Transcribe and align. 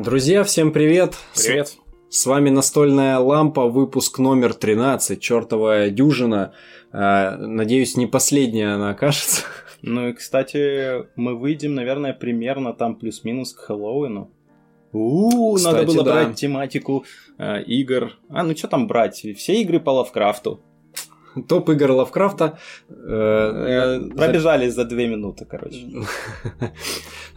Друзья, 0.00 0.44
всем 0.44 0.70
привет! 0.70 1.16
Привет! 1.34 1.76
С, 2.08 2.20
с 2.20 2.26
вами 2.26 2.50
настольная 2.50 3.18
лампа, 3.18 3.66
выпуск 3.66 4.20
номер 4.20 4.54
13, 4.54 5.20
чертова 5.20 5.90
дюжина. 5.90 6.52
Э, 6.92 7.34
надеюсь, 7.34 7.96
не 7.96 8.06
последняя 8.06 8.74
она 8.74 8.90
окажется. 8.90 9.42
Ну 9.82 10.08
и, 10.08 10.12
кстати, 10.12 11.04
мы 11.16 11.36
выйдем, 11.36 11.74
наверное, 11.74 12.12
примерно 12.12 12.74
там 12.74 12.94
плюс-минус 12.94 13.52
к 13.52 13.58
Хэллоуину. 13.58 14.30
У, 14.92 15.56
Кстати, 15.56 15.74
надо 15.74 15.86
было 15.88 16.04
да. 16.04 16.12
брать 16.12 16.36
тематику 16.36 17.04
э, 17.36 17.64
игр. 17.64 18.12
А, 18.28 18.44
ну 18.44 18.56
что 18.56 18.68
там 18.68 18.86
брать? 18.86 19.26
Все 19.36 19.60
игры 19.60 19.80
по 19.80 19.90
Лавкрафту. 19.90 20.60
Топ 21.42 21.68
игр 21.70 21.90
Лавкрафта. 21.92 22.58
Э, 22.88 23.48
Э, 23.68 24.00
Пробежали 24.16 24.68
за 24.68 24.84
две 24.84 25.06
минуты, 25.08 25.44
короче. 25.44 25.76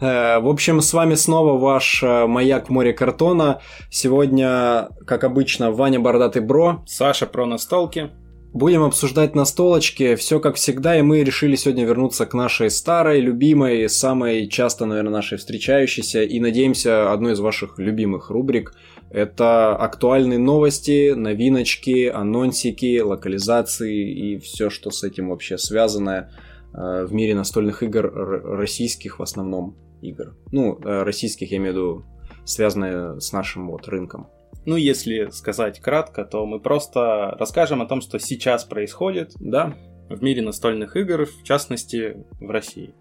Э, 0.00 0.40
В 0.40 0.48
общем, 0.48 0.80
с 0.80 0.92
вами 0.92 1.14
снова 1.14 1.58
ваш 1.58 2.02
э, 2.02 2.26
маяк 2.26 2.70
море 2.70 2.92
картона. 2.92 3.60
Сегодня, 3.90 4.88
как 5.06 5.24
обычно, 5.24 5.70
Ваня 5.70 6.00
Бородатый 6.00 6.42
Бро. 6.42 6.82
Саша 6.86 7.26
про 7.26 7.46
настолки. 7.46 8.10
Будем 8.52 8.82
обсуждать 8.82 9.34
настолочки, 9.34 10.14
все 10.14 10.38
как 10.38 10.56
всегда, 10.56 10.98
и 10.98 11.02
мы 11.02 11.24
решили 11.24 11.56
сегодня 11.56 11.84
вернуться 11.86 12.26
к 12.26 12.34
нашей 12.34 12.70
старой, 12.70 13.20
любимой, 13.20 13.88
самой 13.88 14.46
часто, 14.48 14.84
наверное, 14.84 15.12
нашей 15.12 15.38
встречающейся, 15.38 16.22
и 16.22 16.38
надеемся, 16.38 17.12
одной 17.12 17.32
из 17.32 17.40
ваших 17.40 17.78
любимых 17.78 18.28
рубрик. 18.28 18.74
Это 19.12 19.76
актуальные 19.76 20.38
новости, 20.38 21.12
новиночки, 21.12 22.06
анонсики, 22.06 22.98
локализации 22.98 24.10
и 24.10 24.38
все, 24.38 24.70
что 24.70 24.90
с 24.90 25.04
этим 25.04 25.28
вообще 25.28 25.58
связано 25.58 26.30
э, 26.72 27.04
в 27.04 27.12
мире 27.12 27.34
настольных 27.34 27.82
игр, 27.82 28.10
российских 28.10 29.18
в 29.18 29.22
основном 29.22 29.76
игр. 30.00 30.34
Ну, 30.50 30.78
э, 30.82 31.02
российских, 31.02 31.50
я 31.50 31.58
имею 31.58 31.74
в 31.74 31.76
виду, 31.76 32.04
связанные 32.46 33.20
с 33.20 33.32
нашим 33.32 33.70
вот 33.70 33.86
рынком. 33.86 34.28
Ну, 34.64 34.76
если 34.76 35.28
сказать 35.30 35.80
кратко, 35.80 36.24
то 36.24 36.46
мы 36.46 36.58
просто 36.58 37.36
расскажем 37.38 37.82
о 37.82 37.86
том, 37.86 38.00
что 38.00 38.18
сейчас 38.18 38.64
происходит 38.64 39.32
Да, 39.38 39.74
в 40.08 40.22
мире 40.22 40.40
настольных 40.40 40.96
игр, 40.96 41.26
в 41.26 41.42
частности, 41.42 42.24
в 42.40 42.50
России. 42.50 42.94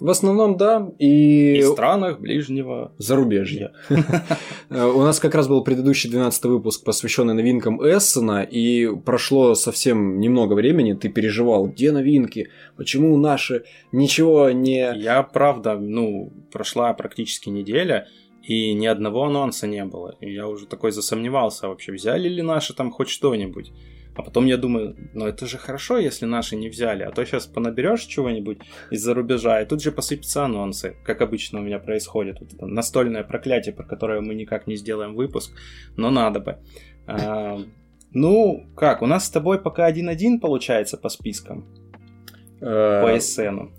В 0.00 0.10
основном, 0.10 0.56
да, 0.56 0.90
и... 0.98 1.58
И 1.58 1.62
странах 1.62 2.20
ближнего 2.20 2.92
Зарубежье. 2.98 3.72
Э, 4.70 4.84
У 4.94 5.00
нас 5.00 5.20
как 5.20 5.34
раз 5.34 5.48
был 5.48 5.62
предыдущий 5.62 6.10
12 6.10 6.44
выпуск, 6.44 6.84
посвященный 6.84 7.34
новинкам 7.34 7.80
Эссена, 7.80 8.42
и 8.42 8.88
прошло 9.04 9.54
совсем 9.54 10.18
немного 10.20 10.54
времени, 10.54 10.94
ты 10.94 11.08
переживал, 11.08 11.66
где 11.66 11.92
новинки, 11.92 12.48
почему 12.76 13.16
наши, 13.16 13.64
ничего 13.92 14.50
не... 14.50 14.92
Я, 14.96 15.22
правда, 15.22 15.76
ну, 15.78 16.32
прошла 16.50 16.92
практически 16.94 17.48
неделя, 17.48 18.08
и 18.42 18.74
ни 18.74 18.86
одного 18.86 19.24
анонса 19.24 19.66
не 19.66 19.84
было. 19.84 20.16
И 20.20 20.32
я 20.32 20.48
уже 20.48 20.66
такой 20.66 20.92
засомневался 20.92 21.68
вообще, 21.68 21.92
взяли 21.92 22.28
ли 22.28 22.42
наши 22.42 22.74
там 22.74 22.90
хоть 22.90 23.08
что-нибудь. 23.08 23.72
А 24.14 24.22
потом 24.22 24.46
я 24.46 24.58
думаю, 24.58 24.96
ну 25.14 25.26
это 25.26 25.46
же 25.46 25.56
хорошо, 25.56 25.96
если 25.96 26.26
наши 26.26 26.54
не 26.56 26.68
взяли, 26.68 27.02
а 27.02 27.10
то 27.10 27.24
сейчас 27.24 27.46
понаберешь 27.46 28.02
чего-нибудь 28.02 28.58
из-за 28.90 29.14
рубежа, 29.14 29.62
и 29.62 29.66
тут 29.66 29.82
же 29.82 29.90
посыпятся 29.90 30.44
анонсы, 30.44 30.96
как 31.04 31.22
обычно 31.22 31.60
у 31.60 31.62
меня 31.62 31.78
происходит. 31.78 32.40
Вот 32.40 32.52
это 32.52 32.66
настольное 32.66 33.24
проклятие, 33.24 33.74
про 33.74 33.84
которое 33.84 34.20
мы 34.20 34.34
никак 34.34 34.66
не 34.66 34.76
сделаем 34.76 35.14
выпуск, 35.14 35.52
но 35.96 36.10
надо 36.10 36.40
бы. 36.40 36.58
А, 37.06 37.58
ну, 38.12 38.66
как, 38.76 39.00
у 39.02 39.06
нас 39.06 39.26
с 39.26 39.30
тобой 39.30 39.58
пока 39.58 39.90
1-1 39.90 40.40
получается 40.40 40.98
по 40.98 41.08
спискам, 41.08 41.64
э, 42.60 43.02
по 43.02 43.16
эссену. 43.16 43.72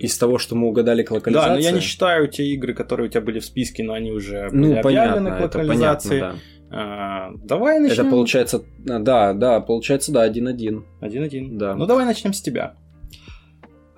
Из 0.00 0.16
того, 0.16 0.38
что 0.38 0.54
мы 0.54 0.68
угадали 0.68 1.02
к 1.02 1.10
локализации. 1.10 1.48
Да, 1.48 1.54
но 1.54 1.60
я 1.60 1.72
не 1.72 1.80
считаю 1.80 2.28
те 2.28 2.44
игры, 2.46 2.72
которые 2.72 3.08
у 3.08 3.10
тебя 3.10 3.20
были 3.20 3.38
в 3.38 3.44
списке, 3.44 3.82
но 3.82 3.92
они 3.92 4.12
уже 4.12 4.48
были 4.48 4.76
Ну, 4.76 4.82
понятно, 4.82 5.12
объявлены 5.12 5.30
к 5.30 5.40
это 5.40 5.58
понятно, 5.58 5.74
локализации. 5.74 6.20
да. 6.20 6.34
А, 6.74 7.32
давай 7.34 7.80
начнем. 7.80 8.06
Это 8.06 8.10
получается, 8.10 8.64
а, 8.88 8.98
да, 8.98 9.34
да, 9.34 9.60
получается, 9.60 10.10
да, 10.10 10.26
1-1. 10.26 10.82
Один-один. 11.00 11.58
Да. 11.58 11.74
Ну 11.74 11.84
давай 11.86 12.06
начнем 12.06 12.32
с 12.32 12.40
тебя. 12.40 12.74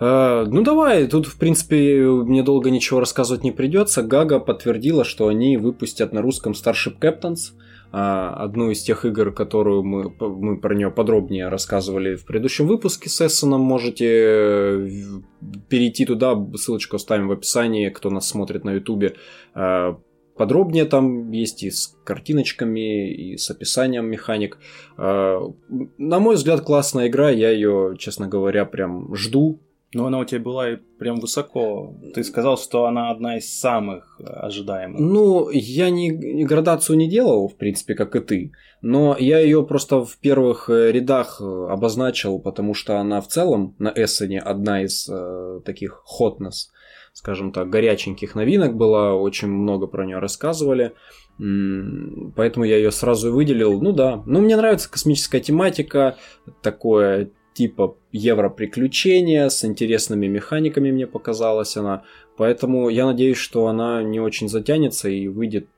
Э, 0.00 0.44
Ну 0.48 0.62
давай, 0.62 1.06
тут 1.06 1.26
в 1.26 1.38
принципе 1.38 2.04
мне 2.04 2.42
долго 2.42 2.70
ничего 2.70 2.98
рассказывать 2.98 3.44
не 3.44 3.52
придется. 3.52 4.02
Гага 4.02 4.40
подтвердила, 4.40 5.04
что 5.04 5.28
они 5.28 5.56
выпустят 5.56 6.12
на 6.12 6.20
русском 6.20 6.52
Starship 6.52 6.98
Captains, 7.00 7.52
а, 7.92 8.34
одну 8.42 8.70
из 8.70 8.82
тех 8.82 9.04
игр, 9.04 9.32
которую 9.32 9.84
мы, 9.84 10.12
мы 10.18 10.58
про 10.58 10.74
нее 10.74 10.90
подробнее 10.90 11.46
рассказывали 11.46 12.16
в 12.16 12.26
предыдущем 12.26 12.66
выпуске 12.66 13.08
с 13.08 13.24
Эссеном. 13.24 13.60
Можете 13.60 14.06
э, 14.08 14.88
перейти 15.68 16.04
туда, 16.06 16.36
ссылочку 16.56 16.96
оставим 16.96 17.28
в 17.28 17.32
описании, 17.32 17.88
кто 17.90 18.10
нас 18.10 18.28
смотрит 18.28 18.64
на 18.64 18.72
ютубе. 18.72 19.14
Подробнее 20.36 20.84
там 20.84 21.30
есть 21.30 21.62
и 21.62 21.70
с 21.70 21.96
картиночками, 22.04 23.10
и 23.12 23.36
с 23.36 23.50
описанием 23.50 24.06
механик. 24.06 24.58
Э, 24.98 25.40
На 25.98 26.18
мой 26.18 26.34
взгляд, 26.34 26.62
классная 26.62 27.08
игра, 27.08 27.30
я 27.30 27.50
ее, 27.50 27.94
честно 27.98 28.26
говоря, 28.26 28.64
прям 28.64 29.14
жду. 29.14 29.60
Ну 29.94 30.06
она 30.06 30.18
у 30.18 30.24
тебя 30.24 30.40
была 30.40 30.70
и 30.72 30.76
прям 30.98 31.20
высоко. 31.20 31.94
Ты 32.14 32.24
сказал, 32.24 32.58
что 32.58 32.86
она 32.86 33.10
одна 33.10 33.38
из 33.38 33.58
самых 33.58 34.20
ожидаемых. 34.20 35.00
Ну, 35.00 35.50
я 35.50 35.88
не, 35.90 36.08
не 36.08 36.44
градацию 36.44 36.96
не 36.96 37.08
делал, 37.08 37.48
в 37.48 37.56
принципе, 37.56 37.94
как 37.94 38.16
и 38.16 38.20
ты. 38.20 38.52
Но 38.82 39.16
я 39.18 39.38
ее 39.38 39.64
просто 39.64 40.04
в 40.04 40.18
первых 40.18 40.68
э, 40.68 40.90
рядах 40.90 41.40
э, 41.40 41.44
обозначил, 41.70 42.40
потому 42.40 42.74
что 42.74 42.98
она 42.98 43.20
в 43.20 43.28
целом 43.28 43.76
на 43.78 43.92
Эссене 43.94 44.40
одна 44.40 44.82
из 44.82 45.08
э, 45.08 45.60
таких 45.64 46.02
хотнес, 46.04 46.72
скажем 47.14 47.52
так, 47.52 47.70
горяченьких 47.70 48.34
новинок 48.34 48.76
была. 48.76 49.14
Очень 49.14 49.48
много 49.48 49.86
про 49.86 50.04
нее 50.04 50.18
рассказывали. 50.18 50.92
Поэтому 51.38 52.64
я 52.64 52.76
ее 52.76 52.90
сразу 52.90 53.32
выделил. 53.32 53.80
Ну 53.80 53.92
да. 53.92 54.22
Ну, 54.26 54.40
мне 54.40 54.56
нравится 54.56 54.90
космическая 54.90 55.40
тематика, 55.40 56.18
такое 56.60 57.30
типа 57.54 57.96
евро-приключения 58.10 59.48
с 59.48 59.64
интересными 59.64 60.26
механиками, 60.26 60.90
мне 60.90 61.06
показалась 61.06 61.76
она. 61.76 62.02
Поэтому 62.36 62.88
я 62.88 63.06
надеюсь, 63.06 63.36
что 63.36 63.68
она 63.68 64.02
не 64.02 64.18
очень 64.18 64.48
затянется 64.48 65.08
и 65.08 65.28
выйдет, 65.28 65.68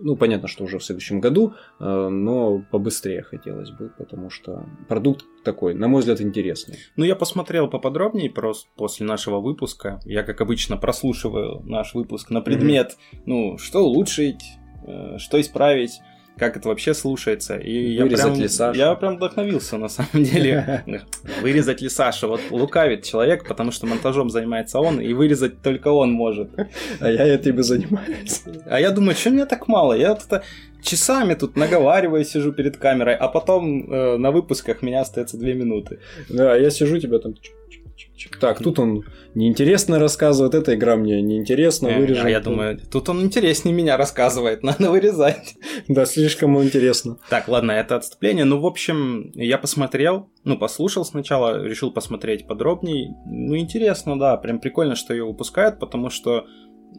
ну, 0.00 0.16
понятно, 0.16 0.48
что 0.48 0.64
уже 0.64 0.78
в 0.78 0.84
следующем 0.84 1.20
году, 1.20 1.54
э, 1.78 2.08
но 2.08 2.64
побыстрее 2.70 3.22
хотелось 3.22 3.70
бы, 3.70 3.90
потому 3.98 4.30
что 4.30 4.66
продукт 4.88 5.24
такой, 5.44 5.74
на 5.74 5.88
мой 5.88 6.00
взгляд, 6.00 6.20
интересный. 6.20 6.76
Ну, 6.96 7.04
я 7.04 7.16
посмотрел 7.16 7.68
поподробнее 7.68 8.30
просто 8.30 8.68
после 8.76 9.06
нашего 9.06 9.40
выпуска. 9.40 10.00
Я, 10.04 10.22
как 10.22 10.40
обычно, 10.40 10.76
прослушиваю 10.76 11.62
наш 11.64 11.94
выпуск 11.94 12.30
на 12.30 12.40
предмет, 12.40 12.96
ну, 13.26 13.58
что 13.58 13.84
улучшить, 13.84 14.42
э, 14.86 15.18
что 15.18 15.40
исправить, 15.40 16.00
как 16.38 16.56
это 16.56 16.68
вообще 16.68 16.94
слушается. 16.94 17.56
И 17.56 17.92
я 17.94 18.04
Вырезать 18.04 18.26
прям, 18.26 18.40
ли 18.40 18.48
Сашу? 18.48 18.78
я 18.78 18.94
прям 18.94 19.16
вдохновился, 19.16 19.76
на 19.78 19.88
самом 19.88 20.24
деле. 20.24 20.84
Вырезать 21.42 21.82
ли 21.82 21.88
Саша? 21.88 22.26
Вот 22.26 22.40
лукавит 22.50 23.04
человек, 23.04 23.46
потому 23.46 23.72
что 23.72 23.86
монтажом 23.86 24.30
занимается 24.30 24.78
он, 24.78 25.00
и 25.00 25.12
вырезать 25.12 25.62
только 25.62 25.88
он 25.88 26.12
может. 26.12 26.50
А 27.00 27.10
я 27.10 27.26
этим 27.26 27.58
и 27.58 27.62
занимаюсь. 27.62 28.42
А 28.66 28.80
я 28.80 28.90
думаю, 28.90 29.16
что 29.16 29.30
меня 29.30 29.46
так 29.46 29.68
мало? 29.68 29.92
Я 29.94 30.10
вот 30.10 30.22
это 30.26 30.42
часами 30.82 31.34
тут 31.34 31.56
наговариваю, 31.56 32.24
сижу 32.24 32.52
перед 32.52 32.76
камерой, 32.76 33.14
а 33.14 33.28
потом 33.28 33.92
э, 33.92 34.16
на 34.16 34.30
выпусках 34.30 34.82
меня 34.82 35.00
остается 35.00 35.36
две 35.36 35.54
минуты. 35.54 35.98
Да, 36.28 36.56
я 36.56 36.70
сижу 36.70 36.98
тебя 36.98 37.18
там... 37.18 37.34
Так, 38.40 38.62
тут 38.62 38.78
он 38.78 39.04
неинтересно 39.34 39.98
рассказывает, 39.98 40.54
эта 40.54 40.74
игра 40.74 40.96
мне 40.96 41.22
неинтересна, 41.22 41.88
Э, 41.88 41.98
вырежем. 41.98 42.26
А 42.26 42.30
я 42.30 42.40
думаю, 42.40 42.78
тут 42.90 43.08
он 43.08 43.22
интереснее 43.22 43.74
меня 43.74 43.96
рассказывает, 43.96 44.62
надо 44.62 44.90
вырезать. 44.90 45.56
Да, 45.88 46.06
слишком 46.06 46.62
интересно. 46.62 47.18
Так, 47.28 47.48
ладно, 47.48 47.72
это 47.72 47.96
отступление. 47.96 48.44
Ну, 48.44 48.60
в 48.60 48.66
общем, 48.66 49.30
я 49.34 49.58
посмотрел, 49.58 50.30
ну, 50.44 50.58
послушал 50.58 51.04
сначала, 51.04 51.62
решил 51.64 51.90
посмотреть 51.90 52.46
подробнее. 52.46 53.14
Ну, 53.26 53.56
интересно, 53.56 54.18
да, 54.18 54.36
прям 54.36 54.60
прикольно, 54.60 54.94
что 54.94 55.14
ее 55.14 55.24
выпускают, 55.24 55.78
потому 55.78 56.10
что, 56.10 56.46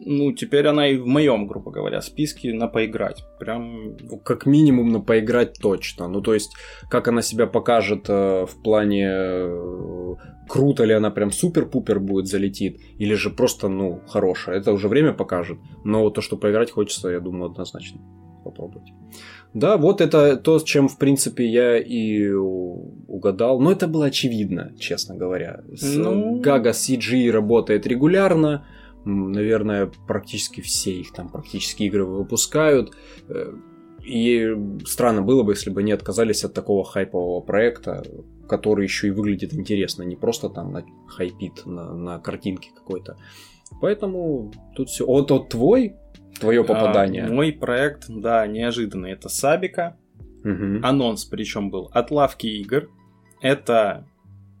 ну, 0.06 0.32
теперь 0.32 0.66
она 0.66 0.88
и 0.88 0.96
в 0.96 1.06
моем, 1.06 1.46
грубо 1.46 1.70
говоря, 1.70 2.00
списке 2.00 2.54
на 2.54 2.68
поиграть. 2.68 3.24
Прям 3.38 3.96
Ну, 3.98 4.18
как 4.18 4.46
минимум 4.46 4.88
на 4.88 5.00
поиграть 5.00 5.58
точно. 5.60 6.08
Ну, 6.08 6.20
то 6.20 6.32
есть, 6.34 6.52
как 6.90 7.08
она 7.08 7.22
себя 7.22 7.46
покажет 7.46 8.08
э, 8.08 8.46
в 8.46 8.62
плане 8.62 9.08
э, 9.10 10.14
круто 10.48 10.84
ли 10.84 10.94
она 10.94 11.10
прям 11.10 11.30
супер-пупер 11.30 12.00
будет 12.00 12.26
залетит, 12.26 12.78
или 12.98 13.14
же 13.14 13.30
просто, 13.30 13.68
ну, 13.68 14.00
хорошая. 14.08 14.56
Это 14.58 14.72
уже 14.72 14.88
время 14.88 15.12
покажет. 15.12 15.58
Но 15.84 16.10
то, 16.10 16.20
что 16.22 16.36
поиграть 16.36 16.70
хочется, 16.70 17.08
я 17.10 17.20
думаю, 17.20 17.50
однозначно 17.50 18.00
попробовать. 18.44 18.92
Да, 19.52 19.76
вот 19.76 20.00
это 20.00 20.36
то, 20.36 20.58
с 20.58 20.64
чем, 20.64 20.88
в 20.88 20.96
принципе, 20.98 21.44
я 21.44 21.76
и 21.78 22.28
угадал. 22.30 23.60
Но 23.60 23.70
это 23.72 23.86
было 23.86 24.06
очевидно, 24.06 24.72
честно 24.78 25.14
говоря. 25.16 25.60
С- 25.74 25.96
Ну. 25.96 26.40
Гага 26.40 26.70
CG 26.70 27.30
работает 27.30 27.86
регулярно. 27.86 28.64
Наверное, 29.04 29.90
практически 30.06 30.60
все 30.60 30.92
их 30.92 31.12
там 31.12 31.28
практически 31.28 31.84
игры 31.84 32.04
выпускают. 32.04 32.92
Э, 33.28 33.52
И 34.04 34.56
странно 34.86 35.22
было 35.22 35.42
бы, 35.42 35.52
если 35.52 35.70
бы 35.70 35.80
они 35.80 35.92
отказались 35.92 36.44
от 36.44 36.54
такого 36.54 36.84
хайпового 36.84 37.40
проекта, 37.40 38.02
который 38.48 38.84
еще 38.84 39.08
и 39.08 39.10
выглядит 39.10 39.54
интересно, 39.54 40.02
не 40.04 40.16
просто 40.16 40.48
там 40.48 40.72
на 40.72 40.84
хайпит 41.06 41.66
на, 41.66 41.94
на 41.94 42.18
картинке 42.18 42.70
какой-то. 42.74 43.16
Поэтому 43.80 44.52
тут 44.74 44.88
все. 44.88 45.06
Вот, 45.06 45.30
вот 45.30 45.48
твой 45.48 45.94
твое 46.40 46.64
попадание. 46.64 47.24
А, 47.24 47.32
мой 47.32 47.52
проект, 47.52 48.06
да, 48.08 48.46
неожиданный. 48.46 49.12
Это 49.12 49.28
Сабика. 49.28 49.96
Мгм. 50.42 50.84
Анонс 50.84 51.24
причем 51.24 51.70
был 51.70 51.90
от 51.92 52.10
лавки 52.10 52.46
игр. 52.46 52.88
Это 53.42 54.06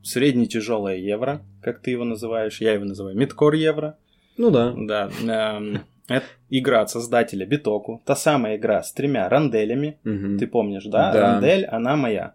средне-тяжелое 0.02 0.96
евро, 0.96 1.42
как 1.62 1.80
ты 1.80 1.90
его 1.90 2.04
называешь. 2.04 2.60
Я 2.60 2.72
его 2.72 2.84
называю 2.84 3.16
мидкор 3.16 3.54
евро. 3.54 3.96
Ну 4.36 4.50
да. 4.50 4.74
Да. 4.76 5.10
эм, 5.22 5.82
Это 6.08 6.26
игра 6.48 6.80
от 6.82 6.90
создателя 6.90 7.46
Битоку. 7.46 8.02
Та 8.04 8.16
самая 8.16 8.56
игра 8.56 8.82
с 8.82 8.92
тремя 8.92 9.28
ранделями. 9.28 9.98
Ты 10.38 10.46
помнишь, 10.46 10.84
да? 10.84 11.12
Да. 11.12 11.20
Рандель, 11.20 11.64
она 11.66 11.96
моя. 11.96 12.34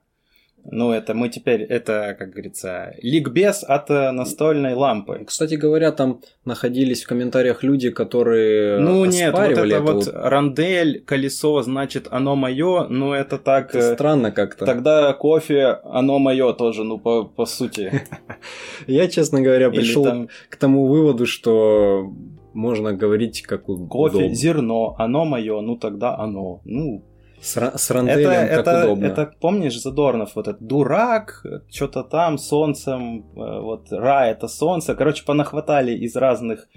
Ну, 0.71 0.91
это 0.91 1.13
мы 1.13 1.29
теперь, 1.29 1.61
это, 1.61 2.15
как 2.17 2.31
говорится, 2.31 2.95
ликбез 3.01 3.63
от 3.63 3.89
э, 3.89 4.11
настольной 4.11 4.73
лампы. 4.73 5.23
Кстати 5.25 5.55
говоря, 5.55 5.91
там 5.91 6.21
находились 6.43 7.03
в 7.03 7.07
комментариях 7.07 7.63
люди, 7.63 7.91
которые 7.91 8.79
Ну 8.79 9.05
нет, 9.05 9.31
вот 9.31 9.39
оспаривали 9.41 9.75
это 9.75 9.81
вот 9.83 10.07
рандель, 10.13 11.03
колесо, 11.05 11.61
значит, 11.61 12.07
оно 12.11 12.35
мое, 12.35 12.87
ну 12.87 13.13
это 13.13 13.37
так... 13.37 13.75
э, 13.75 13.93
Странно 13.93 14.31
как-то. 14.31 14.65
Тогда 14.65 15.13
кофе, 15.13 15.79
оно 15.83 16.19
мое 16.19 16.53
тоже, 16.53 16.83
ну 16.83 16.97
по, 16.97 17.23
по 17.23 17.45
сути. 17.45 18.01
Я, 18.87 19.07
честно 19.07 19.41
говоря, 19.41 19.69
пришел 19.69 20.29
к 20.49 20.55
тому 20.55 20.87
выводу, 20.87 21.25
что 21.25 22.11
можно 22.53 22.93
говорить 22.93 23.41
как 23.43 23.69
удобно. 23.69 23.89
кофе, 23.89 24.33
зерно, 24.33 24.95
оно 24.97 25.25
мое, 25.25 25.61
ну 25.61 25.75
тогда 25.75 26.17
оно. 26.17 26.61
Ну, 26.65 27.03
С, 27.45 27.57
ра- 27.57 27.77
с 27.77 27.85
это, 27.85 27.93
ранделем 27.93 28.29
как 28.49 28.49
это, 28.59 28.83
удобно. 28.85 29.05
это, 29.05 29.31
помнишь, 29.39 29.79
Задорнов, 29.81 30.35
вот 30.35 30.47
этот 30.47 30.65
дурак, 30.65 31.45
что-то 31.69 32.03
там, 32.03 32.37
солнцем, 32.37 33.19
э, 33.35 33.59
вот 33.61 33.91
рай 33.91 34.31
это 34.31 34.47
солнце. 34.47 34.95
Короче, 34.95 35.23
понахватали 35.25 35.91
из 36.05 36.15
разных 36.15 36.67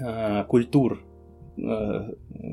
э, 0.00 0.44
культур 0.44 1.02
э, 1.58 2.10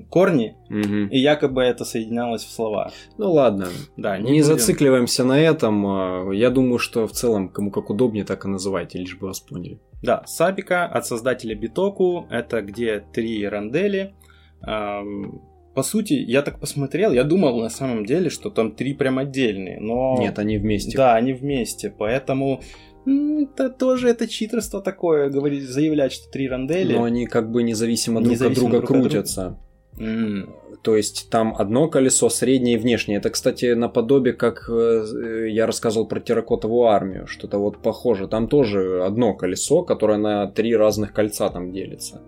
корни, 0.09 0.55
Мгм. 0.69 1.07
и 1.07 1.17
якобы 1.19 1.61
это 1.63 1.85
соединялось 1.85 2.43
в 2.43 2.51
слова. 2.51 2.91
Ну 3.17 3.31
ладно, 3.31 3.67
Да, 3.97 4.17
не, 4.17 4.23
будем- 4.31 4.43
зацикливаемся 4.43 5.23
на 5.23 5.39
этом. 5.39 5.85
а, 5.87 6.31
Я 6.33 6.49
думаю, 6.49 6.79
что 6.79 7.05
в 7.07 7.11
целом 7.11 7.49
кому 7.49 7.71
как 7.71 7.89
удобнее, 7.89 8.23
так 8.25 8.45
и 8.45 8.47
называйте, 8.49 8.99
лишь 8.99 9.17
бы 9.17 9.27
вас 9.27 9.39
поняли. 9.39 9.79
Да, 10.03 10.23
Сабика 10.25 10.85
от 10.85 11.05
создателя 11.05 11.55
Битоку. 11.55 12.27
Это 12.29 12.61
где 12.61 13.03
три 13.13 13.47
рандели. 13.47 14.13
Ам, 14.61 15.41
По 15.75 15.83
сути, 15.83 16.13
я 16.13 16.41
так 16.41 16.59
посмотрел, 16.59 17.11
я 17.13 17.23
думал 17.23 17.61
на 17.61 17.69
самом 17.69 18.05
деле, 18.05 18.29
что 18.29 18.49
там 18.49 18.71
три 18.71 18.93
прям 18.93 19.17
отдельные, 19.19 19.79
но... 19.79 20.17
Нет, 20.19 20.39
они 20.39 20.57
вместе. 20.57 20.97
Да, 20.97 21.15
они 21.15 21.33
вместе, 21.33 21.93
поэтому 21.95 22.61
это 23.05 23.69
тоже 23.69 24.09
это 24.09 24.27
читерство 24.27 24.81
такое, 24.81 25.29
говорить, 25.29 25.63
заявлять, 25.63 26.11
что 26.11 26.29
три 26.29 26.49
рандели. 26.49 26.93
Но 26.93 27.03
они 27.03 27.25
как 27.27 27.51
бы 27.51 27.63
независимо 27.63 28.19
друг 28.19 28.33
Независимо 28.33 28.65
от 28.65 28.71
друга 28.71 28.77
друг 28.77 28.83
от 28.83 28.95
друга. 28.95 29.09
крутятся. 29.09 29.57
М, 29.99 30.49
То 30.81 30.95
есть 30.95 31.29
там 31.29 31.53
одно 31.57 31.87
колесо 31.87 32.29
среднее 32.29 32.75
и 32.75 32.77
внешнее. 32.77 33.17
Это, 33.17 33.29
кстати, 33.29 33.73
наподобие, 33.73 34.33
как 34.33 34.69
э, 34.69 35.47
я 35.49 35.65
рассказывал 35.65 36.07
про 36.07 36.19
терракотовую 36.19 36.87
армию. 36.87 37.27
Что-то 37.27 37.57
вот 37.57 37.77
похоже. 37.81 38.27
Там 38.27 38.47
тоже 38.47 39.03
одно 39.03 39.33
колесо, 39.33 39.83
которое 39.83 40.17
на 40.17 40.47
три 40.47 40.75
разных 40.75 41.13
кольца 41.13 41.49
там 41.49 41.71
делится. 41.71 42.21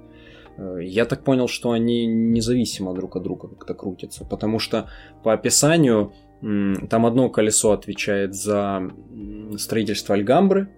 Э, 0.58 0.80
Я 0.82 1.06
так 1.06 1.24
понял, 1.24 1.48
что 1.48 1.72
они 1.72 2.06
независимо 2.06 2.94
друг 2.94 3.16
от 3.16 3.24
друга 3.24 3.48
как-то 3.50 3.74
крутятся. 3.74 4.26
Потому 4.26 4.60
что 4.60 4.90
по 5.24 5.34
описанию 5.34 6.14
там 6.42 7.06
одно 7.06 7.30
колесо 7.30 7.72
отвечает 7.72 8.34
за 8.34 8.92
строительство 9.58 10.16
Альгамбры, 10.16 10.70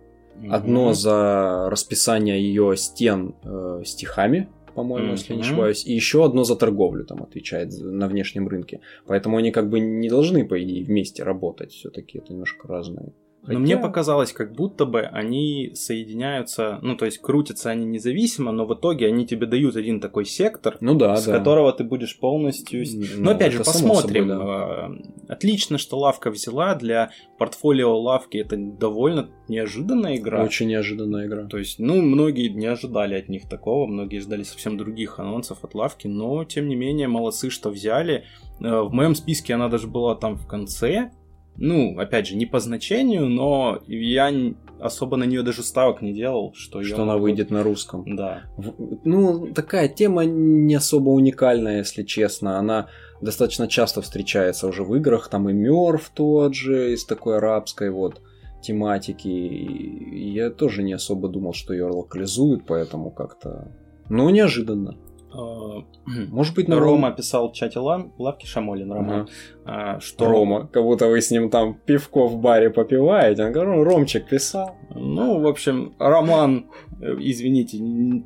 одно 0.49 0.85
мгм. 0.85 0.93
за 0.93 1.69
расписание 1.69 2.41
ее 2.41 2.75
стен 2.75 3.35
э, 3.43 3.81
стихами, 3.85 4.49
по-моему, 4.75 5.11
если 5.11 5.33
я 5.33 5.37
не 5.37 5.43
ошибаюсь, 5.43 5.85
и 5.85 5.93
еще 5.93 6.25
одно 6.25 6.43
за 6.43 6.55
торговлю 6.55 7.05
там 7.05 7.21
отвечает 7.21 7.71
на 7.79 8.07
внешнем 8.07 8.47
рынке. 8.47 8.79
Поэтому 9.05 9.37
они 9.37 9.51
как 9.51 9.69
бы 9.69 9.79
не 9.79 10.09
должны, 10.09 10.45
по 10.45 10.61
идее, 10.61 10.83
вместе 10.83 11.23
работать. 11.23 11.71
Все-таки 11.71 12.17
это 12.17 12.33
немножко 12.33 12.67
разные. 12.67 13.13
Но 13.45 13.59
мне 13.59 13.77
показалось, 13.77 14.31
как 14.31 14.53
будто 14.53 14.85
бы 14.85 15.01
они 15.01 15.71
соединяются, 15.75 16.79
ну, 16.81 16.95
то 16.95 17.05
есть 17.05 17.19
крутятся 17.19 17.71
они 17.71 17.85
независимо, 17.85 18.51
но 18.51 18.65
в 18.65 18.73
итоге 18.73 19.07
они 19.07 19.25
тебе 19.25 19.45
дают 19.47 19.75
один 19.75 19.99
такой 19.99 20.25
сектор, 20.25 20.77
Ну 20.79 20.95
да, 20.95 21.15
с 21.15 21.25
да. 21.25 21.37
которого 21.37 21.73
ты 21.73 21.83
будешь 21.83 22.17
полностью... 22.17 22.83
Ну, 23.17 23.23
Но 23.25 23.31
опять 23.31 23.51
же, 23.51 23.59
посмотрим. 23.59 24.29
собой, 24.29 24.45
да. 24.45 24.89
Э, 25.27 25.33
Отлично, 25.33 25.77
что 25.77 25.99
лавка 25.99 26.31
взяла. 26.31 26.75
Для 26.75 27.11
портфолио 27.37 27.97
лавки 27.99 28.37
это 28.37 28.55
довольно 28.57 29.29
неожиданная 29.47 30.15
игра. 30.17 30.43
Очень 30.43 30.67
неожиданная 30.67 31.27
игра. 31.27 31.45
То 31.45 31.57
есть, 31.57 31.79
ну, 31.79 32.01
многие 32.01 32.47
не 32.49 32.67
ожидали 32.67 33.15
от 33.15 33.29
них 33.29 33.49
такого, 33.49 33.87
многие 33.87 34.19
ждали 34.19 34.43
совсем 34.43 34.77
других 34.77 35.19
анонсов 35.19 35.63
от 35.63 35.75
лавки, 35.75 36.07
но, 36.07 36.43
тем 36.45 36.67
не 36.67 36.75
менее, 36.75 37.07
молодцы, 37.07 37.49
что 37.49 37.69
взяли. 37.69 38.23
Э, 38.61 38.81
В 38.81 38.93
моем 38.93 39.15
списке 39.15 39.53
она 39.53 39.67
даже 39.67 39.87
была 39.87 40.15
там 40.15 40.35
в 40.37 40.47
конце. 40.47 41.11
Ну, 41.57 41.97
опять 41.99 42.27
же, 42.27 42.35
не 42.35 42.45
по 42.45 42.59
значению, 42.59 43.27
но 43.27 43.79
я 43.87 44.31
особо 44.79 45.17
на 45.17 45.23
нее 45.23 45.43
даже 45.43 45.63
ставок 45.63 46.01
не 46.01 46.11
делал, 46.13 46.53
что, 46.55 46.83
Что 46.83 46.95
она 47.03 47.13
могут- 47.13 47.21
выйдет 47.21 47.51
на 47.51 47.63
русском. 47.63 48.03
Да. 48.15 48.43
В- 48.57 48.73
Ну, 49.05 49.47
такая 49.53 49.87
тема 49.87 50.25
не 50.25 50.75
особо 50.75 51.09
уникальная, 51.09 51.77
если 51.77 52.03
честно. 52.03 52.57
Она 52.59 52.87
достаточно 53.21 53.67
часто 53.67 54.01
встречается 54.01 54.67
уже 54.67 54.83
в 54.83 54.93
играх. 54.95 55.29
Там 55.29 55.47
и 55.49 55.53
Мёрф 55.53 56.09
тот 56.13 56.53
же, 56.55 56.93
из 56.93 57.05
такой 57.05 57.37
арабской 57.37 57.91
вот 57.91 58.19
тематики. 58.61 59.27
И 59.27 60.31
я 60.31 60.49
тоже 60.49 60.83
не 60.83 60.93
особо 60.93 61.29
думал, 61.29 61.53
что 61.53 61.73
ее 61.73 61.85
локализуют, 61.85 62.63
поэтому 62.65 63.11
как-то... 63.11 63.71
Ну, 64.09 64.29
неожиданно. 64.29 64.97
Э, 65.33 65.81
Может 66.29 66.55
быть, 66.55 66.67
на 66.67 66.79
Рома 66.79 67.11
писал 67.11 67.49
в 67.49 67.53
чате 67.53 67.79
лам- 67.79 68.11
лавки 68.17 68.45
Шамолин, 68.45 68.91
Рома, 68.91 69.13
Ага. 69.15 69.27
а, 69.65 69.99
что... 69.99 70.25
Рома. 70.25 70.67
Как 70.67 70.83
будто 70.83 71.07
вы 71.07 71.21
с 71.21 71.31
ним 71.31 71.49
там 71.49 71.73
пивко 71.85 72.27
в 72.27 72.37
баре 72.37 72.69
попиваете. 72.69 73.43
Он 73.45 73.51
говорит, 73.51 73.75
«Ну, 73.75 73.83
Ромчик 73.83 74.27
писал. 74.29 74.75
Ну, 74.93 75.39
в 75.39 75.47
общем, 75.47 75.93
Роман, 75.99 76.67
э, 77.01 77.15
извините, 77.19 77.77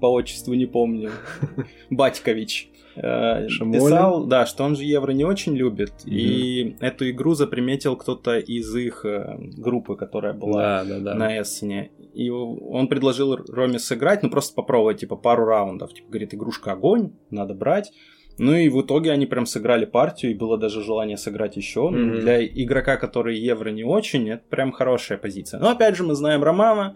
по 0.02 0.08
отчеству 0.12 0.54
не 0.54 0.66
помню, 0.66 1.12
Батькович, 1.90 2.70
э, 2.96 3.48
Шамолин? 3.48 3.82
писал, 3.82 4.26
да, 4.26 4.46
что 4.46 4.64
он 4.64 4.76
же 4.76 4.84
евро 4.84 5.12
не 5.12 5.24
очень 5.24 5.56
любит, 5.56 5.94
и 6.06 6.76
эту 6.80 7.10
игру 7.10 7.34
заприметил 7.36 7.96
кто-то 7.96 8.38
из 8.40 8.76
их 8.76 9.06
э, 9.06 9.38
группы, 9.58 9.96
которая 9.96 10.34
была 10.34 10.84
Да, 10.84 10.86
да, 10.86 11.00
да. 11.00 11.14
на 11.16 11.42
Эссене. 11.42 11.92
И 12.18 12.30
он 12.30 12.88
предложил 12.88 13.36
Роме 13.36 13.78
сыграть, 13.80 14.24
ну 14.24 14.30
просто 14.30 14.56
попробовать, 14.56 15.00
типа, 15.02 15.16
пару 15.16 15.46
раундов. 15.46 15.94
Типа, 15.94 16.10
говорит, 16.10 16.34
игрушка 16.34 16.72
огонь, 16.72 17.12
надо 17.30 17.54
брать. 17.54 17.92
Ну 18.40 18.54
и 18.56 18.70
в 18.70 18.82
итоге 18.82 19.12
они 19.12 19.26
прям 19.26 19.46
сыграли 19.46 19.86
партию, 19.86 20.32
и 20.32 20.36
было 20.36 20.58
даже 20.58 20.84
желание 20.84 21.18
сыграть 21.18 21.58
еще. 21.58 21.90
Ну, 21.90 21.98
Мгм. 21.98 22.20
Для 22.22 22.46
игрока, 22.46 22.98
который 22.98 23.38
евро 23.38 23.70
не 23.70 23.84
очень, 23.84 24.30
это 24.30 24.44
прям 24.50 24.72
хорошая 24.72 25.18
позиция. 25.18 25.60
Но 25.60 25.70
опять 25.70 25.96
же, 25.96 26.04
мы 26.04 26.16
знаем 26.16 26.44
Романа. 26.44 26.96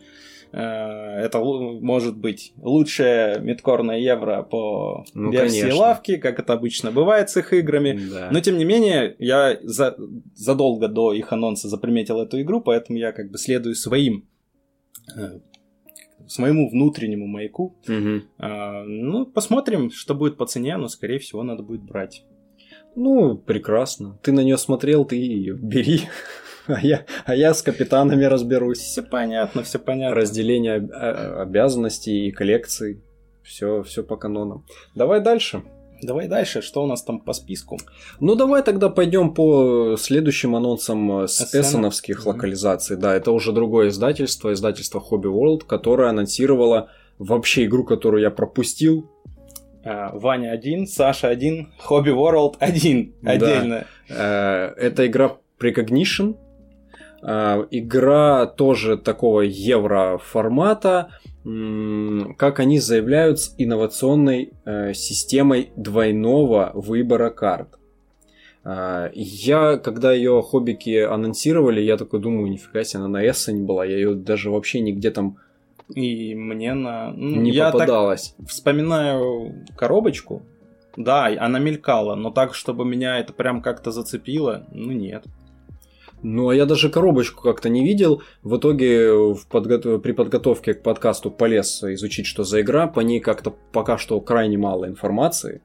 э, 0.54 0.58
Это 1.26 1.40
может 1.40 2.18
быть 2.18 2.54
лучшее 2.62 3.40
мидкорное 3.40 4.00
евро 4.00 4.44
по 4.44 5.06
Ну, 5.14 5.32
версии 5.32 5.62
конечно. 5.62 5.80
лавки, 5.82 6.18
как 6.18 6.40
это 6.40 6.54
обычно 6.54 6.92
бывает 6.92 7.30
с 7.30 7.38
их 7.38 7.54
играми. 7.54 7.98
Да. 8.12 8.30
Но 8.32 8.40
тем 8.42 8.58
не 8.58 8.66
менее, 8.66 9.16
я 9.20 9.58
за, 9.64 9.96
задолго 10.36 10.88
до 10.88 11.14
их 11.14 11.32
анонса 11.32 11.70
заприметил 11.70 12.20
эту 12.22 12.42
игру, 12.42 12.60
поэтому 12.62 12.98
я 13.00 13.12
как 13.14 13.32
бы 13.32 13.38
следую 13.38 13.76
своим 13.76 14.26
э, 15.18 15.40
своему 16.28 16.70
внутреннему 16.70 17.28
маяку. 17.28 17.76
Мгм. 17.88 18.24
А, 18.38 18.84
ну, 18.84 19.26
посмотрим, 19.26 19.92
что 19.92 20.14
будет 20.16 20.38
по 20.38 20.46
цене, 20.46 20.78
но 20.78 20.88
скорее 20.88 21.20
всего 21.20 21.44
надо 21.44 21.64
будет 21.64 21.84
брать. 21.84 22.24
Ну, 22.96 23.38
прекрасно. 23.38 24.20
Ты 24.22 24.32
на 24.32 24.42
нее 24.42 24.58
смотрел, 24.58 25.06
ты 25.06 25.16
ее 25.16 25.56
бери. 25.56 26.02
А 26.68 26.80
я, 26.80 27.06
а 27.26 27.36
я 27.36 27.54
с 27.56 27.64
капитанами 27.64 28.24
разберусь. 28.26 28.78
Все 28.80 29.02
понятно, 29.02 29.64
все 29.64 29.80
понятно. 29.80 30.16
Разделение 30.16 30.76
об- 30.76 30.92
а- 30.94 31.42
обязанностей 31.42 32.28
и 32.28 32.32
коллекций. 32.32 33.02
Все, 33.42 33.82
все 33.82 34.04
по 34.04 34.16
канонам. 34.16 34.66
Давай 34.96 35.22
дальше. 35.22 35.64
Давай 36.02 36.28
дальше, 36.28 36.62
что 36.62 36.84
у 36.84 36.88
нас 36.88 37.04
там 37.04 37.20
по 37.20 37.34
списку? 37.34 37.78
Ну, 38.20 38.36
давай 38.36 38.64
тогда 38.64 38.90
пойдем 38.90 39.34
по 39.34 39.96
следующим 39.98 40.56
анонсам 40.56 41.22
э, 41.24 41.28
с 41.28 41.54
эссеновских 41.56 42.26
локализаций. 42.26 42.98
Да, 42.98 43.16
это 43.16 43.32
уже 43.32 43.52
другое 43.52 43.90
издательство, 43.90 44.52
издательство 44.54 45.00
Hobby 45.00 45.32
World, 45.32 45.66
которое 45.66 46.10
анонсировало 46.10 46.90
вообще 47.20 47.66
игру, 47.66 47.84
которую 47.84 48.22
я 48.24 48.32
пропустил. 48.32 49.10
А, 49.84 50.12
Ваня 50.18 50.52
один, 50.52 50.88
Саша 50.88 51.28
один, 51.30 51.72
Hobby 51.88 52.14
World 52.16 52.56
один, 52.60 53.14
отдельно. 53.24 53.86
Э, 54.10 54.74
Это 54.78 55.06
игра 55.08 55.38
Precognition. 55.60 56.36
Э, 57.24 57.66
Игра 57.70 58.48
тоже 58.48 58.98
такого 58.98 59.42
евро-формата, 59.42 60.90
м, 60.98 61.21
как 61.44 62.60
они 62.60 62.80
заявляют, 62.80 63.40
с 63.40 63.56
инновационной 63.58 64.54
э, 64.66 64.94
системой 64.94 65.72
двойного 65.76 66.72
выбора 66.76 67.30
карт. 67.32 67.80
Э, 68.64 69.10
Я, 69.14 69.78
когда 69.78 70.14
ее 70.14 70.42
хоббики 70.42 71.00
анонсировали, 71.00 71.82
я 71.82 71.98
такой 71.98 72.20
думаю, 72.20 72.52
нифига 72.52 72.84
себе, 72.84 73.00
она 73.04 73.10
на 73.10 73.28
Эссень 73.28 73.66
была, 73.66 73.86
я 73.86 73.96
ее 73.96 74.14
даже 74.14 74.52
вообще 74.52 74.82
нигде 74.82 75.10
там 75.12 75.38
И 75.96 76.36
мне 76.36 76.74
на... 76.74 77.12
ну, 77.12 77.42
не 77.42 77.52
я 77.52 77.66
так 77.66 77.74
попадалась. 77.74 78.36
вспоминаю 78.48 79.66
коробочку, 79.76 80.44
Да, 80.96 81.26
она 81.40 81.60
мелькала, 81.60 82.16
но 82.16 82.30
так, 82.32 82.54
чтобы 82.54 82.86
меня 82.86 83.20
это 83.20 83.34
прям 83.34 83.62
как-то 83.62 83.92
зацепило, 83.92 84.68
ну 84.72 84.92
нет. 84.92 85.26
Ну, 86.24 86.50
а 86.50 86.56
я 86.56 86.66
даже 86.66 86.90
коробочку 86.90 87.42
как-то 87.42 87.70
не 87.70 87.84
видел. 87.84 88.22
В 88.44 88.58
итоге 88.58 89.12
в 89.12 89.48
подго... 89.48 89.98
при 89.98 90.12
подготовке 90.12 90.74
к 90.74 90.84
подкасту 90.84 91.32
полез 91.32 91.84
изучить, 91.84 92.28
что 92.28 92.44
за 92.44 92.62
игра. 92.62 92.88
По 92.88 93.00
ней 93.00 93.20
как-то 93.20 93.56
пока 93.72 93.98
что 93.98 94.20
крайне 94.22 94.58
мало 94.58 94.88
информации. 94.88 95.62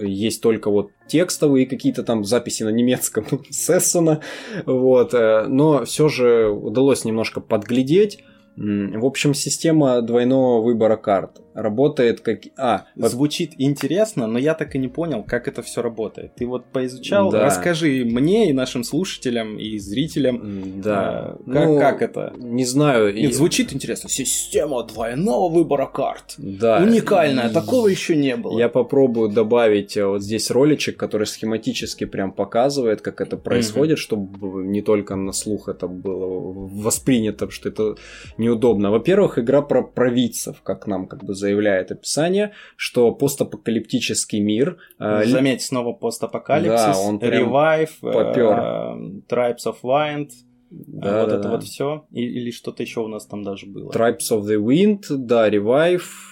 Есть 0.00 0.42
только 0.42 0.70
вот 0.70 0.90
текстовые 1.08 1.66
какие-то 1.66 2.04
там 2.04 2.24
записи 2.24 2.62
на 2.62 2.68
немецком 2.68 3.24
Сессона. 3.50 4.20
Вот. 4.64 5.12
Э, 5.14 5.46
но 5.48 5.84
все 5.84 6.08
же 6.08 6.48
удалось 6.48 7.04
немножко 7.04 7.40
подглядеть. 7.40 8.22
В 8.56 9.06
общем, 9.06 9.32
система 9.32 10.02
двойного 10.02 10.60
выбора 10.60 10.96
карт 10.96 11.40
работает 11.54 12.20
как... 12.20 12.40
А, 12.56 12.86
звучит 12.96 13.52
интересно, 13.58 14.26
но 14.26 14.38
я 14.38 14.54
так 14.54 14.74
и 14.74 14.78
не 14.78 14.88
понял, 14.88 15.22
как 15.22 15.48
это 15.48 15.62
все 15.62 15.82
работает. 15.82 16.34
Ты 16.36 16.46
вот 16.46 16.66
поизучал, 16.66 17.30
да. 17.30 17.44
расскажи 17.44 18.04
мне 18.04 18.50
и 18.50 18.52
нашим 18.52 18.84
слушателям 18.84 19.58
и 19.58 19.78
зрителям, 19.78 20.80
да. 20.80 21.36
Э, 21.46 21.52
как, 21.52 21.66
ну, 21.66 21.78
как 21.78 22.02
это? 22.02 22.32
Не 22.36 22.64
знаю. 22.64 23.14
Нет, 23.14 23.30
и... 23.30 23.32
звучит 23.32 23.72
интересно. 23.72 24.08
Система 24.08 24.82
двойного 24.84 25.48
выбора 25.48 25.86
карт. 25.86 26.34
Да. 26.38 26.82
Уникальная, 26.82 27.50
такого 27.50 27.88
еще 27.88 28.16
не 28.16 28.36
было. 28.36 28.58
Я 28.58 28.68
попробую 28.68 29.30
добавить 29.30 29.96
э, 29.96 30.06
вот 30.06 30.22
здесь 30.22 30.50
роличек, 30.50 30.96
который 30.96 31.26
схематически 31.26 32.04
прям 32.04 32.32
показывает, 32.32 33.00
как 33.00 33.20
это 33.20 33.36
происходит, 33.36 33.98
угу. 33.98 34.02
чтобы 34.02 34.64
не 34.66 34.82
только 34.82 35.16
на 35.16 35.32
слух 35.32 35.68
это 35.68 35.88
было 35.88 36.26
воспринято, 36.26 37.50
что 37.50 37.68
это 37.68 37.96
неудобно. 38.38 38.90
Во-первых, 38.90 39.38
игра 39.38 39.62
про 39.62 39.82
провидцев, 39.82 40.62
как 40.62 40.86
нам 40.86 41.06
как 41.06 41.24
бы 41.24 41.34
заявляет 41.40 41.90
описание, 41.90 42.52
что 42.76 43.12
постапокалиптический 43.12 44.40
мир... 44.40 44.78
Э, 44.98 45.24
Заметь, 45.24 45.62
снова 45.62 45.92
постапокалипсис, 45.92 46.96
да, 46.96 46.98
он 46.98 47.18
Revive, 47.18 47.90
попер. 48.00 48.52
Э, 48.52 48.94
Tribes 49.28 49.66
of 49.66 49.76
Wind, 49.82 50.28
да, 50.70 51.22
вот 51.22 51.30
да, 51.30 51.34
это 51.34 51.42
да. 51.42 51.50
вот 51.50 51.64
все. 51.64 52.06
Или 52.12 52.50
что-то 52.50 52.82
еще 52.82 53.00
у 53.00 53.08
нас 53.08 53.26
там 53.26 53.42
даже 53.42 53.66
было. 53.66 53.90
Tribes 53.90 54.30
of 54.30 54.42
the 54.42 54.56
Wind, 54.56 55.02
да, 55.08 55.48
Revive, 55.48 55.98
э, 55.98 56.29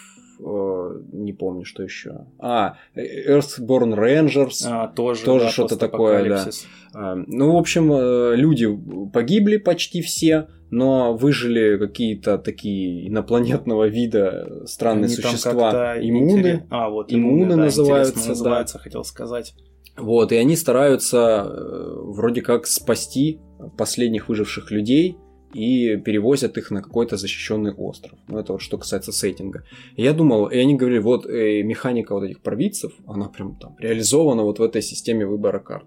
не 1.29 1.33
помню, 1.35 1.65
что 1.65 1.83
еще. 1.83 2.27
А, 2.39 2.77
Earthborn 2.97 3.95
Rangers. 3.95 4.65
А, 4.67 4.89
тоже, 4.89 5.25
тоже 5.25 5.45
да, 5.47 5.51
что-то 5.51 5.77
такое, 5.77 6.29
да. 6.29 6.49
А, 6.95 7.15
ну, 7.15 7.53
в 7.53 7.57
общем, 7.57 7.93
люди 8.35 8.67
погибли 9.13 9.59
почти 9.59 10.03
все 10.03 10.49
но 10.71 11.15
выжили 11.15 11.79
какие-то 11.79 12.39
такие 12.39 13.09
инопланетного 13.09 13.89
вида 13.89 14.67
странные 14.67 15.07
Они 15.07 15.15
существа. 15.15 15.97
Иммуны. 15.99 16.31
Интерес... 16.31 16.61
А, 16.71 16.91
вот 16.91 17.13
иммуны, 17.13 17.43
иммуны 17.43 17.57
да, 17.57 17.63
называются. 17.65 18.29
называются, 18.29 18.75
да. 18.79 18.81
хотел 18.83 19.05
сказать. 19.05 19.55
Вот, 19.97 20.31
и 20.31 20.37
они 20.37 20.57
стараются 20.57 21.47
э, 21.49 21.95
вроде 22.03 22.43
как 22.43 22.67
спасти 22.67 23.41
последних 23.77 24.29
выживших 24.29 24.71
людей 24.71 25.17
и 25.55 25.97
перевозят 25.97 26.59
их 26.59 26.71
на 26.71 26.83
какой-то 26.83 27.17
защищенный 27.17 27.73
остров. 27.73 28.19
Ну, 28.29 28.39
это 28.39 28.53
вот 28.53 28.63
что 28.63 28.79
касается 28.79 29.13
сеттинга. 29.13 29.65
И 29.97 30.03
я 30.03 30.13
думал, 30.13 30.47
и 30.47 30.59
они 30.59 30.75
говорили, 30.75 31.01
вот 31.01 31.27
э, 31.27 31.63
механика 31.63 32.15
вот 32.15 32.25
этих 32.25 32.41
провидцев, 32.41 32.93
она 33.07 33.29
прям 33.29 33.57
там 33.57 33.77
реализована 33.79 34.43
вот 34.43 34.59
в 34.59 34.63
этой 34.63 34.83
системе 34.83 35.27
выбора 35.27 35.59
карт. 35.59 35.87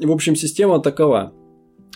И, 0.00 0.06
в 0.06 0.12
общем, 0.12 0.34
система 0.34 0.80
такова 0.80 1.32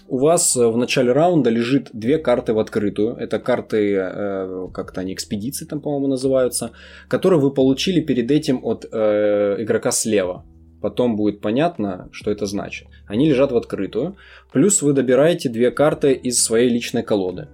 у 0.08 0.18
вас 0.18 0.56
э, 0.56 0.66
в 0.66 0.76
начале 0.76 1.12
раунда 1.12 1.50
лежит 1.50 1.90
две 1.92 2.18
карты 2.18 2.52
в 2.52 2.58
открытую. 2.58 3.14
Это 3.16 3.38
карты, 3.38 3.94
э, 3.94 4.68
как-то 4.72 5.00
они 5.00 5.12
экспедиции 5.12 5.66
там, 5.66 5.80
по-моему, 5.80 6.06
называются, 6.06 6.70
которые 7.08 7.40
вы 7.40 7.50
получили 7.50 8.00
перед 8.00 8.30
этим 8.30 8.60
от 8.62 8.86
э, 8.90 9.56
игрока 9.58 9.90
слева. 9.90 10.44
Потом 10.80 11.16
будет 11.16 11.40
понятно, 11.40 12.08
что 12.12 12.30
это 12.30 12.46
значит. 12.46 12.88
Они 13.06 13.28
лежат 13.28 13.52
в 13.52 13.56
открытую. 13.56 14.16
Плюс 14.52 14.82
вы 14.82 14.92
добираете 14.92 15.48
две 15.48 15.70
карты 15.70 16.12
из 16.12 16.42
своей 16.42 16.68
личной 16.68 17.02
колоды 17.02 17.48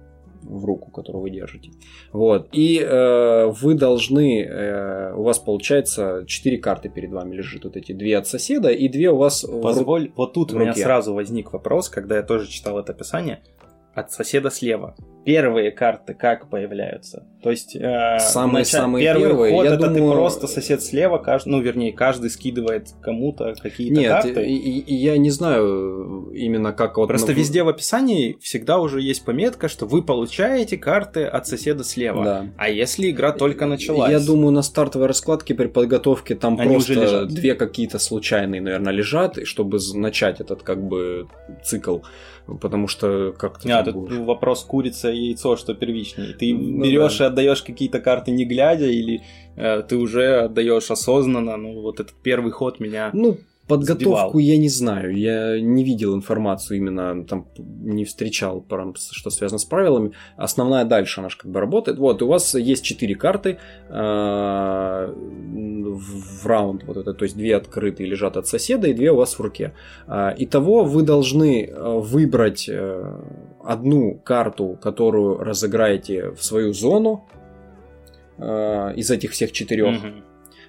в 0.45 0.63
руку, 0.65 0.91
которую 0.91 1.23
вы 1.23 1.31
держите. 1.31 1.71
Вот. 2.13 2.49
И 2.51 2.79
э, 2.79 3.47
вы 3.47 3.73
должны, 3.73 4.43
э, 4.43 5.13
у 5.15 5.23
вас 5.23 5.39
получается 5.39 6.23
4 6.27 6.57
карты 6.59 6.89
перед 6.89 7.11
вами 7.11 7.35
лежит, 7.35 7.63
вот 7.63 7.75
эти 7.75 7.93
две 7.93 8.17
от 8.17 8.27
соседа 8.27 8.69
и 8.69 8.87
две 8.87 9.09
у 9.09 9.17
вас 9.17 9.41
Позволь, 9.41 10.09
в, 10.09 10.17
вот 10.17 10.33
тут 10.33 10.51
в 10.51 10.55
у 10.55 10.59
меня 10.59 10.75
сразу 10.75 11.13
возник 11.13 11.51
вопрос, 11.51 11.89
когда 11.89 12.17
я 12.17 12.23
тоже 12.23 12.47
читал 12.47 12.77
это 12.77 12.91
описание 12.91 13.41
от 13.95 14.11
соседа 14.11 14.51
слева. 14.51 14.95
Первые 15.25 15.71
карты 15.71 16.13
как 16.13 16.49
появляются? 16.49 17.25
То 17.45 17.51
есть 17.51 17.75
э, 17.75 18.17
самые 18.17 18.61
начале, 18.61 18.81
самые 18.81 19.05
первый 19.05 19.27
первые. 19.27 19.53
Ход, 19.53 19.65
я 19.65 19.73
это 19.75 19.87
думаю... 19.89 20.13
ты 20.13 20.17
просто 20.17 20.47
сосед 20.47 20.81
слева, 20.81 21.19
каждый, 21.19 21.49
ну 21.49 21.61
вернее 21.61 21.93
каждый 21.93 22.31
скидывает 22.31 22.87
кому-то 23.03 23.53
какие-то 23.61 23.99
Нет, 24.01 24.11
карты. 24.11 24.47
И, 24.47 24.79
и, 24.79 24.95
я 24.95 25.15
не 25.19 25.29
знаю 25.29 26.31
именно 26.33 26.73
как 26.73 26.97
вот. 26.97 27.07
Просто 27.07 27.33
ну, 27.33 27.37
везде 27.37 27.61
в 27.61 27.69
описании 27.69 28.35
всегда 28.41 28.79
уже 28.79 28.99
есть 28.99 29.23
пометка, 29.25 29.69
что 29.69 29.85
вы 29.85 30.01
получаете 30.01 30.75
карты 30.77 31.25
от 31.25 31.45
соседа 31.45 31.83
слева. 31.83 32.23
Да. 32.23 32.47
А 32.57 32.67
если 32.67 33.11
игра 33.11 33.31
только 33.31 33.67
началась? 33.67 34.09
Я 34.09 34.19
думаю 34.19 34.49
на 34.49 34.63
стартовой 34.63 35.07
раскладке 35.07 35.53
при 35.53 35.67
подготовке 35.67 36.33
там 36.33 36.59
Они 36.59 36.73
просто 36.73 37.27
две 37.27 37.53
какие-то 37.53 37.99
случайные, 37.99 38.59
наверное, 38.59 38.91
лежат, 38.91 39.37
чтобы 39.45 39.77
начать 39.93 40.41
этот 40.41 40.63
как 40.63 40.83
бы 40.83 41.27
цикл 41.63 41.99
потому 42.61 42.87
что 42.87 43.33
как-то... 43.37 43.79
А, 43.79 43.83
тут 43.83 43.95
будешь... 43.95 44.17
вопрос 44.19 44.63
курица 44.63 45.11
и 45.11 45.27
яйцо, 45.27 45.55
что 45.55 45.73
первичнее. 45.73 46.33
Ты 46.33 46.53
ну, 46.53 46.83
берешь 46.83 47.17
да. 47.17 47.29
Отдаешь 47.35 47.61
какие-то 47.61 47.99
карты 47.99 48.31
не 48.31 48.45
глядя, 48.45 48.87
или 48.87 49.21
э, 49.57 49.83
ты 49.87 49.97
уже 49.97 50.45
отдаешь 50.45 50.89
осознанно, 50.89 51.57
ну 51.57 51.81
вот 51.81 51.99
этот 51.99 52.15
первый 52.23 52.51
ход 52.51 52.79
меня... 52.79 53.09
Ну, 53.13 53.37
Подготовку 53.67 54.37
сбивал. 54.37 54.37
я 54.37 54.57
не 54.57 54.69
знаю, 54.69 55.17
я 55.17 55.59
не 55.59 55.83
видел 55.83 56.13
информацию 56.13 56.77
именно, 56.77 57.25
там 57.25 57.47
не 57.57 58.05
встречал, 58.05 58.63
что 59.09 59.31
связано 59.31 59.57
с 59.57 59.65
правилами. 59.65 60.11
Основная 60.37 60.85
дальше 60.85 61.19
она 61.19 61.29
же 61.29 61.37
как 61.37 61.49
бы 61.49 61.59
работает. 61.59 61.97
Вот, 61.97 62.21
у 62.21 62.27
вас 62.27 62.53
есть 62.53 62.83
четыре 62.83 63.15
карты 63.15 63.57
э, 63.89 63.93
в 65.15 66.45
раунд, 66.45 66.83
вот 66.83 66.97
это, 66.97 67.15
то 67.15 67.23
есть 67.23 67.35
две 67.35 67.55
открытые 67.55 68.07
лежат 68.07 68.37
от 68.37 68.45
соседа 68.45 68.87
и 68.87 68.93
две 68.93 69.11
у 69.11 69.15
вас 69.15 69.33
в 69.33 69.39
руке. 69.41 69.73
Э, 70.07 70.35
итого 70.37 70.83
вы 70.83 71.01
должны 71.01 71.65
э, 71.65 71.99
выбрать 71.99 72.69
одну 73.65 74.15
карту, 74.15 74.77
которую 74.81 75.37
разыграете 75.37 76.31
в 76.31 76.43
свою 76.43 76.73
зону 76.73 77.27
э, 78.37 78.93
из 78.95 79.11
этих 79.11 79.31
всех 79.31 79.51
четырех. 79.51 80.03
Mm-hmm 80.03 80.23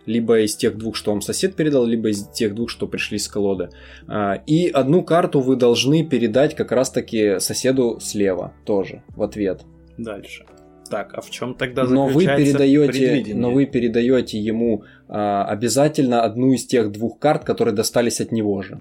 либо 0.06 0.40
из 0.40 0.56
тех 0.56 0.78
двух, 0.78 0.96
что 0.96 1.10
вам 1.10 1.20
сосед 1.20 1.54
передал, 1.56 1.84
либо 1.84 2.08
из 2.08 2.26
тех 2.28 2.54
двух, 2.54 2.70
что 2.70 2.86
пришли 2.86 3.18
с 3.18 3.28
колоды. 3.28 3.70
А, 4.06 4.34
и 4.46 4.68
одну 4.68 5.02
карту 5.02 5.40
вы 5.40 5.56
должны 5.56 6.04
передать 6.04 6.54
как 6.54 6.72
раз-таки 6.72 7.40
соседу 7.40 7.98
слева 8.00 8.54
тоже 8.64 9.02
в 9.08 9.22
ответ. 9.22 9.62
Дальше. 9.98 10.46
Так, 10.88 11.14
а 11.14 11.20
в 11.20 11.30
чем 11.30 11.54
тогда 11.54 11.82
но 11.82 12.06
вы 12.06 12.24
передаете, 12.24 13.34
Но 13.34 13.50
вы 13.50 13.66
передаете 13.66 14.38
ему 14.38 14.84
а, 15.08 15.44
обязательно 15.44 16.22
одну 16.22 16.52
из 16.52 16.64
тех 16.64 16.92
двух 16.92 17.18
карт, 17.18 17.44
которые 17.44 17.74
достались 17.74 18.20
от 18.20 18.30
него 18.30 18.62
же. 18.62 18.80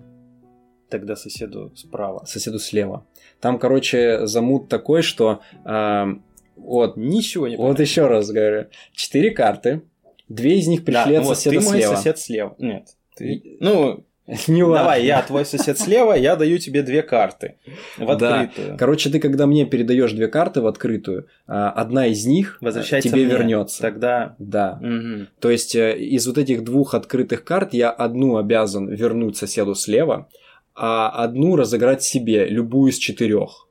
Тогда 0.89 1.15
соседу 1.15 1.71
справа. 1.75 2.25
Соседу 2.25 2.59
слева. 2.59 3.07
Там, 3.45 3.59
короче, 3.59 4.25
замут 4.25 4.69
такой, 4.69 5.03
что 5.03 5.39
а, 5.65 6.17
вот. 6.55 6.97
Ничего 6.97 7.47
не 7.47 7.57
Вот 7.57 7.79
еще 7.79 8.07
раз 8.07 8.31
говорю. 8.31 8.69
Четыре 8.91 9.29
карты. 9.29 9.83
Две 10.27 10.57
из 10.57 10.65
них 10.65 10.83
пришли 10.83 11.13
да, 11.13 11.19
от 11.19 11.25
ну 11.25 11.35
соседа 11.35 11.59
вот 11.59 11.65
ты 11.65 11.69
слева. 11.69 11.87
мой 11.89 11.95
сосед 11.97 12.17
слева. 12.17 12.55
Нет. 12.57 12.87
Ты... 13.15 13.57
Ну, 13.59 14.03
не 14.47 14.61
Давай, 14.61 15.05
я 15.05 15.21
твой 15.21 15.45
сосед 15.45 15.77
слева, 15.77 16.13
я 16.13 16.35
даю 16.35 16.57
тебе 16.57 16.81
две 16.81 17.03
карты 17.03 17.57
в 17.99 18.09
открытую. 18.09 18.69
Да. 18.69 18.77
Короче, 18.77 19.11
ты 19.11 19.19
когда 19.19 19.45
мне 19.45 19.67
передаешь 19.67 20.13
две 20.13 20.27
карты 20.27 20.61
в 20.61 20.65
открытую, 20.65 21.27
а, 21.45 21.69
одна 21.69 22.07
из 22.07 22.25
них 22.25 22.57
Возвращается 22.61 23.09
тебе 23.09 23.25
мне. 23.25 23.31
вернется. 23.31 23.79
Тогда. 23.79 24.35
Да. 24.39 24.79
Угу. 24.81 25.27
То 25.39 25.51
есть 25.51 25.75
э, 25.75 25.95
из 25.99 26.25
вот 26.25 26.39
этих 26.39 26.63
двух 26.63 26.95
открытых 26.95 27.43
карт 27.43 27.75
я 27.75 27.91
одну 27.91 28.37
обязан 28.37 28.89
вернуть 28.89 29.37
соседу 29.37 29.75
слева, 29.75 30.29
а 30.75 31.09
одну 31.09 31.55
разыграть 31.55 32.03
себе, 32.03 32.47
любую 32.47 32.91
из 32.91 32.97
четырех. 32.97 33.65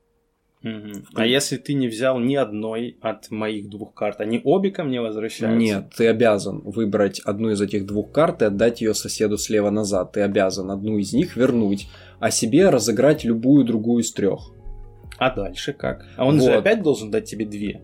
Угу. 0.63 1.05
А 1.13 1.27
если 1.27 1.57
ты 1.57 1.75
не 1.75 1.87
взял 1.87 2.19
ни 2.19 2.35
одной 2.35 2.97
от 2.99 3.29
моих 3.29 3.69
двух 3.69 3.93
карт, 3.93 4.19
они 4.19 4.41
обе 4.43 4.71
ко 4.71 4.83
мне 4.83 4.99
возвращаются? 4.99 5.59
Нет, 5.59 5.91
ты 5.95 6.07
обязан 6.07 6.61
выбрать 6.61 7.19
одну 7.19 7.51
из 7.51 7.61
этих 7.61 7.85
двух 7.85 8.11
карт 8.11 8.41
и 8.41 8.45
отдать 8.45 8.81
ее 8.81 8.95
соседу 8.95 9.37
слева 9.37 9.69
назад. 9.69 10.13
Ты 10.13 10.21
обязан 10.21 10.71
одну 10.71 10.97
из 10.97 11.13
них 11.13 11.37
вернуть, 11.37 11.87
а 12.19 12.31
себе 12.31 12.69
разыграть 12.69 13.23
любую 13.23 13.63
другую 13.63 14.01
из 14.01 14.11
трех. 14.11 14.51
А 15.19 15.29
дальше 15.29 15.71
как? 15.71 16.07
А 16.17 16.25
он 16.25 16.39
вот. 16.39 16.45
же 16.45 16.53
опять 16.53 16.81
должен 16.81 17.11
дать 17.11 17.25
тебе 17.25 17.45
две. 17.45 17.83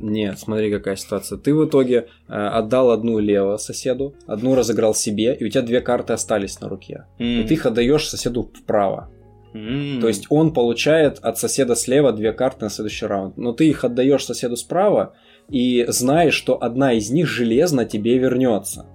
Нет, 0.00 0.38
смотри, 0.38 0.70
какая 0.70 0.96
ситуация. 0.96 1.36
Ты 1.38 1.54
в 1.54 1.66
итоге 1.66 2.08
э, 2.28 2.32
отдал 2.32 2.90
одну 2.90 3.18
лево 3.18 3.58
соседу, 3.58 4.14
одну 4.26 4.54
разыграл 4.54 4.94
себе, 4.94 5.34
и 5.34 5.44
у 5.44 5.48
тебя 5.48 5.62
две 5.62 5.80
карты 5.82 6.14
остались 6.14 6.58
на 6.60 6.68
руке. 6.68 7.04
Mm. 7.18 7.42
И 7.42 7.46
ты 7.46 7.54
их 7.54 7.66
отдаешь 7.66 8.08
соседу 8.08 8.50
вправо. 8.54 9.10
Mm. 9.52 10.00
То 10.00 10.08
есть 10.08 10.26
он 10.30 10.54
получает 10.54 11.18
от 11.18 11.38
соседа 11.38 11.76
слева 11.76 12.12
две 12.12 12.32
карты 12.32 12.64
на 12.64 12.70
следующий 12.70 13.06
раунд. 13.06 13.36
Но 13.36 13.52
ты 13.52 13.68
их 13.68 13.84
отдаешь 13.84 14.24
соседу 14.24 14.56
справа 14.56 15.14
и 15.50 15.84
знаешь, 15.88 16.34
что 16.34 16.62
одна 16.62 16.94
из 16.94 17.10
них 17.10 17.26
железно 17.26 17.84
тебе 17.84 18.16
вернется. 18.16 18.86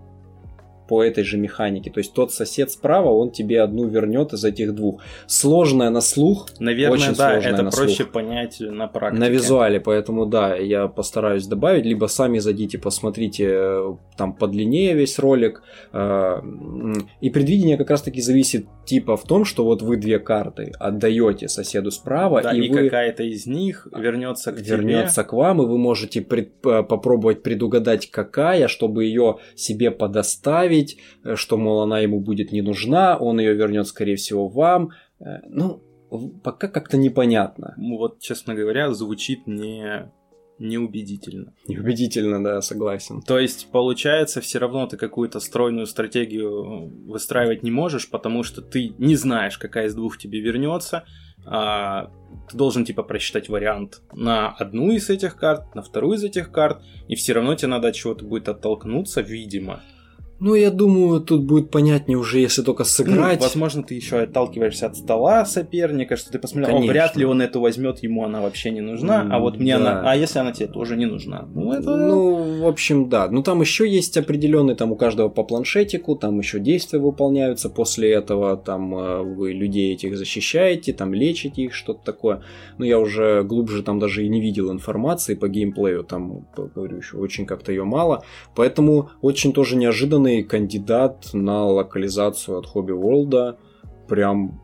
По 0.88 1.04
этой 1.04 1.24
же 1.24 1.38
механике. 1.38 1.90
То 1.92 2.00
есть 2.00 2.14
тот 2.14 2.32
сосед 2.34 2.72
справа, 2.72 3.10
он 3.10 3.32
тебе 3.32 3.62
одну 3.62 3.88
вернет 3.88 4.34
из 4.34 4.44
этих 4.46 4.74
двух. 4.76 5.02
Сложная 5.28 5.90
на 5.90 6.02
слух. 6.02 6.48
Наверное, 6.60 6.94
очень 6.94 7.16
да, 7.16 7.32
сложная 7.32 7.54
это 7.54 7.64
на 7.64 7.72
проще 7.72 7.96
слух. 8.04 8.12
понять 8.12 8.58
на 8.60 8.88
практике. 8.88 9.20
На 9.20 9.30
визуале, 9.30 9.80
поэтому 9.80 10.26
да, 10.26 10.56
я 10.56 10.88
постараюсь 10.88 11.48
добавить, 11.48 11.86
либо 11.86 12.06
сами 12.08 12.40
зайдите, 12.40 12.78
посмотрите 12.78 13.48
э, 13.50 13.96
там 14.18 14.34
подлиннее 14.34 14.94
весь 14.94 15.18
ролик. 15.20 15.64
Э, 15.94 16.42
И 17.22 17.30
предвидение 17.30 17.78
как 17.78 17.90
раз 17.90 18.02
таки 18.02 18.22
зависит 18.22 18.66
типа 18.86 19.18
в 19.18 19.24
том, 19.24 19.46
что 19.46 19.64
вот 19.66 19.82
вы 19.82 19.98
две 19.98 20.20
карты 20.20 20.72
отдаете 20.80 21.48
соседу 21.48 21.92
справа, 21.92 22.42
Да, 22.42 22.54
и, 22.54 22.60
и, 22.62 22.70
вы 22.70 22.84
какая-то 22.86 23.24
из 23.24 23.46
них 23.48 23.88
вернется 23.96 24.52
к 24.52 24.60
вернется 24.60 25.24
к 25.24 25.34
вам, 25.34 25.62
и 25.62 25.66
вы 25.66 25.78
можете 25.78 26.22
пред- 26.22 26.54
п- 26.62 26.84
попробовать 26.84 27.42
предугадать, 27.44 28.10
какая, 28.12 28.68
чтобы 28.68 29.06
ее 29.06 29.38
себе 29.56 29.92
подоставить, 29.92 30.75
э, 31.24 31.36
что, 31.36 31.58
мол, 31.58 31.82
она 31.82 32.00
ему 32.00 32.20
будет 32.20 32.52
не 32.52 32.62
нужна, 32.62 33.18
он 33.18 33.40
ее 33.40 33.54
вернет, 33.54 33.88
скорее 33.88 34.16
всего, 34.16 34.48
вам. 34.48 34.92
Э, 35.20 35.40
Ну, 35.50 35.82
пока 36.44 36.68
как-то 36.68 36.98
непонятно. 36.98 37.74
Ну, 37.78 37.98
Вот, 37.98 38.20
честно 38.20 38.56
говоря, 38.56 38.94
звучит 38.94 39.48
не 39.48 40.12
неубедительно. 40.60 41.54
Неубедительно, 41.68 42.44
да, 42.44 42.62
согласен. 42.62 43.22
То 43.22 43.40
есть, 43.40 43.68
получается, 43.72 44.42
все 44.42 44.60
равно 44.60 44.88
ты 44.88 44.98
какую-то 44.98 45.40
стройную 45.40 45.86
стратегию 45.86 46.90
выстраивать 47.06 47.64
не 47.64 47.72
можешь, 47.72 48.10
потому 48.10 48.44
что 48.44 48.62
ты 48.62 48.94
не 48.98 49.16
знаешь, 49.16 49.58
какая 49.58 49.88
из 49.88 49.96
двух 49.96 50.18
тебе 50.18 50.40
вернется. 50.40 51.04
А, 51.46 52.12
ты 52.50 52.58
должен 52.58 52.86
типа 52.86 53.04
просчитать 53.04 53.50
вариант 53.50 54.02
на 54.14 54.50
одну 54.50 54.92
из 54.92 55.10
этих 55.10 55.36
карт, 55.36 55.76
на 55.76 55.82
вторую 55.82 56.18
из 56.18 56.24
этих 56.24 56.52
карт, 56.52 56.82
и 57.08 57.16
все 57.16 57.34
равно 57.34 57.56
тебе 57.56 57.68
надо 57.70 57.90
от 57.90 57.96
чего-то 57.96 58.26
будет 58.26 58.50
оттолкнуться, 58.50 59.22
видимо. 59.22 59.82
Ну, 60.46 60.54
я 60.54 60.70
думаю, 60.70 61.22
тут 61.22 61.44
будет 61.44 61.72
понятнее 61.72 62.20
уже, 62.20 62.38
если 62.40 62.62
только 62.62 62.84
сыграть. 62.84 63.40
Ну, 63.40 63.46
возможно, 63.46 63.82
ты 63.82 63.96
еще 63.96 64.20
отталкиваешься 64.20 64.86
от 64.86 64.96
стола 64.96 65.44
соперника, 65.44 66.18
что 66.18 66.32
ты 66.32 66.38
посмотрел, 66.38 66.70
о, 66.70 66.74
Конечно. 66.74 66.94
вряд 66.94 67.16
ли 67.16 67.26
он 67.26 67.42
эту 67.42 67.60
возьмет, 67.60 68.04
ему 68.04 68.24
она 68.24 68.42
вообще 68.42 68.70
не 68.70 68.82
нужна, 68.82 69.22
М, 69.22 69.34
а 69.34 69.40
вот 69.40 69.58
мне 69.58 69.76
да. 69.76 69.82
она, 69.82 70.12
а 70.12 70.16
если 70.16 70.38
она 70.38 70.52
тебе 70.52 70.68
тоже 70.68 70.98
не 70.98 71.08
нужна? 71.08 71.48
Ну, 71.52 71.72
это... 71.74 71.96
Ну, 71.96 72.62
в 72.62 72.68
общем, 72.68 73.10
да. 73.10 73.28
Ну, 73.28 73.42
там 73.42 73.62
еще 73.62 73.90
есть 73.90 74.18
определенный, 74.18 74.76
там 74.76 74.92
у 74.92 74.96
каждого 74.96 75.30
по 75.30 75.44
планшетику, 75.44 76.16
там 76.16 76.38
еще 76.38 76.60
действия 76.60 77.00
выполняются. 77.00 77.72
После 77.72 78.12
этого 78.12 78.56
там 78.56 78.96
э, 78.96 79.22
вы 79.24 79.52
людей 79.52 79.96
этих 79.96 80.16
защищаете, 80.16 80.94
там 80.94 81.16
лечите 81.16 81.64
их, 81.64 81.74
что-то 81.74 82.06
такое. 82.06 82.44
Ну, 82.78 82.86
я 82.86 83.00
уже 83.00 83.42
глубже 83.42 83.82
там 83.82 83.98
даже 83.98 84.24
и 84.24 84.30
не 84.30 84.42
видел 84.42 84.72
информации 84.72 85.34
по 85.34 85.48
геймплею, 85.48 86.04
там, 86.04 86.46
говорю, 86.56 86.98
еще 86.98 87.18
очень 87.18 87.48
как-то 87.48 87.72
ее 87.72 87.84
мало. 87.84 88.24
Поэтому 88.54 89.10
очень 89.24 89.54
тоже 89.54 89.76
неожиданный 90.36 90.44
кандидат 90.44 91.34
на 91.34 91.66
локализацию 91.66 92.60
от 92.60 92.66
Hobby 92.74 92.94
World. 92.94 93.58
Прям 94.08 94.62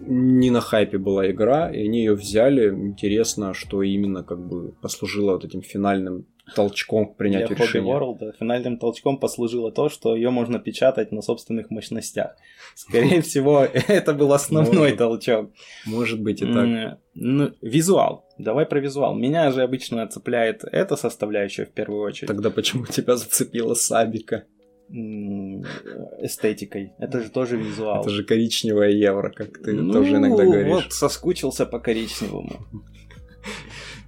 не 0.00 0.50
на 0.50 0.60
хайпе 0.60 0.98
была 0.98 1.30
игра, 1.30 1.70
и 1.70 1.86
они 1.86 1.98
ее 1.98 2.14
взяли. 2.14 2.70
Интересно, 2.70 3.54
что 3.54 3.82
именно 3.82 4.22
как 4.22 4.38
бы 4.38 4.72
послужило 4.80 5.32
вот 5.32 5.44
этим 5.44 5.62
финальным 5.62 6.26
толчком 6.54 7.12
к 7.12 7.16
принятию 7.16 7.48
Для 7.48 7.56
Hobby 7.56 7.68
решения. 7.68 7.92
World 7.92 8.32
финальным 8.38 8.78
толчком 8.78 9.18
послужило 9.18 9.70
то, 9.70 9.88
что 9.88 10.16
ее 10.16 10.30
можно 10.30 10.58
печатать 10.58 11.12
на 11.12 11.20
собственных 11.20 11.70
мощностях. 11.70 12.36
Скорее 12.74 13.20
всего, 13.20 13.66
это 13.88 14.14
был 14.14 14.32
основной 14.32 14.92
толчок. 14.92 15.50
Может 15.86 16.22
быть 16.22 16.42
и 16.42 16.46
так. 16.46 16.98
Ну, 17.14 17.50
визуал. 17.60 18.24
Давай 18.38 18.64
про 18.66 18.80
визуал. 18.80 19.14
Меня 19.14 19.50
же 19.50 19.62
обычно 19.62 20.06
цепляет 20.06 20.64
эта 20.64 20.96
составляющая 20.96 21.64
в 21.64 21.72
первую 21.72 22.02
очередь. 22.02 22.28
Тогда 22.28 22.50
почему 22.50 22.86
тебя 22.86 23.16
зацепила 23.16 23.74
Сабика? 23.74 24.44
Эстетикой. 24.90 26.92
Это 26.98 27.20
же 27.20 27.30
тоже 27.30 27.56
визуал. 27.56 28.00
Это 28.00 28.10
же 28.10 28.24
коричневая 28.24 28.90
евро, 28.90 29.30
как 29.30 29.58
ты 29.58 29.72
Ну, 29.72 29.92
тоже 29.92 30.16
иногда 30.16 30.44
говоришь. 30.44 30.72
Вот 30.72 30.92
соскучился 30.92 31.66
по 31.66 31.78
коричневому. 31.78 32.56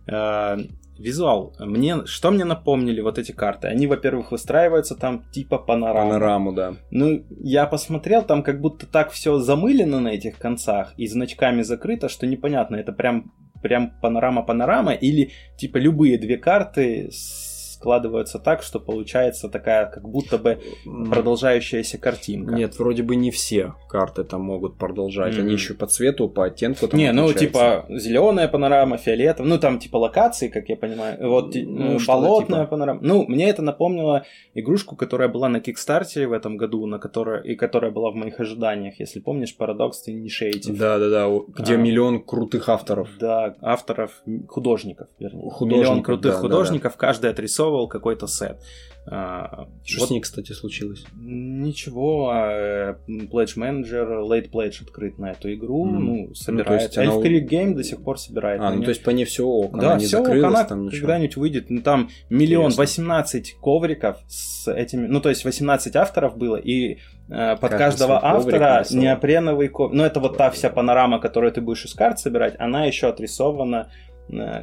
Э, 0.07 0.57
Визуал. 1.01 1.55
Мне, 1.59 2.05
что 2.05 2.31
мне 2.31 2.45
напомнили 2.45 3.01
вот 3.01 3.19
эти 3.19 3.33
карты? 3.33 3.69
Они, 3.69 3.87
во-первых, 3.87 4.33
выстраиваются 4.33 4.95
там 4.95 5.25
типа 5.33 5.57
панорама. 5.57 6.11
Панораму, 6.11 6.53
да. 6.53 6.75
Ну, 6.91 7.25
я 7.41 7.67
посмотрел, 7.67 8.23
там 8.23 8.43
как 8.43 8.61
будто 8.61 8.87
так 8.87 9.11
все 9.11 9.39
замылено 9.39 10.01
на 10.01 10.09
этих 10.09 10.37
концах 10.37 10.93
и 10.99 11.07
значками 11.07 11.63
закрыто, 11.63 12.11
что 12.11 12.27
непонятно, 12.27 12.77
это 12.77 12.93
прям, 12.93 13.33
прям 13.63 13.95
панорама-панорама 14.03 14.93
или 14.93 15.31
типа 15.57 15.79
любые 15.79 16.19
две 16.19 16.37
карты 16.37 17.09
складываются 17.81 18.39
так, 18.39 18.63
что 18.63 18.79
получается 18.79 19.49
такая 19.49 19.87
как 19.87 20.07
будто 20.07 20.37
бы 20.37 20.59
продолжающаяся 21.11 21.97
картинка. 21.99 22.55
Нет, 22.55 22.79
вроде 22.79 23.03
бы 23.03 23.17
не 23.17 23.31
все 23.31 23.75
карты 23.89 24.23
там 24.25 24.43
могут 24.43 24.77
продолжать. 24.77 25.35
Они 25.35 25.45
Мгм. 25.45 25.53
еще 25.55 25.75
по 25.75 25.87
цвету, 25.87 26.29
по 26.29 26.45
оттенку 26.45 26.87
там 26.89 26.99
Не, 27.01 27.11
ну 27.13 27.25
отличаются. 27.25 27.85
типа 27.87 27.99
зеленая 27.99 28.49
панорама, 28.49 28.99
фиолетовая, 28.99 29.49
ну 29.51 29.59
там 29.59 29.79
типа 29.79 29.97
локации, 29.97 30.49
как 30.49 30.69
я 30.69 30.77
понимаю, 30.77 31.17
вот 31.29 31.55
Ну, 31.55 31.93
ну, 31.95 31.99
болотная 32.07 32.61
типа. 32.61 32.71
панорама. 32.71 33.01
Ну, 33.03 33.25
мне 33.27 33.49
это 33.49 33.63
напомнило 33.63 34.25
игрушку, 34.55 34.95
которая 34.95 35.29
была 35.29 35.49
на 35.49 35.61
Кикстарте 35.61 36.27
в 36.27 36.33
этом 36.33 36.57
году, 36.59 36.85
на 36.87 36.99
которой 36.99 37.43
и 37.53 37.57
которая 37.57 37.91
была 37.91 38.11
в 38.11 38.15
моих 38.15 38.39
ожиданиях, 38.41 39.01
если 39.01 39.21
помнишь, 39.21 39.57
Paradox 39.59 39.93
Initiative. 40.07 40.77
Да-да-да, 40.77 41.29
у- 41.29 41.47
где 41.49 41.75
А. 41.75 41.77
миллион 41.79 42.23
крутых 42.23 42.69
авторов. 42.69 43.09
Да, 43.19 43.55
авторов, 43.63 44.23
художников, 44.49 45.09
вернее. 45.19 45.51
Художников, 45.51 45.71
Миллион 45.91 46.03
крутых 46.03 46.23
да, 46.33 46.37
да, 46.37 46.41
художников, 46.41 46.97
каждый 46.97 47.31
отрисовывал 47.71 47.89
какой-то 47.89 48.27
сет. 48.27 48.59
А, 49.07 49.67
Что 49.83 50.01
вот 50.01 50.09
с 50.09 50.11
ней, 50.11 50.21
кстати, 50.21 50.53
случилось? 50.53 51.05
Ничего, 51.19 52.31
э, 52.35 52.95
Pledge 53.09 53.57
Manager, 53.57 54.21
Late 54.29 54.51
Pledge 54.51 54.83
открыт 54.83 55.19
на 55.19 55.31
эту 55.33 55.53
игру, 55.55 55.87
Мгм. 55.87 56.05
ну, 56.05 56.29
то 56.29 56.35
собирает. 56.35 56.99
она 56.99 57.07
Elf 57.13 57.23
Creek 57.23 57.49
Game 57.49 57.75
до 57.75 57.83
сих 57.83 58.03
пор 58.03 58.21
собирает. 58.21 58.61
А, 58.61 58.71
ну 58.71 58.83
то 58.83 58.91
есть 58.91 59.03
по 59.03 59.11
ней 59.11 59.25
все 59.25 59.47
ок, 59.47 59.73
Да, 59.79 59.93
она 59.93 60.01
не 60.01 60.05
все, 60.07 60.19
закрылась, 60.19 60.55
она 60.55 60.65
там 60.65 60.85
ничего. 60.85 61.01
когда-нибудь 61.01 61.37
выйдет. 61.37 61.71
Ну, 61.71 61.81
там 61.81 62.11
миллион 62.29 62.67
Интересно. 62.67 62.83
18 62.83 63.55
ковриков 63.61 64.19
с 64.29 64.71
этими... 64.71 65.07
Ну, 65.07 65.21
то 65.21 65.31
есть 65.31 65.45
18 65.47 65.97
авторов 65.97 66.37
было, 66.37 66.57
и 66.57 66.99
э, 67.31 67.57
под 67.57 67.61
Каждый 67.61 67.79
каждого 67.79 68.25
автора 68.25 68.75
нарисован. 68.75 69.03
неопреновый 69.03 69.69
коврик. 69.69 69.97
Ну, 69.97 70.05
это 70.05 70.21
вот 70.21 70.37
та 70.37 70.51
вся 70.51 70.69
панорама, 70.69 71.19
которую 71.21 71.53
ты 71.53 71.63
будешь 71.63 71.85
из 71.87 71.95
карт 71.95 72.19
собирать, 72.21 72.55
она 72.59 72.85
еще 72.85 73.09
отрисована 73.09 73.91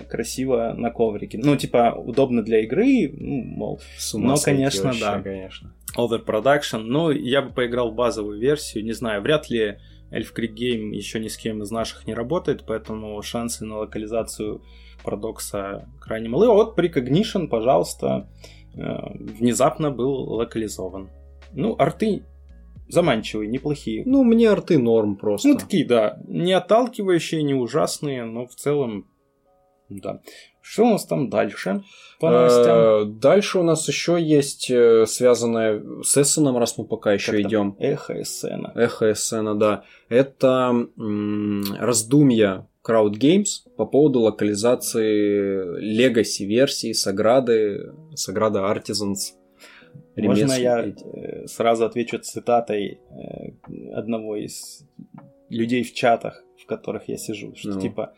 красиво 0.09 0.73
на 0.77 0.91
коврике. 0.91 1.39
Ну, 1.41 1.55
типа, 1.55 1.93
удобно 1.97 2.43
для 2.43 2.63
игры, 2.63 3.11
ну, 3.13 3.43
мол, 3.43 3.81
С 3.97 4.13
ума 4.13 4.29
Но, 4.29 4.37
конечно, 4.37 4.85
вообще, 4.85 5.01
да. 5.01 5.21
конечно. 5.21 5.73
overproduction. 5.97 6.79
Ну, 6.79 7.11
я 7.11 7.41
бы 7.41 7.53
поиграл 7.53 7.91
в 7.91 7.95
базовую 7.95 8.39
версию, 8.39 8.85
не 8.85 8.93
знаю, 8.93 9.21
вряд 9.21 9.49
ли 9.49 9.77
Elf 10.11 10.33
Creek 10.35 10.53
Game 10.53 10.93
еще 10.93 11.19
ни 11.19 11.27
с 11.27 11.37
кем 11.37 11.61
из 11.61 11.71
наших 11.71 12.07
не 12.07 12.13
работает, 12.13 12.63
поэтому 12.65 13.21
шансы 13.21 13.65
на 13.65 13.79
локализацию 13.79 14.61
парадокса 15.03 15.87
крайне 15.99 16.29
малы. 16.29 16.47
Вот 16.47 16.77
Precognition, 16.77 17.47
пожалуйста, 17.47 18.29
э, 18.75 18.79
внезапно 19.19 19.91
был 19.91 20.13
локализован. 20.13 21.09
Ну, 21.53 21.75
арты 21.77 22.23
заманчивые, 22.89 23.49
неплохие. 23.49 24.03
Ну, 24.05 24.23
мне 24.23 24.49
арты 24.49 24.77
норм 24.77 25.15
просто. 25.15 25.49
Ну, 25.49 25.57
такие, 25.57 25.85
да, 25.85 26.19
не 26.27 26.53
отталкивающие, 26.53 27.43
не 27.43 27.53
ужасные, 27.53 28.23
но 28.23 28.47
в 28.47 28.55
целом, 28.55 29.07
да. 29.89 30.21
Что 30.61 30.83
у 30.83 30.89
нас 30.89 31.05
там 31.05 31.29
дальше 31.29 31.81
по 32.19 32.29
новостям? 32.29 32.77
Э, 32.77 33.05
Дальше 33.05 33.59
у 33.59 33.63
нас 33.63 33.87
еще 33.87 34.21
есть 34.21 34.69
э, 34.69 35.05
связанное 35.05 35.81
с 36.03 36.17
Эссеном, 36.17 36.57
раз 36.57 36.77
мы 36.77 36.85
пока 36.85 37.13
еще 37.13 37.39
идем. 37.41 37.75
Эхо 37.79 38.21
сцена. 38.23 38.73
Эхо 38.75 39.11
Эссена, 39.13 39.55
да. 39.55 39.83
Это 40.09 40.87
раздумья 41.79 42.67
Crowd 42.85 43.13
Games 43.13 43.69
по 43.77 43.85
поводу 43.85 44.21
локализации 44.21 45.79
Legacy 45.81 46.45
версии 46.45 46.91
Саграды, 46.93 47.93
Саграда 48.15 48.59
Artisans. 48.59 49.33
Можно 50.15 50.53
я 50.53 50.85
э, 50.85 51.47
сразу 51.47 51.85
отвечу 51.85 52.19
цитатой 52.19 52.99
одного 53.93 54.35
из 54.35 54.83
людей 55.49 55.83
в 55.83 55.93
чатах, 55.93 56.43
в 56.61 56.65
которых 56.65 57.07
я 57.07 57.17
сижу, 57.17 57.55
что 57.55 57.69
Ну. 57.69 57.79
типа 57.81 58.13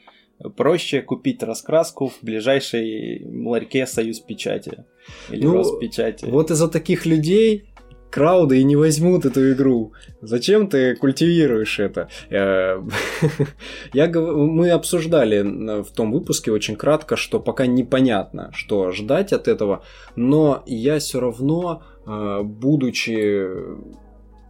проще 0.55 1.01
купить 1.01 1.43
раскраску 1.43 2.07
в 2.07 2.17
ближайшей 2.21 3.25
ларьке 3.45 3.85
Союз 3.87 4.19
Печати 4.19 4.83
или 5.31 5.45
Ну, 5.45 5.53
Роспечати. 5.53 6.25
Вот 6.25 6.51
из-за 6.51 6.67
таких 6.67 7.05
людей 7.05 7.65
крауды 8.11 8.59
и 8.59 8.63
не 8.63 8.75
возьмут 8.75 9.25
эту 9.25 9.51
игру. 9.51 9.93
Зачем 10.21 10.67
ты 10.67 10.95
культивируешь 10.95 11.79
это? 11.79 12.07
Э, 12.31 12.81
Я, 13.93 14.07
мы 14.07 14.71
обсуждали 14.71 15.41
на- 15.41 15.83
в 15.83 15.91
том 15.91 16.11
выпуске 16.11 16.51
очень 16.51 16.75
кратко, 16.75 17.15
что 17.17 17.39
пока 17.39 17.67
непонятно, 17.67 18.49
что 18.53 18.91
ждать 18.91 19.31
от 19.33 19.47
этого, 19.47 19.83
но 20.15 20.63
я 20.65 20.97
все 20.97 21.19
равно, 21.19 21.83
э, 22.07 22.41
будучи 22.43 23.47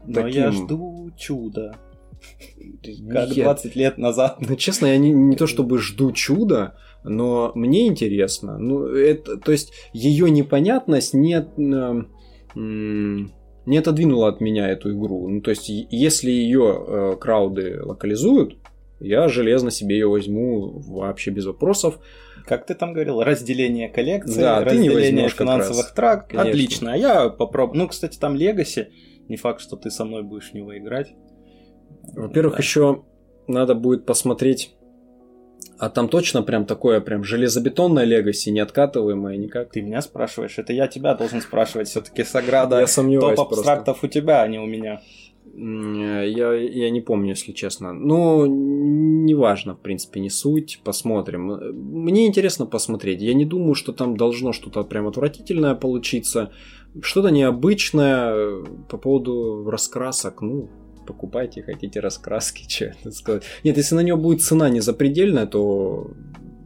Но 0.07 0.27
я 0.27 0.45
таким- 0.45 0.51
жду 0.53 1.11
чуда. 1.17 1.75
Как 3.11 3.29
Я- 3.29 3.43
20 3.45 3.75
лет 3.75 3.97
назад. 3.97 4.37
Ну, 4.39 4.55
честно, 4.55 4.87
я 4.87 4.97
не, 4.97 5.11
не 5.11 5.35
то 5.35 5.47
чтобы 5.47 5.79
жду 5.79 6.11
чуда, 6.11 6.75
но 7.03 7.51
мне 7.55 7.87
интересно. 7.87 8.57
Ну, 8.57 8.85
это, 8.85 9.37
то 9.37 9.51
есть, 9.51 9.73
ее 9.93 10.29
непонятность 10.29 11.13
не, 11.13 11.45
не 13.65 13.77
отодвинуло 13.77 14.29
от 14.29 14.41
меня 14.41 14.69
эту 14.69 14.91
игру. 14.93 15.27
Ну, 15.27 15.41
то 15.41 15.51
есть, 15.51 15.69
если 15.69 16.31
ее 16.31 16.85
э, 16.87 17.15
крауды 17.19 17.81
локализуют, 17.83 18.57
я 18.99 19.27
железно 19.27 19.71
себе 19.71 19.95
ее 19.97 20.07
возьму 20.07 20.79
вообще 20.79 21.31
без 21.31 21.45
вопросов. 21.45 21.99
Как 22.45 22.65
ты 22.65 22.73
там 22.73 22.93
говорил, 22.93 23.21
разделение 23.21 23.89
коллекции, 23.89 24.41
да, 24.41 24.63
разделение 24.63 25.29
финансовых 25.29 25.93
трак. 25.93 26.29
Конечно. 26.29 26.49
Отлично. 26.49 26.93
А 26.93 26.97
я 26.97 27.29
попробую. 27.29 27.77
Ну, 27.77 27.87
кстати, 27.87 28.17
там 28.17 28.35
Legacy. 28.35 28.87
Не 29.27 29.37
факт, 29.37 29.61
что 29.61 29.75
ты 29.75 29.91
со 29.91 30.05
мной 30.05 30.23
будешь 30.23 30.49
в 30.49 30.53
него 30.55 30.75
играть. 30.75 31.13
Во-первых, 32.13 32.53
да. 32.53 32.59
еще 32.59 33.03
надо 33.47 33.75
будет 33.75 34.05
посмотреть. 34.05 34.75
А 35.77 35.89
там 35.89 36.09
точно 36.09 36.43
прям 36.43 36.65
такое 36.65 36.99
прям 36.99 37.23
железобетонное 37.23 38.03
легаси, 38.03 38.49
не 38.49 38.59
откатываемое 38.59 39.37
никак. 39.37 39.71
Ты 39.71 39.81
меня 39.81 40.01
спрашиваешь? 40.01 40.57
Это 40.57 40.73
я 40.73 40.87
тебя 40.87 41.15
должен 41.15 41.41
спрашивать. 41.41 41.87
Все-таки 41.87 42.23
Саграда 42.23 42.79
я 42.79 42.87
сомневаюсь 42.87 43.37
топ 43.37 43.53
абстрактов 43.53 43.99
просто. 43.99 44.19
у 44.19 44.21
тебя, 44.21 44.41
а 44.41 44.47
не 44.47 44.59
у 44.59 44.65
меня. 44.65 45.01
Я, 45.55 46.53
я 46.53 46.89
не 46.89 47.01
помню, 47.01 47.29
если 47.29 47.53
честно. 47.53 47.93
Ну, 47.93 48.45
неважно, 48.45 49.75
в 49.75 49.79
принципе, 49.79 50.19
не 50.19 50.29
суть. 50.29 50.81
Посмотрим. 50.83 51.47
Мне 51.47 52.27
интересно 52.27 52.65
посмотреть. 52.65 53.21
Я 53.21 53.33
не 53.33 53.45
думаю, 53.45 53.73
что 53.73 53.93
там 53.93 54.17
должно 54.17 54.51
что-то 54.51 54.83
прям 54.83 55.07
отвратительное 55.07 55.75
получиться. 55.75 56.51
Что-то 57.01 57.29
необычное 57.29 58.63
по 58.89 58.97
поводу 58.97 59.69
раскрасок. 59.69 60.41
Ну, 60.41 60.69
покупайте, 61.09 61.63
хотите 61.63 61.99
раскраски, 61.99 62.63
что 62.69 62.85
это 62.85 63.11
сказать. 63.11 63.43
Нет, 63.63 63.77
если 63.77 63.95
на 63.95 64.01
нее 64.01 64.15
будет 64.15 64.41
цена 64.41 64.69
не 64.69 64.79
запредельная, 64.79 65.47
то 65.47 66.11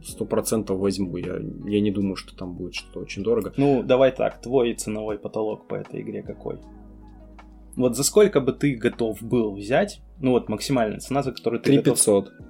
сто 0.04 0.26
процентов 0.26 0.78
возьму. 0.78 1.16
Я, 1.16 1.40
я 1.66 1.80
не 1.80 1.90
думаю, 1.90 2.16
что 2.16 2.36
там 2.36 2.54
будет 2.54 2.74
что-то 2.74 3.00
очень 3.00 3.22
дорого. 3.22 3.52
Ну, 3.56 3.82
давай 3.82 4.12
так, 4.12 4.40
твой 4.42 4.74
ценовой 4.74 5.18
потолок 5.18 5.66
по 5.66 5.74
этой 5.74 6.02
игре 6.02 6.22
какой? 6.22 6.58
Вот 7.76 7.96
за 7.96 8.04
сколько 8.04 8.40
бы 8.40 8.52
ты 8.52 8.76
готов 8.76 9.22
был 9.22 9.54
взять, 9.54 10.00
ну 10.20 10.32
вот 10.32 10.48
максимальная 10.48 11.00
цена, 11.00 11.22
за 11.22 11.32
которую 11.32 11.60
ты 11.60 11.70
3 11.70 11.82
500 11.82 12.24
готов... 12.24 12.46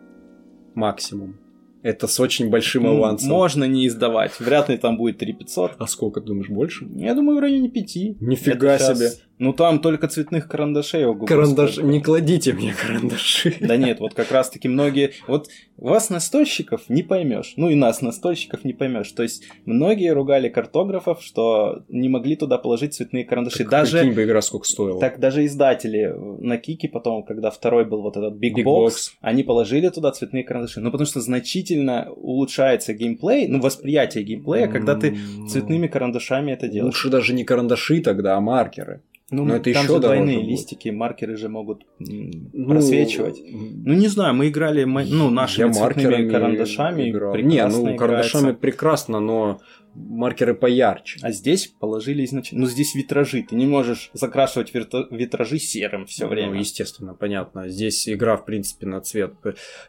максимум. 0.75 1.39
Это 1.85 2.07
с 2.07 2.19
очень 2.19 2.49
большим 2.49 2.87
авансом. 2.87 3.29
Можно 3.29 3.65
не 3.65 3.87
издавать. 3.87 4.41
Вряд 4.41 4.71
ли 4.71 4.79
там 4.79 4.97
будет 4.97 5.19
3 5.19 5.35
500. 5.35 5.73
А 5.79 5.87
сколько, 5.87 6.23
думаешь, 6.23 6.49
больше? 6.49 6.87
Я 6.95 7.15
думаю, 7.15 7.37
в 7.37 7.41
районе 7.41 7.69
5. 7.69 7.97
Нифига 8.23 8.77
Это 8.77 8.95
себе. 8.95 9.11
Сейчас... 9.11 9.23
Ну 9.39 9.53
там 9.53 9.81
только 9.81 10.07
цветных 10.07 10.49
карандашей. 10.49 11.07
Ого, 11.07 11.27
Карандаш... 11.27 11.79
Не 11.79 12.01
кладите 12.01 12.53
мне 12.53 12.73
карандаши. 12.73 13.57
Да 13.61 13.77
нет, 13.77 13.99
вот 13.99 14.15
как 14.15 14.31
раз 14.31 14.51
таки 14.51 14.69
многие... 14.69 15.13
Вот 15.27 15.49
вас 15.77 16.09
настольщиков 16.09 16.89
не 16.89 17.03
поймешь. 17.03 17.55
Ну 17.57 17.69
и 17.69 17.75
нас 17.75 18.01
настольщиков 18.01 18.65
не 18.65 18.73
поймешь. 18.73 19.11
То 19.11 19.25
есть 19.25 19.45
многие 19.65 20.13
ругали 20.13 20.49
картографов, 20.49 21.23
что 21.23 21.83
не 21.89 22.09
могли 22.09 22.37
туда 22.37 22.59
положить 22.59 22.95
цветные 22.95 23.25
карандаши. 23.25 23.59
Так 23.59 23.71
даже... 23.71 24.05
бы 24.05 24.23
игра 24.23 24.41
сколько 24.41 24.69
стоила. 24.69 25.01
Так 25.01 25.19
даже 25.19 25.45
издатели 25.45 26.15
на 26.41 26.57
Кике 26.59 26.89
потом, 26.89 27.25
когда 27.25 27.51
второй 27.51 27.85
был 27.85 28.03
вот 28.03 28.17
этот 28.17 28.35
Big, 28.35 28.55
Big 28.55 28.65
Box, 28.65 28.87
Box, 28.87 28.93
они 29.21 29.43
положили 29.43 29.89
туда 29.89 30.13
цветные 30.13 30.45
карандаши. 30.45 30.81
Ну 30.81 30.93
потому 30.93 31.07
что 31.07 31.21
значительно 31.21 32.09
улучшается 32.13 32.95
геймплей, 32.95 33.49
ну 33.49 33.61
восприятие 33.61 34.23
геймплея, 34.23 34.69
когда 34.69 34.95
ты 34.95 35.19
цветными 35.49 35.89
карандашами 35.89 36.53
это 36.53 36.69
делаешь. 36.69 36.95
Лучше 36.95 37.09
даже 37.11 37.35
не 37.35 37.43
карандаши 37.43 38.01
тогда, 38.01 38.37
а 38.37 38.41
маркеры. 38.41 39.03
Ну, 39.31 39.45
Но 39.45 39.57
это 39.57 39.73
там 39.73 39.85
еще 39.85 39.95
же 39.95 40.01
двойные 40.01 40.43
листики, 40.43 40.91
маркеры 40.91 41.37
же 41.37 41.49
могут 41.49 41.83
ну, 41.99 42.69
просвечивать. 42.69 43.41
Ну, 43.43 43.95
не 43.95 44.09
знаю, 44.09 44.35
мы 44.35 44.49
играли 44.49 44.85
ну, 44.85 45.31
нашими 45.31 45.73
цветными 45.73 46.31
карандашами. 46.31 47.11
Играл. 47.11 47.35
Не, 47.37 47.67
ну, 47.67 47.97
карандашами 47.97 48.53
прекрасно, 48.53 49.21
но 49.21 49.61
маркеры 49.95 50.55
поярче. 50.55 51.21
А 51.23 51.31
здесь 51.31 51.67
положили 51.67 52.25
изначально. 52.25 52.65
Ну, 52.65 52.71
здесь 52.71 52.95
витражи. 52.95 53.45
Ты 53.49 53.55
не 53.55 53.67
можешь 53.67 54.11
закрашивать 54.13 54.73
витражи 54.75 55.59
серым 55.59 56.07
все 56.07 56.25
ну, 56.25 56.31
время. 56.31 56.55
Ну, 56.55 56.61
естественно, 56.61 57.15
понятно. 57.15 57.69
Здесь 57.69 58.09
игра, 58.09 58.37
в 58.37 58.45
принципе, 58.45 58.87
на 58.87 59.01
цвет. 59.01 59.35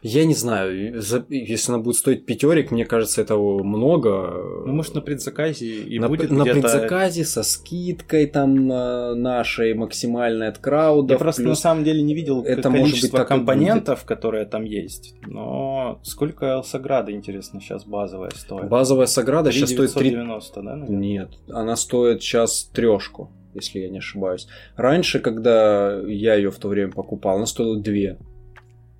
Я 0.02 0.24
не 0.24 0.34
знаю, 0.34 1.00
если 1.28 1.72
она 1.72 1.82
будет 1.82 1.96
стоить 1.96 2.26
пятерик, 2.26 2.70
мне 2.70 2.84
кажется, 2.84 3.20
этого 3.20 3.62
много. 3.62 4.62
Ну, 4.64 4.72
может, 4.72 4.94
на 4.94 5.00
предзаказе 5.00 5.66
и 5.66 5.98
на, 5.98 6.08
будет 6.08 6.30
На 6.30 6.44
предзаказе 6.44 7.24
со 7.24 7.42
скидкой 7.42 8.26
там 8.26 8.70
э, 8.70 9.14
нашей 9.14 9.74
максимальной 9.74 10.48
от 10.48 10.58
крауда. 10.58 11.14
Я 11.14 11.18
просто 11.18 11.42
на 11.42 11.54
самом 11.54 11.84
деле 11.84 12.02
не 12.02 12.14
видел 12.14 12.42
это 12.42 12.70
количество 12.70 13.18
быть, 13.18 13.28
компонентов, 13.28 14.04
которые 14.04 14.46
там 14.46 14.64
есть. 14.64 15.14
Но 15.26 16.00
сколько 16.02 16.62
Саграда, 16.62 17.12
интересно, 17.12 17.60
сейчас 17.60 17.84
базовая 17.84 18.30
стоит? 18.34 18.68
Базовая 18.68 19.06
Саграда 19.06 19.52
сейчас 19.52 19.70
стоит 19.70 19.95
990, 20.04 20.62
да? 20.62 20.76
Наверное? 20.76 20.98
Нет, 20.98 21.28
она 21.48 21.76
стоит 21.76 22.22
сейчас 22.22 22.70
трешку, 22.72 23.30
если 23.54 23.80
я 23.80 23.88
не 23.88 23.98
ошибаюсь. 23.98 24.48
Раньше, 24.76 25.20
когда 25.20 26.00
я 26.00 26.34
ее 26.34 26.50
в 26.50 26.58
то 26.58 26.68
время 26.68 26.92
покупал, 26.92 27.36
она 27.36 27.46
стоила 27.46 27.76
2. 27.80 27.92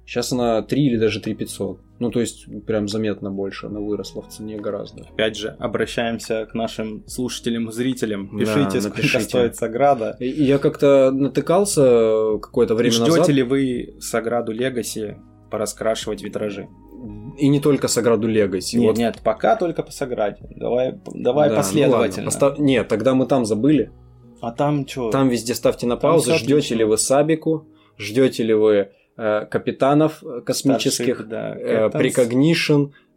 Сейчас 0.06 0.32
она 0.32 0.62
3 0.62 0.86
или 0.86 0.96
даже 0.98 1.20
3 1.20 1.34
500. 1.34 1.80
Ну, 1.98 2.10
то 2.10 2.20
есть, 2.20 2.46
прям 2.66 2.88
заметно 2.88 3.30
больше. 3.30 3.66
Она 3.66 3.80
выросла 3.80 4.22
в 4.22 4.28
цене 4.28 4.58
гораздо. 4.58 5.02
Опять 5.02 5.36
же, 5.36 5.56
обращаемся 5.58 6.46
к 6.46 6.54
нашим 6.54 7.04
слушателям 7.08 7.70
и 7.70 7.72
зрителям. 7.72 8.38
Пишите, 8.38 8.74
да, 8.74 8.80
сколько 8.82 8.98
напишите. 8.98 9.24
стоит 9.24 9.56
Саграда. 9.56 10.16
Я 10.20 10.58
как-то 10.58 11.10
натыкался 11.10 12.38
какое-то 12.40 12.74
время 12.74 12.92
Ждете 12.92 13.10
назад. 13.10 13.24
Ждете 13.24 13.32
ли 13.32 13.42
вы 13.42 13.94
Саграду 13.98 14.52
Легаси 14.52 15.16
пораскрашивать 15.50 16.22
витражи? 16.22 16.68
И 17.38 17.48
не 17.48 17.60
только 17.60 17.88
Саграду 17.88 18.28
Легаси. 18.28 18.76
Нет, 18.76 18.88
вот. 18.88 18.98
нет, 18.98 19.20
пока 19.22 19.56
только 19.56 19.82
по 19.82 19.92
Саграде. 19.92 20.42
Давай, 20.56 20.98
давай 21.06 21.50
да, 21.50 21.56
последовательно. 21.56 22.24
Ну 22.24 22.30
Постав... 22.30 22.58
Нет, 22.58 22.88
тогда 22.88 23.14
мы 23.14 23.26
там 23.26 23.44
забыли. 23.44 23.90
А 24.40 24.52
там 24.52 24.86
что? 24.86 25.10
Там 25.10 25.28
везде 25.28 25.54
ставьте 25.54 25.86
на 25.86 25.96
паузу. 25.96 26.34
Ждете 26.34 26.74
ли 26.74 26.84
вы 26.84 26.98
Сабику? 26.98 27.66
Ждете 27.98 28.42
ли 28.42 28.54
вы 28.54 28.90
э, 29.16 29.46
капитанов 29.46 30.22
космических? 30.44 31.16
Старших, 31.16 31.28
да, 31.28 31.56
э? 31.56 31.90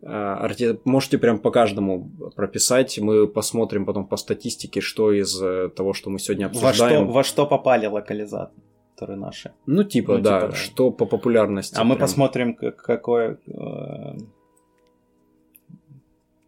Э, 0.02 0.76
можете 0.86 1.18
прям 1.18 1.40
по 1.40 1.52
каждому 1.52 2.10
прописать. 2.36 2.98
Мы 3.00 3.28
посмотрим 3.28 3.86
потом 3.86 4.08
по 4.08 4.18
статистике, 4.18 4.80
что 4.82 5.12
из 5.12 5.42
э, 5.42 5.70
того, 5.76 5.94
что 5.94 6.10
мы 6.10 6.20
сегодня 6.20 6.46
обсуждаем. 6.46 7.02
Во 7.02 7.06
что, 7.06 7.14
во 7.14 7.24
что 7.24 7.46
попали 7.46 7.86
локализаторы 7.86 8.69
наши. 9.08 9.54
Ну, 9.66 9.84
типа, 9.84 10.18
ну, 10.18 10.24
да, 10.24 10.42
типа, 10.42 10.56
что 10.56 10.92
по 10.92 11.06
популярности. 11.06 11.74
А 11.74 11.78
прям. 11.78 11.88
мы 11.88 11.96
посмотрим, 11.98 12.54
какое... 12.54 13.40
Э, 13.48 14.18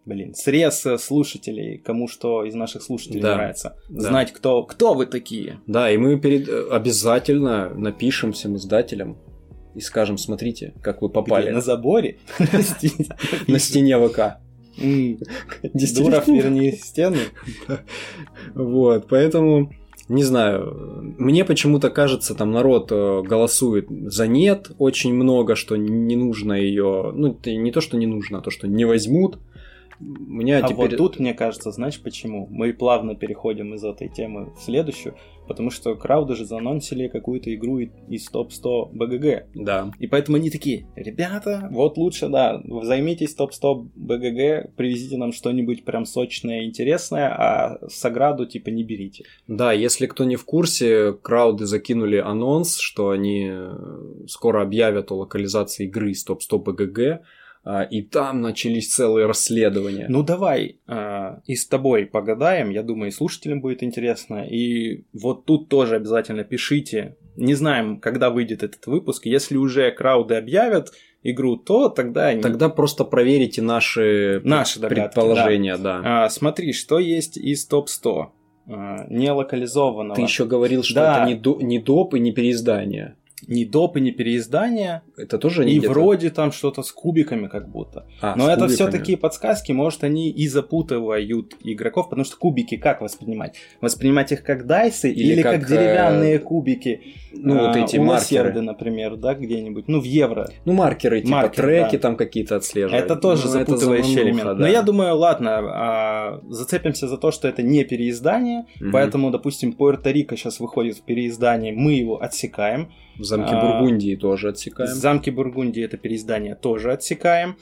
блин, 0.05 0.33
срез 0.33 0.85
слушателей, 0.99 1.77
кому 1.77 2.07
что 2.07 2.43
из 2.43 2.55
наших 2.55 2.81
слушателей 2.83 3.21
да, 3.21 3.35
нравится. 3.35 3.77
Да. 3.89 4.09
Знать, 4.09 4.31
кто, 4.31 4.63
кто 4.63 4.93
вы 4.93 5.05
такие. 5.05 5.59
Да, 5.67 5.91
и 5.91 5.97
мы 5.97 6.19
перед... 6.19 6.49
обязательно 6.71 7.69
напишем 7.69 8.33
всем 8.33 8.55
издателям 8.55 9.17
и 9.75 9.79
скажем, 9.79 10.17
смотрите, 10.17 10.73
как 10.81 11.01
вы 11.01 11.09
попали. 11.09 11.45
Где, 11.45 11.53
на 11.53 11.61
заборе? 11.61 12.17
На 13.47 13.59
стене 13.59 13.97
ВК. 13.97 14.39
Дуров, 14.77 16.27
верни 16.27 16.71
стену. 16.73 17.17
Вот, 18.55 19.07
поэтому 19.07 19.71
не 20.11 20.23
знаю, 20.23 21.15
мне 21.17 21.45
почему-то 21.45 21.89
кажется, 21.89 22.35
там 22.35 22.51
народ 22.51 22.91
э, 22.91 23.21
голосует 23.23 23.87
за 23.89 24.27
нет 24.27 24.71
очень 24.77 25.13
много, 25.13 25.55
что 25.55 25.75
не 25.75 26.15
нужно 26.15 26.53
ее, 26.53 27.11
ну, 27.15 27.37
не 27.45 27.71
то, 27.71 27.81
что 27.81 27.97
не 27.97 28.07
нужно, 28.07 28.39
а 28.39 28.41
то, 28.41 28.51
что 28.51 28.67
не 28.67 28.85
возьмут. 28.85 29.39
Меня 29.99 30.57
а 30.57 30.61
теперь... 30.63 30.75
вот 30.75 30.97
тут, 30.97 31.19
мне 31.19 31.33
кажется, 31.33 31.71
знаешь 31.71 32.01
почему? 32.01 32.47
Мы 32.49 32.73
плавно 32.73 33.15
переходим 33.15 33.75
из 33.75 33.83
этой 33.83 34.09
темы 34.09 34.51
в 34.57 34.63
следующую, 34.63 35.15
потому 35.51 35.69
что 35.69 35.95
крауды 35.95 36.35
же 36.35 36.45
заанонсили 36.45 37.07
какую-то 37.07 37.53
игру 37.53 37.79
из 37.79 38.25
топ-100 38.29 38.91
БГГ. 38.93 39.47
Да. 39.55 39.91
И 39.99 40.07
поэтому 40.07 40.37
они 40.37 40.49
такие, 40.49 40.87
ребята, 40.95 41.67
вот 41.71 41.97
лучше, 41.97 42.29
да, 42.29 42.61
займитесь 42.83 43.35
топ-100 43.35 43.89
БГГ, 43.95 44.75
привезите 44.75 45.17
нам 45.17 45.33
что-нибудь 45.33 45.85
прям 45.85 46.05
сочное, 46.05 46.65
интересное, 46.65 47.29
а 47.29 47.79
Саграду 47.89 48.45
типа 48.45 48.69
не 48.69 48.83
берите. 48.83 49.25
Да, 49.47 49.73
если 49.73 50.05
кто 50.05 50.23
не 50.23 50.35
в 50.35 50.45
курсе, 50.45 51.13
крауды 51.13 51.65
закинули 51.65 52.17
анонс, 52.17 52.77
что 52.77 53.09
они 53.09 53.51
скоро 54.27 54.61
объявят 54.61 55.11
о 55.11 55.15
локализации 55.15 55.85
игры 55.85 56.11
из 56.11 56.23
топ-100 56.23 56.57
БГГ, 56.63 57.21
и 57.91 58.01
там 58.01 58.41
начались 58.41 58.93
целые 58.93 59.27
расследования. 59.27 60.07
Ну 60.09 60.23
давай 60.23 60.79
э, 60.87 61.35
и 61.45 61.55
с 61.55 61.67
тобой 61.67 62.07
погадаем, 62.07 62.71
я 62.71 62.81
думаю, 62.81 63.09
и 63.09 63.13
слушателям 63.13 63.61
будет 63.61 63.83
интересно. 63.83 64.43
И 64.47 65.05
вот 65.13 65.45
тут 65.45 65.69
тоже 65.69 65.95
обязательно 65.97 66.43
пишите. 66.43 67.17
Не 67.35 67.53
знаем, 67.53 67.99
когда 67.99 68.31
выйдет 68.31 68.63
этот 68.63 68.87
выпуск. 68.87 69.27
Если 69.27 69.57
уже 69.57 69.91
крауды 69.91 70.35
объявят 70.35 70.91
игру, 71.21 71.55
то 71.55 71.89
тогда... 71.89 72.35
Тогда 72.39 72.67
просто 72.69 73.05
проверите 73.05 73.61
наши, 73.61 74.41
наши 74.43 74.79
догадки, 74.79 75.13
предположения, 75.15 75.77
да. 75.77 76.01
да. 76.01 76.25
А, 76.25 76.29
смотри, 76.29 76.73
что 76.73 76.97
есть 76.97 77.37
из 77.37 77.67
топ-100 77.67 78.25
а, 78.69 79.05
не 79.07 79.31
локализованного. 79.31 80.15
Ты 80.15 80.23
еще 80.23 80.45
говорил, 80.45 80.81
что 80.81 80.95
да. 80.95 81.17
это 81.17 81.27
не, 81.27 81.35
до, 81.35 81.59
не 81.61 81.77
доп 81.77 82.15
и 82.15 82.19
не 82.19 82.31
переиздание 82.31 83.15
ни 83.47 83.65
доп 83.65 83.97
и 83.97 84.01
ни 84.01 84.11
переиздания. 84.11 85.03
Это 85.21 85.37
тоже 85.37 85.65
не 85.65 85.73
И 85.75 85.79
вроде 85.87 86.29
там 86.29 86.51
что-то 86.51 86.83
с 86.83 86.91
кубиками 86.91 87.47
как 87.47 87.69
будто. 87.69 88.05
А, 88.21 88.35
Но 88.35 88.49
это 88.49 88.67
все 88.67 88.89
такие 88.89 89.17
подсказки, 89.17 89.71
может, 89.71 90.03
они 90.03 90.29
и 90.29 90.47
запутывают 90.47 91.55
игроков, 91.63 92.09
потому 92.09 92.25
что 92.25 92.37
кубики 92.37 92.77
как 92.77 93.01
воспринимать? 93.01 93.55
Воспринимать 93.81 94.31
их 94.31 94.43
как 94.43 94.65
дайсы 94.65 95.11
или, 95.11 95.33
Или 95.33 95.41
как, 95.41 95.61
как, 95.61 95.67
деревянные 95.67 96.39
кубики? 96.39 97.01
Ну, 97.33 97.59
вот 97.59 97.75
а, 97.75 97.79
эти 97.79 97.97
у 97.97 98.03
маркеры. 98.03 98.41
Лосерды, 98.41 98.61
например, 98.61 99.15
да, 99.15 99.33
где-нибудь. 99.33 99.87
Ну, 99.87 100.01
в 100.01 100.03
евро. 100.03 100.49
Ну, 100.65 100.73
маркеры, 100.73 101.21
типа 101.21 101.31
Маркер, 101.31 101.63
треки 101.63 101.95
да. 101.95 101.99
там 101.99 102.15
какие-то 102.17 102.57
отслеживать. 102.57 103.03
Это 103.03 103.15
тоже 103.15 103.47
Ну, 103.47 103.49
это 103.55 103.59
запутывающий 103.59 104.13
замануха, 104.15 104.29
элемент. 104.29 104.57
да. 104.57 104.65
Но 104.65 104.67
я 104.67 104.81
думаю, 104.81 105.15
ладно, 105.15 105.59
а, 105.59 106.41
зацепимся 106.49 107.07
за 107.07 107.17
то, 107.17 107.31
что 107.31 107.47
это 107.47 107.63
не 107.63 107.83
переиздание, 107.85 108.65
Мгм. 108.79 108.91
поэтому, 108.91 109.31
допустим, 109.31 109.71
Пуэрто-Рико 109.77 110.35
сейчас 110.35 110.59
выходит 110.59 110.97
в 110.97 111.03
переиздании, 111.03 111.71
мы 111.71 111.93
его 111.93 112.21
отсекаем. 112.21 112.91
В 113.17 113.23
замке 113.23 113.53
а, 113.53 113.61
Бургундии 113.61 114.15
тоже 114.15 114.49
отсекаем. 114.49 114.89
Замки 115.11 115.29
Бургундии 115.29 115.83
это 115.83 115.97
переиздание 115.97 116.55
тоже 116.55 116.93
отсекаем. 116.93 117.57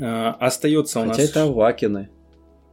А, 0.00 0.30
остается 0.40 1.00
у 1.00 1.02
Хотя 1.02 1.20
нас... 1.22 1.30
это 1.30 1.42
Авакины. 1.42 2.08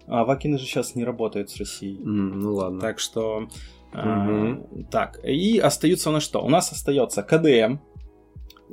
А 0.08 0.24
Вакины 0.24 0.58
же 0.58 0.66
сейчас 0.66 0.96
не 0.96 1.04
работают 1.04 1.50
с 1.50 1.58
Россией. 1.58 2.02
М, 2.02 2.40
ну 2.40 2.54
ладно. 2.54 2.80
Так 2.80 3.00
что... 3.00 3.50
а, 3.92 4.24
Мгм. 4.24 4.86
так, 4.90 5.20
и 5.26 5.60
остаются 5.60 6.10
у 6.10 6.14
нас 6.14 6.24
что? 6.24 6.42
У 6.42 6.48
нас 6.48 6.72
остается 6.72 7.22
КДМ. 7.22 7.80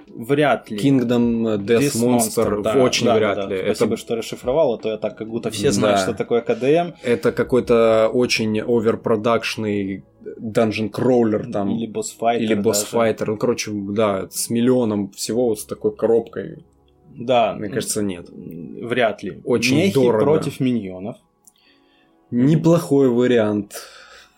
Вряд 0.07 0.71
ли. 0.71 0.79
Kingdom 0.79 1.59
Death, 1.59 1.81
Death 1.81 2.03
Monster, 2.05 2.63
да, 2.63 2.75
очень 2.83 3.07
да, 3.07 3.15
вряд 3.17 3.37
да, 3.37 3.47
да. 3.47 3.55
ли. 3.55 3.63
Спасибо, 3.75 3.95
Это, 3.95 3.97
что 3.97 4.17
расшифровал, 4.17 4.75
а 4.75 4.79
то 4.79 4.89
я 4.91 4.97
так, 4.99 5.17
как 5.17 5.29
будто 5.29 5.51
все 5.51 5.71
знают, 5.71 5.99
Да. 5.99 6.03
что 6.05 6.15
такое 6.15 6.41
КДМ. 6.41 6.95
это 7.03 7.33
какой-то 7.33 8.09
очень 8.13 8.61
оверпродакшный 8.61 10.05
dungeon 10.41 10.91
crawler 10.91 11.51
там. 11.51 11.71
Или 11.71 11.87
босс-файтер. 11.87 12.43
или 12.45 12.55
даже. 12.55 12.63
босс-файтер. 12.63 13.29
Ну, 13.29 13.37
короче, 13.37 13.71
да, 13.73 14.29
с 14.31 14.51
миллионом 14.51 15.11
всего 15.11 15.47
вот 15.49 15.61
с 15.61 15.65
такой 15.65 15.95
коробкой. 15.97 16.65
Да. 17.15 17.55
Мне 17.55 17.69
кажется, 17.69 18.03
нет. 18.03 18.29
Вряд 18.31 19.23
ли. 19.23 19.41
Очень 19.45 19.77
Мехи 19.79 19.95
дорого. 19.95 20.25
против 20.25 20.61
миньонов. 20.61 21.17
Неплохой 22.31 23.09
вариант. 23.09 23.73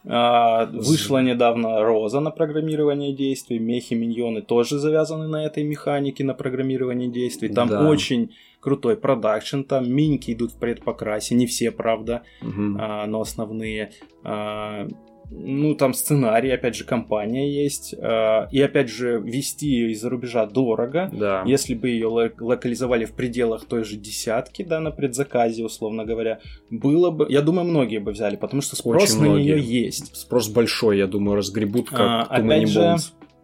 А, 0.07 0.67
вышла 0.67 1.19
недавно 1.23 1.83
Роза 1.83 2.21
на 2.21 2.31
программирование 2.31 3.13
действий. 3.13 3.59
Мехи 3.59 3.95
миньоны 3.95 4.41
тоже 4.43 4.79
завязаны 4.79 5.29
на 5.29 5.45
этой 5.45 5.63
механике 5.63 6.25
на 6.25 6.35
программирование 6.35 7.09
действий. 7.11 7.49
Там 7.51 7.69
Да. 7.69 7.89
очень 7.89 8.31
крутой 8.61 8.97
продакшн. 8.97 9.63
Там 9.63 9.91
миньки 9.93 10.33
идут 10.33 10.53
в 10.53 10.59
предпокрасе. 10.59 11.35
Не 11.35 11.47
все, 11.47 11.71
правда, 11.71 12.23
Мгм. 12.41 12.77
а, 12.81 13.07
но 13.07 13.21
основные. 13.21 13.91
А, 14.25 14.87
ну, 15.31 15.75
там 15.75 15.95
сценарий, 15.95 16.51
опять 16.51 16.75
же, 16.75 16.85
компания 16.85 17.49
есть. 17.51 17.95
А, 17.99 18.49
и 18.51 18.61
опять 18.61 18.89
же, 18.89 19.21
вести 19.21 19.69
ее 19.69 19.93
из-за 19.93 20.11
рубежа 20.11 20.45
дорого. 20.47 21.09
Да. 21.13 21.45
Если 21.47 21.75
бы 21.75 21.89
ее 21.89 22.09
локализовали 22.09 23.05
в 23.05 23.13
пределах 23.13 23.65
той 23.67 23.85
же 23.85 23.97
десятки, 23.97 24.65
да, 24.65 24.81
на 24.81 24.91
предзаказе, 24.91 25.65
условно 25.65 26.05
говоря, 26.05 26.41
было 26.69 27.11
бы, 27.11 27.27
я 27.31 27.43
думаю, 27.43 27.67
многие 27.67 27.99
бы 27.99 28.11
взяли, 28.13 28.37
потому 28.37 28.61
что 28.61 28.75
спрос 28.77 29.05
Очень 29.05 29.17
на 29.17 29.29
многие. 29.31 29.55
нее 29.55 29.85
есть. 29.85 30.17
Спрос 30.17 30.49
большой, 30.49 30.99
я 30.99 31.07
думаю, 31.07 31.37
разгребут 31.37 31.91
как 31.91 32.01
А, 32.01 32.39
Too 32.39 32.45
Many 32.45 32.47
опять 32.47 32.69
же, 32.69 32.97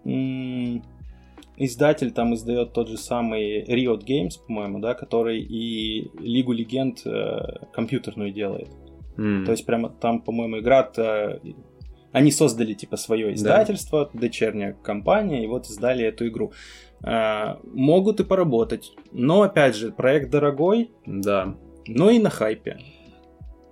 м, 0.05 0.83
издатель 1.57 2.11
там 2.11 2.35
издает 2.35 2.72
тот 2.72 2.88
же 2.88 2.99
самый 2.99 3.62
Riot 3.64 4.05
Games, 4.05 4.33
по-моему, 4.46 4.81
да, 4.81 4.94
который 4.94 5.40
и 5.40 6.11
Лигу 6.18 6.53
Легенд 6.53 7.07
э, 7.07 7.66
компьютерную 7.72 8.33
делает. 8.33 8.68
М. 9.16 9.44
То 9.44 9.53
есть 9.53 9.64
прямо 9.64 9.88
там, 9.88 10.20
по-моему, 10.20 10.59
игра 10.59 10.83
они 12.12 12.31
создали 12.31 12.73
типа 12.75 12.97
свое 12.97 13.35
издательство, 13.35 14.11
дочерняя 14.12 14.73
компания, 14.73 15.45
и 15.45 15.47
вот 15.47 15.66
издали 15.66 16.05
эту 16.05 16.29
игру. 16.29 16.53
А, 17.03 17.59
могут 17.73 18.21
и 18.21 18.25
поработать, 18.25 18.92
но 19.12 19.42
опять 19.42 19.77
же 19.77 19.92
проект 19.92 20.31
дорогой, 20.31 20.90
Да. 21.05 21.57
но 21.87 22.11
и 22.11 22.19
на 22.19 22.31
хайпе. 22.31 22.79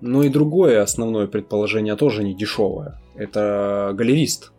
Ну 0.01 0.23
и 0.23 0.29
другое 0.29 0.83
основное 0.83 1.27
предположение 1.27 1.97
тоже 1.97 2.23
не 2.23 2.35
дешевое. 2.35 3.01
Это 3.15 3.93
галерист, 3.95 4.53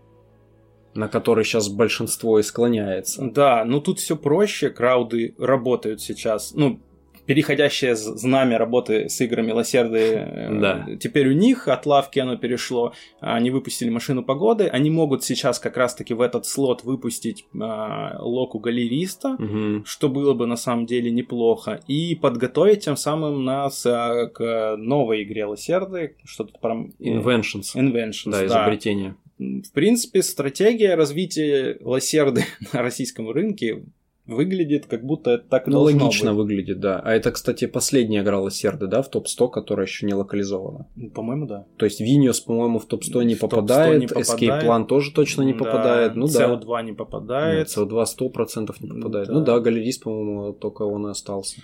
на 0.96 1.08
который 1.08 1.44
сейчас 1.44 1.70
большинство 1.70 2.40
и 2.40 2.44
склоняется. 2.44 3.30
Да, 3.30 3.64
ну 3.66 3.80
тут 3.82 4.00
все 4.00 4.16
проще, 4.16 4.70
крауды 4.70 5.36
работают 5.38 6.02
сейчас, 6.02 6.54
ну 6.56 6.80
переходящее 7.26 7.96
знамя 7.96 8.58
работы 8.58 9.10
с 9.10 9.20
играми 9.22 9.52
Лосерды. 9.52 10.00
э, 10.00 10.60
Да. 10.60 10.88
Теперь 11.00 11.28
у 11.30 11.34
них 11.34 11.68
от 11.68 11.86
лавки 11.86 12.20
оно 12.20 12.38
перешло. 12.38 12.94
Они 13.20 13.52
выпустили 13.52 13.90
машину 13.90 14.24
погоды. 14.24 14.68
Они 14.68 14.90
могут 14.90 15.24
сейчас 15.24 15.60
как 15.60 15.78
раз-таки 15.78 16.14
в 16.14 16.22
этот 16.22 16.46
слот 16.46 16.84
выпустить 16.84 17.46
а, 17.60 18.18
локу 18.22 18.60
галериста. 18.60 19.36
Мгм. 19.40 19.86
что 19.86 20.10
было 20.10 20.34
бы 20.34 20.46
на 20.48 20.56
самом 20.56 20.86
деле 20.86 21.12
неплохо, 21.12 21.80
и 21.88 22.16
подготовить 22.16 22.86
тем 22.86 22.96
самым 22.98 23.44
нас 23.44 23.86
а, 23.86 24.28
к 24.28 24.76
новой 24.78 25.24
игре 25.24 25.46
Лосерды, 25.46 26.16
что-то 26.24 26.58
про... 26.60 26.88
Inventions. 27.00 27.76
Inventions, 27.76 28.32
Да, 28.32 28.40
да. 28.40 28.46
изобретение. 28.46 29.16
В 29.38 29.72
принципе, 29.74 30.22
стратегия 30.24 30.96
развития 30.96 31.78
Лосерды 31.82 32.46
на 32.74 32.82
российском 32.82 33.30
рынке 33.30 33.84
выглядит, 34.28 34.86
как 34.88 35.06
будто 35.06 35.32
это 35.32 35.44
так 35.50 35.68
и 35.68 35.72
Ну, 35.72 35.82
логично 35.82 36.32
быть. 36.32 36.38
выглядит, 36.40 36.80
да. 36.80 37.00
А 37.00 37.14
это, 37.14 37.32
кстати, 37.32 37.68
последняя 37.68 38.22
игра 38.22 38.40
Лосерды, 38.40 38.88
да, 38.88 39.02
в 39.02 39.10
топ-100, 39.10 39.50
которая 39.50 39.86
еще 39.86 40.06
не 40.06 40.14
локализована. 40.14 40.88
По-моему, 41.14 41.46
да. 41.46 41.66
То 41.78 41.86
есть 41.86 42.00
Виниус, 42.02 42.40
по-моему, 42.40 42.80
в 42.80 42.86
топ-100 42.86 43.24
не 43.24 43.36
В 43.36 43.40
топ-100 43.40 43.50
попадает, 43.50 44.00
не 44.02 44.08
попадает. 44.08 44.42
Escape 44.42 44.64
Plan 44.66 44.86
тоже 44.86 45.12
точно 45.14 45.44
не 45.44 45.54
Да, 45.54 45.60
попадает. 45.60 46.16
Ну 46.16 46.28
да. 46.28 46.46
CO2 46.56 46.84
не 46.84 46.94
попадает. 46.94 47.60
Нет, 47.60 47.68
CO2 47.78 48.04
100% 48.06 48.76
не 48.82 48.88
попадает. 48.88 49.28
Да. 49.28 49.34
Ну 49.34 49.42
да, 49.42 49.60
галерист, 49.60 50.04
по-моему, 50.04 50.54
только 50.54 50.84
он 50.84 51.08
и 51.08 51.12
остался. 51.12 51.62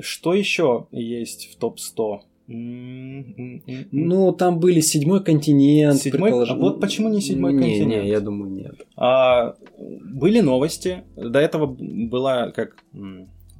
Что 0.00 0.32
еще 0.32 0.86
есть 0.92 1.52
в 1.52 1.58
топ-100? 1.58 2.20
М-м-м. 2.48 3.62
Ну, 3.92 4.32
там 4.32 4.58
были 4.58 4.80
седьмой 4.80 5.22
континент. 5.22 6.00
Седьмой? 6.00 6.30
предполож- 6.30 6.48
А 6.50 6.54
вот 6.54 6.80
почему 6.80 7.08
не 7.08 7.20
седьмой 7.20 7.52
не, 7.52 7.60
континент? 7.60 8.04
Не, 8.04 8.08
я 8.10 8.20
думаю, 8.20 8.50
нет. 8.50 8.86
А, 8.96 9.54
были 10.12 10.40
новости. 10.40 11.04
До 11.16 11.38
этого 11.38 11.66
была 11.66 12.50
как 12.50 12.76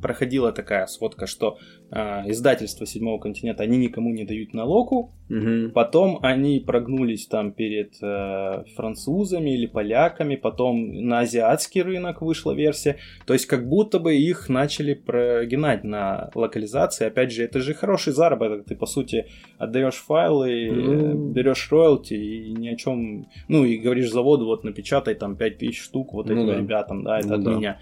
проходила 0.02 0.52
такая 0.52 0.86
сводка, 0.86 1.26
что 1.26 1.58
а, 1.90 2.24
издательство 2.26 2.86
Седьмого 2.86 3.18
континента 3.18 3.62
они 3.62 3.78
никому 3.78 4.12
не 4.12 4.24
дают 4.24 4.52
налогу. 4.52 5.12
Мгм. 5.28 5.70
Потом 5.72 6.18
они 6.22 6.60
прогнулись 6.60 7.26
там 7.26 7.52
перед 7.52 7.94
э, 8.02 8.64
французами 8.76 9.50
или 9.50 9.66
поляками. 9.66 10.36
Потом 10.36 10.92
на 11.06 11.20
азиатский 11.20 11.80
рынок 11.82 12.20
вышла 12.20 12.52
версия. 12.52 12.98
То 13.26 13.32
есть 13.32 13.46
как 13.46 13.66
будто 13.66 13.98
бы 13.98 14.14
их 14.14 14.50
начали 14.50 14.92
прогинать 14.94 15.84
на 15.84 16.30
локализации. 16.34 17.06
Опять 17.06 17.32
же, 17.32 17.44
это 17.44 17.60
же 17.60 17.72
хороший 17.72 18.12
заработок. 18.12 18.66
Ты 18.66 18.74
по 18.76 18.86
сути 18.86 19.26
отдаешь 19.56 19.94
файлы, 19.94 20.70
Ну. 20.70 21.30
берешь 21.32 21.70
роялти 21.70 22.14
и 22.14 22.52
ни 22.52 22.68
о 22.68 22.76
чем. 22.76 23.26
Ну 23.48 23.64
и 23.64 23.78
говоришь 23.78 24.10
заводу, 24.10 24.44
вот 24.46 24.64
напечатай 24.64 25.14
там 25.14 25.36
5000 25.36 25.78
штук 25.80 26.12
вот 26.12 26.26
Ну 26.28 26.34
этим 26.34 26.46
да. 26.46 26.58
ребятам, 26.58 27.04
да, 27.04 27.18
это 27.18 27.28
Ну 27.28 27.34
от 27.36 27.44
да. 27.44 27.50
меня. 27.54 27.78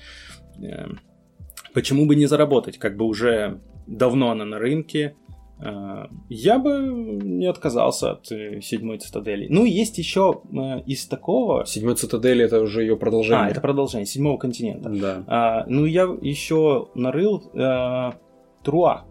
Почему 1.74 2.06
бы 2.06 2.16
не 2.16 2.26
заработать? 2.26 2.78
Как 2.78 2.96
бы 2.96 3.04
уже 3.04 3.61
давно 3.87 4.30
она 4.30 4.44
на 4.44 4.59
рынке. 4.59 5.14
Э, 5.62 6.06
Я 6.28 6.59
бы 6.59 6.78
не 7.22 7.46
отказался 7.46 8.12
от 8.12 8.30
э, 8.33 8.61
седьмой 8.61 8.98
цитадели. 8.98 9.46
Ну, 9.48 9.64
есть 9.64 9.98
еще 9.98 10.42
э, 10.52 10.80
из 10.87 11.06
такого. 11.06 11.66
Седьмой 11.66 11.94
цитадель 11.96 12.42
это 12.42 12.61
уже 12.61 12.83
ее 12.83 12.96
продолжение. 12.96 13.46
А, 13.46 13.50
это 13.50 13.61
продолжение 13.61 14.06
седьмого 14.06 14.38
континента. 14.38 14.88
Да. 14.88 15.24
А, 15.26 15.64
ну, 15.66 15.85
я 15.85 16.02
еще 16.20 16.88
нарыл 16.94 17.42
э, 17.54 18.12
Труа. 18.64 19.04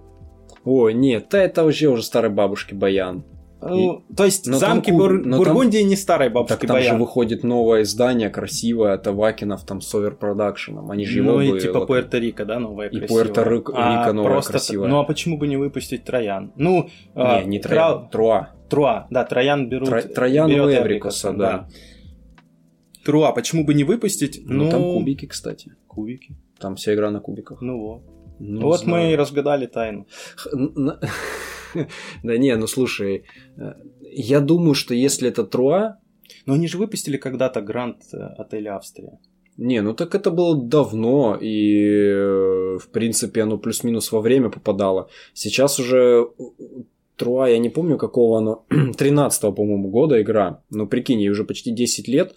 Ой, 0.66 0.94
нет, 0.94 1.34
это 1.34 1.64
вообще 1.64 1.88
уже 1.88 2.04
старой 2.04 2.30
бабушки 2.32 2.74
Баян. 2.74 3.24
Ну, 3.62 4.04
то 4.16 4.24
есть 4.26 4.48
но 4.48 4.58
там 4.60 4.70
замки 4.76 4.92
ку- 4.92 4.98
Бур- 4.98 5.26
но 5.26 5.38
там- 5.38 5.46
Бургундии 5.54 5.80
не 5.80 5.96
старой 5.98 6.28
Так 6.30 6.34
бабушки 6.34 6.66
там 6.66 6.78
же 6.78 6.84
Баян. 6.90 7.00
выходит 7.00 7.44
новое 7.44 7.82
издание, 7.82 8.30
красивое, 8.30 8.94
от 8.94 9.06
Авакинов, 9.08 9.66
там, 9.66 9.82
с 9.82 9.94
оверпродакшеном. 9.94 10.90
Они 10.92 11.06
же 11.06 11.20
его 11.20 11.34
Ну 11.34 11.42
и 11.42 11.52
бы 11.52 11.60
типа 11.60 11.78
лок- 11.80 11.88
Пуэрто-Рико, 11.90 12.46
да, 12.46 12.60
новая 12.60 12.88
И 12.88 12.98
красивая. 13.00 13.26
Пуэрто-Рико 13.26 13.74
А 13.76 14.14
новая 14.14 14.32
просто- 14.32 14.52
красивая. 14.54 14.88
Ну 14.88 15.00
а 15.00 15.04
почему 15.04 15.38
бы 15.38 15.48
не 15.48 15.58
выпустить 15.58 16.06
Троян? 16.06 16.54
Ну, 16.56 16.90
а, 17.16 17.42
Не, 17.42 17.48
не 17.48 17.60
Тра- 17.60 17.70
Троян, 17.70 18.10
Труа. 18.10 18.50
Труа, 18.70 19.08
да, 19.10 19.24
Троян 19.26 19.68
берут... 19.68 19.90
Тро- 19.90 20.08
Троян 20.08 20.48
берет 20.50 20.62
Эврикуса, 20.80 21.30
Эврикуса, 21.30 21.34
да. 21.34 21.68
Труа, 23.04 23.32
почему 23.32 23.66
бы 23.66 23.74
не 23.74 23.84
выпустить? 23.84 24.40
Ну, 24.46 24.70
там 24.70 24.82
кубики, 24.84 25.26
кстати. 25.26 25.74
Кубики. 25.88 26.36
Там 26.60 26.76
вся 26.76 26.94
игра 26.94 27.10
на 27.12 27.20
кубиках. 27.20 27.62
Ну 27.62 27.80
вот. 27.80 28.02
Ну, 28.40 28.62
вот 28.62 28.82
знаю. 28.82 29.06
мы 29.08 29.12
и 29.14 29.16
разгадали 29.16 29.66
тайну. 29.66 30.06
Да 32.24 32.38
не, 32.38 32.56
ну 32.56 32.68
слушай, 32.68 33.24
э, 33.58 33.74
я 34.02 34.40
думаю, 34.40 34.74
что 34.74 34.94
если 34.94 35.30
это 35.30 35.44
Труа, 35.44 35.98
Но 36.46 36.54
они 36.54 36.68
же 36.68 36.78
выпустили 36.78 37.18
когда-то 37.18 37.62
грант 37.62 38.04
э, 38.14 38.18
отеля 38.18 38.76
Австрия. 38.76 39.20
не, 39.58 39.82
ну 39.82 39.94
так 39.94 40.16
это 40.16 40.32
было 40.32 40.56
давно, 40.56 41.38
и 41.42 41.84
э, 41.86 42.78
в 42.78 42.90
принципе 42.92 43.44
оно 43.44 43.58
плюс-минус 43.58 44.12
во 44.12 44.22
время 44.22 44.50
попадало. 44.50 45.10
Сейчас 45.34 45.80
уже 45.80 46.28
Труа, 47.16 47.50
я 47.50 47.58
не 47.60 47.70
помню 47.70 47.98
какого 47.98 48.38
оно, 48.38 48.66
13 48.98 49.42
по-моему, 49.56 49.90
года 49.90 50.22
игра, 50.22 50.62
но 50.70 50.88
прикинь, 50.88 51.20
ей 51.20 51.30
уже 51.30 51.44
почти 51.44 51.72
10 51.72 52.08
лет, 52.08 52.36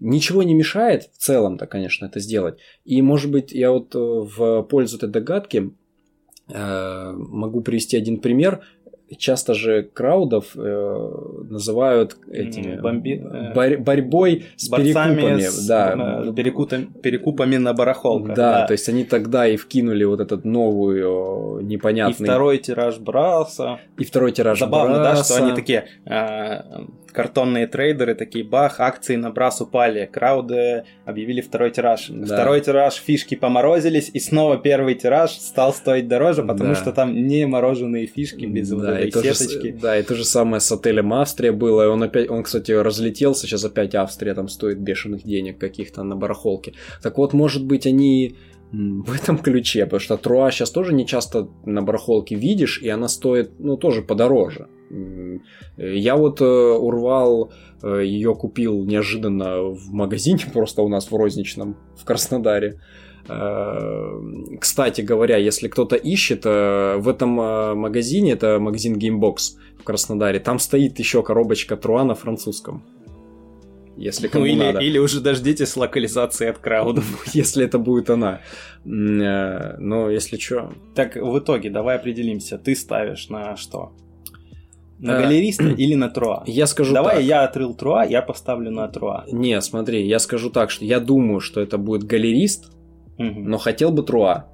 Ничего 0.00 0.42
не 0.42 0.54
мешает 0.54 1.04
в 1.12 1.18
целом-то, 1.18 1.66
конечно, 1.66 2.06
это 2.06 2.20
сделать. 2.20 2.58
И, 2.84 3.00
может 3.00 3.30
быть, 3.30 3.52
я 3.52 3.70
вот 3.70 3.94
в 3.94 4.62
пользу 4.62 4.96
этой 4.96 5.08
догадки 5.08 5.72
могу 6.48 7.62
привести 7.62 7.96
один 7.96 8.18
пример 8.18 8.60
часто 9.16 9.54
же 9.54 9.82
краудов 9.82 10.52
э, 10.56 11.10
называют 11.48 12.16
этими 12.30 12.80
Бомби... 12.80 13.22
борь, 13.54 13.76
борьбой 13.76 14.46
с 14.56 14.68
перекупами, 14.68 15.40
с, 15.40 15.66
да, 15.66 15.94
на, 15.96 16.32
перекупами, 16.32 16.88
перекупами 17.02 17.56
на 17.56 17.72
барахолках. 17.74 18.34
Да, 18.34 18.60
да, 18.60 18.66
то 18.66 18.72
есть 18.72 18.88
они 18.88 19.04
тогда 19.04 19.46
и 19.46 19.56
вкинули 19.56 20.04
вот 20.04 20.20
этот 20.20 20.44
новую 20.44 21.60
непонятный. 21.62 22.24
И 22.24 22.28
второй 22.28 22.58
тираж 22.58 22.98
брался. 22.98 23.78
И 23.98 24.04
второй 24.04 24.32
тираж 24.32 24.58
Забавно, 24.58 24.96
брался. 24.96 25.16
да, 25.16 25.24
что 25.24 25.44
они 25.44 25.54
такие 25.54 25.86
э, 26.06 26.84
картонные 27.14 27.66
трейдеры 27.68 28.14
такие, 28.14 28.44
бах, 28.44 28.80
акции 28.80 29.16
на 29.16 29.30
брас 29.30 29.60
упали, 29.60 30.10
крауды 30.12 30.84
объявили 31.04 31.40
второй 31.40 31.70
тираж. 31.70 32.08
Да. 32.10 32.26
Второй 32.26 32.60
тираж, 32.60 32.94
фишки 32.94 33.36
поморозились, 33.36 34.10
и 34.12 34.18
снова 34.18 34.56
первый 34.58 34.94
тираж 34.96 35.30
стал 35.30 35.72
стоить 35.72 36.08
дороже, 36.08 36.42
потому 36.42 36.70
Да. 36.70 36.74
что 36.74 36.92
там 36.92 37.14
не 37.26 37.46
мороженые 37.46 38.06
фишки 38.06 38.44
без 38.46 38.72
вот 38.72 38.82
да, 38.82 38.98
этой 38.98 39.08
и 39.08 39.10
то 39.12 39.22
же, 39.22 39.34
сеточки. 39.34 39.72
с- 39.72 39.80
да, 39.80 39.98
и 39.98 40.02
то 40.02 40.14
же 40.14 40.24
самое 40.24 40.60
с 40.60 40.70
отелем 40.72 41.12
Австрия 41.14 41.52
было. 41.52 41.84
И 41.84 41.86
он 41.86 42.02
опять, 42.02 42.28
он, 42.28 42.42
кстати, 42.42 42.72
разлетелся. 42.72 43.46
Сейчас 43.46 43.64
опять 43.64 43.94
Австрия 43.94 44.34
там 44.34 44.48
стоит 44.48 44.78
бешеных 44.78 45.22
денег 45.22 45.58
каких-то 45.58 46.02
на 46.02 46.16
барахолке. 46.16 46.74
Так 47.02 47.16
вот, 47.18 47.32
может 47.32 47.64
быть, 47.64 47.86
они 47.86 48.34
в 48.72 49.14
этом 49.14 49.38
ключе, 49.38 49.84
потому 49.84 50.00
что 50.00 50.16
Труа 50.16 50.50
сейчас 50.50 50.70
тоже 50.70 50.92
не 50.92 51.06
часто 51.06 51.48
на 51.64 51.80
барахолке 51.82 52.34
видишь, 52.34 52.80
и 52.82 52.88
она 52.88 53.06
стоит, 53.06 53.52
ну, 53.60 53.76
тоже 53.76 54.02
подороже. 54.02 54.66
М, 54.94 55.42
Я 55.76 56.16
вот 56.16 56.40
э, 56.40 56.44
урвал, 56.44 57.52
ее 57.82 58.34
купил 58.34 58.84
неожиданно 58.84 59.62
в 59.62 59.92
магазине, 59.92 60.40
просто 60.52 60.82
у 60.82 60.88
нас 60.88 61.10
в 61.10 61.16
розничном, 61.16 61.76
в 62.00 62.04
Краснодаре. 62.04 62.80
Э, 63.28 64.20
Кстати 64.60 65.00
говоря, 65.02 65.36
если 65.36 65.68
кто-то 65.68 65.96
ищет, 65.96 66.42
э, 66.46 66.96
в 66.98 67.08
этом 67.08 67.40
э, 67.40 67.74
магазине, 67.74 68.32
это 68.32 68.58
магазин 68.60 68.96
Gamebox 68.96 69.36
в 69.80 69.84
Краснодаре, 69.84 70.38
там 70.40 70.58
стоит 70.58 70.98
еще 70.98 71.22
коробочка 71.22 71.76
Труа 71.76 72.04
на 72.04 72.14
французском. 72.14 72.82
Если 73.96 74.26
Ну 74.26 74.32
кому 74.32 74.44
или, 74.46 74.58
надо. 74.58 74.80
или 74.80 74.98
уже 74.98 75.20
дождитесь 75.20 75.76
локализации 75.76 76.48
от 76.48 76.58
краудов. 76.58 77.04
Если 77.34 77.64
это 77.64 77.78
будет 77.78 78.10
она. 78.10 78.40
Э, 78.84 79.76
Но 79.78 80.10
если 80.10 80.36
что... 80.36 80.72
Так, 80.94 81.14
в 81.16 81.38
итоге, 81.38 81.70
давай 81.70 81.96
определимся, 81.96 82.58
ты 82.58 82.74
ставишь 82.74 83.28
на 83.28 83.56
что? 83.56 83.92
На 85.04 85.18
Э, 85.18 85.22
галериста 85.22 85.64
или 85.78 85.94
на 85.94 86.08
труа? 86.08 86.42
Я 86.46 86.66
скажу 86.66 86.94
Давай 86.94 87.16
так. 87.16 87.24
я 87.24 87.44
отрыл 87.44 87.74
труа, 87.74 88.04
я 88.04 88.22
поставлю 88.22 88.70
на 88.70 88.88
труа. 88.88 89.24
Не, 89.30 89.60
смотри, 89.60 90.06
я 90.06 90.18
скажу 90.18 90.50
так, 90.50 90.70
что 90.70 90.84
я 90.84 90.98
думаю, 90.98 91.40
что 91.40 91.60
это 91.60 91.78
будет 91.78 92.04
галерист, 92.04 92.72
но 93.18 93.58
хотел 93.58 93.90
бы 93.92 94.02
Труа. 94.02 94.46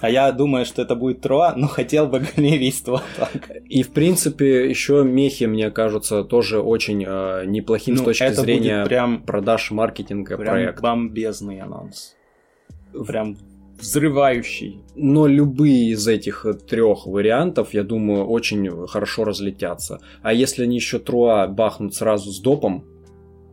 А 0.00 0.10
я 0.10 0.30
думаю, 0.32 0.66
что 0.66 0.82
это 0.82 0.94
будет 0.94 1.22
труа, 1.22 1.54
но 1.56 1.68
хотел 1.68 2.06
бы 2.06 2.20
галерист 2.36 2.88
вот 2.88 3.02
так. 3.16 3.30
И, 3.64 3.82
в 3.82 3.92
принципе, 3.92 4.68
еще 4.68 5.02
мехи, 5.04 5.44
мне 5.44 5.70
кажутся, 5.70 6.22
тоже 6.22 6.60
очень 6.60 7.02
э, 7.06 7.44
неплохим 7.46 7.94
Ну, 7.94 8.02
с 8.02 8.04
точки 8.04 8.32
зрения 8.32 8.84
прям, 8.84 9.22
продаж, 9.22 9.70
маркетинга 9.70 10.36
прям 10.36 10.48
проект. 10.52 10.80
бомбезный 10.82 11.60
анонс. 11.60 12.14
Прям 13.06 13.36
взрывающий. 13.78 14.80
Но 14.94 15.26
любые 15.26 15.90
из 15.90 16.06
этих 16.08 16.46
трех 16.68 17.06
вариантов, 17.06 17.74
я 17.74 17.82
думаю, 17.82 18.24
очень 18.26 18.86
хорошо 18.86 19.24
разлетятся. 19.24 20.00
А 20.22 20.32
если 20.32 20.62
они 20.64 20.76
еще 20.76 20.98
Труа 20.98 21.46
бахнут 21.46 21.94
сразу 21.94 22.30
с 22.30 22.40
допом, 22.40 22.84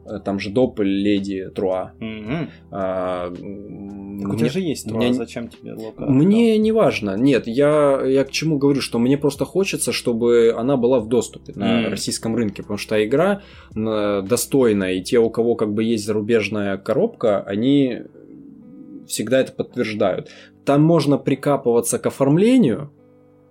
э, 0.06 0.20
там 0.24 0.40
же 0.40 0.50
доп 0.50 0.80
леди 0.82 1.50
Труа. 1.56 1.94
Мгм. 2.00 2.50
а, 2.72 3.30
Так 3.30 4.34
у 4.34 4.36
тебя 4.36 4.50
же 4.50 4.60
есть 4.60 4.86
труа, 4.88 4.98
мне- 5.00 5.14
зачем 5.14 5.48
тебе 5.48 5.74
лока? 5.74 6.06
Мне 6.06 6.58
не 6.58 6.72
важно. 6.72 7.16
Нет, 7.18 7.48
я, 7.48 8.02
я 8.06 8.24
к 8.24 8.32
чему 8.32 8.58
говорю, 8.58 8.82
что 8.82 9.00
мне 9.00 9.18
просто 9.18 9.44
хочется, 9.46 9.92
чтобы 9.92 10.54
она 10.58 10.78
была 10.78 11.00
в 11.00 11.08
доступе 11.08 11.54
на 11.56 11.82
Мгм. 11.82 11.90
российском 11.92 12.36
рынке, 12.36 12.62
потому 12.64 12.78
что 12.78 13.04
игра 13.06 13.42
э, 13.76 14.22
достойная, 14.28 14.94
и 14.94 15.02
те, 15.02 15.20
у 15.20 15.30
кого 15.30 15.56
как 15.56 15.74
бы 15.74 15.84
есть 15.84 16.06
зарубежная 16.06 16.78
коробка, 16.78 17.42
они 17.42 18.02
всегда 19.14 19.40
это 19.40 19.54
подтверждают. 19.54 20.30
Там 20.66 20.82
можно 20.82 21.18
прикапываться 21.18 22.00
к 22.00 22.06
оформлению, 22.06 22.92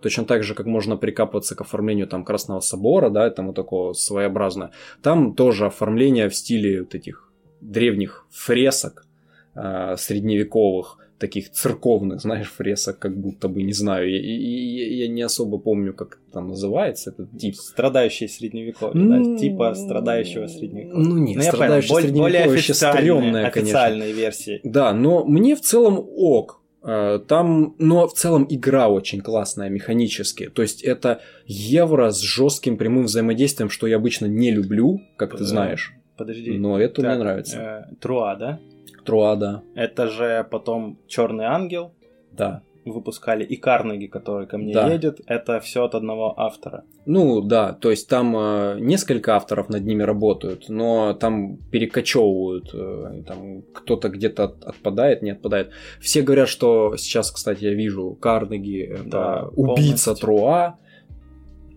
точно 0.01 0.25
так 0.25 0.42
же, 0.42 0.55
как 0.55 0.66
можно 0.66 0.96
прикапываться 0.96 1.55
к 1.55 1.61
оформлению 1.61 2.07
там 2.07 2.25
Красного 2.25 2.61
Собора, 2.61 3.09
да, 3.09 3.31
там 3.31 3.46
вот 3.46 3.57
такого 3.57 3.92
своеобразное. 3.92 4.72
Там 5.03 5.35
тоже 5.35 5.66
оформление 5.66 6.29
в 6.29 6.35
стиле 6.35 6.81
вот 6.81 6.94
этих 6.94 7.33
древних 7.61 8.27
фресок, 8.31 9.07
а, 9.55 9.96
средневековых, 9.96 10.98
таких 11.22 11.50
церковных, 11.50 12.20
знаешь, 12.20 12.50
фресок, 12.58 12.98
как 12.98 13.16
будто 13.16 13.48
бы, 13.48 13.62
не 13.62 13.72
знаю, 13.72 14.11
я, 14.11 14.18
я- 14.20 15.04
я 15.04 15.08
не 15.08 15.22
особо 15.22 15.58
помню, 15.58 15.94
как 15.94 16.08
это 16.22 16.32
там 16.32 16.48
называется, 16.48 17.11
этот 17.11 17.26
тип. 17.38 17.54
Страдающий 17.56 18.28
средневековье, 18.28 18.94
Ну, 19.00 19.35
да? 19.35 19.40
Типа 19.40 19.74
страдающего 19.74 20.48
средневековья. 20.48 21.04
Ну 21.08 21.16
нет, 21.18 21.37
Ну, 21.37 21.42
я 21.42 21.50
понял, 21.52 21.82
страдающий 21.82 22.12
более, 22.12 22.44
официальные, 22.44 23.00
стрёмное, 23.02 23.50
конечно. 23.50 23.61
официальные 23.62 24.12
версии. 24.12 24.61
Да, 24.64 24.92
но 24.92 25.24
мне 25.24 25.54
в 25.56 25.61
целом 25.61 25.98
ок. 26.16 26.58
Э, 26.85 27.20
Там, 27.28 27.76
но 27.78 28.08
в 28.08 28.12
целом 28.14 28.44
игра 28.50 28.88
очень 28.88 29.20
классная 29.20 29.68
механически. 29.70 30.48
То 30.48 30.62
есть 30.62 30.82
это 30.82 31.20
евро 31.46 32.11
с 32.11 32.20
жестким 32.20 32.76
прямым 32.76 33.04
взаимодействием, 33.04 33.70
что 33.70 33.87
я 33.87 33.96
обычно 33.96 34.26
не 34.26 34.50
люблю, 34.50 35.00
как 35.16 35.30
ты 35.32 35.38
Да. 35.38 35.44
знаешь. 35.44 35.92
Подожди. 36.16 36.58
Но 36.58 36.78
это 36.80 37.00
мне 37.00 37.11
Так, 37.11 37.18
нравится. 37.20 37.56
э, 37.90 37.94
Труа, 38.00 38.35
да? 38.37 38.58
Труада, 39.04 39.62
Это 39.74 40.08
же 40.08 40.46
потом 40.50 40.98
Черный 41.06 41.44
ангел 41.46 41.92
да. 42.32 42.62
выпускали, 42.84 43.44
и 43.44 43.56
Карнеги, 43.56 44.06
который 44.06 44.46
ко 44.46 44.58
мне 44.58 44.72
Да. 44.74 44.88
едет, 44.92 45.20
это 45.26 45.60
все 45.60 45.84
от 45.84 45.94
одного 45.94 46.34
автора. 46.40 46.82
Ну 47.06 47.40
да, 47.40 47.72
то 47.74 47.90
есть 47.90 48.08
там 48.08 48.36
э, 48.36 48.76
несколько 48.80 49.36
авторов 49.36 49.68
над 49.68 49.84
ними 49.84 50.02
работают, 50.02 50.68
но 50.68 51.14
там 51.14 51.58
перекочевывают, 51.70 52.70
э, 52.74 53.22
там 53.26 53.62
кто-то 53.74 54.08
где-то 54.08 54.44
от- 54.44 54.64
отпадает, 54.64 55.22
не 55.22 55.30
отпадает. 55.32 55.70
Все 56.00 56.22
говорят, 56.22 56.48
что 56.48 56.96
сейчас, 56.96 57.30
кстати, 57.30 57.64
я 57.64 57.74
вижу 57.74 58.16
Карнеги, 58.20 58.82
это 58.82 59.04
Да, 59.10 59.48
убийца 59.54 60.06
полностью. 60.06 60.14
Труа. 60.16 60.78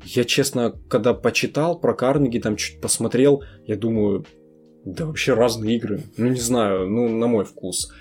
Я, 0.04 0.24
честно, 0.24 0.74
когда 0.88 1.14
почитал 1.16 1.80
про 1.80 1.96
Карнеги, 1.96 2.38
там 2.40 2.56
чуть 2.58 2.80
посмотрел, 2.82 3.44
я 3.66 3.76
думаю, 3.76 4.24
да 4.86 5.06
вообще 5.06 5.34
разные 5.34 5.78
игры. 5.78 6.02
Ну, 6.18 6.30
не 6.30 6.40
знаю, 6.40 6.88
ну, 6.88 7.10
на 7.10 7.28
мой 7.28 7.44
вкус. 7.44 7.92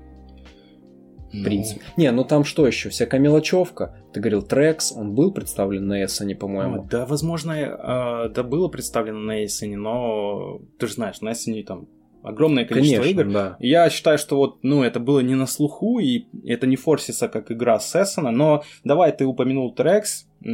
в 1.31 1.35
Ну, 1.35 1.43
принципе. 1.43 1.81
Не, 1.97 2.11
ну 2.11 2.23
там 2.23 2.43
что 2.45 2.65
еще? 2.65 2.89
Всякая 2.89 3.19
мелочевка. 3.19 3.97
Ты 4.13 4.21
говорил, 4.21 4.41
Трекс, 4.41 4.93
он 4.95 5.13
был 5.13 5.33
представлен 5.33 5.87
на 5.87 6.03
Эссене, 6.05 6.35
по-моему. 6.35 6.85
Да, 6.89 7.05
возможно, 7.05 7.51
э, 7.51 8.29
да 8.29 8.43
было 8.43 8.69
представлено 8.69 9.19
на 9.19 9.43
Эссене, 9.45 9.77
но 9.77 10.61
ты 10.79 10.87
же 10.87 10.93
знаешь, 10.93 11.21
на 11.21 11.33
Эссене 11.33 11.63
там 11.63 11.87
огромное 12.23 12.65
количество 12.65 13.01
Конечно, 13.03 13.21
игр. 13.21 13.31
да. 13.33 13.57
Я 13.59 13.89
считаю, 13.89 14.17
что 14.17 14.37
вот, 14.37 14.59
ну, 14.63 14.83
это 14.83 14.99
было 14.99 15.19
не 15.19 15.35
на 15.35 15.45
слуху, 15.45 15.99
и 15.99 16.25
это 16.45 16.65
не 16.67 16.75
форсится 16.75 17.27
как 17.27 17.51
игра 17.51 17.79
с 17.79 17.95
Эссена, 17.95 18.31
но 18.31 18.63
давай 18.83 19.11
ты 19.15 19.25
упомянул 19.25 19.73
Трекс, 19.73 20.27
э, 20.43 20.47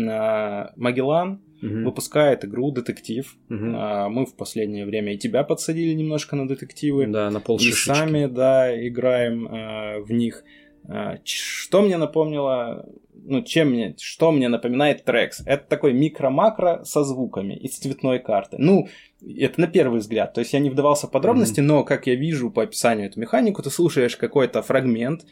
Магеллан, 0.76 1.41
Мгм. 1.61 1.84
выпускает 1.84 2.45
игру 2.45 2.72
«Детектив». 2.72 3.36
А, 3.49 4.07
Мы 4.07 4.26
в 4.26 4.36
последнее 4.38 4.86
время 4.86 5.13
и 5.15 5.17
тебя 5.17 5.43
подсадили 5.43 5.93
немножко 5.93 6.36
на 6.38 6.47
детективы. 6.47 7.05
Да, 7.07 7.30
на 7.30 7.41
пол 7.41 7.57
и 7.59 7.72
сами, 7.74 8.28
да, 8.28 8.72
играем 8.88 9.45
э, 9.47 9.99
в 10.01 10.11
них. 10.11 10.43
А, 10.88 11.17
Что 11.26 11.82
мне 11.82 11.97
напомнило, 11.97 12.86
ну, 13.26 13.41
чем 13.43 13.70
мне, 13.72 13.95
что 13.99 14.32
мне 14.32 14.47
напоминает 14.47 15.03
Трекс? 15.03 15.41
Это 15.45 15.65
такой 15.67 15.93
микро-макро 15.93 16.84
со 16.84 17.03
звуками 17.03 17.53
из 17.55 17.78
цветной 17.78 18.20
карты. 18.20 18.57
Ну, 18.59 18.88
это 19.22 19.61
на 19.61 19.67
первый 19.67 19.99
взгляд. 19.99 20.34
То 20.34 20.39
есть 20.41 20.53
я 20.53 20.59
не 20.59 20.70
вдавался 20.70 21.07
в 21.07 21.11
подробности, 21.11 21.59
но 21.61 21.84
как 21.84 22.07
я 22.07 22.15
вижу 22.15 22.51
по 22.51 22.63
описанию 22.63 23.07
эту 23.07 23.20
механику, 23.20 23.61
ты 23.63 23.70
слушаешь 23.70 24.15
какой-то 24.17 24.61
фрагмент, 24.61 25.26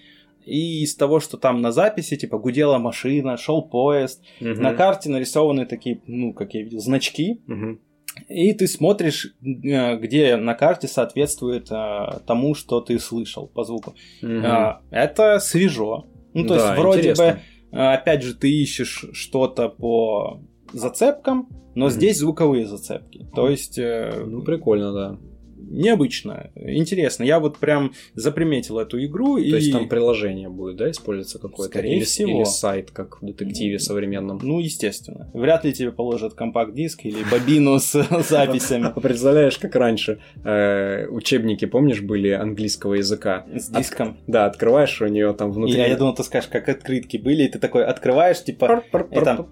и 0.45 0.81
из 0.83 0.95
того, 0.95 1.19
что 1.19 1.37
там 1.37 1.61
на 1.61 1.71
записи, 1.71 2.15
типа 2.15 2.37
гудела 2.37 2.77
машина, 2.77 3.35
шел 3.37 3.61
поезд, 3.61 4.23
Мгм. 4.39 4.61
на 4.61 4.73
карте 4.73 5.09
нарисованы 5.09 5.65
такие, 5.65 6.01
ну, 6.07 6.33
как 6.33 6.53
я 6.53 6.61
видел, 6.63 6.79
значки, 6.79 7.41
Мгм. 7.47 7.81
и 8.29 8.53
ты 8.53 8.67
смотришь, 8.67 9.35
э, 9.43 9.97
где 9.97 10.37
на 10.37 10.53
карте 10.53 10.87
соответствует 10.87 11.67
э, 11.69 12.19
тому, 12.25 12.55
что 12.55 12.79
ты 12.79 12.97
слышал 12.97 13.47
по 13.47 13.65
звуку. 13.65 13.93
Мгм. 14.21 14.45
А, 14.45 14.81
Это 14.89 15.39
свежо. 15.39 16.05
Ну, 16.33 16.43
то 16.47 16.55
Да, 16.55 16.67
есть, 16.69 16.79
вроде 16.79 16.99
интересно. 16.99 17.25
бы, 17.25 17.39
опять 17.71 18.23
же, 18.23 18.33
ты 18.33 18.49
ищешь 18.51 19.05
что-то 19.13 19.69
по 19.69 20.41
зацепкам, 20.73 21.49
но 21.75 21.85
Мгм. 21.85 21.91
здесь 21.93 22.17
звуковые 22.17 22.65
зацепки. 22.65 23.27
То 23.35 23.49
есть, 23.49 23.77
э, 23.77 24.23
Ну, 24.25 24.41
прикольно, 24.43 24.93
да. 24.93 25.17
Необычно, 25.57 26.51
интересно. 26.55 27.23
Я 27.23 27.39
вот 27.39 27.57
прям 27.57 27.93
заприметил 28.13 28.79
эту 28.79 29.03
игру 29.03 29.37
и... 29.37 29.49
То 29.49 29.57
есть 29.57 29.71
там 29.71 29.89
приложение 29.89 30.49
будет, 30.49 30.77
да, 30.77 30.91
использоваться 30.91 31.39
какое-то? 31.39 31.71
Скорее 31.73 31.97
или, 31.97 32.03
всего. 32.03 32.29
Или 32.29 32.43
сайт, 32.43 32.91
как 32.91 33.21
в 33.21 33.25
детективе 33.25 33.79
современном. 33.79 34.39
Ну, 34.41 34.59
естественно. 34.59 35.29
Вряд 35.33 35.65
ли 35.65 35.73
тебе 35.73 35.91
положат 35.91 36.33
компакт-диск 36.33 37.05
или 37.05 37.17
бобину 37.31 37.79
с 37.79 37.91
записями. 38.27 38.91
А 38.95 38.99
Представляешь, 38.99 39.57
как 39.57 39.75
раньше 39.75 40.19
э, 40.43 41.07
учебники, 41.07 41.65
помнишь, 41.65 42.01
были 42.01 42.29
английского 42.29 42.95
языка? 42.95 43.45
С 43.53 43.69
диском. 43.69 44.17
Да, 44.27 44.45
открываешь, 44.45 45.01
у 45.01 45.07
нее 45.07 45.33
там 45.33 45.51
И 45.51 45.53
внутри... 45.53 45.77
я, 45.77 45.95
думал, 45.95 46.13
ты 46.15 46.23
скажешь, 46.23 46.49
как 46.49 46.69
открытки 46.69 47.17
были, 47.17 47.43
и 47.43 47.47
ты 47.47 47.59
такой 47.59 47.85
открываешь, 47.85 48.43
типа, 48.43 48.83
и 49.11 49.19
там... 49.19 49.47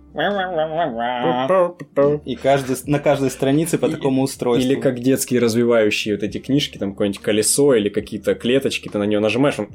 И 2.26 2.36
каждый, 2.36 2.76
на 2.86 3.00
каждой 3.00 3.32
странице 3.32 3.78
по 3.78 3.88
И- 3.88 3.92
такому 3.92 4.24
устройству. 4.24 4.72
Или 4.72 4.80
как 4.80 5.00
детские 5.00 5.40
развивающие 5.40 5.95
вот 6.04 6.24
эти 6.24 6.38
книжки, 6.38 6.78
там 6.78 6.92
какое-нибудь 6.92 7.22
колесо 7.22 7.76
или 7.76 7.90
какие-то 7.90 8.36
клеточки, 8.36 8.90
ты 8.90 8.98
на 8.98 9.04
нее 9.04 9.20
нажимаешь, 9.20 9.60
он 9.60 9.68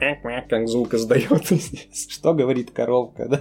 как 0.49 0.68
звук 0.68 0.95
издает. 0.95 1.43
Что 2.09 2.35
говорит 2.35 2.71
коровка, 2.71 3.29
да? 3.29 3.41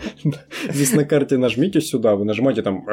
Здесь 0.70 0.94
на 0.94 1.06
карте 1.06 1.38
нажмите 1.38 1.82
сюда, 1.82 2.16
вы 2.16 2.26
нажимаете 2.26 2.62
там 2.62 2.86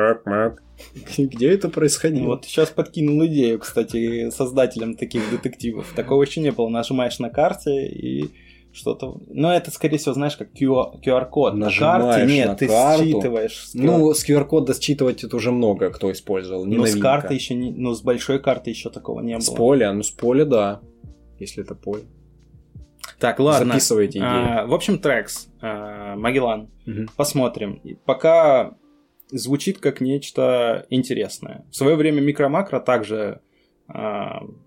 где 1.18 1.50
это 1.50 1.68
происходило? 1.68 2.26
Вот 2.26 2.44
сейчас 2.44 2.70
подкинул 2.70 3.24
идею, 3.26 3.58
кстати, 3.58 4.30
создателям 4.30 4.94
таких 4.96 5.22
детективов. 5.30 5.92
Такого 5.94 6.22
еще 6.22 6.40
не 6.40 6.52
было. 6.52 6.68
Нажимаешь 6.68 7.18
на 7.18 7.30
карте 7.30 7.86
и 7.86 8.30
что-то... 8.76 9.18
Но 9.28 9.52
это, 9.52 9.70
скорее 9.70 9.98
всего, 9.98 10.14
знаешь, 10.14 10.36
как 10.36 10.48
QR- 10.52 11.00
QR-код 11.02 11.54
на 11.54 11.66
Нажимаешь 11.66 12.02
карте. 12.16 12.26
Нет, 12.32 12.48
на 12.48 12.54
ты 12.54 12.68
карту. 12.68 13.04
считываешь. 13.04 13.68
с 13.68 13.74
QR. 13.74 13.82
Ну, 13.84 14.14
с 14.14 14.28
QR-кода 14.28 14.74
считывать 14.80 15.24
это 15.24 15.36
уже 15.36 15.50
много 15.50 15.90
кто 15.90 16.12
использовал. 16.12 16.66
Не 16.66 16.76
но 16.76 16.86
с 16.86 16.94
карты 16.96 17.34
еще 17.34 17.54
не... 17.54 17.70
Ну, 17.72 17.94
с 17.94 18.02
большой 18.02 18.38
карты 18.38 18.70
еще 18.70 18.90
такого 18.90 19.20
не 19.20 19.38
С 19.40 19.48
было. 19.48 19.56
поля, 19.56 19.92
ну 19.92 20.02
с 20.02 20.10
поля, 20.10 20.44
да. 20.44 20.80
Если 21.38 21.62
это 21.64 21.74
поле. 21.74 22.02
Так, 23.18 23.40
ладно. 23.40 23.66
Записывайте 23.74 24.18
идеи. 24.18 24.28
А, 24.28 24.66
в 24.66 24.74
общем, 24.74 24.98
трекс. 24.98 25.48
а, 25.60 26.16
Магеллан. 26.16 26.68
Мгм. 26.86 27.08
Посмотрим. 27.16 27.80
Пока 28.04 28.74
звучит 29.30 29.78
как 29.78 30.00
нечто 30.00 30.86
интересное. 30.90 31.64
В 31.70 31.76
свое 31.76 31.96
время 31.96 32.20
микро-макро 32.20 32.78
также 32.80 33.16
а, 33.24 33.40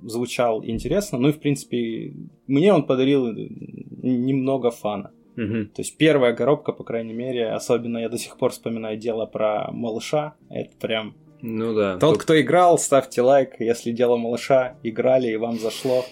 звучал 0.02 0.64
интересно. 0.64 1.18
Ну 1.18 1.30
и, 1.30 1.32
в 1.32 1.40
принципе, 1.40 2.14
мне 2.48 2.74
он 2.74 2.84
подарил 2.86 3.28
немного 3.32 4.72
фана. 4.72 5.12
Мгм. 5.36 5.68
То 5.68 5.82
есть 5.82 5.98
первая 5.98 6.34
коробка, 6.34 6.74
по 6.74 6.84
крайней 6.84 7.14
мере, 7.14 7.50
особенно 7.52 7.98
я 8.00 8.10
до 8.10 8.18
сих 8.18 8.38
пор 8.38 8.52
вспоминаю 8.52 8.98
дело 8.98 9.26
про 9.26 9.70
малыша. 9.72 10.36
Это 10.50 10.76
прям... 10.78 11.16
Ну 11.42 11.74
да. 11.74 11.98
Тот, 11.98 12.16
Тут 12.16 12.24
кто 12.24 12.42
играл, 12.42 12.78
ставьте 12.78 13.22
лайк, 13.22 13.56
если 13.60 13.92
дело 13.94 14.18
малыша 14.18 14.76
играли 14.84 15.32
и 15.32 15.38
вам 15.38 15.58
зашло. 15.58 16.06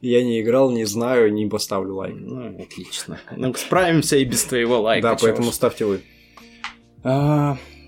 Я 0.00 0.24
не 0.24 0.40
играл, 0.40 0.72
не 0.72 0.84
знаю, 0.84 1.32
не 1.32 1.46
поставлю 1.46 1.94
лайк. 1.94 2.16
Ну, 2.18 2.60
отлично. 2.60 3.20
Ну, 3.36 3.54
справимся 3.54 4.16
и 4.16 4.24
без 4.24 4.44
твоего 4.44 4.80
лайка. 4.80 5.10
да, 5.10 5.16
поэтому 5.20 5.52
ставьте 5.52 5.84
вы. 5.84 6.00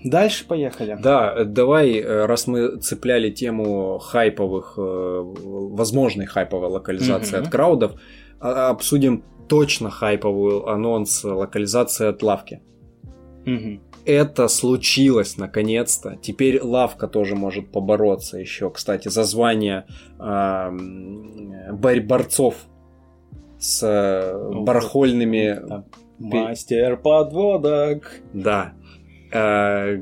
А, 0.05 0.09
Дальше 0.09 0.45
поехали. 0.47 0.97
Да, 1.01 1.33
э, 1.35 1.45
давай, 1.45 1.93
э, 1.97 2.25
раз 2.25 2.47
мы 2.47 2.77
цепляли 2.77 3.29
тему 3.31 3.99
хайповых, 3.99 4.73
э, 4.77 4.81
возможной 4.81 6.25
хайповой 6.25 6.69
локализации 6.69 7.37
Мгм. 7.37 7.45
от 7.45 7.51
краудов, 7.51 7.91
а- 8.39 8.69
обсудим 8.69 9.23
точно 9.47 9.89
хайповую 9.89 10.67
анонс 10.67 11.23
локализации 11.23 12.07
от 12.07 12.21
лавки. 12.23 12.61
Мгм. 13.45 13.81
Это 14.05 14.47
случилось 14.49 15.37
наконец-то. 15.37 16.17
Теперь 16.21 16.61
лавка 16.61 17.07
тоже 17.07 17.35
может 17.35 17.71
побороться 17.71 18.37
еще, 18.37 18.69
кстати, 18.69 19.07
за 19.07 19.23
звание 19.23 19.85
борь- 20.19 22.01
борцов 22.01 22.55
с 23.59 23.81
э, 23.83 24.37
Ну, 24.51 24.63
барахольными 24.63 25.59
Там, 25.67 25.85
Мастер 26.19 26.97
подводок. 26.97 28.11
Да. 28.33 28.73
Э, 29.33 30.01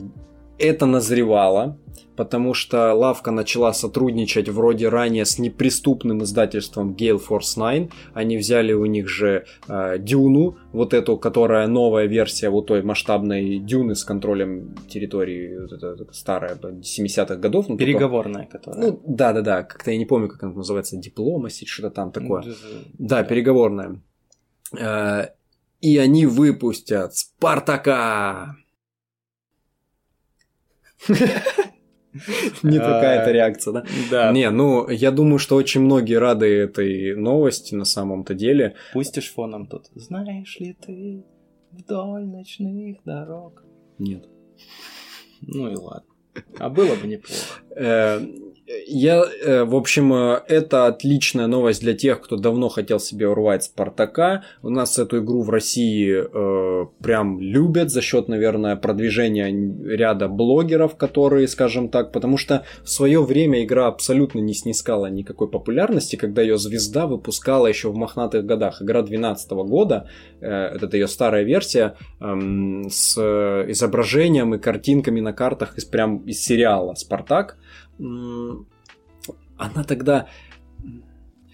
Это 0.64 0.86
назревало, 0.86 1.80
потому 2.16 2.54
что 2.54 2.94
Лавка 2.94 3.32
начала 3.32 3.74
сотрудничать 3.74 4.48
вроде 4.50 4.90
ранее 4.90 5.26
с 5.26 5.40
неприступным 5.40 6.22
издательством 6.22 6.94
Gale 6.94 7.20
Force 7.20 7.56
9. 7.56 7.90
Они 8.14 8.38
взяли 8.38 8.74
у 8.74 8.86
них 8.86 9.08
же 9.10 9.46
э, 9.68 9.98
Дюну, 9.98 10.58
вот 10.72 10.94
эту, 10.94 11.18
которая 11.18 11.66
новая 11.68 12.06
версия 12.06 12.50
вот 12.52 12.68
той 12.68 12.84
масштабной 12.84 13.58
Дюны 13.60 13.96
с 13.96 14.04
контролем 14.04 14.76
территории, 14.88 15.58
вот 15.62 15.72
эта 15.72 16.14
старая, 16.14 16.56
70-х 16.56 17.36
годов. 17.38 17.68
ну, 17.68 17.76
только- 17.78 17.86
Переговорная, 17.86 18.46
которая. 18.46 18.82
Ну, 18.92 19.02
да-да-да, 19.08 19.64
как-то 19.64 19.90
я 19.92 19.98
не 19.98 20.06
помню, 20.06 20.28
как 20.30 20.44
она 20.44 20.54
называется, 20.54 20.98
дипломаси, 20.98 21.66
что-то 21.66 21.90
там 21.90 22.12
такое. 22.12 22.44
Ну, 22.46 22.54
Да, 23.00 23.24
переговорная. 23.24 24.00
Э, 24.80 25.30
И 25.82 25.98
они 25.98 26.28
выпустят 26.28 27.16
Спартака. 27.16 28.56
Не 32.64 32.78
такая-то 32.78 33.30
А, 33.30 33.32
реакция, 33.32 33.74
да? 33.74 33.86
Да. 34.10 34.32
Не, 34.32 34.49
ну, 34.49 34.89
я 34.89 35.12
думаю, 35.12 35.39
что 35.39 35.56
очень 35.56 35.82
многие 35.82 36.16
рады 36.16 36.45
этой 36.45 37.16
новости 37.16 37.74
на 37.74 37.86
самом-то 37.86 38.34
деле. 38.34 38.76
Пустишь 38.91 39.32
фоном 39.32 39.66
тут. 39.66 39.88
Знаешь 39.95 40.60
ли 40.60 40.74
ты 40.74 41.24
вдоль 41.72 42.26
ночных 42.26 42.97
дорог? 43.06 43.64
Нет. 43.97 44.28
Ну 45.41 45.72
и 45.72 45.76
ладно. 45.76 46.10
А 46.60 46.70
было 46.70 46.95
бы 46.95 47.08
неплохо. 47.08 48.22
Я, 48.88 49.24
э, 49.24 49.64
в 49.64 49.76
общем, 49.76 50.14
э, 50.14 50.42
это 50.48 50.88
отличная 50.88 51.48
новость 51.48 51.82
для 51.82 51.94
тех, 51.94 52.22
кто 52.22 52.38
давно 52.38 52.70
хотел 52.70 53.00
себе 53.00 53.28
урвать 53.28 53.64
Спартака. 53.64 54.44
У 54.62 54.70
нас 54.70 55.00
эту 55.00 55.20
игру 55.20 55.42
в 55.42 55.50
России 55.50 56.14
э, 56.14 56.86
прям 57.02 57.40
любят 57.40 57.90
за 57.90 58.02
счет, 58.02 58.28
наверное, 58.28 58.76
продвижения 58.76 59.50
ряда 59.52 60.28
блогеров, 60.28 60.96
которые, 60.96 61.48
скажем 61.48 61.90
так, 61.90 62.12
потому 62.12 62.38
что 62.38 62.64
в 62.84 62.90
свое 62.90 63.22
время 63.24 63.64
игра 63.64 63.88
абсолютно 63.88 64.40
не 64.40 64.54
снискала 64.54 65.08
никакой 65.08 65.50
популярности, 65.50 66.16
когда 66.16 66.42
ее 66.42 66.58
звезда 66.58 67.08
выпускала 67.08 67.68
еще 67.68 67.90
в 67.90 67.96
мохнатых 67.96 68.46
годах. 68.46 68.82
Игра 68.82 69.02
2012 69.02 69.52
года, 69.52 70.08
э, 70.40 70.48
это 70.48 70.98
ее 70.98 71.08
старая 71.08 71.44
версия, 71.44 71.96
эм, 72.20 72.90
с 72.90 73.18
э, 73.18 73.72
изображением 73.72 74.56
и 74.56 74.60
картинками 74.60 75.20
на 75.20 75.34
картах 75.34 75.78
из 75.78 75.86
прям 75.86 76.20
из 76.26 76.44
сериала 76.44 76.94
Спартак. 76.96 77.58
Она 79.58 79.84
тогда 79.84 80.28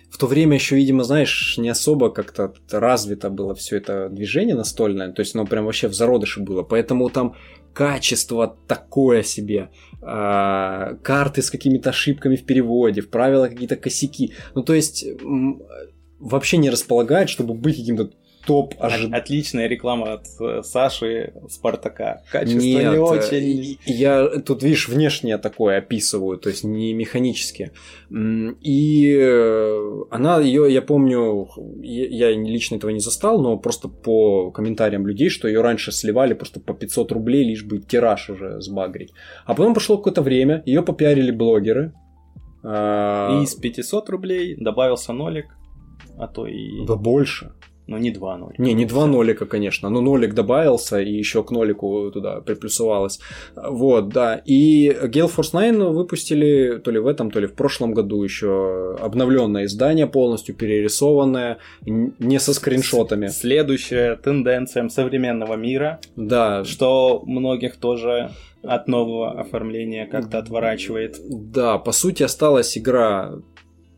в 0.10 0.18
то 0.18 0.26
время 0.26 0.56
еще, 0.56 0.76
видимо, 0.76 1.04
знаешь, 1.04 1.58
не 1.58 1.70
особо 1.70 2.10
как-то 2.10 2.54
развито 2.72 3.30
было 3.30 3.54
все 3.54 3.78
это 3.78 4.10
движение 4.10 4.56
настольное, 4.56 5.12
то 5.12 5.20
есть 5.20 5.36
оно 5.36 5.46
прям 5.46 5.66
вообще 5.66 5.88
в 5.88 5.94
зародыше 5.94 6.42
было, 6.42 6.64
поэтому 6.64 7.10
там 7.10 7.36
качество 7.74 8.58
такое 8.68 9.22
себе, 9.22 9.70
а, 10.02 10.96
карты 11.04 11.42
с 11.44 11.52
какими-то 11.52 11.92
ошибками 11.92 12.36
в 12.36 12.46
переводе, 12.46 13.02
в 13.02 13.10
правила 13.10 13.48
какие-то 13.48 13.76
косяки, 13.76 14.34
ну 14.56 14.64
то 14.64 14.74
есть 14.74 15.06
вообще 16.20 16.58
не 16.58 16.72
располагает, 16.72 17.30
чтобы 17.30 17.54
быть 17.54 17.78
каким-то 17.78 18.12
топ 18.48 18.76
ожид... 18.80 19.14
Отличная 19.14 19.68
реклама 19.68 20.14
от 20.14 20.28
э, 20.40 20.64
Саши 20.64 21.34
Спартака. 21.50 22.24
Качество 22.32 22.60
Нет, 22.60 22.92
не 22.92 22.96
э, 22.96 23.00
очень. 23.00 23.80
Я 23.86 24.40
тут, 24.40 24.64
видишь, 24.64 24.88
внешне 24.88 25.38
такое 25.38 25.80
описываю, 25.80 26.38
то 26.38 26.50
есть 26.50 26.64
не 26.64 26.94
механически. 26.94 27.74
И 28.10 29.18
э, 29.20 30.04
она 30.12 30.40
ее, 30.40 30.74
я 30.74 30.82
помню, 30.82 31.50
я 31.84 32.32
лично 32.32 32.78
этого 32.78 32.92
не 32.92 33.02
застал, 33.02 33.42
но 33.42 33.58
просто 33.58 33.90
по 33.90 34.50
комментариям 34.52 35.06
людей, 35.06 35.30
что 35.30 35.50
ее 35.50 35.62
раньше 35.62 35.92
сливали 35.92 36.34
просто 36.34 36.62
по 36.62 36.74
500 36.74 37.12
рублей, 37.12 37.44
лишь 37.44 37.66
бы 37.66 37.80
тираж 37.80 38.30
уже 38.30 38.62
сбагрить. 38.62 39.12
А 39.46 39.54
потом 39.56 39.74
прошло 39.74 39.98
какое-то 39.98 40.22
время, 40.22 40.64
ее 40.66 40.84
попиарили 40.84 41.32
блогеры. 41.32 41.94
А, 42.64 43.40
и 43.40 43.44
из 43.44 43.56
500 43.56 44.10
рублей 44.10 44.56
добавился 44.56 45.12
нолик, 45.12 45.48
а 46.18 46.28
то 46.28 46.48
и... 46.48 46.86
Да 46.86 46.96
больше. 46.96 47.52
Но 47.88 47.98
не 47.98 48.12
два 48.12 48.38
нолика. 48.38 48.62
Не, 48.62 48.74
не 48.74 48.86
два 48.86 49.06
нолика, 49.06 49.46
конечно. 49.46 49.90
Но 49.90 50.02
нолик 50.02 50.34
добавился, 50.34 51.00
и 51.00 51.14
еще 51.14 51.44
к 51.44 51.52
нолику 51.52 52.12
туда 52.12 52.42
приплюсовалось. 52.42 53.20
Вот, 53.56 54.10
да. 54.10 54.42
И 54.46 54.90
Gale 54.90 55.32
Force 55.34 55.52
9 55.52 55.96
выпустили 55.96 56.80
то 56.84 56.92
ли 56.92 57.00
в 57.00 57.08
этом, 57.08 57.32
то 57.32 57.40
ли 57.40 57.48
в 57.48 57.54
прошлом 57.54 57.94
году 57.94 58.22
еще 58.24 58.98
обновленное 59.00 59.66
издание, 59.66 60.06
полностью 60.06 60.54
перерисованное, 60.56 61.60
не 61.86 62.40
со 62.40 62.54
скриншотами. 62.54 63.28
Следующая 63.28 64.16
тенденция 64.16 64.88
современного 64.90 65.56
мира. 65.56 66.00
Да. 66.16 66.66
Что 66.66 67.24
многих 67.26 67.78
тоже 67.78 68.32
от 68.64 68.88
нового 68.88 69.40
оформления 69.40 70.06
как-то 70.08 70.40
отворачивает. 70.40 71.18
Да, 71.30 71.78
по 71.78 71.92
сути 71.92 72.24
осталась 72.24 72.78
игра 72.78 73.36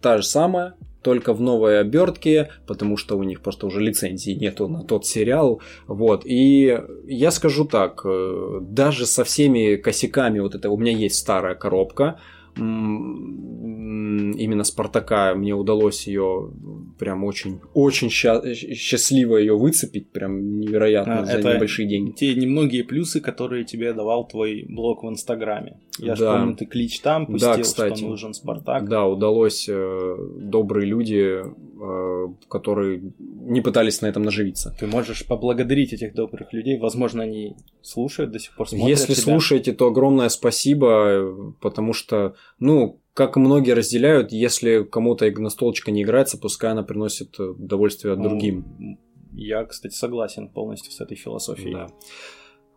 та 0.01 0.17
же 0.17 0.23
самая, 0.23 0.75
только 1.01 1.33
в 1.33 1.41
новой 1.41 1.79
обертке, 1.79 2.49
потому 2.67 2.97
что 2.97 3.17
у 3.17 3.23
них 3.23 3.41
просто 3.41 3.67
уже 3.67 3.79
лицензии 3.79 4.31
нету 4.31 4.67
на 4.67 4.83
тот 4.83 5.05
сериал. 5.05 5.61
Вот. 5.87 6.23
И 6.25 6.77
я 7.07 7.31
скажу 7.31 7.65
так, 7.65 8.01
э, 8.05 8.59
даже 8.61 9.05
со 9.05 9.23
всеми 9.23 9.75
косяками, 9.75 10.39
вот 10.39 10.55
это 10.55 10.69
у 10.69 10.77
меня 10.77 10.91
есть 10.91 11.15
старая 11.15 11.55
коробка, 11.55 12.19
именно 14.39 14.63
Спартака 14.63 15.33
мне 15.35 15.53
удалось 15.53 16.07
ее 16.07 16.51
прям 16.97 17.23
очень, 17.23 17.59
очень 17.73 18.09
ща- 18.09 18.53
счастливо 18.53 19.37
ее 19.37 19.57
выцепить, 19.57 20.11
прям 20.11 20.59
невероятно 20.59 21.21
а, 21.21 21.25
за 21.25 21.33
это 21.33 21.55
небольшие 21.55 21.87
деньги. 21.87 22.11
Те 22.11 22.35
немногие 22.35 22.83
плюсы, 22.83 23.21
которые 23.21 23.65
тебе 23.65 23.93
давал 23.93 24.27
твой 24.27 24.65
блог 24.67 25.03
в 25.03 25.09
Инстаграме. 25.09 25.79
Я 25.97 26.15
да. 26.15 26.37
помню, 26.37 26.55
ты 26.55 26.65
клич 26.65 26.99
там 27.01 27.25
пустил, 27.25 27.55
да, 27.55 27.61
кстати, 27.61 27.97
что 27.97 28.07
нужен 28.07 28.33
Спартак. 28.33 28.87
Да, 28.87 29.05
удалось 29.05 29.67
э, 29.69 30.17
добрые 30.37 30.87
люди, 30.87 31.41
которые 32.49 33.13
не 33.19 33.61
пытались 33.61 34.01
на 34.01 34.07
этом 34.07 34.23
наживиться. 34.23 34.75
Ты 34.79 34.87
можешь 34.87 35.25
поблагодарить 35.25 35.93
этих 35.93 36.13
добрых 36.13 36.51
людей, 36.51 36.77
возможно, 36.77 37.23
они 37.23 37.55
слушают 37.81 38.31
до 38.31 38.39
сих 38.39 38.55
пор, 38.55 38.67
смотрят 38.67 38.89
Если 38.89 39.13
тебя. 39.13 39.23
слушаете, 39.23 39.71
то 39.71 39.87
огромное 39.87 40.29
спасибо, 40.29 41.53
потому 41.61 41.93
что, 41.93 42.35
ну, 42.59 42.99
как 43.13 43.37
многие 43.37 43.71
разделяют, 43.71 44.31
если 44.31 44.83
кому-то 44.83 45.29
настолочка 45.31 45.91
не 45.91 46.03
играется, 46.03 46.37
пускай 46.37 46.71
она 46.71 46.83
приносит 46.83 47.39
удовольствие 47.39 48.15
ну, 48.15 48.29
другим. 48.29 48.97
Я, 49.33 49.63
кстати, 49.65 49.93
согласен 49.93 50.49
полностью 50.49 50.91
с 50.91 50.99
этой 50.99 51.15
философией. 51.15 51.73
Да. 51.73 51.87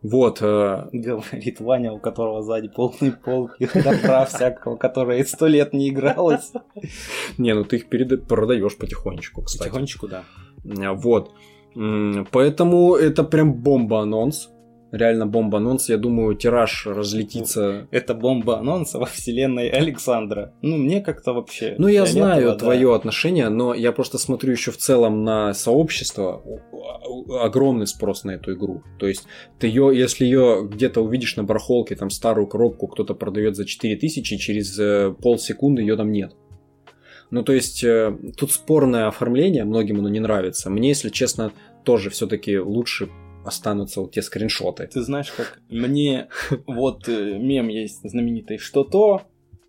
Вот. 0.03 0.39
Э... 0.41 0.89
Говорит 0.91 1.59
Ваня, 1.61 1.93
у 1.93 1.99
которого 1.99 2.43
сзади 2.43 2.67
полный 2.67 3.13
полки 3.13 3.69
добра 3.73 4.25
всякого, 4.25 4.75
которая 4.75 5.23
сто 5.23 5.47
лет 5.47 5.73
не 5.73 5.89
игралась. 5.89 6.51
Не, 7.37 7.55
ну 7.55 7.63
ты 7.63 7.77
их 7.77 7.87
продаешь 8.27 8.77
потихонечку, 8.77 9.41
кстати. 9.41 9.69
Потихонечку, 9.69 10.07
да. 10.07 10.23
Вот. 10.93 11.31
Поэтому 12.31 12.95
это 12.95 13.23
прям 13.23 13.53
бомба-анонс 13.53 14.52
реально 14.93 15.25
бомба-анонс. 15.25 15.89
Я 15.89 15.97
думаю, 15.97 16.35
тираж 16.35 16.85
разлетится. 16.85 17.87
Это 17.91 18.13
бомба-анонс 18.13 18.93
во 18.93 19.05
вселенной 19.05 19.67
Александра. 19.69 20.53
Ну, 20.61 20.77
мне 20.77 21.01
как-то 21.01 21.33
вообще... 21.33 21.75
Ну, 21.77 21.87
я 21.87 22.05
знаю 22.05 22.49
да. 22.49 22.55
твое 22.55 22.95
отношение, 22.95 23.49
но 23.49 23.73
я 23.73 23.91
просто 23.91 24.17
смотрю 24.17 24.51
еще 24.51 24.71
в 24.71 24.77
целом 24.77 25.23
на 25.23 25.53
сообщество. 25.53 26.43
Огромный 27.41 27.87
спрос 27.87 28.23
на 28.23 28.31
эту 28.31 28.53
игру. 28.53 28.83
То 28.99 29.07
есть, 29.07 29.25
ты 29.59 29.67
ее, 29.67 29.91
если 29.93 30.25
ее 30.25 30.67
где-то 30.71 31.01
увидишь 31.01 31.35
на 31.37 31.43
барахолке, 31.43 31.95
там 31.95 32.11
старую 32.11 32.45
коробку 32.47 32.87
кто-то 32.87 33.15
продает 33.15 33.55
за 33.55 33.65
4000, 33.65 34.37
через 34.37 34.77
э, 34.79 35.13
полсекунды 35.21 35.81
ее 35.81 35.97
там 35.97 36.11
нет. 36.11 36.35
Ну, 37.31 37.41
то 37.41 37.51
есть, 37.51 37.83
э, 37.83 38.15
тут 38.37 38.51
спорное 38.51 39.07
оформление, 39.07 39.63
многим 39.63 39.99
оно 39.99 40.09
не 40.09 40.19
нравится. 40.19 40.69
Мне, 40.69 40.89
если 40.89 41.09
честно, 41.09 41.51
тоже 41.83 42.11
все-таки 42.11 42.59
лучше 42.59 43.09
останутся 43.45 44.01
вот 44.01 44.11
те 44.11 44.21
скриншоты. 44.21 44.87
Ты 44.87 45.01
знаешь, 45.01 45.31
как 45.31 45.59
мне 45.69 46.27
вот 46.67 47.07
э, 47.07 47.37
мем 47.37 47.67
есть 47.67 48.01
знаменитый, 48.03 48.57
что 48.57 48.83
то, 48.83 49.21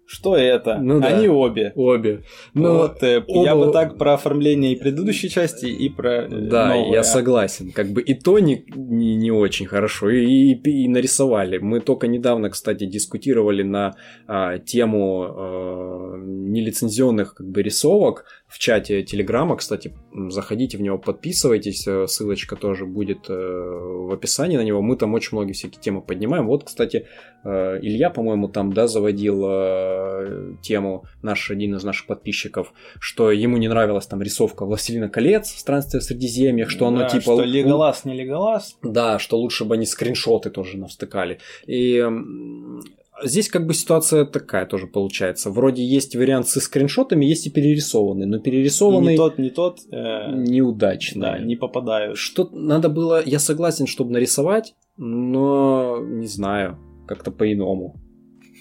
что 0.06 0.36
это? 0.36 0.78
Ну, 0.78 1.00
да. 1.00 1.08
Они 1.08 1.28
обе. 1.28 1.72
Обе. 1.74 2.24
Ну, 2.52 2.76
вот, 2.76 3.02
э, 3.02 3.24
оба... 3.26 3.44
Я 3.44 3.56
бы 3.56 3.72
так 3.72 3.96
про 3.96 4.14
оформление 4.14 4.72
и 4.72 4.76
предыдущей 4.76 5.30
части, 5.30 5.66
и 5.66 5.88
про 5.88 6.24
э, 6.24 6.28
Да, 6.28 6.74
новое. 6.74 6.92
я 6.92 7.02
согласен. 7.02 7.72
Как 7.72 7.88
бы 7.88 8.02
и 8.02 8.14
то 8.14 8.38
не, 8.38 8.66
не, 8.76 9.16
не 9.16 9.30
очень 9.30 9.66
хорошо, 9.66 10.10
и, 10.10 10.52
и, 10.52 10.84
и 10.84 10.88
нарисовали. 10.88 11.58
Мы 11.58 11.80
только 11.80 12.06
недавно, 12.06 12.50
кстати, 12.50 12.84
дискутировали 12.84 13.62
на 13.62 13.94
а, 14.26 14.58
тему 14.58 15.24
а, 15.24 16.16
нелицензионных 16.18 17.34
как 17.34 17.48
бы, 17.48 17.62
рисовок 17.62 18.26
в 18.54 18.58
чате 18.60 19.02
Телеграма. 19.02 19.56
Кстати, 19.56 19.92
заходите 20.28 20.78
в 20.78 20.80
него, 20.80 20.96
подписывайтесь. 20.96 21.88
Э, 21.88 22.06
ссылочка 22.06 22.54
тоже 22.54 22.86
будет 22.86 23.28
э, 23.28 23.34
в 23.34 24.12
описании 24.12 24.56
на 24.56 24.62
него. 24.62 24.80
Мы 24.80 24.96
там 24.96 25.12
очень 25.14 25.30
многие 25.32 25.54
всякие 25.54 25.82
темы 25.82 26.02
поднимаем. 26.02 26.46
Вот, 26.46 26.62
кстати, 26.62 27.08
э, 27.44 27.78
Илья, 27.82 28.10
по-моему, 28.10 28.46
там, 28.46 28.72
да, 28.72 28.86
заводил 28.86 29.34
тему, 30.62 31.04
наш 31.20 31.50
один 31.50 31.74
из 31.74 31.82
наших 31.82 32.06
подписчиков, 32.06 32.72
что 33.00 33.32
ему 33.32 33.56
не 33.56 33.66
нравилась 33.66 34.06
там 34.06 34.22
рисовка 34.22 34.64
«Властелина 34.64 35.08
колец» 35.08 35.52
в 35.52 35.58
«Странстве 35.58 35.98
в 35.98 36.04
Средиземьях», 36.04 36.70
что 36.70 36.86
оно 36.86 37.00
да, 37.00 37.08
типа... 37.08 37.22
что 37.22 37.42
Леголас, 37.42 38.04
не 38.04 38.14
Леголас. 38.14 38.78
Да, 38.84 39.18
что 39.18 39.36
лучше 39.36 39.64
бы 39.64 39.74
они 39.74 39.84
скриншоты 39.84 40.50
тоже 40.50 40.78
навстыкали. 40.78 41.40
И 41.66 42.00
Здесь 43.22 43.48
как 43.48 43.66
бы 43.66 43.74
ситуация 43.74 44.24
такая 44.24 44.66
тоже 44.66 44.86
получается. 44.86 45.50
Вроде 45.50 45.84
есть 45.84 46.16
вариант 46.16 46.48
со 46.48 46.60
скриншотами, 46.60 47.24
есть 47.24 47.46
и 47.46 47.50
перерисованный, 47.50 48.26
но 48.26 48.40
перерисованный... 48.40 49.14
И 49.14 49.16
не 49.16 49.16
тот, 49.16 49.38
не 49.38 49.50
тот... 49.50 49.78
Э... 49.92 50.32
Неудачный. 50.32 51.22
Да, 51.22 51.38
не 51.38 51.54
попадают. 51.54 52.18
Что 52.18 52.48
надо 52.52 52.88
было... 52.88 53.22
Я 53.24 53.38
согласен, 53.38 53.86
чтобы 53.86 54.12
нарисовать, 54.12 54.74
но 54.96 55.98
не 56.00 56.26
знаю, 56.26 56.78
как-то 57.06 57.30
по-иному. 57.30 58.00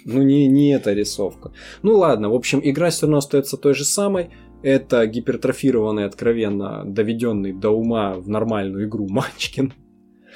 Ну, 0.06 0.22
не, 0.22 0.48
не 0.48 0.74
эта 0.74 0.94
рисовка. 0.94 1.52
Ну, 1.82 1.98
ладно, 1.98 2.30
в 2.30 2.36
общем, 2.36 2.60
игра 2.64 2.90
все 2.90 3.08
равно 3.08 3.18
остается 3.18 3.58
той 3.58 3.74
же 3.74 3.86
самой. 3.86 4.30
Это 4.62 5.06
гипертрофированный, 5.08 6.06
откровенно 6.06 6.84
доведенный 6.86 7.54
до 7.54 7.72
ума 7.72 8.16
в 8.16 8.30
нормальную 8.30 8.88
игру 8.88 9.08
Манчкин 9.10 9.74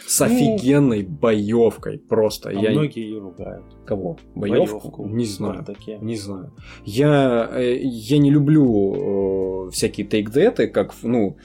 с 0.05 0.19
ну, 0.19 0.25
офигенной 0.25 1.03
боевкой 1.03 1.97
просто. 1.97 2.49
А 2.49 2.53
я... 2.53 2.71
многие 2.71 3.03
ее 3.03 3.19
ругают. 3.19 3.65
Кого? 3.85 4.17
Боевку? 4.35 4.79
Боевку 4.79 5.05
не 5.07 5.25
знаю. 5.25 5.65
Не 6.01 6.15
знаю. 6.15 6.53
Я, 6.85 7.49
э, 7.53 7.77
я 7.81 8.17
не 8.17 8.31
люблю 8.31 9.67
э, 9.67 9.71
всякие 9.71 10.07
тейк 10.07 10.31
как, 10.73 10.93
ну, 11.03 11.37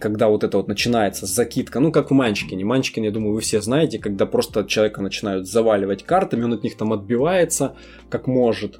когда 0.00 0.28
вот 0.28 0.44
это 0.44 0.56
вот 0.56 0.68
начинается 0.68 1.26
закидка, 1.26 1.80
ну, 1.80 1.92
как 1.92 2.10
в 2.10 2.14
Манчкине. 2.14 2.64
Манчкин, 2.64 3.04
я 3.04 3.10
думаю, 3.10 3.34
вы 3.34 3.40
все 3.40 3.60
знаете, 3.60 3.98
когда 3.98 4.26
просто 4.26 4.64
человека 4.64 5.02
начинают 5.02 5.46
заваливать 5.46 6.04
картами, 6.04 6.44
он 6.44 6.54
от 6.54 6.62
них 6.62 6.76
там 6.76 6.92
отбивается, 6.92 7.76
как 8.08 8.26
может. 8.26 8.78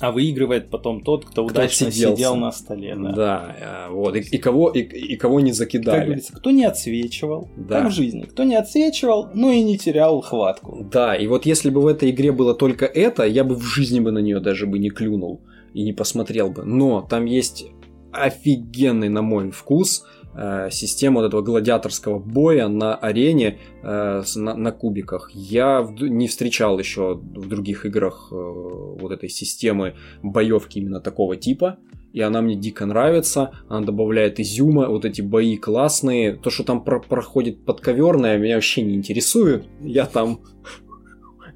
А 0.00 0.10
выигрывает 0.10 0.70
потом 0.70 1.00
тот, 1.00 1.24
кто, 1.24 1.46
кто 1.46 1.60
удачно 1.60 1.88
отсиделся. 1.88 2.16
сидел 2.16 2.36
на 2.36 2.50
столе. 2.50 2.96
Да, 2.96 3.12
да 3.12 3.56
э, 3.88 3.92
вот. 3.92 4.16
И, 4.16 4.20
и, 4.20 4.38
кого, 4.38 4.70
и, 4.70 4.80
и 4.80 5.16
кого 5.16 5.40
не 5.40 5.52
закидали. 5.52 5.96
Как 5.96 6.04
говорится, 6.06 6.32
кто 6.34 6.50
не 6.50 6.64
отсвечивал, 6.64 7.48
да. 7.56 7.82
как 7.82 7.90
в 7.90 7.94
жизни. 7.94 8.22
Кто 8.22 8.44
не 8.44 8.56
отсвечивал, 8.56 9.28
ну 9.34 9.50
и 9.50 9.62
не 9.62 9.78
терял 9.78 10.20
хватку. 10.20 10.86
Да, 10.90 11.14
и 11.14 11.26
вот 11.26 11.46
если 11.46 11.70
бы 11.70 11.80
в 11.80 11.86
этой 11.86 12.10
игре 12.10 12.32
было 12.32 12.54
только 12.54 12.86
это, 12.86 13.24
я 13.24 13.44
бы 13.44 13.54
в 13.54 13.62
жизни 13.62 14.00
бы 14.00 14.10
на 14.10 14.18
нее 14.18 14.40
даже 14.40 14.66
бы 14.66 14.78
не 14.78 14.90
клюнул 14.90 15.40
и 15.74 15.82
не 15.82 15.92
посмотрел 15.92 16.50
бы. 16.50 16.64
Но 16.64 17.02
там 17.02 17.24
есть 17.24 17.66
офигенный, 18.12 19.08
на 19.08 19.22
мой 19.22 19.50
вкус, 19.50 20.04
э, 20.34 20.68
система 20.70 21.20
вот 21.20 21.28
этого 21.28 21.42
гладиаторского 21.42 22.18
боя 22.18 22.68
на 22.68 22.94
арене 22.94 23.58
э, 23.82 24.22
на, 24.36 24.54
на 24.54 24.72
кубиках. 24.72 25.30
Я 25.32 25.86
не 26.00 26.28
встречал 26.28 26.78
еще 26.78 27.14
в 27.14 27.48
других 27.48 27.86
играх 27.86 28.28
э, 28.30 28.34
вот 28.34 29.12
этой 29.12 29.28
системы 29.28 29.94
боевки 30.22 30.78
именно 30.78 31.00
такого 31.00 31.36
типа. 31.36 31.78
И 32.12 32.20
она 32.20 32.42
мне 32.42 32.56
дико 32.56 32.84
нравится. 32.84 33.52
Она 33.68 33.86
добавляет 33.86 34.38
изюма. 34.38 34.86
Вот 34.88 35.04
эти 35.04 35.22
бои 35.22 35.56
классные. 35.56 36.36
То, 36.36 36.50
что 36.50 36.62
там 36.62 36.84
про 36.84 37.00
проходит 37.00 37.64
подковерное, 37.64 38.38
меня 38.38 38.56
вообще 38.56 38.82
не 38.82 38.94
интересует. 38.94 39.64
Я 39.80 40.04
там 40.04 40.40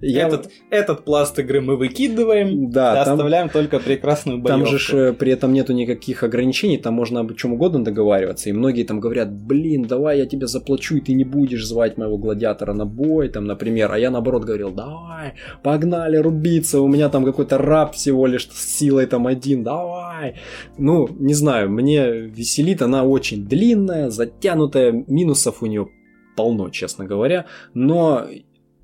Я 0.00 0.26
этот, 0.26 0.44
вот... 0.44 0.52
этот 0.70 1.04
пласт 1.04 1.38
игры 1.38 1.60
мы 1.60 1.76
выкидываем, 1.76 2.70
да, 2.70 3.04
там, 3.04 3.14
оставляем 3.14 3.48
только 3.48 3.78
прекрасную 3.78 4.38
боевку. 4.38 4.64
Там 4.64 4.66
же 4.66 4.78
ж, 4.78 5.12
при 5.12 5.32
этом 5.32 5.52
нету 5.52 5.72
никаких 5.72 6.22
ограничений, 6.22 6.78
там 6.78 6.94
можно 6.94 7.20
об 7.20 7.34
чем 7.34 7.54
угодно 7.54 7.84
договариваться, 7.84 8.48
и 8.48 8.52
многие 8.52 8.84
там 8.84 9.00
говорят, 9.00 9.32
блин, 9.32 9.82
давай 9.82 10.18
я 10.18 10.26
тебе 10.26 10.46
заплачу, 10.46 10.96
и 10.96 11.00
ты 11.00 11.12
не 11.12 11.24
будешь 11.24 11.66
звать 11.66 11.96
моего 11.98 12.18
гладиатора 12.18 12.72
на 12.72 12.86
бой, 12.86 13.28
там, 13.28 13.44
например, 13.44 13.92
а 13.92 13.98
я 13.98 14.10
наоборот 14.10 14.44
говорил, 14.44 14.70
давай, 14.70 15.34
погнали 15.62 16.16
рубиться, 16.16 16.80
у 16.80 16.88
меня 16.88 17.08
там 17.08 17.24
какой-то 17.24 17.58
раб 17.58 17.94
всего 17.94 18.26
лишь 18.26 18.48
с 18.48 18.78
силой 18.78 19.06
там 19.06 19.26
один, 19.26 19.64
давай. 19.64 20.36
Ну, 20.78 21.08
не 21.18 21.34
знаю, 21.34 21.70
мне 21.70 22.10
веселит, 22.10 22.82
она 22.82 23.04
очень 23.04 23.46
длинная, 23.46 24.10
затянутая, 24.10 25.04
минусов 25.06 25.62
у 25.62 25.66
нее 25.66 25.88
полно, 26.36 26.68
честно 26.68 27.06
говоря, 27.06 27.46
но 27.74 28.26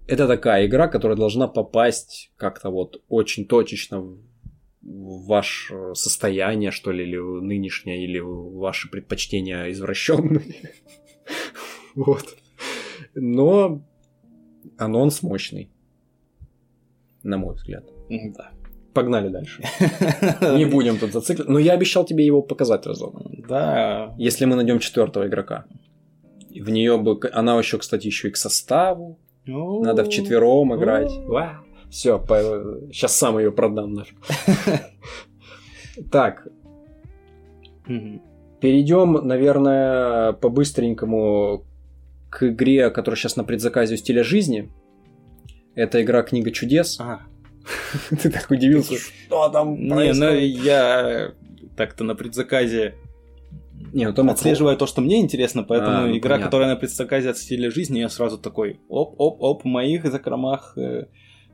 это 0.07 0.27
такая 0.27 0.67
игра, 0.67 0.89
которая 0.89 1.17
должна 1.17 1.49
попасть 1.49 2.33
как-то 2.37 2.71
вот 2.71 3.03
очень 3.09 3.47
точечно 3.47 4.01
в 4.83 5.27
ваше 5.27 5.95
состояние, 5.95 6.71
что 6.71 6.91
ли, 6.91 7.05
или 7.05 7.17
нынешнее, 7.17 8.05
или 8.05 8.19
ваши 8.19 8.91
предпочтения 8.91 9.71
извращенные. 9.71 10.43
Вот. 11.95 12.25
Но 13.15 13.83
анонс 14.79 15.23
мощный. 15.23 15.71
На 17.23 17.37
мой 17.37 17.55
взгляд. 17.55 17.85
Да. 18.09 18.53
Погнали 18.95 19.29
дальше. 19.29 19.63
Не 20.41 20.65
будем 20.65 20.99
тут 20.99 21.13
зацикливаться. 21.13 21.53
Но 21.53 21.59
я 21.59 21.75
обещал 21.75 22.07
тебе 22.07 22.25
его 22.25 22.41
показать 22.41 22.87
разок. 22.87 23.21
Да. 23.47 24.15
Если 24.19 24.47
мы 24.47 24.57
найдем 24.57 24.79
четвертого 24.79 25.27
игрока. 25.27 25.67
В 26.49 26.71
нее 26.71 26.97
бы. 26.97 27.21
Она 27.33 27.59
еще, 27.59 27.77
кстати, 27.77 28.07
еще 28.07 28.29
и 28.29 28.31
к 28.31 28.37
составу. 28.39 29.19
Надо 29.47 30.05
в 30.05 30.09
четвером 30.09 30.75
играть. 30.77 31.11
Все, 31.91 32.19
по... 32.19 32.37
сейчас 32.91 33.17
сам 33.17 33.39
ее 33.39 33.53
продам 33.53 33.95
нафиг. 33.95 34.17
Так. 36.11 36.49
Перейдем, 37.87 39.13
наверное, 39.27 40.33
по-быстренькому 40.33 41.67
к 42.31 42.49
игре, 42.49 42.89
которая 42.91 43.19
сейчас 43.19 43.37
на 43.37 43.45
предзаказе 43.45 43.95
у 43.95 43.99
стиля 43.99 44.25
жизни. 44.25 44.73
Это 45.75 46.01
игра 46.03 46.23
Книга 46.23 46.51
чудес. 46.51 46.99
А. 46.99 47.23
Ты 48.11 48.31
так 48.31 48.51
удивился, 48.51 48.95
что 48.97 49.49
там 49.51 49.75
Не, 49.77 50.13
ну 50.15 50.33
я 50.33 51.33
так-то 51.77 52.05
на 52.05 52.15
предзаказе 52.15 52.95
не, 53.93 54.07
ну, 54.07 54.15
там 54.15 54.31
отслеживая 54.31 54.77
то, 54.77 54.87
что 54.87 55.01
мне 55.01 55.21
интересно, 55.21 55.63
поэтому 55.63 55.97
а, 55.97 56.01
ну, 56.07 56.17
игра, 56.17 56.31
понятно. 56.31 56.45
которая 56.47 56.69
на 56.69 56.77
предзаказе 56.77 57.31
от 57.31 57.39
стиля 57.39 57.71
жизни, 57.71 58.01
я 58.01 58.09
сразу 58.09 58.39
такой, 58.39 58.81
оп-оп-оп, 58.89 59.63
в 59.63 59.67
моих 59.67 60.07
закромах 60.07 60.77
э, 60.77 61.07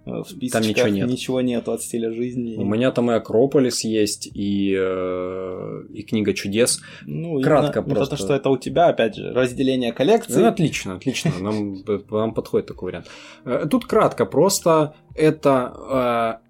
в 0.09 0.25
списке 0.25 0.59
там 0.59 0.69
ничего, 0.69 0.89
нет. 0.89 1.09
ничего 1.09 1.41
нету 1.41 1.73
от 1.73 1.83
стиля 1.83 2.11
жизни. 2.13 2.57
У 2.57 2.65
меня 2.65 2.91
там 2.91 3.11
и 3.11 3.15
Акрополис 3.15 3.85
есть, 3.85 4.29
и, 4.33 4.75
э, 4.79 5.83
и 5.93 6.03
Книга 6.03 6.33
чудес. 6.33 6.81
Ну, 7.05 7.41
Кратко 7.41 7.81
именно, 7.81 7.95
просто. 7.95 8.17
то, 8.17 8.23
что 8.23 8.35
это 8.35 8.49
у 8.49 8.57
тебя, 8.57 8.89
опять 8.89 9.17
же, 9.17 9.33
разделение 9.33 9.93
коллекции. 9.93 10.41
Ну, 10.41 10.47
отлично, 10.47 10.95
отлично, 10.95 11.33
нам, 11.41 11.77
нам 12.11 12.35
подходит 12.35 12.67
такой 12.69 12.87
вариант. 12.87 13.07
Э, 13.45 13.67
тут 13.71 13.87
кратко, 13.87 14.25
просто 14.25 14.95
это 15.15 16.41
э, 16.41 16.48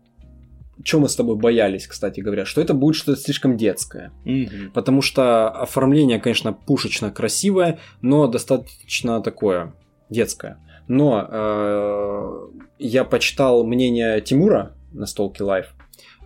чем 0.85 1.01
мы 1.01 1.09
с 1.09 1.16
тобой 1.16 1.37
боялись, 1.37 1.87
кстати 1.87 2.20
говоря, 2.20 2.45
что 2.45 2.61
это 2.61 2.74
будет 2.74 2.97
что-то 2.97 3.20
слишком 3.20 3.57
детское. 3.57 4.12
Угу. 4.24 4.72
Потому 4.74 5.03
что 5.03 5.49
оформление, 5.49 6.20
конечно, 6.20 6.53
пушечно 6.53 7.11
красивое, 7.11 7.79
но 8.01 8.26
достаточно 8.26 9.20
такое 9.20 9.74
детское. 10.11 10.59
Но 10.87 11.26
э, 11.29 12.49
я 12.79 13.05
почитал 13.05 13.64
мнение 13.64 14.20
Тимура 14.20 14.72
Настолки 14.92 15.44
Лайф 15.45 15.74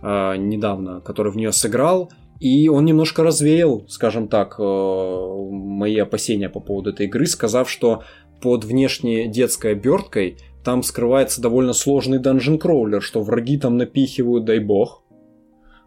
э, 0.01 0.35
недавно, 0.37 1.01
который 1.01 1.31
в 1.31 1.35
нее 1.35 1.51
сыграл, 1.51 2.11
и 2.39 2.69
он 2.69 2.85
немножко 2.85 3.23
развеял, 3.23 3.85
скажем 3.87 4.27
так, 4.27 4.55
э, 4.59 4.63
мои 4.63 5.97
опасения 5.97 6.49
по 6.49 6.59
поводу 6.59 6.91
этой 6.91 7.07
игры, 7.07 7.25
сказав, 7.25 7.69
что 7.69 8.03
под 8.41 8.65
внешне 8.65 9.27
детской 9.27 9.71
оберткой 9.71 10.37
там 10.63 10.83
скрывается 10.83 11.41
довольно 11.41 11.73
сложный 11.73 12.19
dungeon 12.19 12.57
crawler, 12.57 13.01
что 13.01 13.21
враги 13.21 13.57
там 13.57 13.77
напихивают, 13.77 14.45
дай 14.45 14.59
бог. 14.59 15.03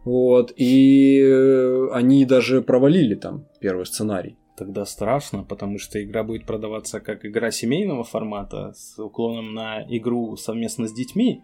Вот, 0.04 0.52
и 0.56 1.20
э, 1.20 1.88
они 1.92 2.24
даже 2.24 2.62
провалили 2.62 3.16
там 3.16 3.46
первый 3.60 3.86
сценарий. 3.86 4.38
Тогда 4.56 4.86
страшно, 4.86 5.42
потому 5.42 5.78
что 5.78 6.02
игра 6.02 6.22
будет 6.22 6.46
продаваться 6.46 7.00
как 7.00 7.26
игра 7.26 7.50
семейного 7.50 8.04
формата 8.04 8.72
с 8.74 8.98
уклоном 8.98 9.52
на 9.52 9.84
игру 9.88 10.36
совместно 10.36 10.86
с 10.86 10.92
детьми. 10.92 11.42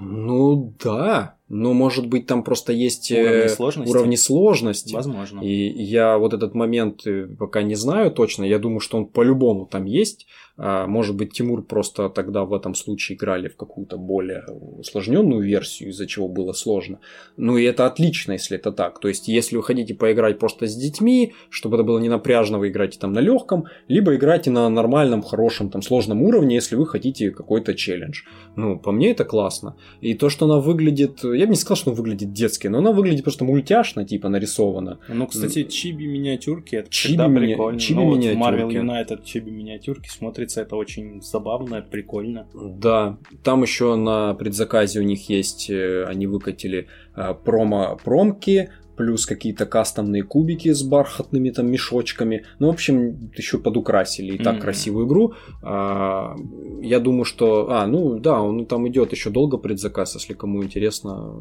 Ну 0.00 0.74
да, 0.82 1.36
но 1.48 1.74
может 1.74 2.06
быть 2.06 2.26
там 2.26 2.42
просто 2.42 2.72
есть 2.72 3.10
э, 3.12 3.22
уровни 3.22 3.48
сложности. 3.48 3.90
Уровни 3.90 4.16
сложности. 4.16 4.94
Возможно. 4.94 5.40
И 5.40 5.82
я 5.82 6.16
вот 6.16 6.32
этот 6.32 6.54
момент 6.54 7.06
э, 7.06 7.26
пока 7.38 7.62
не 7.62 7.74
знаю 7.74 8.10
точно. 8.10 8.44
Я 8.44 8.58
думаю, 8.58 8.80
что 8.80 8.96
он 8.96 9.06
по-любому 9.06 9.66
там 9.66 9.84
есть. 9.84 10.26
А, 10.62 10.86
может 10.86 11.16
быть, 11.16 11.32
Тимур 11.32 11.62
просто 11.62 12.10
тогда 12.10 12.44
в 12.44 12.52
этом 12.52 12.74
случае 12.74 13.16
играли 13.16 13.48
в 13.48 13.56
какую-то 13.56 13.96
более 13.96 14.44
усложненную 14.50 15.40
версию, 15.40 15.88
из-за 15.88 16.06
чего 16.06 16.28
было 16.28 16.52
сложно. 16.52 16.98
Ну 17.38 17.56
и 17.56 17.64
это 17.64 17.86
отлично, 17.86 18.32
если 18.32 18.58
это 18.58 18.70
так. 18.70 19.00
То 19.00 19.08
есть, 19.08 19.26
если 19.26 19.56
вы 19.56 19.62
хотите 19.62 19.94
поиграть 19.94 20.38
просто 20.38 20.66
с 20.66 20.76
детьми, 20.76 21.32
чтобы 21.48 21.76
это 21.76 21.84
было 21.84 21.98
не 21.98 22.10
напряжно, 22.10 22.58
вы 22.58 22.68
играете 22.68 22.98
там 22.98 23.14
на 23.14 23.20
легком, 23.20 23.64
либо 23.88 24.14
играйте 24.14 24.50
на 24.50 24.68
нормальном, 24.68 25.22
хорошем, 25.22 25.70
там 25.70 25.80
сложном 25.80 26.22
уровне, 26.22 26.56
если 26.56 26.76
вы 26.76 26.86
хотите 26.86 27.30
какой-то 27.30 27.74
челлендж. 27.74 28.24
Ну, 28.54 28.78
по 28.78 28.92
мне 28.92 29.12
это 29.12 29.24
классно. 29.24 29.76
И 30.02 30.12
то, 30.12 30.28
что 30.28 30.44
она 30.44 30.58
выглядит, 30.58 31.24
я 31.24 31.46
бы 31.46 31.52
не 31.52 31.56
сказал, 31.56 31.76
что 31.76 31.90
она 31.90 31.96
выглядит 31.96 32.34
детски, 32.34 32.66
но 32.66 32.78
она 32.78 32.92
выглядит 32.92 33.24
просто 33.24 33.44
мультяшно, 33.44 34.04
типа 34.04 34.28
нарисована. 34.28 34.98
Ну, 35.08 35.26
кстати, 35.26 35.62
чиби 35.62 36.04
миниатюрки, 36.04 36.76
это 36.76 36.90
чиби 36.90 37.14
всегда 37.14 37.28
ми... 37.28 37.46
прикольно. 37.46 37.80
Чиби 37.80 38.00
ну, 38.00 38.16
миниатюрки. 38.16 38.36
Вот 38.36 38.46
в 38.46 38.54
Marvel 38.54 38.70
United 38.70 39.24
чиби 39.24 39.50
миниатюрки 39.50 40.10
смотрится 40.10 40.49
смотрится 40.50 40.60
это 40.60 40.76
очень 40.76 41.22
забавно, 41.22 41.82
прикольно. 41.82 42.46
Да, 42.54 43.16
там 43.42 43.62
еще 43.62 43.96
на 43.96 44.34
предзаказе 44.34 45.00
у 45.00 45.02
них 45.02 45.30
есть, 45.30 45.70
э, 45.70 46.04
они 46.04 46.26
выкатили 46.26 46.86
э, 47.16 47.34
промо-промки, 47.44 48.70
плюс 48.96 49.26
какие-то 49.26 49.66
кастомные 49.66 50.22
кубики 50.22 50.72
с 50.72 50.82
бархатными 50.82 51.50
там 51.50 51.70
мешочками. 51.70 52.44
Ну, 52.58 52.66
в 52.66 52.70
общем, 52.70 53.30
еще 53.36 53.58
подукрасили 53.58 54.34
и 54.34 54.38
так 54.38 54.56
mm-hmm. 54.56 54.60
красивую 54.60 55.06
игру. 55.06 55.32
А, 55.62 56.36
я 56.82 57.00
думаю, 57.00 57.24
что... 57.24 57.70
А, 57.70 57.86
ну 57.86 58.18
да, 58.18 58.42
он 58.42 58.66
там 58.66 58.86
идет 58.88 59.12
еще 59.12 59.30
долго 59.30 59.56
предзаказ, 59.56 60.14
если 60.16 60.34
кому 60.34 60.62
интересно, 60.62 61.32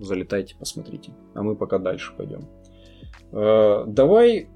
залетайте, 0.00 0.54
посмотрите. 0.58 1.10
А 1.34 1.42
мы 1.42 1.56
пока 1.56 1.78
дальше 1.78 2.12
пойдем. 2.16 2.42
А, 3.32 3.84
давай 3.86 4.48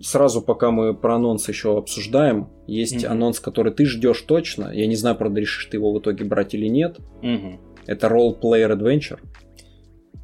сразу, 0.00 0.42
пока 0.42 0.70
мы 0.70 0.94
про 0.94 1.16
анонс 1.16 1.48
еще 1.48 1.78
обсуждаем, 1.78 2.48
есть 2.66 3.04
mm-hmm. 3.04 3.08
анонс, 3.08 3.40
который 3.40 3.72
ты 3.72 3.86
ждешь 3.86 4.22
точно. 4.22 4.70
Я 4.72 4.86
не 4.86 4.96
знаю, 4.96 5.16
правда, 5.16 5.40
решишь 5.40 5.66
ты 5.66 5.76
его 5.76 5.92
в 5.92 6.00
итоге 6.00 6.24
брать 6.24 6.54
или 6.54 6.66
нет. 6.66 6.98
Mm-hmm. 7.22 7.58
Это 7.86 8.06
Role 8.08 8.40
Player 8.40 8.76
Adventure. 8.76 9.20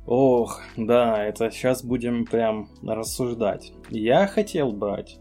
Ох, 0.04 0.60
да, 0.76 1.24
это 1.24 1.50
сейчас 1.50 1.84
будем 1.84 2.26
прям 2.26 2.68
рассуждать. 2.82 3.72
Я 3.88 4.26
хотел 4.26 4.72
брать, 4.72 5.20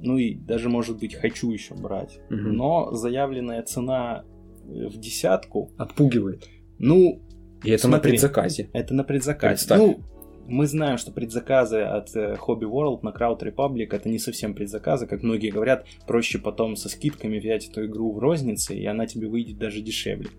ну 0.00 0.16
и 0.16 0.34
даже, 0.34 0.68
может 0.68 0.98
быть, 0.98 1.14
хочу 1.14 1.50
еще 1.50 1.74
брать, 1.74 2.18
угу. 2.30 2.36
но 2.36 2.92
заявленная 2.92 3.62
цена 3.62 4.24
в 4.64 4.98
десятку... 4.98 5.70
Отпугивает. 5.76 6.48
Ну, 6.78 7.22
и 7.62 7.70
это 7.70 7.86
смотри, 7.86 7.96
на 7.96 8.10
предзаказе. 8.10 8.70
Это 8.72 8.94
на 8.94 9.04
предзаказе. 9.04 9.50
Представь. 9.50 9.78
Ну, 9.78 10.00
мы 10.46 10.66
знаем, 10.66 10.98
что 10.98 11.12
предзаказы 11.12 11.80
от 11.80 12.14
э, 12.16 12.36
Hobby 12.36 12.62
World 12.62 13.00
на 13.02 13.10
Crowd 13.10 13.40
Republic 13.40 13.88
это 13.90 14.08
не 14.08 14.18
совсем 14.18 14.54
предзаказы, 14.54 15.06
как 15.06 15.22
многие 15.22 15.50
говорят, 15.50 15.86
проще 16.06 16.38
потом 16.38 16.76
со 16.76 16.88
скидками 16.88 17.38
взять 17.38 17.68
эту 17.68 17.86
игру 17.86 18.12
в 18.12 18.18
рознице, 18.18 18.74
и 18.74 18.84
она 18.86 19.06
тебе 19.06 19.28
выйдет 19.28 19.58
даже 19.58 19.80
дешевле. 19.80 20.30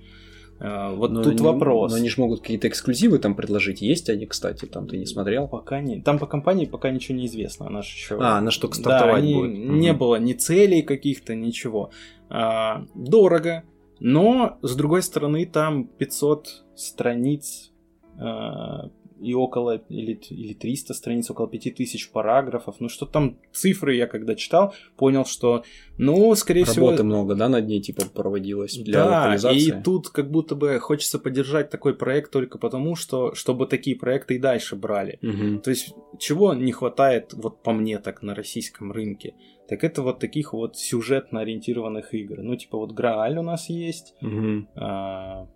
Э, 0.60 0.94
вот 0.96 1.12
но 1.12 1.24
тут 1.24 1.34
они, 1.34 1.44
вопрос. 1.44 1.92
Но 1.92 1.98
они 1.98 2.10
же 2.10 2.22
могут 2.22 2.42
какие-то 2.42 2.68
эксклюзивы 2.68 3.20
там 3.20 3.36
предложить. 3.36 3.82
Есть 3.82 4.10
они, 4.10 4.26
кстати, 4.26 4.66
там 4.66 4.88
ты 4.88 4.98
не 4.98 5.06
смотрел? 5.06 5.48
Пока 5.48 5.82
не. 5.82 6.02
Там 6.02 6.20
по 6.20 6.28
компании 6.28 6.66
пока 6.66 6.92
ничего 6.92 7.18
не 7.18 7.26
известно. 7.26 7.68
Она 7.68 7.82
же 7.82 7.90
еще. 7.90 8.18
А, 8.22 8.38
она 8.38 8.52
что 8.52 8.72
стартовать 8.72 9.16
да, 9.16 9.18
они... 9.20 9.34
будет. 9.34 9.52
Не 9.52 9.92
угу. 9.92 10.00
было 10.00 10.16
ни 10.18 10.34
целей 10.34 10.82
каких-то, 10.82 11.36
ничего. 11.36 11.92
А, 12.30 12.86
дорого. 12.96 13.64
Но, 14.00 14.58
с 14.62 14.76
другой 14.76 15.02
стороны, 15.02 15.46
там 15.46 15.86
500 15.86 16.66
страниц 16.76 17.72
а, 18.20 18.90
и 19.24 19.34
около, 19.34 19.78
или, 19.90 20.14
или 20.30 20.54
300 20.54 20.94
страниц, 20.94 21.32
около 21.32 21.48
5000 21.48 22.12
параграфов. 22.12 22.76
Ну, 22.80 22.90
что 22.90 23.06
там 23.06 23.38
цифры 23.52 23.96
я 23.96 24.08
когда 24.08 24.36
читал, 24.36 24.74
понял, 24.98 25.26
что, 25.26 25.64
ну, 25.98 26.36
скорее 26.36 26.62
Работы 26.62 26.72
всего... 26.72 26.88
Работы 26.88 27.04
много, 27.04 27.36
да, 27.36 27.50
над 27.50 27.68
ней, 27.68 27.82
типа, 27.82 28.06
проводилось 28.14 28.78
для 28.78 29.06
да, 29.06 29.20
локализации? 29.22 29.80
и 29.80 29.84
тут 29.84 30.10
как 30.10 30.30
будто 30.30 30.56
бы 30.56 30.80
хочется 30.80 31.20
поддержать 31.20 31.70
такой 31.70 31.96
проект 31.96 32.32
только 32.32 32.58
потому, 32.58 32.96
что, 32.96 33.34
чтобы 33.34 33.66
такие 33.66 33.96
проекты 33.96 34.36
и 34.36 34.40
дальше 34.40 34.76
брали. 34.76 35.20
Угу. 35.22 35.62
То 35.62 35.70
есть, 35.70 35.94
чего 36.20 36.54
не 36.54 36.72
хватает, 36.72 37.34
вот 37.34 37.64
по 37.64 37.72
мне 37.72 38.00
так, 38.00 38.22
на 38.22 38.36
российском 38.36 38.92
рынке? 38.92 39.36
Так 39.68 39.84
это 39.84 40.02
вот 40.02 40.20
таких 40.20 40.54
вот 40.54 40.78
сюжетно 40.78 41.40
ориентированных 41.40 42.14
игр. 42.14 42.42
Ну, 42.42 42.56
типа, 42.56 42.78
вот 42.78 42.92
Грааль 42.92 43.38
у 43.38 43.44
нас 43.44 43.70
есть, 43.70 44.14
Угу. 44.22 44.68
а, 44.76 45.48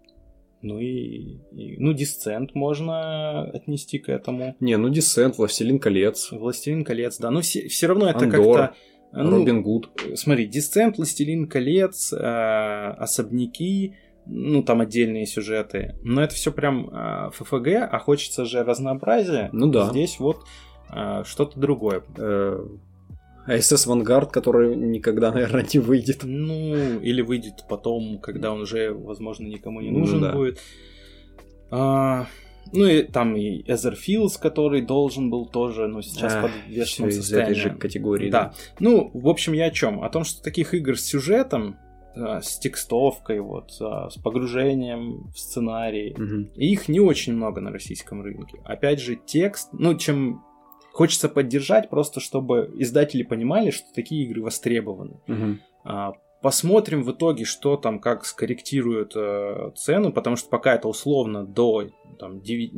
ну 0.61 0.79
и, 0.79 1.37
и- 1.55 1.75
ну, 1.77 1.93
Дисцент 1.93 2.55
можно 2.55 3.43
отнести 3.43 3.99
к 3.99 4.09
этому. 4.09 4.55
Не, 4.59 4.77
ну 4.77 4.89
Десент, 4.89 5.37
Властелин 5.37 5.79
колец, 5.79 6.31
Властелин 6.31 6.83
колец, 6.83 7.17
да. 7.19 7.29
Но 7.31 7.41
все, 7.41 7.67
все 7.67 7.87
равно 7.87 8.09
это 8.09 8.19
как-то. 8.31 8.73
ну, 9.13 9.29
Робин 9.37 9.61
Гуд. 9.63 9.89
Смотри, 10.15 10.45
Дисцент, 10.47 10.97
Властелин 10.97 11.47
колец, 11.47 12.11
э, 12.11 12.17
особняки, 12.97 13.95
ну 14.25 14.63
там 14.63 14.81
отдельные 14.81 15.25
сюжеты. 15.25 15.95
Но 16.03 16.21
это 16.21 16.35
все 16.35 16.51
прям 16.51 16.89
э, 16.91 17.29
ФФГ, 17.33 17.67
а 17.91 17.99
хочется 17.99 18.45
же 18.45 18.63
разнообразия. 18.63 19.49
Ну 19.53 19.67
да. 19.67 19.89
Здесь 19.89 20.19
вот 20.19 20.39
э, 20.93 21.23
что-то 21.25 21.59
другое. 21.59 22.03
Э, 22.17 22.65
АСС 23.47 23.87
Вангард, 23.87 24.31
который 24.31 24.75
никогда, 24.75 25.31
наверное, 25.33 25.65
не 25.73 25.79
выйдет. 25.79 26.19
Ну, 26.23 26.99
или 26.99 27.21
выйдет 27.21 27.65
потом, 27.69 28.19
когда 28.19 28.51
он 28.53 28.61
уже, 28.61 28.91
возможно, 28.93 29.47
никому 29.47 29.81
не 29.81 29.89
Ну 29.89 29.99
нужен 29.99 30.21
да. 30.21 30.33
будет. 30.33 30.59
А, 31.69 32.27
ну 32.73 32.85
и 32.85 33.03
там 33.03 33.35
и 33.35 33.63
Эзерфилдс, 33.71 34.37
который 34.37 34.81
должен 34.81 35.29
был 35.29 35.45
тоже, 35.45 35.87
но 35.87 36.01
сейчас 36.01 36.33
А, 36.35 36.41
под 36.43 36.51
всё 36.51 36.73
вешенном 36.73 37.09
из 37.09 37.31
этой 37.31 37.53
же 37.53 37.53
состоянии. 37.55 37.79
категории. 37.79 38.29
Да. 38.29 38.53
Ну, 38.79 39.09
в 39.13 39.27
общем, 39.27 39.53
я 39.53 39.65
о 39.65 39.71
чем? 39.71 40.03
О 40.03 40.09
том, 40.09 40.23
что 40.23 40.41
таких 40.41 40.73
игр 40.73 40.97
с 40.97 41.03
сюжетом, 41.05 41.77
а, 42.15 42.41
с 42.41 42.57
текстовкой, 42.59 43.39
вот, 43.41 43.71
а, 43.81 44.09
с 44.09 44.15
погружением 44.17 45.29
в 45.33 45.39
сценарий, 45.39 46.15
и 46.55 46.71
их 46.71 46.87
не 46.89 46.99
очень 46.99 47.33
много 47.33 47.61
на 47.61 47.71
российском 47.71 48.21
рынке. 48.21 48.59
Опять 48.65 48.99
же, 49.01 49.15
текст, 49.25 49.69
ну, 49.73 49.95
чем 49.97 50.43
хочется 50.97 51.29
поддержать, 51.29 51.89
просто 51.89 52.19
чтобы 52.19 52.73
издатели 52.75 53.21
понимали, 53.21 53.69
что 53.69 53.85
такие 53.93 54.25
игры 54.25 54.41
востребованы. 54.41 55.19
А, 55.83 56.13
Посмотрим 56.41 57.03
в 57.03 57.11
итоге, 57.11 57.45
что 57.45 57.77
там, 57.77 57.99
как 57.99 58.23
скорректируют 58.23 59.13
э, 59.15 59.71
цену, 59.75 60.13
потому 60.13 60.35
что 60.35 60.49
пока 60.49 60.75
это 60.75 60.87
условно 60.87 61.43
до 61.43 61.89
там, 62.19 62.41
9 62.41 62.73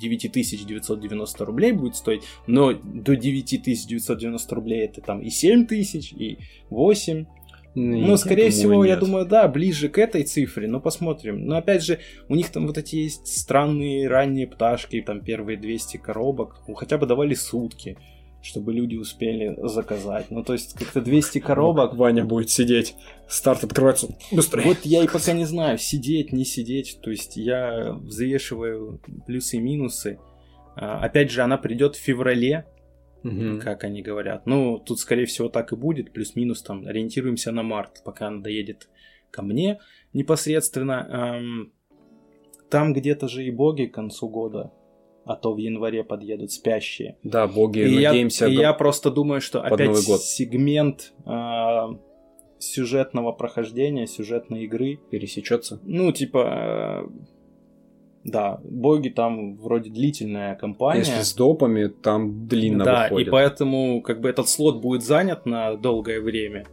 9990 0.00 1.44
рублей 1.44 1.72
будет 1.72 1.96
стоить, 1.96 2.22
но 2.46 2.72
до 2.72 3.16
9990 3.16 4.54
рублей 4.54 4.84
это 4.84 5.00
там 5.00 5.20
и 5.20 5.28
7000, 5.28 6.12
и 6.12 6.38
8. 6.70 7.26
Ну, 7.74 8.16
скорее 8.16 8.50
всего, 8.50 8.72
думаю, 8.72 8.88
я 8.88 8.94
нет. 8.96 9.04
думаю, 9.04 9.26
да, 9.26 9.46
ближе 9.46 9.88
к 9.88 9.98
этой 9.98 10.24
цифре, 10.24 10.66
но 10.66 10.80
посмотрим. 10.80 11.46
Но 11.46 11.56
опять 11.56 11.84
же, 11.84 12.00
у 12.28 12.34
них 12.34 12.50
там 12.50 12.66
вот 12.66 12.78
эти 12.78 12.96
есть 12.96 13.26
странные 13.28 14.08
ранние 14.08 14.46
пташки, 14.48 15.00
там 15.00 15.20
первые 15.20 15.56
200 15.56 15.98
коробок, 15.98 16.62
ну, 16.66 16.74
хотя 16.74 16.98
бы 16.98 17.06
давали 17.06 17.34
сутки, 17.34 17.96
чтобы 18.42 18.72
люди 18.72 18.96
успели 18.96 19.56
заказать. 19.62 20.30
Ну, 20.30 20.42
то 20.42 20.52
есть, 20.54 20.74
как-то 20.74 21.00
200 21.00 21.38
коробок, 21.40 21.94
Ваня 21.94 22.24
будет 22.24 22.50
сидеть. 22.50 22.96
Старт 23.28 23.62
открывается 23.62 24.08
быстрее. 24.32 24.64
вот 24.64 24.78
я 24.84 25.04
и 25.04 25.06
пока 25.06 25.32
не 25.32 25.44
знаю, 25.44 25.78
сидеть, 25.78 26.32
не 26.32 26.44
сидеть. 26.44 26.98
То 27.02 27.10
есть 27.10 27.36
я 27.36 27.92
взвешиваю 27.92 29.00
плюсы 29.26 29.58
и 29.58 29.60
минусы. 29.60 30.18
А, 30.74 31.04
Опять 31.04 31.30
же, 31.30 31.42
она 31.42 31.56
придет 31.56 31.94
в 31.94 32.00
феврале, 32.00 32.66
Мгм. 33.22 33.60
как 33.60 33.84
они 33.84 34.02
говорят. 34.02 34.46
Ну, 34.46 34.78
тут, 34.78 34.98
скорее 34.98 35.26
всего, 35.26 35.48
так 35.48 35.72
и 35.72 35.76
будет. 35.76 36.12
Плюс-минус 36.12 36.62
там 36.62 36.86
ориентируемся 36.86 37.52
на 37.52 37.62
март, 37.62 38.02
пока 38.04 38.28
она 38.28 38.40
доедет 38.40 38.88
ко 39.30 39.42
мне 39.42 39.78
непосредственно. 40.12 41.06
Ам, 41.36 41.72
Там 42.70 42.92
где-то 42.92 43.26
же 43.28 43.44
и 43.44 43.50
боги 43.50 43.86
к 43.86 43.94
концу 43.94 44.28
года, 44.28 44.70
а 45.24 45.34
то 45.36 45.52
в 45.54 45.58
январе 45.58 46.04
подъедут 46.04 46.52
спящие. 46.52 47.16
Да, 47.24 47.46
боги, 47.48 47.80
И, 47.80 48.00
я, 48.00 48.10
надеемся. 48.10 48.46
и 48.46 48.54
до- 48.56 48.62
я 48.62 48.72
просто 48.72 49.10
думаю, 49.10 49.40
что 49.40 49.60
опять 49.60 49.88
Новый 49.88 50.06
год. 50.06 50.20
сегмент 50.22 51.12
а, 51.24 51.88
сюжетного 52.58 53.32
прохождения, 53.32 54.06
сюжетной 54.06 54.64
игры. 54.64 54.98
пересечется. 55.10 55.80
Ну, 55.82 56.12
типа, 56.12 57.06
э, 57.06 57.08
да, 58.24 58.60
боги 58.64 59.08
там 59.08 59.56
вроде 59.56 59.90
длительная 59.90 60.54
кампания. 60.54 61.00
Если 61.00 61.22
с 61.22 61.34
допами, 61.34 61.86
там 61.88 62.46
длинно 62.46 62.84
да, 62.84 63.02
выходит. 63.04 63.28
и 63.28 63.30
поэтому 63.30 64.02
как 64.02 64.20
бы 64.20 64.28
этот 64.28 64.48
слот 64.48 64.80
будет 64.80 65.02
занят 65.02 65.46
на 65.46 65.76
долгое 65.76 66.20
время. 66.20 66.66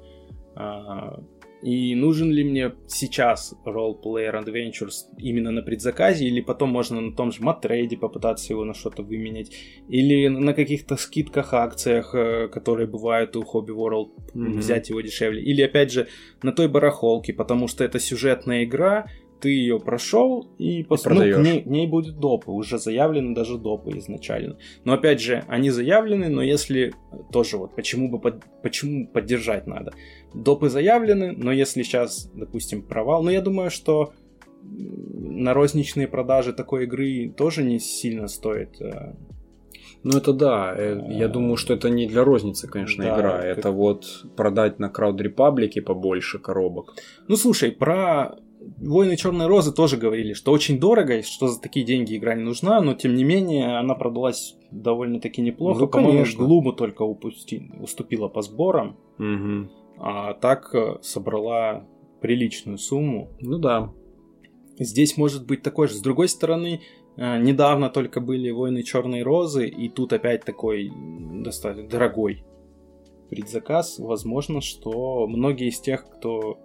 А, 0.55 1.21
и 1.63 1.95
нужен 1.95 2.31
ли 2.31 2.43
мне 2.43 2.73
сейчас 2.87 3.55
Role 3.65 3.99
Player 4.01 4.43
Adventures 4.43 5.05
именно 5.17 5.51
на 5.51 5.61
предзаказе, 5.61 6.25
или 6.25 6.41
потом 6.41 6.69
можно 6.69 7.01
на 7.01 7.15
том 7.15 7.31
же 7.31 7.41
Матрейде 7.41 7.97
попытаться 7.97 8.53
его 8.53 8.63
на 8.63 8.73
что-то 8.73 9.01
выменять, 9.03 9.51
или 9.87 10.27
на 10.27 10.53
каких-то 10.53 10.97
скидках, 10.97 11.53
акциях, 11.53 12.13
э, 12.13 12.47
которые 12.49 12.87
бывают 12.87 13.35
у 13.35 13.41
Hobby 13.41 13.75
World, 13.75 14.09
Мгм. 14.33 14.59
взять 14.59 14.89
его 14.89 15.01
дешевле, 15.01 15.41
или 15.41 15.61
опять 15.61 15.91
же 15.91 16.07
на 16.43 16.51
той 16.51 16.67
барахолке, 16.67 17.33
потому 17.33 17.67
что 17.67 17.83
это 17.83 17.99
сюжетная 17.99 18.63
игра, 18.63 19.07
ты 19.39 19.49
ее 19.49 19.79
прошел 19.79 20.47
и, 20.57 20.83
пос- 20.83 21.01
ну, 21.05 21.15
продаёшь. 21.15 21.35
к 21.37 21.43
ней, 21.43 21.61
к 21.61 21.65
ней 21.65 21.87
будут 21.87 22.19
допы, 22.19 22.51
уже 22.51 22.77
заявлены 22.79 23.35
даже 23.35 23.57
допы 23.57 23.97
изначально. 23.97 24.57
Но 24.85 24.93
опять 24.93 25.21
же, 25.21 25.43
они 25.47 25.69
заявлены, 25.69 26.29
но 26.29 26.41
если 26.41 26.93
тоже 27.31 27.57
вот 27.57 27.75
почему 27.75 28.09
бы 28.09 28.19
под- 28.19 28.43
почему 28.63 29.07
поддержать 29.07 29.67
надо. 29.67 29.91
Допы 30.33 30.69
заявлены, 30.69 31.33
но 31.37 31.51
если 31.51 31.83
сейчас, 31.83 32.31
допустим, 32.35 32.81
провал, 32.81 33.23
но 33.23 33.31
я 33.31 33.41
думаю, 33.41 33.69
что 33.69 34.13
на 34.63 35.53
розничные 35.53 36.07
продажи 36.07 36.53
такой 36.53 36.83
игры 36.83 37.33
тоже 37.37 37.63
не 37.63 37.79
сильно 37.79 38.27
стоит. 38.27 38.81
э, 38.81 39.13
Ну 40.03 40.17
это 40.17 40.31
да, 40.33 40.73
э, 40.77 40.99
я 41.09 41.27
думаю, 41.27 41.57
что 41.57 41.73
это 41.73 41.89
не 41.89 42.07
для 42.07 42.23
розницы, 42.23 42.67
конечно, 42.67 43.03
Да, 43.03 43.15
игра. 43.15 43.31
как- 43.37 43.57
Это 43.57 43.71
вот 43.71 44.25
продать 44.35 44.79
на 44.79 44.89
Крауд 44.89 45.19
Репаблике 45.21 45.81
побольше 45.81 46.39
коробок. 46.39 46.93
Ну 47.27 47.35
слушай, 47.35 47.71
про 47.71 48.35
Войны 48.79 49.15
Черной 49.17 49.47
Розы 49.47 49.71
тоже 49.71 49.97
говорили, 49.97 50.33
что 50.33 50.51
очень 50.51 50.79
дорого, 50.79 51.17
и 51.19 51.21
что 51.21 51.47
за 51.47 51.61
такие 51.61 51.85
деньги 51.85 52.17
игра 52.17 52.33
не 52.35 52.43
нужна, 52.43 52.81
но 52.81 52.93
тем 52.95 53.15
не 53.15 53.23
менее 53.23 53.77
она 53.77 53.95
продалась 53.95 54.55
довольно-таки 54.71 55.41
неплохо. 55.41 55.81
Ну, 55.81 55.87
По-моему. 55.87 56.25
Глуму 56.37 56.73
только 56.73 57.03
упусти- 57.03 57.69
уступила 57.81 58.27
по 58.27 58.41
сборам, 58.41 58.97
Мгм. 59.17 59.69
а 59.97 60.33
так 60.33 60.73
э, 60.73 60.97
собрала 61.01 61.85
приличную 62.21 62.77
сумму. 62.77 63.29
Ну 63.39 63.57
да. 63.59 63.93
Здесь 64.79 65.17
может 65.17 65.45
быть 65.45 65.61
такой 65.61 65.87
же. 65.87 65.93
С 65.95 66.01
другой 66.01 66.27
стороны, 66.27 66.81
э, 67.15 67.39
недавно 67.39 67.89
только 67.89 68.21
были 68.21 68.49
Войны 68.51 68.83
Черной 68.83 69.21
Розы, 69.23 69.67
и 69.67 69.87
тут 69.89 70.13
опять 70.13 70.45
такой 70.45 70.91
достаточно 71.43 71.89
дорогой 71.89 72.43
предзаказ. 73.29 73.99
Возможно, 73.99 74.61
что 74.61 75.27
многие 75.27 75.69
из 75.69 75.79
тех, 75.79 76.05
кто 76.09 76.57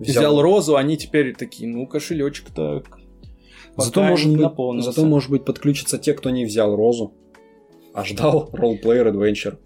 взял, 0.00 0.40
розу, 0.40 0.76
они 0.76 0.96
теперь 0.96 1.34
такие, 1.34 1.68
ну, 1.68 1.86
кошелечек-то 1.86 2.82
Зато 3.76 4.00
пока 4.00 4.10
может, 4.10 4.36
быть, 4.36 4.84
зато, 4.84 5.04
может 5.04 5.30
быть, 5.30 5.44
подключатся 5.44 5.98
те, 5.98 6.14
кто 6.14 6.30
не 6.30 6.44
взял 6.44 6.74
розу, 6.74 7.12
а 7.94 8.04
ждал 8.04 8.50
Roleplayer 8.52 9.12
Adventure. 9.12 9.56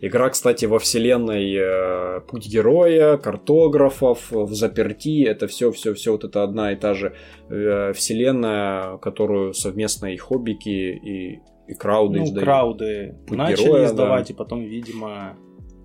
Игра, 0.00 0.30
кстати, 0.30 0.64
во 0.64 0.78
вселенной 0.78 1.54
э, 1.56 2.20
Путь 2.20 2.46
Героя, 2.46 3.16
картографов, 3.16 4.30
в 4.30 4.54
заперти. 4.54 5.24
Это 5.24 5.48
все, 5.48 5.72
все, 5.72 5.92
все 5.92 6.12
вот 6.12 6.22
это 6.22 6.44
одна 6.44 6.72
и 6.72 6.76
та 6.76 6.94
же 6.94 7.16
э, 7.50 7.92
вселенная, 7.94 8.98
которую 8.98 9.54
совместно 9.54 10.06
и 10.06 10.16
хоббики, 10.16 10.68
и, 10.68 11.40
и 11.66 11.74
крауды 11.74 12.20
ну, 12.20 12.24
издают. 12.26 12.44
крауды 12.44 13.16
Путь 13.26 13.38
начали 13.38 13.64
героя, 13.64 13.86
издавать, 13.86 14.28
да. 14.28 14.34
и 14.34 14.36
потом, 14.36 14.62
видимо, 14.62 15.36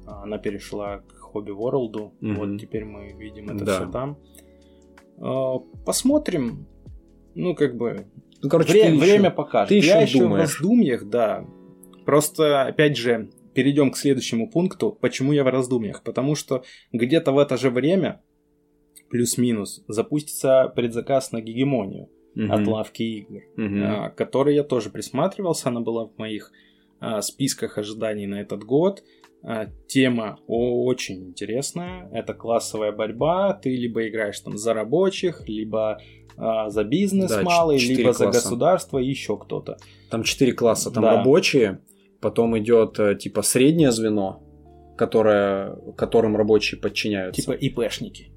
она 0.05 0.37
перешла 0.37 0.97
к 0.99 1.12
Хобби 1.33 1.51
Ворлду. 1.51 2.13
Мгм. 2.21 2.35
Вот 2.35 2.61
теперь 2.61 2.85
мы 2.85 3.11
видим 3.13 3.49
это 3.49 3.65
Да. 3.65 3.75
все 3.79 3.91
там. 3.91 4.17
А, 5.19 5.57
Посмотрим. 5.85 6.65
Ну, 7.35 7.55
как 7.55 7.75
бы, 7.75 8.05
Ну, 8.41 8.49
короче, 8.49 8.71
Вре- 8.73 8.83
ты 8.91 8.97
время 8.97 9.25
ещё- 9.29 9.31
покажет. 9.35 9.69
ты 9.69 9.75
Я 9.79 10.01
ещё 10.01 10.01
еще 10.01 10.17
в 10.19 10.21
думаешь. 10.29 10.41
раздумьях, 10.59 11.09
да. 11.09 11.45
Просто, 12.05 12.63
опять 12.63 12.95
же, 12.97 13.29
перейдем 13.53 13.89
к 13.91 13.97
следующему 13.97 14.49
пункту. 14.49 14.97
Почему 15.01 15.31
я 15.33 15.43
в 15.43 15.47
раздумьях? 15.47 16.03
Потому 16.03 16.35
что 16.35 16.63
где-то 16.91 17.31
в 17.31 17.39
это 17.39 17.57
же 17.57 17.69
время, 17.69 18.21
плюс-минус, 19.09 19.83
запустится 19.87 20.71
предзаказ 20.75 21.31
на 21.31 21.41
гегемонию 21.41 22.09
Мгм. 22.35 22.51
от 22.51 22.67
лавки 22.67 23.03
игр, 23.03 23.41
Мгм. 23.55 23.83
а, 23.83 24.09
к 24.09 24.15
которой 24.15 24.55
я 24.55 24.63
тоже 24.63 24.89
присматривался. 24.89 25.69
Она 25.69 25.81
была 25.81 26.05
в 26.05 26.17
моих 26.17 26.51
а, 27.05 27.21
списках 27.21 27.77
ожиданий 27.77 28.27
на 28.27 28.39
этот 28.39 28.63
год. 28.63 29.03
А, 29.45 29.67
тема 29.87 30.39
очень 30.47 31.29
интересная. 31.29 32.09
Это 32.13 32.33
классовая 32.33 32.91
борьба. 32.91 33.53
Ты 33.53 33.75
либо 33.75 34.07
играешь 34.07 34.39
там 34.39 34.57
за 34.57 34.73
рабочих, 34.73 35.47
либо 35.47 35.99
а, 36.37 36.69
за 36.69 36.83
бизнес 36.83 37.29
Да, 37.29 37.41
малый, 37.43 37.77
либо 37.77 38.13
за 38.13 38.25
класса. 38.25 38.39
государство 38.39 38.99
и 38.99 39.05
еще 39.07 39.37
кто-то. 39.37 39.77
Там 40.09 40.23
четыре 40.23 40.53
класса. 40.53 40.91
Там 40.91 41.03
Да. 41.03 41.17
рабочие, 41.17 41.81
потом 42.21 42.57
идет 42.57 42.99
э, 42.99 43.15
типа 43.15 43.41
среднее 43.41 43.91
звено, 43.91 44.41
которое, 44.97 45.75
которым 45.97 46.37
рабочие 46.37 46.79
подчиняются. 46.79 47.41
Типа 47.41 47.51
ИПшники. 47.51 48.31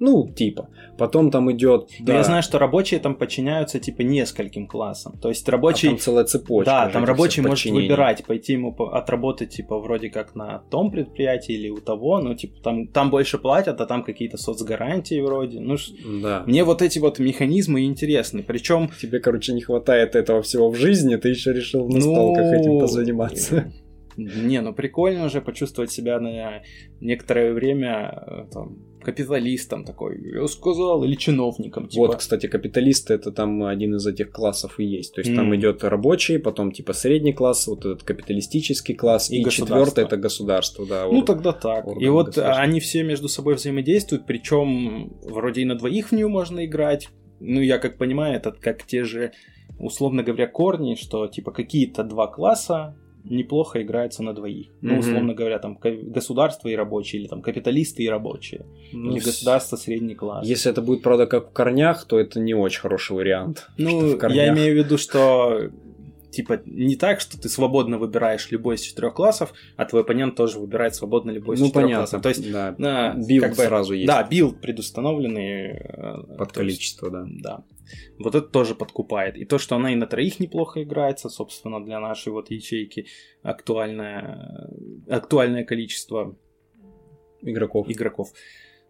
Ну, 0.00 0.32
типа. 0.34 0.70
Потом 0.98 1.30
там 1.30 1.52
идет... 1.52 1.90
Но 2.00 2.14
Я 2.14 2.24
знаю, 2.24 2.42
что 2.42 2.58
рабочие 2.58 3.00
там 3.00 3.14
подчиняются 3.14 3.78
типа 3.78 4.00
нескольким 4.00 4.66
классам. 4.66 5.18
То 5.20 5.28
есть 5.28 5.46
а 5.48 5.52
рабочий... 5.52 5.88
там 5.88 5.98
целая 5.98 6.24
цепочка. 6.24 6.70
да, 6.70 6.88
там 6.88 7.04
рабочий 7.04 7.42
может 7.42 7.70
выбирать, 7.70 8.24
пойти 8.24 8.54
ему 8.54 8.74
отработать, 8.74 9.50
типа, 9.50 9.78
вроде 9.78 10.08
как 10.08 10.34
на 10.34 10.62
том 10.70 10.90
предприятии 10.90 11.54
или 11.54 11.68
у 11.68 11.80
того, 11.80 12.18
ну, 12.18 12.34
типа, 12.34 12.60
там, 12.62 12.86
там 12.86 13.10
больше 13.10 13.38
платят, 13.38 13.80
а 13.80 13.86
там 13.86 14.02
какие-то 14.02 14.38
соцгарантии 14.38 15.20
вроде. 15.20 15.60
Ну, 15.60 15.76
Да. 16.22 16.44
мне 16.46 16.64
вот 16.64 16.80
эти 16.80 16.98
вот 16.98 17.18
механизмы 17.18 17.84
интересны. 17.84 18.42
Причем 18.42 18.90
Тебе, 19.00 19.20
короче, 19.20 19.52
не 19.52 19.60
хватает 19.60 20.16
этого 20.16 20.40
всего 20.40 20.70
в 20.70 20.76
жизни, 20.76 21.16
ты 21.16 21.28
еще 21.28 21.52
решил 21.52 21.88
на 21.88 22.00
столках 22.00 22.52
этим 22.52 22.80
позаниматься. 22.80 23.70
Не, 24.16 24.60
ну 24.60 24.74
прикольно 24.74 25.26
уже 25.26 25.40
почувствовать 25.40 25.90
себя 25.90 26.20
на 26.20 26.62
некоторое 27.00 27.52
время 27.52 28.24
э, 28.26 28.44
там, 28.52 28.78
капиталистом 29.00 29.84
такой, 29.84 30.20
я 30.34 30.46
сказал, 30.46 31.04
или 31.04 31.14
чиновником. 31.14 31.88
Типа. 31.88 32.06
Вот, 32.06 32.16
кстати, 32.16 32.46
капиталисты 32.46 33.14
это 33.14 33.32
там 33.32 33.64
один 33.64 33.94
из 33.96 34.06
этих 34.06 34.30
классов 34.30 34.78
и 34.78 34.84
есть. 34.84 35.14
То 35.14 35.20
есть 35.20 35.34
там 35.34 35.46
М. 35.46 35.56
идет 35.56 35.84
рабочий, 35.84 36.38
потом 36.38 36.72
типа 36.72 36.92
средний 36.92 37.32
класс, 37.32 37.66
вот 37.66 37.80
этот 37.80 38.02
капиталистический 38.02 38.94
класс, 38.94 39.30
И 39.30 39.40
и, 39.40 39.50
четвертый 39.50 40.04
это 40.04 40.16
государство, 40.16 40.86
да. 40.86 41.06
Ну 41.10 41.22
тогда 41.22 41.52
так. 41.52 41.86
И 42.00 42.08
вот 42.08 42.38
они 42.38 42.80
все 42.80 43.02
между 43.02 43.28
собой 43.28 43.54
взаимодействуют, 43.54 44.26
причем 44.26 45.12
вроде 45.22 45.62
и 45.62 45.64
на 45.64 45.74
двоих 45.74 46.08
в 46.08 46.12
нее 46.12 46.28
можно 46.28 46.64
играть. 46.64 47.08
Ну, 47.40 47.60
я 47.60 47.78
как 47.78 47.96
понимаю, 47.96 48.36
это 48.36 48.52
как 48.52 48.84
те 48.84 49.04
же, 49.04 49.32
условно 49.78 50.22
говоря, 50.22 50.46
корни, 50.46 50.94
что 50.94 51.26
типа 51.26 51.52
какие-то 51.52 52.04
два 52.04 52.26
класса 52.26 52.94
неплохо 53.24 53.82
играются 53.82 54.22
на 54.22 54.32
двоих. 54.34 54.68
Ну, 54.80 54.98
условно 54.98 55.34
говоря, 55.34 55.58
там 55.58 55.78
государство 55.80 56.68
и 56.68 56.74
рабочие, 56.74 57.22
или 57.22 57.28
там 57.28 57.42
капиталисты 57.42 58.02
и 58.02 58.08
рабочие, 58.08 58.64
Ну, 58.92 59.12
или 59.12 59.20
государство 59.20 59.76
средний 59.76 60.14
класс. 60.14 60.46
Если 60.46 60.70
это 60.70 60.82
будет, 60.82 61.02
правда, 61.02 61.26
как 61.26 61.50
в 61.50 61.52
корнях, 61.52 62.04
то 62.06 62.18
это 62.18 62.40
не 62.40 62.54
очень 62.54 62.80
хороший 62.80 63.16
вариант. 63.16 63.68
Ну, 63.78 64.16
я 64.30 64.48
имею 64.52 64.74
в 64.74 64.84
виду, 64.84 64.98
что 64.98 65.70
типа 66.30 66.60
не 66.64 66.94
так, 66.94 67.20
что 67.20 67.40
ты 67.40 67.48
свободно 67.48 67.98
выбираешь 67.98 68.50
любой 68.52 68.76
из 68.76 68.82
четырех 68.82 69.14
классов, 69.14 69.52
а 69.76 69.84
твой 69.84 70.02
оппонент 70.02 70.36
тоже 70.36 70.60
выбирает 70.60 70.94
свободно 70.94 71.32
любой 71.32 71.56
из 71.56 71.60
Ну, 71.60 71.66
четырех 71.66 71.84
понятно. 71.86 72.02
классов. 72.04 72.22
То 72.22 72.28
есть 72.28 72.52
да. 72.52 72.74
на, 72.78 73.14
build 73.14 73.42
как 73.42 73.56
бы- 73.56 73.64
сразу 73.64 73.94
есть. 73.94 74.06
Да, 74.06 74.22
build 74.22 74.60
предустановленный. 74.60 75.70
э, 75.72 76.14
Под 76.38 76.38
то 76.38 76.42
есть, 76.42 76.54
количество, 76.54 77.10
да. 77.10 77.24
Да. 77.26 77.64
Вот 78.18 78.34
это 78.34 78.46
тоже 78.48 78.74
подкупает. 78.74 79.36
И 79.36 79.44
то, 79.44 79.58
что 79.58 79.76
она 79.76 79.92
и 79.92 79.96
на 79.96 80.06
троих 80.06 80.40
неплохо 80.40 80.82
играется, 80.82 81.28
собственно, 81.28 81.84
для 81.84 82.00
нашей 82.00 82.32
вот 82.32 82.50
ячейки 82.50 83.06
актуальное, 83.42 84.70
актуальное 85.08 85.64
количество 85.64 86.36
Игроков. 87.42 87.86
игроков. 87.88 88.28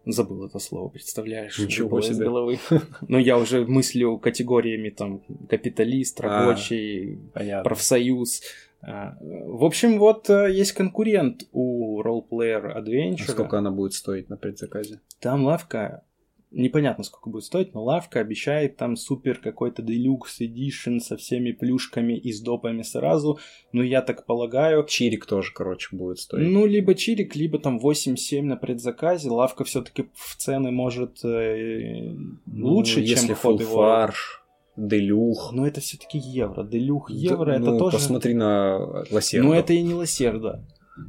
Забыл 0.05 0.45
это 0.47 0.57
слово, 0.59 0.89
представляешь? 0.89 1.59
Ничего 1.59 1.87
выбыло 1.87 1.99
из 2.09 2.15
себе. 2.15 2.25
головы. 2.25 2.59
Ну, 3.07 3.19
я 3.19 3.37
уже 3.37 3.65
мыслю 3.67 4.17
категориями 4.17 4.89
там 4.89 5.21
капиталист, 5.47 6.19
А. 6.21 6.23
рабочий, 6.23 7.19
Понятно. 7.33 7.63
профсоюз. 7.63 8.41
А, 8.81 9.15
В 9.21 9.63
общем, 9.63 9.99
вот 9.99 10.27
э, 10.27 10.51
есть 10.51 10.71
конкурент 10.71 11.43
у 11.51 12.01
Roleplayer 12.01 12.75
Adventure. 12.83 13.25
А 13.27 13.31
сколько 13.31 13.59
она 13.59 13.69
будет 13.69 13.93
стоить 13.93 14.27
на 14.27 14.37
предзаказе? 14.37 15.01
Там 15.19 15.43
лавка, 15.45 16.03
непонятно 16.51 17.03
сколько 17.03 17.29
будет 17.29 17.45
стоить, 17.45 17.73
но 17.73 17.83
лавка 17.83 18.19
обещает 18.19 18.77
там 18.77 18.95
супер 18.95 19.39
какой-то 19.39 19.81
Deluxe 19.81 20.41
Edition 20.41 20.99
со 20.99 21.17
всеми 21.17 21.51
плюшками 21.51 22.13
и 22.13 22.31
с 22.31 22.41
допами 22.41 22.81
сразу. 22.81 23.39
Ну, 23.71 23.81
я 23.81 24.01
так 24.01 24.25
полагаю, 24.25 24.85
Чирик 24.85 25.25
тоже, 25.25 25.53
короче, 25.53 25.95
будет 25.95 26.19
стоить. 26.19 26.47
ну, 26.47 26.65
либо 26.65 26.93
чирик, 26.95 27.35
либо 27.35 27.57
там 27.59 27.79
8-7 27.79 28.41
на 28.43 28.57
предзаказе. 28.57 29.29
Лавка 29.29 29.63
все-таки 29.63 30.09
в 30.13 30.35
цены 30.37 30.71
может 30.71 31.23
э, 31.23 32.11
Ну, 32.45 32.67
лучше, 32.67 32.99
если 32.99 33.27
чем 33.27 33.35
ход 33.35 33.61
его. 33.61 33.75
фарш, 33.75 34.43
делюх. 34.75 35.51
Но 35.53 35.65
это 35.65 35.79
все-таки 35.81 36.17
евро. 36.17 36.63
Делюх 36.63 37.09
Да, 37.09 37.15
евро, 37.15 37.51
это 37.51 37.71
ну, 37.71 37.79
тоже... 37.79 37.97
посмотри 37.97 38.33
на 38.33 39.05
лосерда. 39.11 39.47
Ну, 39.47 39.53
это 39.53 39.73
и 39.73 39.81
не 39.81 39.93
лосерда. 39.93 40.65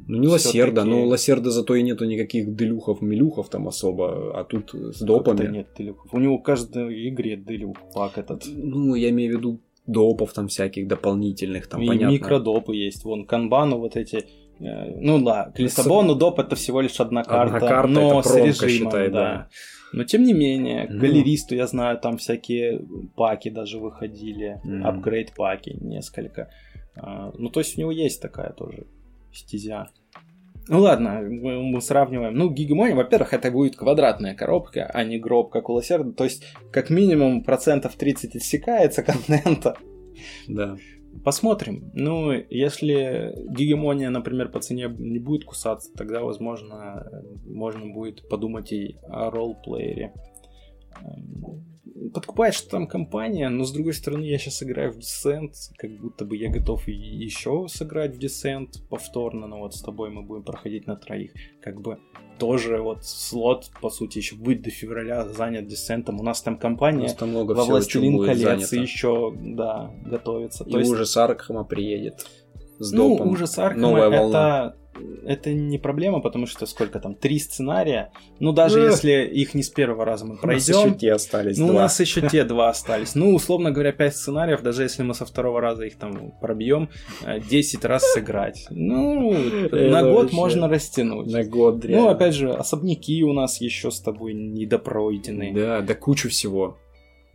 Ну, 0.07 0.17
не 0.17 0.27
лосерда, 0.27 0.85
но 0.85 1.05
лосерда 1.05 1.51
зато 1.51 1.75
и 1.75 1.83
нету 1.83 2.05
никаких 2.05 2.55
делюхов, 2.55 3.01
милюхов 3.01 3.49
там 3.49 3.67
особо, 3.67 4.39
а 4.39 4.43
тут 4.43 4.73
с 4.73 5.01
допами. 5.01 5.37
Как-то 5.37 5.51
нет 5.51 5.67
делюхов. 5.77 6.13
У 6.13 6.19
него 6.19 6.37
в 6.37 6.41
каждой 6.43 7.09
игре 7.09 7.35
делюх 7.35 7.77
пак 7.93 8.17
этот. 8.17 8.43
Ну, 8.47 8.95
я 8.95 9.09
имею 9.09 9.33
в 9.33 9.37
виду 9.37 9.59
допов 9.85 10.33
там 10.33 10.47
всяких 10.47 10.87
дополнительных, 10.87 11.67
там 11.67 11.81
и 11.81 11.87
понятно. 11.87 12.13
микродопы 12.13 12.75
есть. 12.75 13.03
Вон, 13.03 13.25
канбану 13.25 13.77
вот 13.77 13.97
эти... 13.97 14.25
э, 14.59 14.99
Ну 15.01 15.23
да, 15.23 15.51
к 15.53 15.59
Лиссабону 15.59 16.15
доп 16.15 16.39
это 16.39 16.55
всего 16.55 16.79
лишь 16.81 16.99
одна 17.01 17.21
Одна 17.21 17.33
карта, 17.49 17.67
карта, 17.67 17.87
но 17.91 18.19
это 18.19 18.29
с 18.29 18.35
режимом, 18.35 18.91
считай, 18.91 19.09
да. 19.09 19.19
да. 19.19 19.49
Но 19.91 20.05
тем 20.05 20.23
не 20.23 20.33
менее, 20.33 20.87
к 20.87 20.91
Ну. 20.91 20.99
галеристу 21.01 21.55
я 21.55 21.67
знаю, 21.67 21.99
там 21.99 22.17
всякие 22.17 22.81
паки 23.15 23.49
даже 23.49 23.79
выходили, 23.79 24.61
апгрейд 24.83 25.33
паки 25.35 25.77
несколько. 25.81 26.49
А, 26.95 27.33
Ну, 27.37 27.49
то 27.49 27.59
есть 27.59 27.77
у 27.77 27.81
него 27.81 27.91
есть 27.91 28.21
такая 28.21 28.53
тоже 28.53 28.85
стезя. 29.33 29.87
Ну 30.69 30.79
ладно, 30.79 31.19
мы, 31.21 31.61
мы 31.61 31.81
сравниваем. 31.81 32.35
Ну, 32.35 32.49
гигемония, 32.49 32.95
во-первых, 32.95 33.33
это 33.33 33.51
будет 33.51 33.75
квадратная 33.75 34.33
коробка, 34.33 34.85
а 34.85 35.03
не 35.03 35.19
гроб, 35.19 35.51
как 35.51 35.69
у 35.69 35.73
Лосерда. 35.73 36.13
То 36.13 36.23
есть, 36.23 36.45
как 36.71 36.89
минимум, 36.89 37.43
процентов 37.43 37.95
30 37.95 38.37
отсекается 38.37 39.03
контента. 39.03 39.77
Да. 40.47 40.77
Посмотрим. 41.23 41.91
Ну, 41.93 42.31
если 42.49 43.33
гегемония, 43.49 44.09
например, 44.09 44.49
по 44.49 44.59
цене 44.59 44.87
не 44.97 45.19
будет 45.19 45.43
кусаться, 45.45 45.91
тогда, 45.93 46.21
возможно, 46.21 47.07
можно 47.45 47.85
будет 47.87 48.27
подумать 48.29 48.71
и 48.71 48.97
о 49.03 49.29
ролплеере. 49.29 50.13
Подкупает, 52.13 52.53
что 52.53 52.69
там 52.69 52.87
компания, 52.87 53.49
но 53.49 53.65
с 53.65 53.71
другой 53.71 53.93
стороны, 53.93 54.23
я 54.23 54.37
сейчас 54.37 54.63
играю 54.63 54.93
в 54.93 54.99
Descent, 54.99 55.51
как 55.77 55.91
будто 55.99 56.23
бы 56.23 56.37
я 56.37 56.49
готов 56.49 56.87
еще 56.87 57.67
сыграть 57.67 58.15
в 58.15 58.19
Descent 58.19 58.69
повторно, 58.89 59.47
но 59.47 59.59
вот 59.59 59.75
с 59.75 59.81
тобой 59.81 60.09
мы 60.09 60.21
будем 60.21 60.43
проходить 60.43 60.87
на 60.87 60.95
троих. 60.95 61.31
Как 61.61 61.81
бы 61.81 61.99
тоже 62.39 62.81
вот 62.81 63.03
слот, 63.03 63.69
по 63.81 63.89
сути, 63.89 64.19
еще 64.19 64.35
будет 64.35 64.61
до 64.61 64.69
февраля 64.69 65.27
занят 65.27 65.65
Descent. 65.65 66.09
У 66.09 66.23
нас 66.23 66.41
там 66.41 66.57
компания 66.57 67.05
Просто 67.05 67.25
много 67.25 67.51
во 67.51 67.65
Властелин 67.65 68.25
колец 68.25 68.71
еще, 68.71 69.33
да, 69.35 69.91
готовится. 70.05 70.63
И 70.63 70.75
ужас 70.75 71.17
Аркхема 71.17 71.65
приедет. 71.65 72.25
С 72.79 72.91
ну, 72.93 73.09
допом. 73.09 73.29
ужас 73.31 73.57
Аркхема 73.57 73.89
Новая 73.89 74.09
волна. 74.09 74.75
Это, 74.95 75.31
это 75.31 75.53
не 75.53 75.77
проблема, 75.77 76.19
потому 76.21 76.45
что 76.45 76.65
сколько 76.65 76.99
там, 76.99 77.15
три 77.15 77.39
сценария. 77.39 78.11
Ну, 78.39 78.51
даже 78.53 78.79
Эх. 78.81 78.91
если 78.91 79.25
их 79.25 79.53
не 79.53 79.63
с 79.63 79.69
первого 79.69 80.05
раза 80.05 80.25
мы 80.25 80.37
У 80.41 80.47
нас 80.47 80.67
еще 80.67 80.73
пройдем. 80.81 80.97
те 80.97 81.11
остались 81.13 81.57
Ну, 81.57 81.65
у 81.67 81.71
два. 81.71 81.81
нас 81.83 81.99
еще 81.99 82.27
те 82.27 82.43
два 82.43 82.69
остались. 82.69 83.15
Ну, 83.15 83.33
условно 83.35 83.71
говоря, 83.71 83.91
пять 83.91 84.15
сценариев, 84.15 84.61
даже 84.61 84.83
если 84.83 85.03
мы 85.03 85.13
со 85.13 85.25
второго 85.25 85.61
раза 85.61 85.85
их 85.85 85.97
там 85.97 86.31
пробьем, 86.41 86.89
э, 87.25 87.39
10 87.39 87.85
раз 87.85 88.03
сыграть. 88.13 88.65
Ну, 88.69 89.33
на 89.71 90.03
год 90.03 90.23
вообще 90.23 90.35
можно 90.35 90.67
растянуть. 90.67 91.31
На 91.31 91.43
год, 91.43 91.83
Ну, 91.83 91.89
реально. 91.89 92.11
опять 92.11 92.33
же, 92.35 92.51
особняки 92.51 93.23
у 93.23 93.33
нас 93.33 93.61
еще 93.61 93.91
с 93.91 93.99
тобой 94.01 94.33
недопройдены. 94.33 95.53
Да, 95.53 95.81
да 95.81 95.93
кучу 95.95 96.29
всего. 96.29 96.77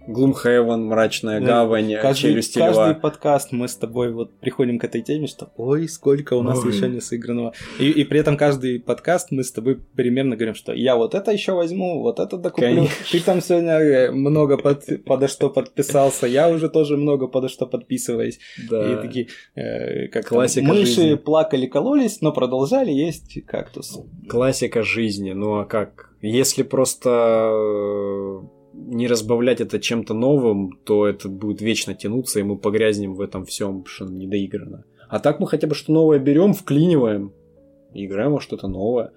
Глумхевен, 0.09 0.87
Мрачная 0.87 1.41
Да. 1.41 1.47
гавань, 1.47 1.95
Каждый, 2.01 2.31
Челюсти 2.31 2.59
каждый 2.59 2.93
Льва. 2.93 2.95
подкаст 2.95 3.53
мы 3.53 3.69
с 3.69 3.77
тобой 3.77 4.11
вот 4.11 4.39
приходим 4.41 4.79
к 4.79 4.85
этой 4.85 5.03
теме, 5.03 5.27
что 5.27 5.53
ой, 5.57 5.87
сколько 5.87 6.33
у 6.35 6.43
нас 6.43 6.65
Ой. 6.65 6.73
еще 6.75 6.89
не 6.89 7.01
сыгранного. 7.01 7.53
И, 7.79 7.91
и 7.91 8.05
при 8.05 8.21
этом 8.21 8.39
каждый 8.39 8.81
подкаст 8.81 9.31
мы 9.31 9.45
с 9.45 9.53
тобой 9.53 9.77
примерно 9.77 10.35
говорим, 10.37 10.55
что 10.55 10.73
я 10.73 10.97
вот 10.97 11.15
это 11.15 11.31
еще 11.31 11.53
возьму, 11.53 12.01
вот 12.01 12.21
это 12.21 12.39
докуплю. 12.39 12.69
Конечно. 12.69 12.95
Ты 13.13 13.21
там 13.21 13.43
сегодня 13.43 13.73
э, 13.73 14.11
много 14.11 14.57
под, 14.57 15.05
подо 15.05 15.29
что 15.29 15.51
подписался, 15.51 16.27
я 16.27 16.49
уже 16.49 16.71
тоже 16.71 16.97
много 16.97 17.27
подо 17.29 17.49
что 17.49 17.67
подписываюсь. 17.67 18.39
Да. 18.71 18.93
И 18.93 19.07
такие, 19.07 19.29
э, 19.55 20.09
как 20.09 20.25
там, 20.25 20.39
Классика 20.39 20.67
мыши 20.67 20.85
жизни. 20.87 21.15
плакали, 21.17 21.67
кололись, 21.67 22.23
но 22.23 22.33
продолжали 22.33 22.91
есть 22.91 23.45
кактус. 23.47 23.99
Классика 24.27 24.83
жизни. 24.83 25.33
Ну 25.33 25.59
а 25.59 25.67
как? 25.67 26.11
Если 26.23 26.63
просто 26.63 27.51
э, 27.53 28.41
не 28.87 29.07
разбавлять 29.09 29.61
это 29.61 29.79
чем-то 29.81 30.15
новым, 30.15 30.79
то 30.85 31.07
это 31.07 31.29
будет 31.29 31.61
вечно 31.61 31.95
тянуться, 31.95 32.41
и 32.41 32.43
мы 32.43 32.57
погрязнем 32.57 33.15
в 33.15 33.21
этом 33.21 33.45
всем, 33.45 33.85
что 33.87 34.05
не 34.07 34.27
доиграно. 34.27 34.85
А 35.09 35.19
так 35.21 35.41
мы 35.41 35.47
хотя 35.47 35.67
бы 35.67 35.75
что 35.75 35.93
новое 35.93 36.19
берем, 36.19 36.53
вклиниваем, 36.55 37.33
и 37.95 38.07
играем 38.07 38.33
во 38.33 38.41
что-то 38.41 38.69
новое. 38.69 39.13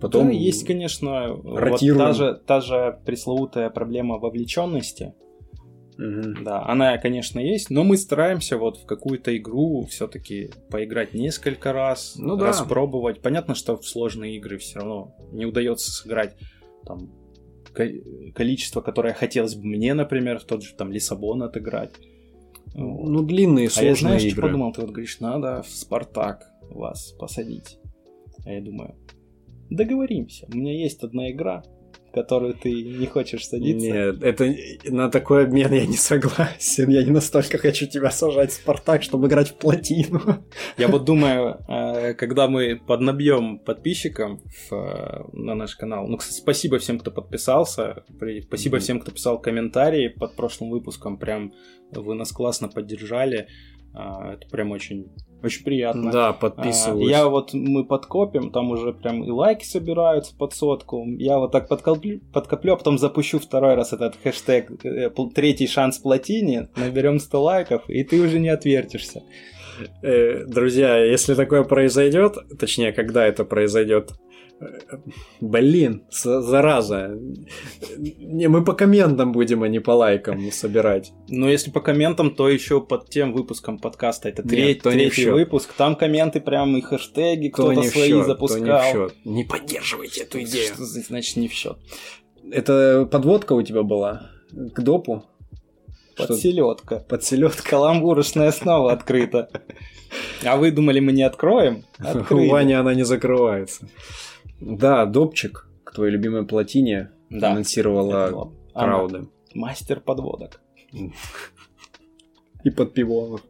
Потом 0.00 0.26
Да, 0.26 0.32
есть, 0.32 0.66
конечно, 0.66 1.32
вот 1.34 1.58
ротируем. 1.58 2.06
та 2.06 2.12
же, 2.12 2.40
та 2.46 2.60
же 2.60 2.98
пресловутая 3.04 3.70
проблема 3.70 4.18
вовлеченности. 4.18 5.14
Мгм. 5.98 6.42
Да, 6.44 6.64
она, 6.66 6.96
конечно, 6.98 7.38
есть, 7.38 7.70
но 7.70 7.84
мы 7.84 7.96
стараемся 7.96 8.56
вот 8.56 8.78
в 8.78 8.86
какую-то 8.86 9.36
игру 9.36 9.84
все-таки 9.90 10.50
поиграть 10.70 11.14
несколько 11.14 11.72
раз, 11.72 12.14
Ну 12.18 12.36
да. 12.36 12.46
распробовать. 12.46 13.20
Понятно, 13.20 13.54
что 13.54 13.76
в 13.76 13.86
сложные 13.86 14.36
игры 14.36 14.58
все 14.58 14.78
равно 14.80 15.14
не 15.32 15.46
удается 15.46 15.90
сыграть 15.92 16.34
там 16.84 17.10
количество, 17.72 18.80
которое 18.80 19.14
хотелось 19.14 19.54
бы 19.54 19.66
мне, 19.66 19.94
например, 19.94 20.38
в 20.38 20.44
тот 20.44 20.62
же 20.62 20.74
там 20.74 20.92
Лиссабон 20.92 21.42
отыграть. 21.42 21.94
Вот. 22.74 23.08
Ну, 23.08 23.22
длинные, 23.22 23.66
а 23.66 23.70
сложные 23.70 23.88
я 23.90 23.96
знаешь, 23.96 24.22
что 24.22 24.30
игры. 24.30 24.42
подумал? 24.42 24.72
Ты 24.72 24.80
вот 24.82 24.90
говоришь, 24.90 25.20
надо 25.20 25.62
в 25.62 25.68
Спартак 25.68 26.50
вас 26.70 27.12
посадить. 27.18 27.78
А 28.44 28.52
я 28.52 28.60
думаю, 28.60 28.94
договоримся. 29.70 30.46
У 30.52 30.56
меня 30.56 30.72
есть 30.72 31.02
одна 31.02 31.30
игра, 31.30 31.62
которую 32.12 32.54
ты 32.54 32.70
не 32.70 33.06
хочешь 33.06 33.46
садиться. 33.46 33.86
Нет, 33.86 34.22
это 34.22 34.54
на 34.84 35.10
такой 35.10 35.44
обмен 35.44 35.72
я 35.72 35.86
не 35.86 35.96
согласен. 35.96 36.88
Я 36.88 37.02
не 37.02 37.10
настолько 37.10 37.58
хочу 37.58 37.86
тебя 37.86 38.10
сажать 38.10 38.50
в 38.50 38.54
Спартак, 38.54 39.02
чтобы 39.02 39.28
играть 39.28 39.50
в 39.50 39.54
плотину. 39.54 40.20
Я 40.76 40.88
вот 40.88 41.04
думаю, 41.04 41.58
э, 41.68 42.14
когда 42.14 42.48
мы 42.48 42.80
поднабьем 42.86 43.58
подписчикам 43.58 44.40
э, 44.70 44.74
на 45.32 45.54
наш 45.54 45.76
канал. 45.76 46.06
Ну, 46.06 46.16
кстати, 46.16 46.38
спасибо 46.38 46.78
всем, 46.78 46.98
кто 46.98 47.10
подписался. 47.10 48.04
Спасибо 48.46 48.78
всем, 48.78 49.00
кто 49.00 49.10
писал 49.12 49.40
комментарии 49.40 50.08
под 50.08 50.36
прошлым 50.36 50.70
выпуском. 50.70 51.18
Прям 51.18 51.52
вы 51.90 52.14
нас 52.14 52.32
классно 52.32 52.68
поддержали. 52.68 53.48
А, 53.94 54.34
Это 54.34 54.48
прям 54.48 54.70
очень, 54.70 55.12
очень 55.42 55.64
приятно. 55.64 56.10
Да, 56.10 56.28
А, 56.28 56.32
подписываюсь. 56.32 57.08
Я 57.08 57.28
вот, 57.28 57.52
мы 57.52 57.84
подкопим, 57.84 58.50
там 58.50 58.70
уже 58.70 58.92
прям 58.92 59.24
и 59.24 59.30
лайки 59.30 59.64
собираются 59.64 60.34
под 60.36 60.54
сотку. 60.54 61.04
Я 61.06 61.38
вот 61.38 61.52
так 61.52 61.68
подкоплю, 61.68 62.20
подкоплю 62.32 62.74
а 62.74 62.76
потом 62.76 62.98
запущу 62.98 63.38
второй 63.38 63.74
раз 63.74 63.92
этот 63.92 64.16
хэштег 64.22 64.84
э, 64.84 65.10
«Третий 65.34 65.66
шанс 65.66 65.98
плотине», 65.98 66.68
наберем 66.76 67.18
100 67.18 67.42
лайков, 67.42 67.88
и 67.88 68.04
ты 68.04 68.20
уже 68.20 68.38
не 68.38 68.48
отвертишься. 68.48 69.22
Э, 70.02 70.44
Друзья, 70.46 70.96
если 70.98 71.34
такое 71.34 71.64
произойдет, 71.64 72.36
точнее, 72.58 72.92
когда 72.92 73.26
это 73.26 73.44
произойдет, 73.44 74.12
блин, 75.40 76.04
зараза. 76.10 77.18
Не, 77.98 78.48
мы 78.48 78.64
по 78.64 78.72
комментам 78.74 79.32
будем, 79.32 79.62
а 79.62 79.68
не 79.68 79.80
по 79.80 79.92
лайкам 79.92 80.50
собирать. 80.52 81.12
Но 81.28 81.50
если 81.50 81.70
по 81.70 81.80
комментам, 81.80 82.34
то 82.34 82.48
еще 82.48 82.80
под 82.80 83.08
тем 83.08 83.32
выпуском 83.32 83.78
подкаста. 83.78 84.28
Это 84.28 84.42
треть- 84.42 84.82
третий 84.82 85.30
выпуск. 85.30 85.72
Там 85.76 85.96
комменты 85.96 86.40
прям 86.40 86.76
и 86.76 86.80
хэштеги 86.80 87.48
То 87.48 87.54
кто-то 87.54 87.82
свои 87.82 88.08
счет, 88.08 88.26
запускал. 88.26 88.60
не 88.64 88.90
в 88.90 88.92
счет. 88.92 89.14
Не 89.24 89.44
поддерживайте 89.44 90.22
эту 90.22 90.42
идею. 90.42 90.74
Что 90.74 90.84
значит 90.84 91.36
не 91.36 91.48
в 91.48 91.52
счет? 91.52 91.78
Это 92.50 93.08
подводка 93.10 93.52
у 93.54 93.62
тебя 93.62 93.82
была 93.82 94.30
к 94.74 94.80
допу? 94.80 95.24
Подселедка. 96.16 96.98
Подселедка. 97.08 97.62
Каламбурочная 97.70 98.52
снова 98.52 98.92
открыта. 98.92 99.48
А 100.44 100.56
вы 100.56 100.70
думали, 100.70 101.00
мы 101.00 101.12
не 101.12 101.22
откроем? 101.22 101.84
У 101.98 102.06
Открыли. 102.06 102.48
Вани 102.48 102.74
она 102.74 102.94
не 102.94 103.04
закрывается. 103.04 103.88
Да, 104.64 105.04
допчик 105.06 105.68
к 105.84 105.92
твоей 105.92 106.12
любимой 106.12 106.46
плотине 106.46 107.10
Да. 107.30 107.50
анонсировала 107.50 108.52
крауды. 108.72 109.28
Мастер 109.54 110.00
подводок. 110.00 110.60
И 112.64 112.70
под 112.70 112.94
пивонов. 112.94 113.42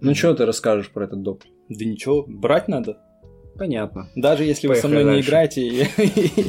Ну 0.00 0.14
что 0.14 0.34
ты 0.34 0.44
расскажешь 0.44 0.90
про 0.90 1.04
этот 1.04 1.22
доп? 1.22 1.44
Да 1.68 1.84
ничего, 1.84 2.24
брать 2.26 2.68
надо. 2.68 3.00
Понятно. 3.60 4.08
Даже 4.16 4.44
если 4.44 4.68
вы 4.68 4.74
со 4.74 4.88
Поехали 4.88 5.02
мной 5.02 5.16
не 5.16 5.22
дальше. 5.22 5.28
играете, 5.28 5.86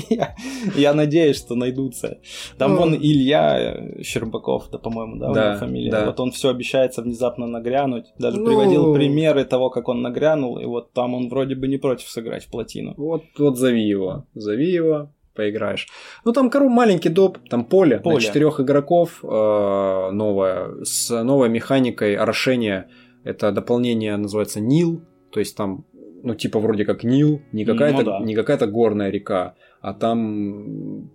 я, 0.10 0.36
я 0.78 0.94
надеюсь, 0.94 1.36
что 1.38 1.56
найдутся. 1.56 2.20
Там 2.58 2.72
Ну. 2.72 2.78
вон 2.78 2.96
Илья 2.96 3.84
Щербаков, 4.02 4.70
да, 4.72 4.78
по-моему, 4.78 5.18
да, 5.18 5.30
у 5.32 5.34
Да, 5.34 5.50
него 5.50 5.60
фамилия. 5.60 5.92
да. 5.92 6.06
Вот 6.06 6.20
он 6.22 6.32
все 6.32 6.48
обещается 6.50 7.02
внезапно 7.02 7.48
нагрянуть. 7.48 8.06
Даже 8.18 8.40
Ну. 8.40 8.46
приводил 8.46 8.94
примеры 8.94 9.44
того, 9.44 9.70
как 9.70 9.90
он 9.90 10.02
нагрянул, 10.02 10.58
и 10.58 10.64
вот 10.66 10.94
там 10.94 11.14
он 11.14 11.28
вроде 11.28 11.56
бы 11.56 11.68
не 11.68 11.78
против 11.78 12.08
сыграть 12.08 12.46
в 12.46 12.50
плотину. 12.50 12.94
Вот, 12.96 13.24
вот 13.38 13.58
зови 13.58 13.82
его. 13.86 14.26
Зови 14.34 14.72
его, 14.72 15.12
поиграешь. 15.36 15.88
Ну 16.24 16.32
там 16.32 16.50
кору 16.50 16.70
маленький 16.70 17.10
доп, 17.10 17.40
там 17.50 17.66
поле, 17.66 18.00
Поле. 18.00 18.16
на 18.16 18.22
четырех 18.22 18.62
игроков 18.62 19.20
э, 19.22 19.28
новое, 20.14 20.86
с 20.86 21.10
новой 21.24 21.50
механикой 21.50 22.16
орошения. 22.16 22.88
Это 23.26 23.52
дополнение 23.52 24.16
называется 24.16 24.62
Нил, 24.62 25.04
то 25.32 25.40
есть 25.42 25.56
там, 25.58 25.86
ну 26.24 26.36
типа 26.36 26.60
вроде 26.60 26.86
как 26.86 27.04
Нил, 27.04 27.42
не 27.52 27.66
какая-то, 27.66 27.98
Ну 27.98 28.04
да. 28.04 28.20
не 28.20 28.36
какая-то 28.36 28.68
горная 28.68 29.10
река, 29.10 29.56
а 29.82 29.94
там 29.94 31.10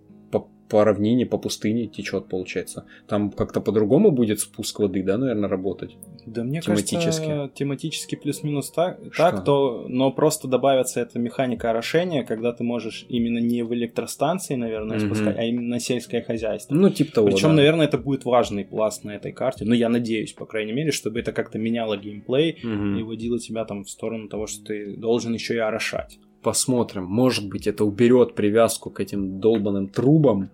по, 0.69 0.83
равнине, 0.83 1.25
по 1.25 1.37
пустыне 1.37 1.87
течет, 1.87 2.27
получается. 2.27 2.85
Там 3.07 3.31
как-то 3.31 3.61
по-другому 3.61 4.11
будет 4.11 4.39
спуск 4.39 4.79
воды, 4.79 5.03
да, 5.03 5.17
наверное, 5.17 5.49
работать. 5.49 5.95
Да 6.25 6.43
мне 6.43 6.61
Тематически. 6.61 6.95
кажется, 7.25 7.51
тематически 7.55 8.15
плюс-минус 8.15 8.71
так, 8.71 8.99
Что? 9.11 9.31
так 9.31 9.45
то, 9.45 9.85
но 9.87 10.11
просто 10.11 10.47
добавится 10.47 10.99
эта 10.99 11.19
механика 11.19 11.69
орошения, 11.69 12.23
когда 12.23 12.51
ты 12.51 12.63
можешь 12.63 13.05
именно 13.07 13.37
не 13.39 13.63
в 13.63 13.73
электростанции, 13.73 14.55
наверное, 14.55 14.99
спускать, 14.99 15.37
а 15.37 15.43
именно 15.43 15.67
на 15.75 15.79
сельское 15.79 16.21
хозяйство. 16.21 16.75
Ну, 16.75 16.89
типа 16.89 17.13
того, 17.15 17.27
Причем, 17.27 17.49
да. 17.49 17.53
наверное, 17.55 17.85
это 17.87 17.97
будет 17.97 18.25
важный 18.25 18.65
пласт 18.65 19.03
на 19.05 19.11
этой 19.15 19.31
карте. 19.31 19.63
Ну, 19.65 19.73
я 19.73 19.87
надеюсь, 19.89 20.33
по 20.33 20.45
крайней 20.45 20.73
мере, 20.73 20.91
чтобы 20.91 21.19
это 21.19 21.31
как-то 21.31 21.57
меняло 21.59 21.95
геймплей 21.97 22.57
Мгм. 22.61 22.97
и 22.97 23.03
водило 23.03 23.39
тебя 23.39 23.63
там 23.65 23.83
в 23.83 23.89
сторону 23.89 24.27
того, 24.27 24.47
что 24.47 24.65
ты 24.65 24.97
должен 24.97 25.33
еще 25.33 25.55
и 25.55 25.59
орошать. 25.59 26.19
Посмотрим. 26.47 27.03
Может 27.03 27.49
быть, 27.49 27.67
это 27.67 27.83
уберет 27.83 28.33
привязку 28.33 28.89
к 28.89 29.01
этим 29.01 29.41
долбанным 29.41 29.89
трубам. 29.89 30.49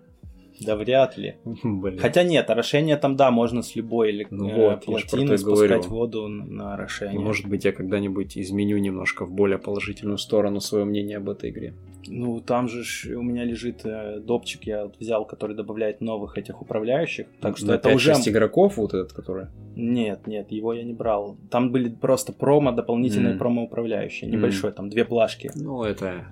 Да 0.60 0.76
вряд 0.76 1.16
ли. 1.18 1.36
Блин. 1.64 1.98
Хотя 1.98 2.22
нет, 2.22 2.48
орошение 2.50 2.96
там, 2.96 3.16
да, 3.16 3.30
можно 3.30 3.62
с 3.62 3.74
любой 3.76 4.10
эле- 4.12 4.26
Ну 4.30 4.48
э, 4.48 4.54
вот, 4.70 4.84
плотины 4.84 5.36
спускать 5.36 5.68
говорю. 5.70 5.82
воду 5.90 6.28
на 6.28 6.74
орошение. 6.74 7.18
Может 7.18 7.46
быть, 7.48 7.64
я 7.64 7.72
когда-нибудь 7.72 8.38
изменю 8.38 8.78
немножко 8.78 9.24
в 9.24 9.32
более 9.32 9.58
положительную 9.58 10.18
сторону 10.18 10.60
свое 10.60 10.84
мнение 10.84 11.16
об 11.18 11.28
этой 11.28 11.50
игре. 11.50 11.74
Ну, 12.06 12.40
там 12.40 12.68
же 12.68 13.16
у 13.16 13.22
меня 13.22 13.44
лежит 13.44 13.80
э, 13.84 14.20
допчик, 14.20 14.64
я 14.64 14.90
взял, 15.00 15.24
который 15.24 15.56
добавляет 15.56 16.00
новых 16.02 16.36
этих 16.36 16.60
управляющих. 16.60 17.26
Так 17.40 17.56
что 17.56 17.68
На 17.68 17.72
это 17.72 17.88
уже... 17.94 18.12
5-6 18.12 18.28
игроков, 18.28 18.76
вот 18.76 18.92
этот, 18.92 19.12
который. 19.14 19.46
Нет, 19.74 20.26
нет, 20.26 20.52
его 20.52 20.74
я 20.74 20.84
не 20.84 20.92
брал. 20.92 21.36
Там 21.50 21.72
были 21.72 21.88
просто 21.88 22.32
промо, 22.32 22.72
дополнительные 22.72 23.30
Мгм. 23.30 23.38
промо-управляющие. 23.38 24.30
Небольшой, 24.30 24.72
там 24.72 24.90
две 24.90 25.04
плашки. 25.06 25.50
Ну, 25.54 25.82
это 25.82 26.26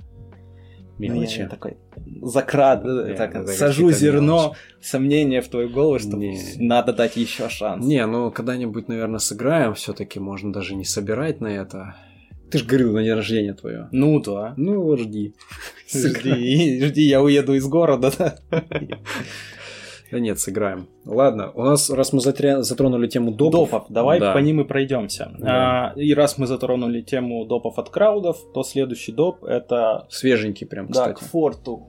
Ну, 1.09 1.14
я 1.14 1.20
мелочи. 1.20 1.46
такой 1.48 1.76
закрад, 2.22 2.84
э, 2.84 3.05
Нет, 3.09 3.16
так, 3.16 3.34
это 3.34 3.46
сажу 3.48 3.90
зерно 3.90 4.36
мелочи. 4.36 4.59
сомнения 4.80 5.40
в 5.40 5.48
твою 5.48 5.68
голову, 5.70 5.98
что 5.98 6.16
Не. 6.16 6.38
надо 6.59 6.92
дать 6.92 7.16
еще 7.16 7.48
шанс. 7.48 7.84
Не, 7.84 8.07
ну 8.07 8.30
когда-нибудь, 8.30 8.88
наверное, 8.88 9.18
сыграем. 9.18 9.74
Все-таки 9.74 10.20
можно 10.20 10.53
даже 10.53 10.74
не 10.74 10.84
собирать 10.84 11.40
на 11.40 11.48
это. 11.48 11.94
Ты 12.50 12.59
ж 12.59 12.64
говорил 12.66 12.92
на 12.92 13.03
день 13.03 13.14
рождения 13.14 13.55
твое. 13.55 13.88
Ну 13.92 14.20
да. 14.20 14.53
Ну, 14.57 14.82
вот 14.82 15.00
жди. 15.00 15.34
Жди, 15.90 16.84
жди, 16.84 17.03
я 17.03 17.22
уеду 17.22 17.55
из 17.55 17.66
города. 17.66 18.12
да. 20.12 20.18
Да 20.18 20.20
нет, 20.22 20.38
сыграем. 20.38 20.86
Ладно, 21.04 21.50
у 21.54 21.62
нас, 21.64 21.90
раз 21.90 22.12
мы 22.12 22.20
затронули 22.20 23.08
тему 23.08 23.32
допов... 23.32 23.70
Допов, 23.70 23.84
давай 23.88 24.20
Да. 24.20 24.32
по 24.32 24.38
ним 24.38 24.60
и 24.60 24.64
пройдемся. 24.64 25.32
Да. 25.38 25.92
А, 25.94 25.98
и 25.98 26.14
раз 26.14 26.38
мы 26.38 26.46
затронули 26.46 27.00
тему 27.00 27.44
допов 27.46 27.78
от 27.78 27.88
краудов, 27.90 28.38
то 28.54 28.62
следующий 28.62 29.12
доп 29.12 29.42
это 29.44 30.06
Свеженький 30.10 30.66
прям, 30.66 30.86
да, 30.88 31.12
к 31.12 31.14
кстати. 31.16 31.30
форту. 31.30 31.88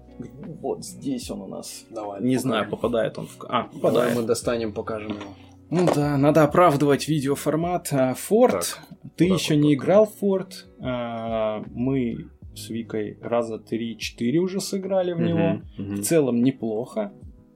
Вот 0.61 0.83
здесь 0.85 1.29
он 1.31 1.41
у 1.41 1.47
нас. 1.47 1.85
Давай, 1.89 2.21
Не 2.21 2.35
покажем. 2.35 2.39
знаю, 2.41 2.69
попадает 2.69 3.17
он 3.17 3.25
в... 3.27 3.37
А, 3.43 3.47
Давай 3.63 3.69
попадает. 3.73 4.15
мы 4.15 4.23
достанем, 4.23 4.73
покажем 4.73 5.09
его. 5.11 5.31
Ну 5.69 5.87
да, 5.95 6.17
надо 6.17 6.43
оправдывать 6.43 7.07
видеоформат. 7.07 7.87
А, 7.91 8.13
Форт, 8.13 8.79
ты 9.15 9.25
куда 9.25 9.35
еще 9.35 9.55
тут 9.55 9.63
не 9.63 9.73
играл 9.73 10.05
в 10.05 10.13
Форт. 10.19 10.67
А, 10.79 11.63
Мы 11.73 12.27
с 12.55 12.69
Викой 12.69 13.17
раза 13.23 13.55
3-4 13.55 14.37
уже 14.37 14.59
сыграли 14.61 15.13
в 15.13 15.19
него. 15.19 15.39
Мгм, 15.39 15.63
мгм. 15.77 15.95
В 15.95 16.01
целом 16.03 16.43
неплохо. 16.43 17.11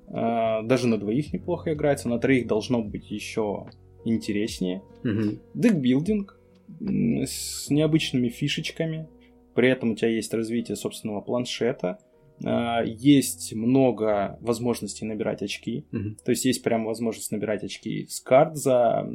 А, 0.08 0.62
Даже 0.64 0.88
на 0.88 0.98
двоих 0.98 1.34
неплохо 1.34 1.74
играется. 1.74 2.10
На 2.10 2.20
троих 2.20 2.48
должно 2.48 2.82
быть 2.82 3.12
еще 3.12 3.68
интереснее. 4.06 4.82
Мгм. 5.04 5.40
Декбилдинг 5.54 6.40
с 6.80 7.70
необычными 7.70 8.30
фишечками. 8.30 9.08
При 9.56 9.70
этом 9.70 9.92
у 9.92 9.96
тебя 9.96 10.10
есть 10.10 10.34
развитие 10.34 10.76
собственного 10.76 11.22
планшета. 11.22 12.00
А, 12.46 12.84
Есть 12.84 13.54
много 13.54 14.38
возможностей 14.42 15.06
набирать 15.06 15.42
очки. 15.42 15.86
То 16.24 16.32
есть 16.32 16.46
есть 16.46 16.64
прям 16.64 16.86
возможность 16.86 17.32
набирать 17.32 17.64
очки 17.64 18.06
с 18.08 18.20
карт 18.20 18.56
за 18.58 19.10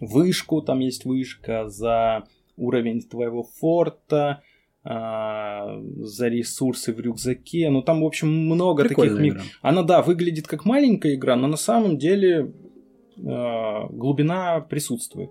вышку, 0.00 0.60
там 0.60 0.80
есть 0.80 1.04
вышка, 1.04 1.68
за 1.68 2.24
уровень 2.56 3.00
твоего 3.02 3.42
форта, 3.42 4.42
за 4.84 6.28
ресурсы 6.28 6.92
в 6.92 7.00
рюкзаке. 7.00 7.70
Ну 7.70 7.82
там, 7.82 8.02
в 8.02 8.06
общем, 8.06 8.28
много 8.28 8.82
таких 8.82 8.96
Прикольная 8.96 9.22
ми- 9.22 9.28
игра. 9.30 9.42
Она, 9.62 9.82
да, 9.82 10.02
выглядит 10.02 10.46
как 10.46 10.64
маленькая 10.64 11.14
игра, 11.14 11.36
но 11.36 11.46
на 11.46 11.56
самом 11.56 11.96
деле 11.96 12.52
э, 13.16 13.86
глубина 13.90 14.60
присутствует. 14.60 15.30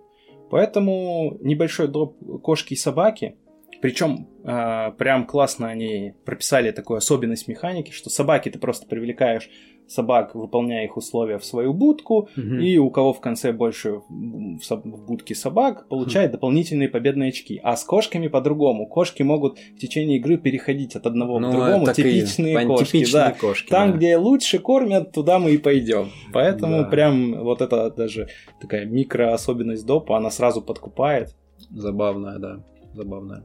Поэтому 0.50 1.38
небольшой 1.42 1.88
доп 1.88 2.18
кошки 2.42 2.74
и 2.74 2.78
собаки. 2.78 3.36
Причем 3.82 4.28
э, 4.44 4.92
прям 4.98 5.28
классно 5.28 5.68
они 5.68 6.14
прописали 6.26 6.72
такую 6.72 6.98
особенность 6.98 7.48
механики, 7.48 7.92
что 7.92 8.10
собаки 8.10 8.50
ты 8.50 8.58
просто 8.58 8.88
привлекаешь 8.88 9.50
собак, 9.94 10.36
выполняя 10.36 10.84
их 10.86 10.98
условия 10.98 11.38
в 11.38 11.46
свою 11.46 11.74
будку, 11.74 12.30
Мгм. 12.36 12.60
и 12.60 12.78
у 12.78 12.90
кого 12.90 13.14
в 13.14 13.20
конце 13.22 13.52
больше 13.54 14.02
в 14.10 14.60
со- 14.64 14.78
в 14.78 15.06
будке 15.06 15.36
собак, 15.36 15.88
получает 15.88 16.32
дополнительные 16.32 16.90
победные 16.90 17.30
очки. 17.30 17.60
А 17.64 17.76
с 17.76 17.84
кошками 17.84 18.28
по-другому. 18.28 18.88
Кошки 18.88 19.24
могут 19.24 19.60
в 19.60 19.80
течение 19.80 20.18
игры 20.18 20.38
переходить 20.38 20.96
от 20.96 21.06
одного 21.08 21.40
Ну, 21.40 21.50
к 21.50 21.52
другому. 21.52 21.90
и 21.90 21.94
Типичные 21.94 22.66
кошки, 22.66 22.86
типичные 22.92 23.24
да. 23.24 23.32
кошки, 23.40 23.70
Там, 23.70 23.92
да. 23.92 23.98
где 23.98 24.18
лучше 24.18 24.60
кормят, 24.60 25.12
туда 25.12 25.40
мы 25.40 25.52
и 25.52 25.58
пойдем. 25.58 26.10
Поэтому 26.34 26.80
Да. 26.80 26.90
прям 26.90 27.44
вот 27.44 27.62
это 27.62 27.90
даже 27.92 28.28
такая 28.60 28.86
микроособенность 28.86 29.86
допа, 29.86 30.18
она 30.18 30.30
сразу 30.32 30.62
подкупает. 30.62 31.36
Забавная, 31.70 32.40
да. 32.40 32.64
Забавная. 32.94 33.44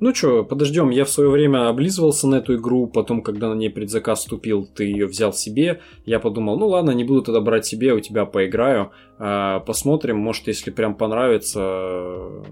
Ну 0.00 0.14
что, 0.14 0.44
подождем. 0.44 0.90
Я 0.90 1.04
в 1.04 1.10
свое 1.10 1.30
время 1.30 1.68
облизывался 1.68 2.26
на 2.26 2.36
эту 2.36 2.56
игру, 2.56 2.86
потом, 2.86 3.22
когда 3.22 3.48
на 3.48 3.54
ней 3.54 3.70
предзаказ 3.70 4.20
вступил, 4.20 4.66
ты 4.66 4.84
ее 4.84 5.06
взял 5.06 5.32
себе. 5.32 5.80
Я 6.06 6.20
подумал, 6.20 6.58
ну 6.58 6.68
ладно, 6.68 6.90
не 6.90 7.04
буду 7.04 7.22
тогда 7.22 7.40
брать 7.40 7.66
себе, 7.66 7.92
у 7.92 8.00
тебя 8.00 8.24
поиграю. 8.24 8.90
А, 9.18 9.60
посмотрим, 9.60 10.18
может, 10.18 10.46
если 10.46 10.70
прям 10.70 10.94
понравится, 10.94 12.42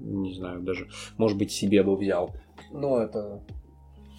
не 0.00 0.34
знаю, 0.34 0.60
даже, 0.60 0.88
может 1.16 1.38
быть, 1.38 1.52
себе 1.52 1.82
бы 1.82 1.96
взял. 1.96 2.34
Ну, 2.72 2.98
это 2.98 3.42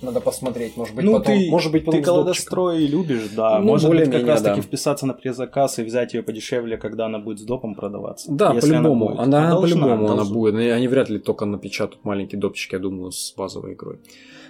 надо 0.04 0.22
посмотреть, 0.22 0.78
может 0.78 0.95
быть, 0.95 1.06
ну, 1.06 1.14
потом, 1.14 1.38
ты, 1.38 1.49
может 1.49 1.72
быть, 1.72 1.86
потом 1.86 1.99
ты 1.99 2.06
колодострой 2.06 2.86
любишь, 2.86 3.30
да. 3.36 3.60
Ну, 3.60 3.66
Может 3.66 3.89
быть, 3.89 3.99
как 3.99 4.08
более-менее, 4.10 4.34
раз 4.34 4.41
таки 4.41 4.62
да. 4.62 4.62
вписаться 4.62 5.06
на 5.06 5.14
предзаказ 5.14 5.80
и 5.80 5.84
взять 5.84 6.14
ее 6.14 6.24
подешевле, 6.24 6.78
когда 6.78 7.06
она 7.06 7.20
будет 7.20 7.39
с 7.39 7.43
допом 7.43 7.76
продаваться. 7.76 8.32
Да, 8.32 8.54
по-любому. 8.54 9.08
будет. 9.08 9.20
Она, 9.20 9.49
Должна, 9.49 9.86
по-любому 9.86 10.12
она 10.12 10.24
будет. 10.26 10.56
Они 10.56 10.88
вряд 10.88 11.10
ли 11.10 11.20
только 11.20 11.45
напечатают 11.45 12.04
маленький 12.04 12.38
допчик, 12.38 12.74
я 12.74 12.80
думаю, 12.80 13.12
с 13.12 13.34
базовой 13.36 13.74
игрой. 13.74 13.99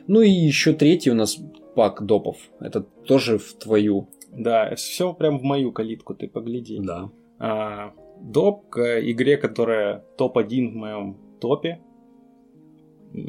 Ну 0.07 0.21
и 0.21 0.29
еще 0.29 0.73
третий 0.73 1.11
у 1.11 1.15
нас 1.15 1.39
пак 1.75 2.05
допов. 2.05 2.37
Это 2.59 2.81
тоже 2.81 3.37
в 3.37 3.53
твою. 3.53 4.09
Да, 4.31 4.73
все 4.75 5.13
прям 5.13 5.39
в 5.39 5.43
мою 5.43 5.71
калитку, 5.71 6.15
ты 6.15 6.27
погляди. 6.27 6.79
Да. 6.81 7.09
А, 7.39 7.93
доп 8.19 8.69
к 8.69 9.01
игре, 9.01 9.37
которая 9.37 10.03
топ-1 10.17 10.71
в 10.71 10.75
моем 10.75 11.17
топе. 11.39 11.79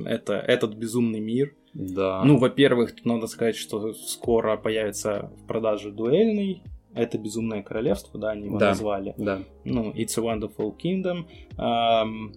Это 0.07 0.35
этот 0.35 0.75
безумный 0.75 1.21
мир. 1.21 1.55
Да. 1.75 2.23
Ну, 2.25 2.39
во-первых, 2.39 2.95
тут 2.95 3.05
надо 3.05 3.27
сказать, 3.27 3.57
что 3.57 3.93
скоро 3.93 4.57
появится 4.57 5.31
в 5.43 5.47
продаже 5.47 5.91
дуэльный. 5.91 6.63
Это 6.95 7.19
Безумное 7.19 7.63
Королевство, 7.63 8.21
да, 8.21 8.31
они 8.31 8.47
его 8.47 8.59
Да. 8.59 8.69
назвали. 8.69 9.15
да. 9.19 9.41
Ну, 9.65 9.91
It's 9.93 10.17
a 10.17 10.23
Wonderful 10.23 10.77
Kingdom. 10.79 11.25
Ам, 11.57 12.33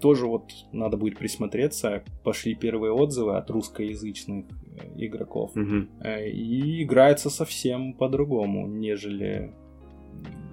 тоже 0.00 0.26
вот 0.26 0.50
надо 0.72 0.96
будет 0.96 1.16
присмотреться. 1.18 2.02
Пошли 2.24 2.54
первые 2.56 2.92
отзывы 2.92 3.36
от 3.36 3.48
русскоязычных 3.50 4.44
э, 4.76 4.88
игроков. 4.96 5.52
Э, 6.02 6.28
И 6.28 6.82
играется 6.82 7.30
совсем 7.30 7.92
по-другому, 7.94 8.66
нежели 8.66 9.54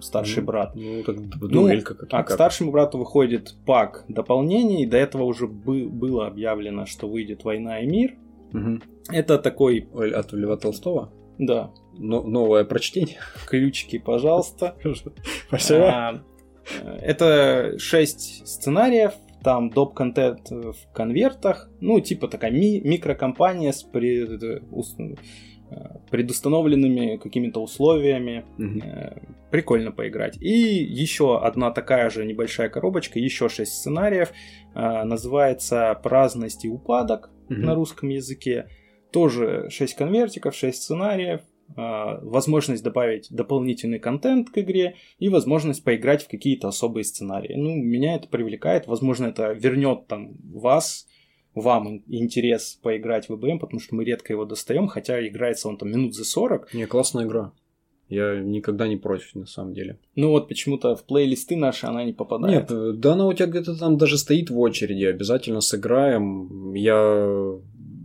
старший 0.01 0.41
Ну, 0.41 0.47
брат. 0.47 0.75
Ну, 0.75 1.03
так 1.03 1.15
Ну, 1.17 1.47
дуэлька 1.47 1.93
как 1.95 2.13
А 2.13 2.23
к 2.23 2.29
старшему 2.31 2.71
брату 2.71 2.97
выходит 2.97 3.55
пак 3.65 4.05
дополнений. 4.09 4.85
До 4.85 4.97
этого 4.97 5.23
уже 5.23 5.47
бы- 5.47 5.87
было 5.89 6.27
объявлено, 6.27 6.85
что 6.85 7.07
выйдет 7.07 7.43
«Война 7.43 7.79
и 7.81 7.85
мир». 7.87 8.15
Это 9.11 9.37
такой, 9.39 9.87
От 9.93 10.33
Льва 10.33 10.57
Толстого? 10.57 11.11
да, 11.39 11.71
Но- 11.97 12.21
новое 12.23 12.63
прочтение. 12.65 13.17
ключики, 13.49 13.97
пожалуйста. 13.97 14.75
Спасибо. 15.47 15.89
А, 15.89 16.23
э, 16.83 16.97
Это 17.01 17.77
шесть 17.79 18.47
сценариев, 18.47 19.13
там 19.43 19.69
доп-контент 19.69 20.49
в 20.51 20.75
конвертах, 20.93 21.69
ну, 21.81 21.99
типа 21.99 22.27
такая 22.27 22.51
ми- 22.51 22.79
микрокомпания 22.81 23.71
с 23.71 23.83
пред- 23.83 24.41
э, 24.43 24.61
э, 24.61 25.15
предустановленными 26.09 27.17
какими-то 27.17 27.61
условиями. 27.61 28.45
Э, 28.59 29.17
Прикольно 29.51 29.91
поиграть. 29.91 30.37
И 30.41 30.49
еще 30.49 31.39
одна 31.39 31.71
такая 31.71 32.09
же 32.09 32.25
небольшая 32.25 32.69
коробочка, 32.69 33.19
еще 33.19 33.49
шесть 33.49 33.73
сценариев. 33.73 34.31
э, 34.75 35.03
Называется 35.03 35.99
«Праздность 36.03 36.65
и 36.65 36.69
упадок» 36.69 37.29
Мгм. 37.49 37.61
на 37.61 37.75
русском 37.75 38.09
языке. 38.09 38.67
Тоже 39.11 39.67
6 39.69 39.95
конвертиков, 39.95 40.55
6 40.55 40.81
сценариев, 40.81 41.41
а, 41.75 42.19
возможность 42.21 42.83
добавить 42.83 43.27
дополнительный 43.29 43.99
контент 43.99 44.49
к 44.49 44.57
игре 44.57 44.95
и 45.19 45.29
возможность 45.29 45.83
поиграть 45.83 46.23
в 46.23 46.27
какие-то 46.27 46.67
особые 46.67 47.03
сценарии. 47.03 47.53
Ну, 47.55 47.75
меня 47.75 48.15
это 48.15 48.27
привлекает, 48.27 48.87
возможно, 48.87 49.27
это 49.27 49.51
вернет 49.53 50.07
там 50.07 50.33
вас, 50.51 51.07
вам 51.55 51.87
ин- 51.87 52.03
интерес 52.07 52.79
поиграть 52.81 53.29
в 53.29 53.35
ИБМ, 53.35 53.59
потому 53.59 53.79
что 53.79 53.95
мы 53.95 54.03
редко 54.03 54.33
его 54.33 54.45
достаем, 54.45 54.87
хотя 54.87 55.25
играется 55.25 55.67
он 55.67 55.77
там 55.77 55.89
минут 55.91 56.15
за 56.15 56.25
40. 56.25 56.73
Не, 56.73 56.85
классная 56.85 57.25
игра. 57.25 57.51
Я 58.09 58.39
никогда 58.39 58.87
не 58.87 58.97
против, 58.97 59.33
на 59.33 59.45
самом 59.45 59.73
деле. 59.73 59.97
Ну 60.15 60.29
вот 60.29 60.47
почему-то 60.47 60.95
в 60.95 61.03
плейлисты 61.03 61.55
наши 61.55 61.87
она 61.87 62.03
не 62.03 62.13
попадает. 62.13 62.69
Нет, 62.69 62.71
э, 62.71 62.91
да 62.93 63.13
она 63.13 63.25
у 63.25 63.33
тебя 63.33 63.47
где-то 63.47 63.77
там 63.79 63.97
даже 63.97 64.17
стоит 64.17 64.49
в 64.49 64.59
очереди. 64.59 65.05
Обязательно 65.05 65.61
сыграем. 65.61 66.73
Я, 66.73 67.55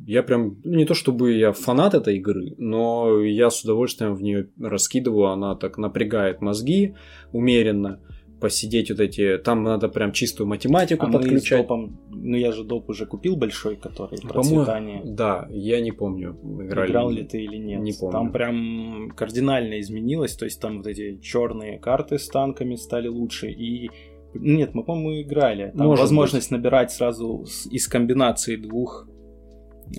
я 0.07 0.23
прям, 0.23 0.57
ну, 0.65 0.77
не 0.77 0.87
то 0.87 0.95
чтобы 0.95 1.33
я 1.33 1.53
фанат 1.53 1.95
этой 1.95 2.17
игры, 2.17 2.55
но 2.57 3.21
я 3.21 3.51
с 3.51 3.63
удовольствием 3.65 4.15
в 4.15 4.23
нее 4.23 4.49
раскидываю. 4.59 5.27
Она 5.27 5.57
так 5.57 5.77
напрягает 5.79 6.41
мозги 6.41 6.95
умеренно. 7.33 8.01
Посидеть 8.41 8.91
вот 8.91 9.01
эти... 9.01 9.39
Там 9.39 9.65
надо 9.65 9.89
прям 9.89 10.13
чистую 10.13 10.47
математику 10.47 11.07
а 11.07 11.09
мы 11.09 11.15
с 11.15 11.17
подключать. 11.23 11.63
допом, 11.63 11.99
ну 12.11 12.37
я 12.37 12.53
же 12.53 12.65
доп 12.65 12.89
уже 12.89 13.05
купил 13.07 13.37
большой, 13.37 13.77
который 13.77 14.19
По-моему, 14.21 14.29
процветание. 14.65 15.03
Да, 15.05 15.47
я 15.51 15.81
не 15.81 15.93
помню. 15.93 16.39
Играли. 16.61 16.89
Играл 16.91 17.11
ли 17.11 17.25
ты 17.25 17.43
или 17.43 17.57
нет? 17.57 17.81
Не 17.81 17.93
помню. 17.93 18.13
Там 18.13 18.33
прям 18.33 19.11
кардинально 19.17 19.81
изменилось, 19.81 20.37
то 20.37 20.45
есть 20.45 20.61
там 20.61 20.79
вот 20.79 20.87
эти 20.87 21.19
черные 21.21 21.79
карты 21.79 22.19
с 22.19 22.29
танками 22.29 22.77
стали 22.77 23.09
лучше 23.09 23.51
и 23.51 23.91
нет, 24.35 24.75
мы, 24.75 24.85
по-моему, 24.85 25.23
играли. 25.23 25.73
Там 25.77 25.87
Может 25.87 26.03
возможность 26.03 26.51
набирать 26.51 26.93
сразу 26.93 27.47
из 27.71 27.89
комбинации 27.89 28.57
двух 28.57 29.09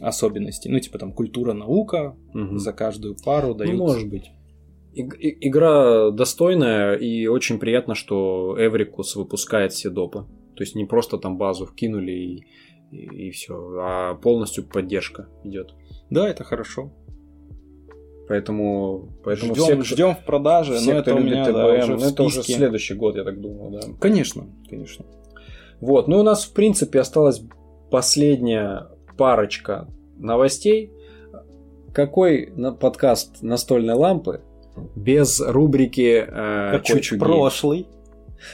особенностей. 0.02 0.70
Ну, 0.70 0.80
типа 0.80 1.00
там 1.00 1.12
культура, 1.14 1.54
наука 1.54 2.16
Мгм. 2.34 2.60
за 2.60 2.72
каждую 2.74 3.16
пару 3.26 3.50
Ну, 3.50 3.54
дают. 3.56 3.78
может 3.78 4.08
быть. 4.08 4.32
И- 4.94 5.02
и- 5.02 5.48
игра 5.48 6.12
достойная, 6.12 6.96
и 6.96 7.28
очень 7.28 7.60
приятно, 7.60 7.96
что 7.96 8.56
Эврикус 8.58 9.16
выпускает 9.16 9.72
все 9.72 9.90
допы. 9.90 10.26
То 10.56 10.64
есть 10.64 10.76
не 10.76 10.86
просто 10.86 11.18
там 11.18 11.38
базу 11.38 11.66
вкинули 11.66 12.12
и, 12.12 12.46
и, 12.92 13.32
все, 13.32 13.54
а 13.80 14.16
полностью 14.16 14.64
поддержка 14.64 15.30
идет. 15.44 15.74
Да, 16.10 16.28
это 16.28 16.44
хорошо. 16.44 16.92
Поэтому, 18.28 19.10
поэтому 19.24 19.56
ждем, 19.56 19.82
все, 19.82 19.96
ждем 19.96 20.16
в 20.16 20.24
продаже, 20.24 20.76
все, 20.76 20.94
но 20.94 21.00
это 21.00 21.16
у 21.16 21.20
меня 21.20 21.52
да, 21.52 21.52
ТБМ, 21.52 21.84
уже 21.84 21.96
в 21.96 22.00
ну, 22.00 22.10
это 22.10 22.24
уже 22.24 22.44
следующий 22.44 22.94
год, 22.94 23.16
я 23.16 23.24
так 23.24 23.42
думаю, 23.42 23.72
да. 23.72 23.88
Конечно, 24.00 24.46
конечно. 24.70 25.06
Вот, 25.82 26.08
ну 26.08 26.18
и 26.18 26.20
у 26.20 26.24
нас, 26.24 26.46
в 26.46 26.54
принципе, 26.54 27.00
осталась 27.00 27.42
последняя 27.90 28.88
парочка 29.18 29.88
новостей. 30.18 30.92
Какой 31.92 32.54
подкаст 32.80 33.42
настольной 33.42 33.96
лампы 33.96 34.42
без 34.96 35.40
рубрики 35.42 36.26
э, 36.28 36.80
Какой 36.80 37.02
прошлый. 37.20 37.88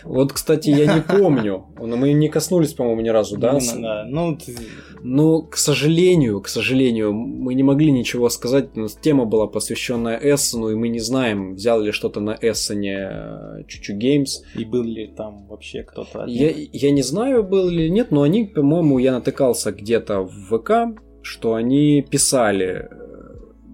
Вот, 0.03 0.33
кстати, 0.33 0.71
я 0.71 0.91
не 0.95 1.01
помню. 1.01 1.67
Мы 1.79 2.13
не 2.13 2.27
коснулись, 2.27 2.73
по-моему, 2.73 3.01
ни 3.01 3.09
разу, 3.09 3.37
да? 3.37 3.51
Именно, 3.59 3.81
да. 3.81 4.05
Ну, 4.07 4.35
ты- 4.35 4.55
Ну, 5.03 5.43
к 5.43 5.57
сожалению, 5.57 6.41
к 6.41 6.47
сожалению, 6.47 7.13
мы 7.13 7.53
не 7.53 7.61
могли 7.61 7.91
ничего 7.91 8.29
сказать. 8.29 8.69
У 8.75 8.79
нас 8.79 8.95
тема 8.99 9.25
была 9.25 9.45
посвященная 9.45 10.17
Эссену, 10.17 10.69
и 10.69 10.75
мы 10.75 10.87
не 10.89 10.99
знаем, 10.99 11.53
взял 11.53 11.79
ли 11.81 11.91
что-то 11.91 12.19
на 12.19 12.35
Эссене 12.41 12.97
э, 13.11 13.63
Чучу 13.67 13.93
Геймс. 13.93 14.41
и 14.55 14.65
был 14.65 14.81
ли 14.81 15.05
там 15.15 15.45
вообще 15.47 15.83
кто-то 15.83 16.23
от 16.23 16.29
Я, 16.29 16.51
я 16.73 16.89
не 16.89 17.03
знаю, 17.03 17.43
был 17.43 17.69
или 17.69 17.87
нет, 17.87 18.09
но 18.09 18.23
они, 18.23 18.45
по-моему, 18.45 18.97
я 18.97 19.11
натыкался 19.11 19.71
где-то 19.71 20.21
в 20.21 20.57
ВК, 20.57 20.99
что 21.21 21.53
они 21.53 22.01
писали, 22.01 22.89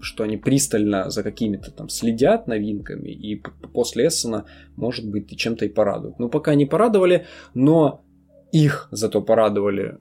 что 0.01 0.23
они 0.23 0.37
пристально 0.37 1.09
за 1.09 1.23
какими-то 1.23 1.71
там 1.71 1.89
следят 1.89 2.47
новинками, 2.47 3.09
и 3.09 3.41
после 3.73 4.07
Эссена, 4.07 4.45
может 4.75 5.09
быть, 5.09 5.31
и 5.31 5.37
чем-то 5.37 5.65
и 5.65 5.69
порадуют. 5.69 6.19
Ну, 6.19 6.29
пока 6.29 6.55
не 6.55 6.65
порадовали, 6.65 7.25
но 7.53 8.03
их 8.51 8.87
зато 8.91 9.21
порадовали 9.21 9.97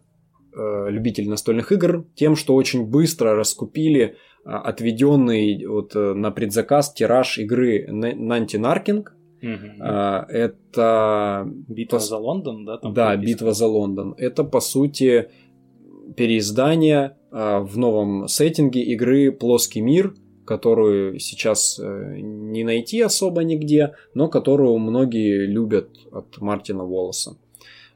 э, 0.56 0.90
любители 0.90 1.28
настольных 1.28 1.72
игр 1.72 2.06
тем, 2.14 2.36
что 2.36 2.54
очень 2.54 2.86
быстро 2.86 3.34
раскупили 3.34 4.16
а, 4.44 4.60
отведенный 4.60 5.66
вот, 5.66 5.94
э, 5.94 6.14
на 6.14 6.30
предзаказ 6.30 6.92
тираж 6.92 7.38
игры 7.38 7.86
Нанти 7.90 8.56
Наркинг. 8.56 9.14
Мгм. 9.42 9.72
А, 9.80 10.26
Это 10.28 11.46
Битва 11.68 11.96
пос- 11.96 12.00
за 12.00 12.16
Лондон, 12.16 12.64
да? 12.64 12.78
там 12.78 12.94
да, 12.94 13.16
битва 13.16 13.52
за 13.52 13.66
Лондон. 13.66 14.14
Это, 14.16 14.44
по 14.44 14.60
сути, 14.60 15.28
переиздание 16.16 17.16
в 17.30 17.78
новом 17.78 18.28
сеттинге 18.28 18.82
игры 18.82 19.30
«Плоский 19.30 19.80
мир», 19.80 20.14
которую 20.50 21.20
сейчас 21.20 21.78
э, 21.78 22.16
не 22.18 22.64
найти 22.64 23.00
особо 23.00 23.44
нигде, 23.44 23.94
но 24.14 24.26
которую 24.26 24.78
многие 24.78 25.46
любят 25.46 25.90
от 26.10 26.40
Мартина 26.40 26.82
Волоса. 26.84 27.36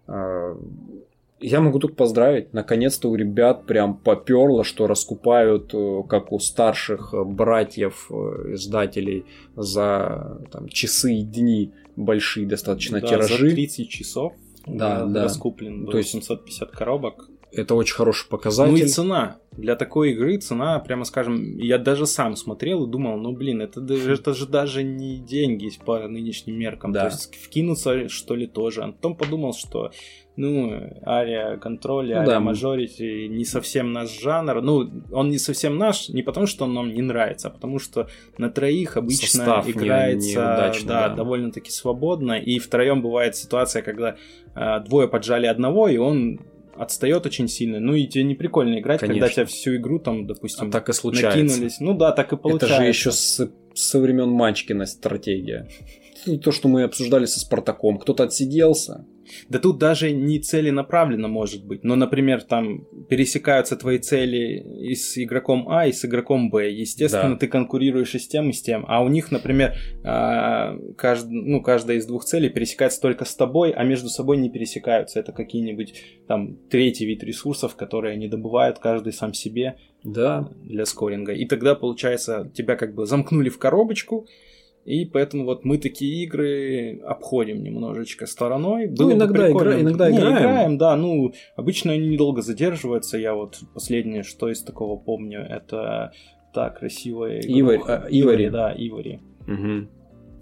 А, 0.07 0.57
я 1.41 1.61
могу 1.61 1.81
тут 1.81 1.97
поздравить. 1.97 2.53
Наконец-то 2.53 3.11
у 3.11 3.17
ребят 3.17 3.67
прям 3.67 3.97
поперло, 3.97 4.63
что 4.63 4.87
раскупают, 4.87 5.75
э, 5.75 6.03
как 6.09 6.31
у 6.31 6.39
старших 6.39 7.13
братьев 7.27 8.07
э, 8.11 8.53
издателей, 8.55 9.25
за 9.57 10.41
там, 10.53 10.69
часы 10.69 11.15
и 11.15 11.23
дни 11.23 11.73
большие 11.97 12.47
достаточно 12.47 13.01
Да, 13.01 13.09
тиражи. 13.09 13.49
За 13.49 13.55
30 13.55 13.89
часов 13.89 14.33
Да, 14.65 15.05
да. 15.07 15.25
раскуплен 15.25 15.87
То 15.89 15.99
есть 15.99 16.11
750 16.11 16.71
коробок. 16.71 17.29
Это 17.57 17.75
очень 17.75 17.95
хороший 17.95 18.25
Ну 18.25 18.31
показатель. 18.31 18.85
и 18.85 18.89
цена. 18.89 19.39
Для 19.53 19.77
такой 19.77 20.13
игры 20.13 20.37
цена, 20.39 20.81
прямо 20.81 21.05
скажем, 21.05 21.57
я 21.59 21.79
даже 21.79 22.07
сам 22.07 22.35
смотрел 22.35 22.85
и 22.87 22.91
думал, 22.91 23.17
ну 23.19 23.33
блин, 23.33 23.61
это, 23.61 23.81
даже, 23.81 24.15
это 24.15 24.35
же 24.35 24.47
даже 24.47 24.83
не 24.83 25.19
деньги 25.19 25.71
по 25.85 25.99
нынешним 26.09 26.59
меркам. 26.59 26.93
Да. 26.93 27.03
То 27.03 27.07
есть 27.07 27.35
вкинуться 27.37 28.09
что 28.09 28.35
ли 28.35 28.47
тоже. 28.47 28.83
А 28.83 28.89
потом 28.93 29.17
подумал, 29.17 29.55
что 29.55 29.93
ну, 30.37 30.73
ария 31.07 31.57
контроль, 31.59 32.09
Ну 32.13 32.21
ария 32.21 32.41
мажорити 32.41 33.29
не 33.29 33.45
совсем 33.45 33.93
наш 33.93 34.21
жанр. 34.21 34.61
Ну, 34.61 34.91
он 35.13 35.29
не 35.29 35.39
совсем 35.39 35.79
наш, 35.79 36.09
не 36.09 36.23
потому 36.23 36.47
что 36.49 36.65
он 36.65 36.75
нам 36.75 36.93
не 36.93 37.03
нравится, 37.03 37.49
а 37.49 37.51
потому 37.53 37.79
что 37.79 38.09
на 38.37 38.51
троих 38.51 38.97
обычно 38.97 39.27
Состав 39.29 39.67
не- 39.67 39.73
играется 39.73 40.31
неудачный, 40.41 40.89
да, 40.89 41.09
да. 41.09 41.15
довольно-таки 41.15 41.71
свободно. 41.71 42.33
И 42.33 42.59
втроем 42.59 43.01
бывает 43.01 43.37
ситуация, 43.37 43.83
когда 43.83 44.17
а, 44.57 44.81
двое 44.81 45.07
поджали 45.07 45.47
одного, 45.47 45.87
и 45.87 45.99
он 45.99 46.41
отстает 46.77 47.27
очень 47.27 47.49
сильно. 47.49 47.81
Ну 47.81 47.95
и 47.95 48.07
тебе 48.07 48.25
не 48.25 48.35
прикольно 48.35 48.79
играть, 48.79 49.01
когда 49.01 49.15
Конечно. 49.15 49.35
тебя 49.35 49.47
всю 49.47 49.77
игру 49.77 49.99
там, 49.99 50.27
допустим, 50.27 50.69
А 50.69 50.71
так 50.71 50.89
и 50.89 50.93
случается. 50.93 51.39
накинулись. 51.41 51.81
Ну 51.81 51.95
да, 51.95 52.13
так 52.13 52.33
и 52.33 52.37
получается. 52.37 52.75
Это 52.75 52.83
же 52.83 52.89
еще 52.89 53.13
с, 53.13 53.51
со 53.75 54.01
времен 54.01 54.31
Манчкина 54.31 54.87
стратегия. 54.87 55.69
Ну, 56.27 56.39
То, 56.39 56.53
что 56.53 56.69
мы 56.69 56.85
обсуждали 56.85 57.27
со 57.27 57.41
Спартаком. 57.41 57.99
Кто-то 57.99 58.25
отсиделся. 58.25 59.07
Да 59.49 59.59
тут 59.59 59.79
даже 59.79 60.13
не 60.13 60.39
целенаправленно 60.39 61.29
может 61.29 61.65
быть. 61.65 61.85
Но, 61.85 61.97
например, 61.97 62.43
там 62.43 62.85
пересекаются 63.09 63.77
твои 63.77 63.99
цели 63.99 64.63
и 64.91 64.95
с 64.95 65.17
игроком 65.23 65.69
А, 65.69 65.87
и 65.87 65.93
с 65.93 66.05
игроком 66.05 66.51
Б. 66.51 66.71
Естественно, 66.71 67.31
Да. 67.35 67.37
ты 67.37 67.47
конкурируешь 67.49 68.15
и 68.15 68.19
с 68.19 68.29
тем, 68.29 68.51
и 68.51 68.53
с 68.53 68.63
тем. 68.63 68.85
А 68.89 69.03
у 69.03 69.09
них, 69.09 69.31
например, 69.31 69.75
а, 70.05 70.77
кажд- 70.97 71.29
ну, 71.31 71.63
каждая 71.63 71.99
из 71.99 72.07
двух 72.07 72.25
целей 72.25 72.49
пересекается 72.49 73.01
только 73.01 73.25
с 73.25 73.35
тобой, 73.35 73.71
а 73.73 73.85
между 73.85 74.09
собой 74.09 74.37
не 74.37 74.51
пересекаются. 74.51 75.21
Это 75.21 75.33
какие-нибудь 75.33 75.95
там 76.29 76.57
третий 76.71 77.07
вид 77.07 77.23
ресурсов, 77.25 77.77
которые 77.77 78.13
они 78.15 78.29
добывают 78.29 78.79
каждый 78.79 79.13
сам 79.13 79.33
себе. 79.35 79.77
Да. 80.07 80.51
для 80.63 80.85
скоринга. 80.85 81.33
И 81.33 81.47
тогда, 81.47 81.75
получается, 81.75 82.53
тебя 82.55 82.77
как 82.77 82.95
бы 82.95 83.07
замкнули 83.07 83.49
в 83.49 83.59
коробочку, 83.59 84.27
и 84.85 85.05
поэтому 85.07 85.45
вот 85.45 85.65
мы 85.65 85.79
такие 85.79 86.25
игры 86.25 87.01
обходим 87.05 87.63
немножечко 87.63 88.27
стороной. 88.27 88.87
Было 88.87 89.09
бы 89.09 89.13
Ну, 89.15 89.19
иногда 89.19 89.51
игра- 89.51 89.81
иногда 89.81 90.11
Не, 90.11 90.19
играем. 90.19 90.79
да. 90.79 90.95
Ну, 90.97 91.33
обычно 91.57 91.93
они 91.93 92.09
недолго 92.09 92.43
задерживаются. 92.43 93.17
Я 93.19 93.35
вот 93.35 93.61
последнее, 93.73 94.23
что 94.23 94.49
из 94.51 94.63
такого 94.63 94.97
помню, 94.99 95.41
это 95.41 96.13
та 96.53 96.71
красивая 96.71 97.41
Иварь- 97.41 97.77
игруха. 97.77 98.05
а, 98.05 98.09
Ивари. 98.11 98.49
Да, 98.49 98.75
Ивари. 98.77 99.21
Мгм. 99.47 99.89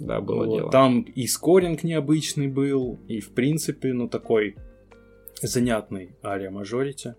Да, 0.01 0.21
было 0.21 0.45
Вот. 0.47 0.57
дело. 0.59 0.71
Там 0.73 1.03
и 1.03 1.27
скоринг 1.29 1.85
необычный 1.85 2.49
был, 2.49 2.99
и 3.07 3.21
в 3.21 3.33
принципе, 3.35 3.93
ну 3.93 4.09
такой 4.09 4.57
занятный 5.41 6.17
ария 6.25 6.51
мажорити. 6.51 7.15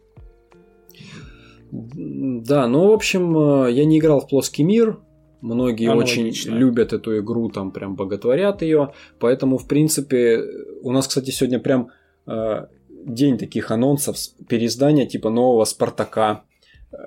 Да, 1.72 2.68
ну, 2.68 2.90
в 2.90 2.94
общем, 2.94 3.38
э, 3.66 3.72
я 3.72 3.86
не 3.86 3.98
играл 4.00 4.20
в 4.20 4.28
плоский 4.28 4.64
мир. 4.64 5.00
Многие 5.44 5.90
очень 5.90 6.22
Аналогично. 6.22 6.56
любят 6.56 6.94
эту 6.94 7.20
игру, 7.20 7.49
там 7.49 7.72
прям 7.72 7.95
боготворят 7.95 8.61
ее. 8.61 8.94
Поэтому, 9.20 9.57
в 9.57 9.68
принципе, 9.68 10.41
у 10.82 10.91
нас, 10.94 11.06
кстати, 11.06 11.32
сегодня 11.32 11.60
прям 11.60 11.90
э, 12.26 12.68
день 12.90 13.38
таких 13.38 13.70
анонсов, 13.70 14.15
переиздания 14.48 15.06
типа 15.06 15.30
нового 15.30 15.65
Спартака 15.65 16.45
э, 16.94 16.98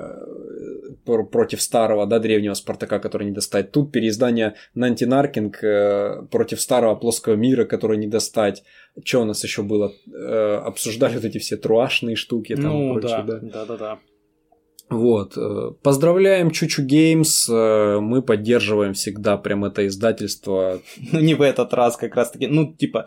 пр- 1.06 1.24
против 1.24 1.62
старого, 1.62 2.06
да, 2.06 2.18
древнего 2.18 2.52
Спартака, 2.52 2.98
который 2.98 3.24
не 3.24 3.32
достать. 3.32 3.72
Тут 3.72 3.90
переиздание 3.90 4.54
Нанти 4.74 5.06
Наркинг 5.06 5.64
э, 5.64 6.26
против 6.30 6.60
старого 6.60 6.94
плоского 6.94 7.36
мира, 7.36 7.64
который 7.64 7.96
не 7.96 8.06
достать. 8.06 8.64
Что 9.02 9.22
у 9.22 9.24
нас 9.24 9.42
еще 9.44 9.62
было? 9.62 9.94
Э, 10.12 10.56
обсуждали 10.56 11.14
вот 11.14 11.24
эти 11.24 11.38
все 11.38 11.56
труашные 11.56 12.16
штуки 12.16 12.54
там 12.54 12.64
и 12.64 12.86
ну 12.88 13.00
прочее, 13.00 13.24
да, 13.26 13.38
да, 13.40 13.64
да, 13.64 13.76
да. 13.78 13.98
Вот. 14.88 15.36
э, 15.36 15.70
Поздравляем 15.82 16.50
Чучу 16.50 16.82
Геймс. 16.82 17.48
э, 17.48 17.98
Мы 18.00 18.22
поддерживаем 18.22 18.92
всегда 18.94 19.36
прям 19.36 19.64
это 19.64 19.86
издательство. 19.86 20.80
Ну, 21.12 21.20
не 21.20 21.34
в 21.34 21.42
этот 21.42 21.72
раз 21.74 21.96
как 21.96 22.14
раз-таки. 22.16 22.46
Ну, 22.46 22.72
типа, 22.72 23.06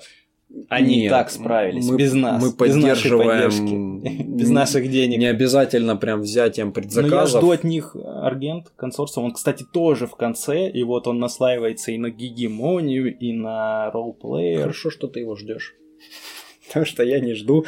они 0.67 1.01
Нет, 1.01 1.11
так 1.11 1.29
справились, 1.29 1.87
мы- 1.87 1.95
без 1.95 2.11
нас, 2.13 2.41
мы 2.41 2.49
без 2.49 2.75
нашей 2.75 3.11
поддерживаем 3.11 3.51
поддержки, 3.51 4.23
без 4.27 4.49
наших 4.49 4.89
денег. 4.89 5.19
Не 5.19 5.27
обязательно 5.27 5.95
прям 5.95 6.21
взятием 6.21 6.67
Но 6.67 6.69
я 6.71 6.73
предзаказов. 6.73 7.41
жду 7.41 7.51
от 7.51 7.63
них 7.63 7.95
Аргент, 7.95 8.71
консорциум. 8.75 9.27
Он, 9.27 9.33
кстати, 9.33 9.63
тоже 9.71 10.07
в 10.07 10.15
конце, 10.15 10.67
и 10.67 10.83
вот 10.83 11.07
он 11.07 11.19
наслаивается 11.19 11.91
и 11.91 11.97
на 11.99 12.09
гегемонию, 12.09 13.15
и 13.15 13.31
на 13.31 13.91
роллплеер. 13.91 14.61
Хорошо, 14.61 14.89
что 14.89 15.07
ты 15.07 15.19
его 15.19 15.35
ждешь. 15.35 15.75
Потому 16.67 16.85
что 16.85 17.03
я 17.03 17.19
не 17.19 17.35
жду. 17.35 17.65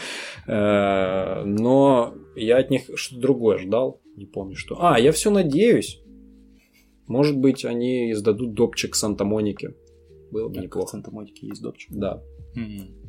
Э, 0.47 1.43
Но 1.45 2.13
я 2.35 2.57
от 2.57 2.69
них 2.71 2.83
что-то 2.95 3.21
другое 3.21 3.57
ждал. 3.59 4.00
Не 4.15 4.25
помню 4.25 4.55
что. 4.55 4.75
А, 4.79 4.99
я 4.99 5.11
все 5.11 5.29
надеюсь. 5.31 6.01
Может 7.07 7.37
быть, 7.37 7.65
они 7.65 8.11
издадут 8.11 8.53
допчик 8.53 8.95
Санта-Моники. 8.95 9.73
Было 10.31 10.47
бы 10.49 10.59
В 10.59 10.63
неплохо. 10.63 10.91
Санта-Монике 10.91 11.47
есть 11.47 11.61
допчик. 11.61 11.91
Да. 11.93 12.21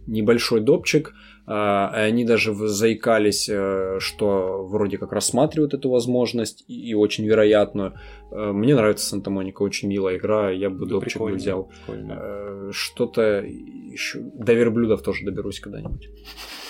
небольшой 0.06 0.60
допчик. 0.60 1.12
а, 1.46 1.88
Они 1.90 2.24
даже 2.24 2.52
в- 2.52 2.66
заикались, 2.68 3.48
э, 3.48 3.98
что 4.00 4.64
вроде 4.66 4.98
как 4.98 5.12
рассматривают 5.12 5.74
эту 5.74 5.90
возможность 5.90 6.64
и 6.68 6.94
очень 6.94 7.24
вероятную. 7.26 7.94
Э, 8.32 8.50
Мне 8.52 8.74
нравится 8.74 9.06
Санта-Моника, 9.06 9.62
очень 9.62 9.88
милая 9.88 10.16
игра, 10.18 10.50
я 10.50 10.70
бы 10.70 10.86
Да, 10.86 10.86
допчик 10.86 11.20
бы 11.20 11.32
взял. 11.32 11.64
прикольно. 11.86 12.18
Э, 12.20 12.70
Что-то 12.72 13.42
еще... 13.42 14.20
До 14.20 14.52
верблюдов 14.54 15.02
тоже 15.02 15.24
доберусь 15.24 15.60
когда-нибудь. 15.60 16.08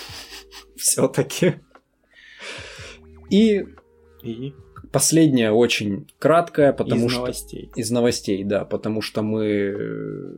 Все-таки. 0.76 1.54
И 3.30 3.64
И 4.22 4.54
последнее 4.92 5.52
очень 5.52 6.06
краткое, 6.18 6.72
потому 6.72 7.06
из 7.06 7.12
что... 7.12 7.20
новостей. 7.20 7.70
Из 7.76 7.90
новостей, 7.90 8.42
да, 8.44 8.64
потому 8.64 9.02
что 9.02 9.22
мы 9.22 9.46
э, 9.46 10.34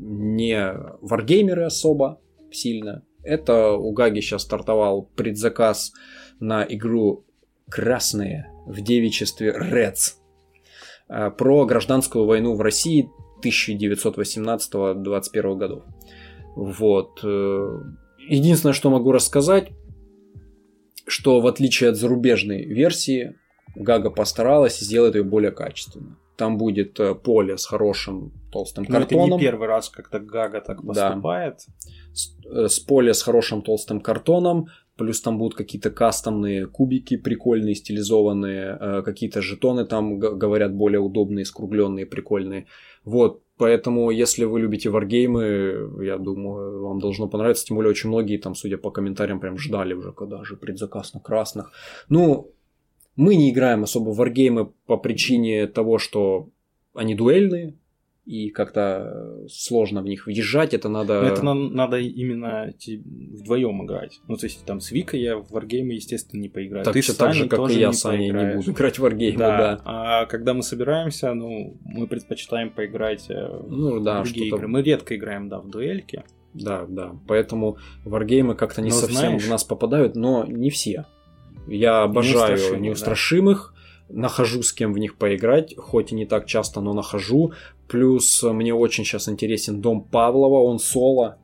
не 0.00 0.72
варгеймеры 1.00 1.64
особо 1.64 2.20
сильно. 2.50 3.02
Это 3.22 3.72
у 3.72 3.92
Гаги 3.92 4.20
сейчас 4.20 4.42
стартовал 4.42 5.08
предзаказ 5.14 5.92
на 6.40 6.66
игру 6.68 7.24
«Красные» 7.70 8.50
в 8.66 8.80
девичестве 8.80 9.56
Reds 9.56 10.14
э, 11.08 11.30
про 11.30 11.64
гражданскую 11.64 12.26
войну 12.26 12.54
в 12.54 12.60
России 12.60 13.08
1918-21 13.42 15.56
годов. 15.56 15.84
Вот. 16.56 17.20
э, 17.22 17.80
Единственное, 18.28 18.72
что 18.72 18.90
могу 18.90 19.12
рассказать, 19.12 19.70
что 21.06 21.40
в 21.40 21.46
отличие 21.46 21.90
от 21.90 21.96
зарубежной 21.96 22.64
версии, 22.64 23.34
Гага 23.74 24.10
постаралась 24.10 24.82
и 24.82 24.84
сделает 24.84 25.14
ее 25.14 25.24
более 25.24 25.50
качественно. 25.50 26.18
Там 26.36 26.58
будет 26.58 26.98
э, 27.00 27.14
поле 27.14 27.56
с 27.56 27.64
хорошим 27.66 28.32
толстым 28.50 28.84
Но 28.88 28.98
Ну, 28.98 29.04
это 29.04 29.08
картоном. 29.14 29.38
не 29.38 29.44
первый 29.46 29.68
раз, 29.68 29.88
когда 29.88 30.18
Гага 30.18 30.60
так 30.60 30.82
Да. 30.84 31.08
поступает. 31.10 31.60
с, 32.12 32.36
э, 32.44 32.68
с 32.68 32.78
поля 32.80 33.14
с 33.14 33.22
хорошим 33.22 33.62
толстым 33.62 34.00
картоном, 34.00 34.66
плюс 34.96 35.20
там 35.22 35.38
будут 35.38 35.54
какие-то 35.56 35.90
кастомные 35.90 36.66
кубики 36.66 37.16
прикольные, 37.16 37.74
стилизованные, 37.74 38.76
э, 38.80 39.02
какие-то 39.02 39.40
жетоны 39.40 39.86
там, 39.86 40.18
говорят, 40.18 40.74
более 40.74 41.00
удобные, 41.00 41.44
скругленные, 41.46 42.04
прикольные. 42.06 42.66
Вот, 43.04 43.42
поэтому, 43.62 44.10
если 44.10 44.44
вы 44.44 44.58
любите 44.58 44.90
варгеймы, 44.90 46.04
я 46.04 46.18
думаю, 46.18 46.82
вам 46.82 46.98
должно 46.98 47.28
понравиться, 47.28 47.64
тем 47.64 47.76
более 47.76 47.90
очень 47.90 48.08
многие 48.08 48.36
там, 48.36 48.56
судя 48.56 48.76
по 48.76 48.90
комментариям, 48.90 49.38
прям 49.38 49.56
ждали 49.56 49.94
уже, 49.94 50.12
когда 50.12 50.42
же 50.42 50.56
предзаказ 50.56 51.14
на 51.14 51.20
красных. 51.20 51.70
Ну, 52.08 52.50
мы 53.14 53.36
не 53.36 53.50
играем 53.50 53.84
особо 53.84 54.10
в 54.10 54.16
варгеймы 54.16 54.72
по 54.86 54.96
причине 54.96 55.68
того, 55.68 55.98
что 55.98 56.48
они 56.92 57.14
дуэльные, 57.14 57.74
и 58.24 58.50
как-то 58.50 59.44
сложно 59.48 60.00
в 60.00 60.04
них 60.04 60.26
въезжать, 60.26 60.74
это 60.74 60.88
надо... 60.88 61.22
Но 61.22 61.28
это 61.28 61.44
на- 61.44 61.54
надо 61.54 61.98
именно 61.98 62.72
вдвоем 62.86 63.84
играть. 63.84 64.20
Ну, 64.28 64.36
то 64.36 64.46
есть 64.46 64.64
там 64.64 64.80
с 64.80 64.92
Викой 64.92 65.20
я 65.20 65.38
в 65.38 65.50
варгеймы, 65.50 65.94
естественно, 65.94 66.40
не 66.40 66.48
поиграю. 66.48 66.84
Так, 66.84 66.94
Ты 66.94 67.02
с 67.02 67.14
так 67.16 67.34
же, 67.34 67.48
как 67.48 67.68
и 67.70 67.74
я 67.74 67.88
не 67.88 67.94
с 67.94 68.06
Аней 68.06 68.30
не 68.30 68.54
буду 68.54 68.70
играть 68.70 68.96
в 68.98 69.02
варгеймы, 69.02 69.38
да. 69.38 69.56
Да. 69.58 69.82
А 69.84 70.26
когда 70.26 70.54
мы 70.54 70.62
собираемся, 70.62 71.34
ну, 71.34 71.76
мы 71.84 72.06
предпочитаем 72.06 72.70
поиграть 72.70 73.28
э, 73.28 73.48
в 73.48 73.70
Ну 73.70 74.00
да, 74.00 74.22
другие 74.22 74.48
игры. 74.48 74.68
Мы 74.68 74.82
редко 74.82 75.16
играем, 75.16 75.48
да, 75.48 75.58
в 75.58 75.68
дуэльки. 75.68 76.22
Да, 76.54 76.84
да. 76.88 77.16
Поэтому 77.26 77.78
варгеймы 78.04 78.54
как-то 78.54 78.82
не 78.82 78.90
Но 78.90 78.96
совсем 78.96 79.16
знаешь- 79.18 79.42
в 79.44 79.50
нас 79.50 79.64
попадают, 79.64 80.14
но 80.14 80.44
не 80.46 80.70
все. 80.70 81.06
Я 81.66 82.02
обожаю 82.02 82.50
Неустрашимых, 82.52 82.80
неустрашимых, 82.80 83.74
нахожу 84.08 84.62
с 84.62 84.72
кем 84.72 84.92
в 84.92 84.98
них 84.98 85.16
поиграть, 85.16 85.74
хоть 85.76 86.12
и 86.12 86.14
не 86.14 86.26
так 86.26 86.46
часто, 86.46 86.80
но 86.80 86.92
нахожу. 86.92 87.52
Плюс 87.88 88.42
мне 88.42 88.74
очень 88.74 89.04
сейчас 89.04 89.28
интересен 89.28 89.80
Дом 89.80 90.02
Павлова, 90.02 90.62
он 90.62 90.78
соло. 90.78 91.38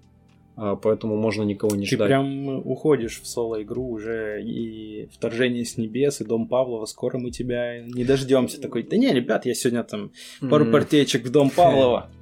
а, 0.56 0.74
поэтому 0.76 1.16
можно 1.16 1.44
никого 1.44 1.76
не 1.76 1.86
Ты 1.86 1.94
ждать. 1.96 2.08
прям 2.08 2.48
уходишь 2.66 3.20
в 3.20 3.26
соло-игру 3.28 3.88
уже, 3.88 4.42
и 4.42 5.08
вторжение 5.12 5.64
с 5.64 5.76
небес, 5.76 6.20
и 6.20 6.24
Дом 6.24 6.48
Павлова, 6.48 6.84
скоро 6.86 7.18
мы 7.18 7.30
тебя 7.30 7.80
не 7.82 8.04
дождемся. 8.04 8.60
Такой, 8.60 8.82
да 8.82 8.96
не, 8.96 9.12
ребят, 9.12 9.46
я 9.46 9.54
сегодня 9.54 9.84
там 9.84 10.10
пару 10.50 10.66
партеечек 10.66 11.24
в 11.24 11.30
Дом 11.30 11.50
Павлова. 11.50 12.10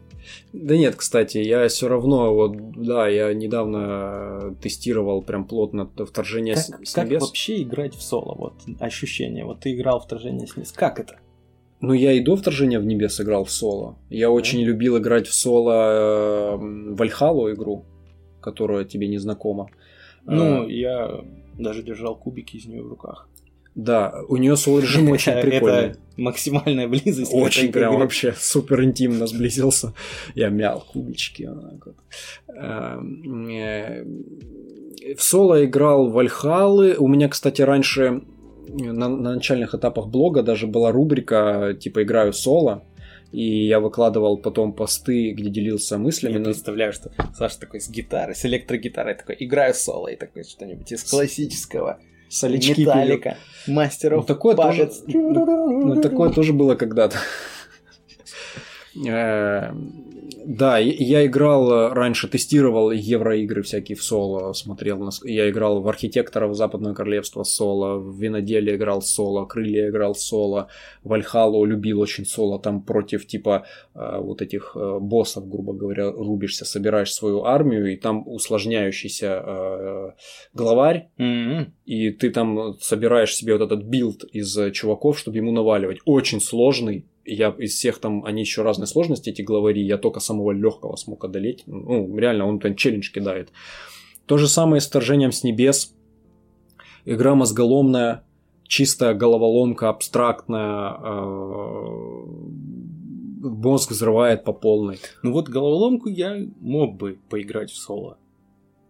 Да 0.53 0.77
нет, 0.77 0.97
кстати, 0.97 1.39
я 1.39 1.67
все 1.69 1.89
равно, 1.89 2.35
вот, 2.35 2.57
да, 2.73 3.09
я 3.09 3.33
недавно 3.35 4.55
тестировал 4.63 5.23
прям 5.23 5.45
плотно 5.47 5.87
то 5.87 6.07
вторжение 6.07 6.57
с, 6.57 6.67
Как, 6.71 6.87
с 6.87 6.93
как 6.93 7.07
небес. 7.07 7.23
вообще 7.23 7.63
играть 7.63 7.95
в 7.95 8.03
соло? 8.03 8.35
Вот 8.35 8.55
ощущение. 8.81 9.45
Вот 9.45 9.61
ты 9.61 9.75
играл 9.75 10.01
вторжение 10.01 10.47
с 10.47 10.57
небес. 10.57 10.73
Как 10.73 10.99
это? 11.01 11.19
Ну, 11.81 11.93
я 11.93 12.13
и 12.13 12.21
до 12.21 12.37
вторжения 12.37 12.81
в 12.81 12.87
небес 12.87 13.21
играл 13.21 13.45
в 13.45 13.51
соло. 13.51 13.97
Я 14.09 14.31
очень 14.31 14.61
любил 14.63 14.97
играть 14.99 15.27
в 15.27 15.35
соло 15.35 16.55
э, 16.55 16.57
Вальхалу 16.95 17.53
игру, 17.53 17.85
которая 18.41 18.85
тебе 18.85 19.09
не 19.09 19.19
знакома. 19.19 19.69
Ну, 20.25 20.63
А, 20.63 20.67
я 20.67 21.23
даже 21.59 21.83
держал 21.83 22.17
кубики 22.17 22.57
из 22.57 22.67
нее 22.67 22.83
в 22.83 22.89
руках. 22.89 23.29
Да, 23.77 24.23
у 24.29 24.39
нее 24.39 24.57
соло 24.57 24.81
режим 24.81 25.11
очень 25.11 25.33
Это 25.33 25.47
прикольный. 25.47 25.95
максимальная 26.17 26.89
близость. 26.89 27.33
Очень 27.33 27.71
прям 27.71 27.93
игре. 27.93 28.01
вообще 28.03 28.35
супер 28.37 28.83
интимно 28.83 29.27
сблизился. 29.27 29.93
Я 30.35 30.49
мял 30.49 30.81
кубички. 30.81 31.49
Эм, 32.49 33.49
э, 33.49 34.05
В 35.15 35.23
соло 35.23 35.63
играл 35.65 36.09
Вальхалы. 36.09 36.97
У 36.99 37.07
меня, 37.07 37.29
кстати, 37.29 37.61
раньше 37.63 38.23
на, 38.69 39.09
на 39.09 39.35
начальных 39.35 39.75
этапах 39.75 40.09
блога 40.09 40.43
даже 40.43 40.67
была 40.67 40.91
рубрика 40.91 41.77
типа 41.79 42.03
«Играю 42.03 42.33
соло». 42.33 42.83
И 43.33 43.67
я 43.67 43.81
выкладывал 43.81 44.39
потом 44.39 44.73
посты, 44.73 45.33
где 45.33 45.51
делился 45.51 45.99
мыслями. 45.99 46.39
Я 46.39 46.45
представляю, 46.45 46.93
что 46.95 47.11
Саша 47.37 47.61
такой 47.61 47.81
с 47.81 47.91
гитарой, 47.91 48.35
с 48.35 48.47
электрогитарой, 48.47 49.15
такой, 49.15 49.37
играю 49.41 49.75
соло, 49.75 50.09
и 50.09 50.17
такой 50.17 50.45
что-нибудь 50.45 50.91
из 50.93 51.05
классического. 51.05 51.99
Солячки. 52.37 52.81
Металлика, 52.81 53.37
мастеров 53.67 54.21
Ну, 54.21 54.27
такое 54.27 54.55
тоже-. 54.55 54.91
Ну, 55.07 56.01
такое 56.01 56.31
тоже 56.31 56.53
было 56.53 56.75
когда-то. 56.75 57.19
Да, 60.49 60.79
я 60.79 61.27
играл 61.27 61.73
э, 61.73 61.93
раньше, 61.93 62.29
тестировал 62.29 62.93
евроигры 62.93 63.63
всякие 63.63 63.97
в 63.97 64.05
соло, 64.05 64.53
смотрел. 64.53 64.99
на 64.99 65.11
Я 65.25 65.51
играл 65.51 65.81
в 65.81 65.89
архитекторов 65.89 66.55
Западного 66.55 66.95
Королевства 66.95 67.43
соло, 67.43 67.99
в 67.99 68.17
виноделие 68.17 68.77
играл 68.77 69.03
соло, 69.03 69.45
крылья 69.45 69.89
играл 69.89 70.15
соло, 70.15 70.69
Вальхалу 71.03 71.65
любил 71.65 72.01
очень 72.01 72.25
соло, 72.25 72.61
там 72.61 72.81
против 72.83 73.27
типа 73.27 73.67
э, 73.97 74.19
вот 74.21 74.41
этих 74.41 74.77
э, 74.77 74.99
боссов, 75.01 75.49
грубо 75.49 75.73
говоря, 75.73 76.13
рубишься, 76.13 76.65
собираешь 76.65 77.13
свою 77.13 77.43
армию, 77.43 77.93
и 77.93 77.97
там 77.97 78.23
усложняющийся 78.29 80.15
главарь, 80.55 81.09
М-м. 81.19 81.75
и 81.87 82.11
ты 82.11 82.31
там 82.31 82.79
собираешь 82.81 83.35
себе 83.35 83.55
вот 83.57 83.63
этот 83.63 83.83
build 83.83 84.23
из 84.23 84.57
чуваков, 84.73 85.19
чтобы 85.19 85.39
ему 85.39 85.51
наваливать. 85.51 85.99
Очень 86.05 86.41
сложный. 86.41 87.05
Я 87.27 87.51
из 87.59 87.75
всех 87.75 87.99
там, 87.99 88.25
они 88.25 88.41
еще 88.43 88.63
разные 88.63 88.87
сложности, 88.87 89.31
эти 89.31 89.43
главари, 89.43 89.83
я 89.83 89.99
только 89.99 90.21
самого 90.21 90.53
легкого 90.53 90.97
смог 90.97 91.25
одолеть. 91.25 91.65
Ну, 91.67 92.17
реально, 92.17 92.47
он 92.47 92.61
там 92.61 92.77
челлендж 92.77 93.11
кидает. 93.13 93.51
То 94.27 94.39
же 94.39 94.49
самое 94.49 94.81
с 94.81 94.87
вторжением 94.87 95.33
с 95.33 95.45
небес. 95.45 95.95
Игра 97.05 97.35
мозголомная, 97.35 98.25
чистая 98.65 99.15
головоломка, 99.15 99.89
абстрактная. 99.89 100.97
э, 101.03 102.27
Мозг 103.49 103.91
взрывает 103.93 104.45
по 104.45 104.53
полной. 104.53 104.99
Ну 105.23 105.33
вот 105.33 105.49
головоломку 105.49 106.09
я 106.09 106.37
мог 106.61 106.97
бы 106.97 107.19
поиграть 107.29 107.71
в 107.71 107.77
соло. 107.77 108.19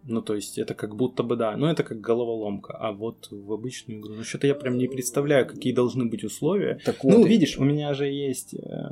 Ну, 0.07 0.21
то 0.21 0.35
есть, 0.35 0.57
это 0.57 0.73
как 0.73 0.95
будто 0.95 1.23
бы, 1.23 1.35
да, 1.35 1.55
но 1.57 1.69
это 1.69 1.83
как 1.83 1.99
головоломка. 1.99 2.73
А 2.77 2.91
вот 2.91 3.27
в 3.29 3.51
обычную 3.51 3.99
игру, 3.99 4.15
ну, 4.15 4.23
что-то 4.23 4.47
я 4.47 4.55
прям 4.55 4.77
не 4.77 4.87
представляю, 4.87 5.45
какие 5.45 5.73
должны 5.73 6.05
быть 6.05 6.23
условия. 6.23 6.79
Так 6.85 7.03
ну, 7.03 7.19
вот, 7.19 7.27
видишь, 7.27 7.57
у 7.57 7.63
меня 7.63 7.93
же 7.93 8.07
есть 8.07 8.53
э, 8.53 8.91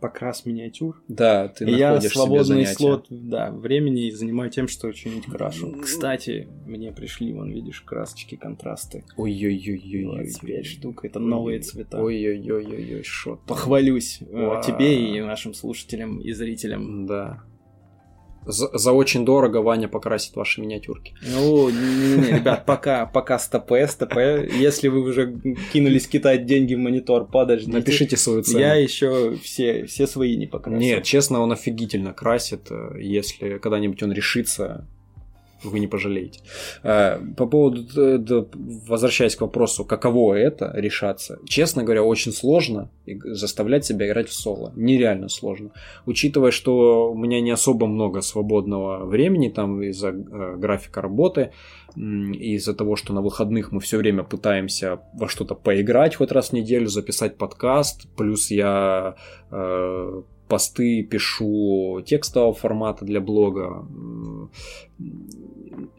покрас 0.00 0.46
миниатюр. 0.46 1.02
да, 1.08 1.48
ты 1.48 1.64
И 1.64 1.74
я 1.74 2.00
свободный 2.00 2.66
слот 2.66 3.06
да, 3.10 3.50
времени 3.50 4.10
занимаю 4.10 4.50
тем, 4.50 4.68
что 4.68 4.92
что-нибудь 4.92 5.26
крашу. 5.26 5.76
Кстати, 5.82 6.48
мне 6.66 6.92
пришли, 6.92 7.32
вон, 7.32 7.50
видишь, 7.50 7.80
красочки, 7.82 8.36
контрасты. 8.36 9.04
Ой-ой-ой-ой. 9.16 10.04
25 10.04 10.66
штук, 10.66 11.04
это 11.04 11.18
новые 11.18 11.60
цвета. 11.60 12.00
Ой-ой-ой-ой, 12.00 13.02
что 13.04 13.36
там. 13.36 13.46
Похвалюсь 13.46 14.20
э, 14.20 14.62
тебе 14.64 15.16
и 15.16 15.20
нашим 15.20 15.54
слушателям 15.54 16.20
и 16.20 16.32
зрителям. 16.32 17.06
Да. 17.06 17.44
За, 18.46 18.76
за 18.76 18.92
очень 18.92 19.24
дорого 19.24 19.58
Ваня 19.58 19.88
покрасит 19.88 20.36
ваши 20.36 20.60
миниатюрки. 20.60 21.14
Ну, 21.22 21.68
не-не-не, 21.68 22.38
ребят, 22.38 22.64
пока, 22.66 23.06
пока 23.06 23.38
стопэ, 23.38 23.86
стопэ. 23.88 24.48
Если 24.58 24.88
вы 24.88 25.00
уже 25.00 25.34
кинулись 25.72 26.06
кидать 26.06 26.46
деньги 26.46 26.74
в 26.74 26.78
монитор, 26.78 27.26
подождите. 27.26 27.72
Напишите 27.72 28.16
свою 28.16 28.42
цену. 28.42 28.58
Я 28.58 28.74
еще 28.74 29.36
все, 29.42 29.84
все 29.86 30.06
свои 30.06 30.36
не 30.36 30.46
покрасил. 30.46 30.80
Нет, 30.80 31.04
честно, 31.04 31.40
он 31.40 31.52
офигительно 31.52 32.12
красит. 32.12 32.68
Если 32.98 33.58
когда-нибудь 33.58 34.02
он 34.02 34.12
решится, 34.12 34.86
вы 35.62 35.80
не 35.80 35.86
пожалеете. 35.86 36.40
Э, 36.82 37.18
По 37.36 37.46
поводу, 37.46 37.82
э, 37.96 38.44
возвращаясь 38.88 39.36
к 39.36 39.40
вопросу, 39.40 39.84
каково 39.84 40.34
это 40.34 40.72
решаться, 40.74 41.38
честно 41.46 41.82
говоря, 41.82 42.02
очень 42.02 42.32
сложно 42.32 42.90
заставлять 43.06 43.84
себя 43.84 44.06
играть 44.06 44.28
в 44.28 44.34
соло. 44.34 44.72
Нереально 44.76 45.28
сложно. 45.28 45.70
Учитывая, 46.06 46.50
что 46.50 47.10
у 47.10 47.18
меня 47.18 47.40
не 47.40 47.50
особо 47.50 47.86
много 47.86 48.20
свободного 48.20 49.04
времени 49.04 49.48
там 49.48 49.82
из-за 49.82 50.08
э, 50.08 50.56
графика 50.56 51.00
работы, 51.00 51.52
из-за 51.96 52.74
того, 52.74 52.96
что 52.96 53.12
на 53.12 53.22
выходных 53.22 53.72
мы 53.72 53.80
все 53.80 53.96
время 53.96 54.22
пытаемся 54.22 55.00
во 55.14 55.28
что-то 55.28 55.54
поиграть 55.54 56.16
хоть 56.16 56.32
раз 56.32 56.50
в 56.50 56.52
неделю, 56.52 56.86
записать 56.86 57.36
подкаст, 57.36 58.06
плюс 58.16 58.50
я 58.50 59.16
э, 59.50 60.22
посты 60.48 61.02
пишу 61.02 62.02
текстового 62.06 62.54
формата 62.54 63.04
для 63.04 63.20
блога. 63.20 63.86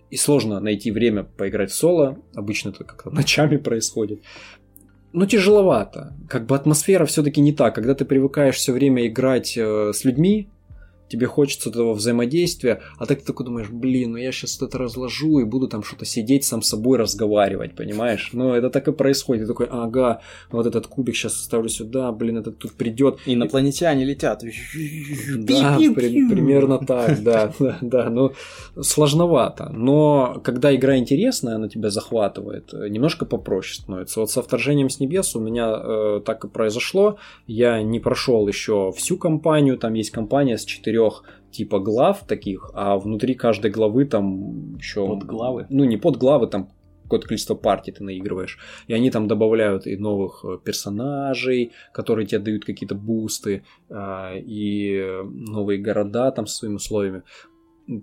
И 0.10 0.18
сложно 0.18 0.60
найти 0.60 0.92
время 0.92 1.24
поиграть 1.24 1.72
в 1.72 1.76
соло. 1.76 2.18
Обычно 2.34 2.70
это 2.70 2.84
как-то 2.84 3.10
ночами 3.16 3.58
происходит. 3.58 4.22
Ну, 5.12 5.26
тяжеловато. 5.26 6.14
Как 6.28 6.46
бы 6.46 6.56
атмосфера 6.56 7.06
все-таки 7.06 7.42
не 7.42 7.54
так. 7.54 7.76
Когда 7.76 7.96
ты 7.96 8.06
привыкаешь 8.06 8.56
все 8.56 8.74
время 8.74 9.08
играть 9.08 9.58
э, 9.58 9.92
с 9.94 10.04
людьми, 10.04 10.50
тебе 11.10 11.26
хочется 11.26 11.70
этого 11.70 11.94
взаимодействия, 11.94 12.82
а 12.98 13.06
так 13.06 13.20
ты 13.20 13.26
такой 13.26 13.46
думаешь, 13.46 13.70
блин, 13.70 14.12
ну 14.12 14.18
я 14.18 14.32
сейчас 14.32 14.62
это 14.62 14.78
разложу 14.78 15.40
и 15.40 15.44
буду 15.44 15.68
там 15.68 15.84
что-то 15.84 16.06
сидеть 16.06 16.46
сам 16.46 16.62
с 16.62 16.70
собой 16.70 16.98
разговаривать, 16.98 17.76
понимаешь? 17.76 18.30
Ну, 18.34 18.54
это 18.54 18.70
так 18.70 18.88
и 18.88 18.92
происходит. 18.92 19.44
Ты 19.44 19.48
такой, 19.48 19.68
ага, 19.70 20.22
вот 20.52 20.66
этот 20.66 20.88
кубик 20.88 21.16
сейчас 21.16 21.36
ставлю 21.36 21.70
сюда, 21.70 22.12
блин, 22.12 22.38
этот 22.38 22.60
тут 22.60 22.74
придет. 22.74 23.20
Инопланетяне 23.26 24.06
летят. 24.06 24.44
Да, 25.36 25.78
при- 25.78 26.30
примерно 26.30 26.78
так, 26.78 27.24
да, 27.24 27.54
да, 27.82 28.10
ну, 28.10 28.34
сложновато, 28.80 29.70
но 29.74 30.40
когда 30.44 30.76
игра 30.76 30.98
интересная, 30.98 31.56
она 31.56 31.68
тебя 31.70 31.90
захватывает, 31.90 32.72
немножко 32.74 33.26
попроще 33.26 33.82
становится. 33.82 34.20
Вот 34.20 34.30
со 34.32 34.42
вторжением 34.42 34.90
с 34.90 35.00
небес 35.00 35.36
у 35.36 35.40
меня 35.40 35.74
э, 35.76 36.22
так 36.26 36.46
и 36.46 36.48
произошло, 36.48 37.18
я 37.48 37.82
не 37.82 38.00
прошел 38.00 38.48
еще 38.48 38.92
всю 38.96 39.18
кампанию, 39.18 39.78
там 39.78 39.94
есть 39.96 40.12
кампания 40.12 40.58
с 40.58 40.66
четырех 40.66 40.99
типа 41.52 41.80
глав 41.80 42.28
таких, 42.28 42.72
а 42.74 42.98
внутри 42.98 43.34
каждой 43.36 43.72
главы 43.72 44.06
там 44.06 44.76
еще... 44.78 45.08
Подглавы? 45.08 45.66
Ну, 45.70 45.84
не 45.84 45.98
подглавы, 45.98 46.48
там 46.48 46.70
какое-то 47.10 47.28
количество 47.28 47.56
партий 47.56 47.92
ты 47.92 48.04
наигрываешь. 48.04 48.60
И 48.88 48.94
они 48.94 49.10
там 49.10 49.28
добавляют 49.28 49.88
и 49.88 49.98
новых 49.98 50.46
э, 50.46 50.60
персонажей, 50.64 51.72
которые 51.92 52.28
тебе 52.28 52.40
дают 52.40 52.66
какие-то 52.66 52.96
бусты, 52.96 53.64
а, 53.90 54.36
и 54.36 55.02
новые 55.24 55.80
города 55.80 56.32
там 56.32 56.46
со 56.46 56.56
своими 56.56 56.76
условиями. 56.76 57.24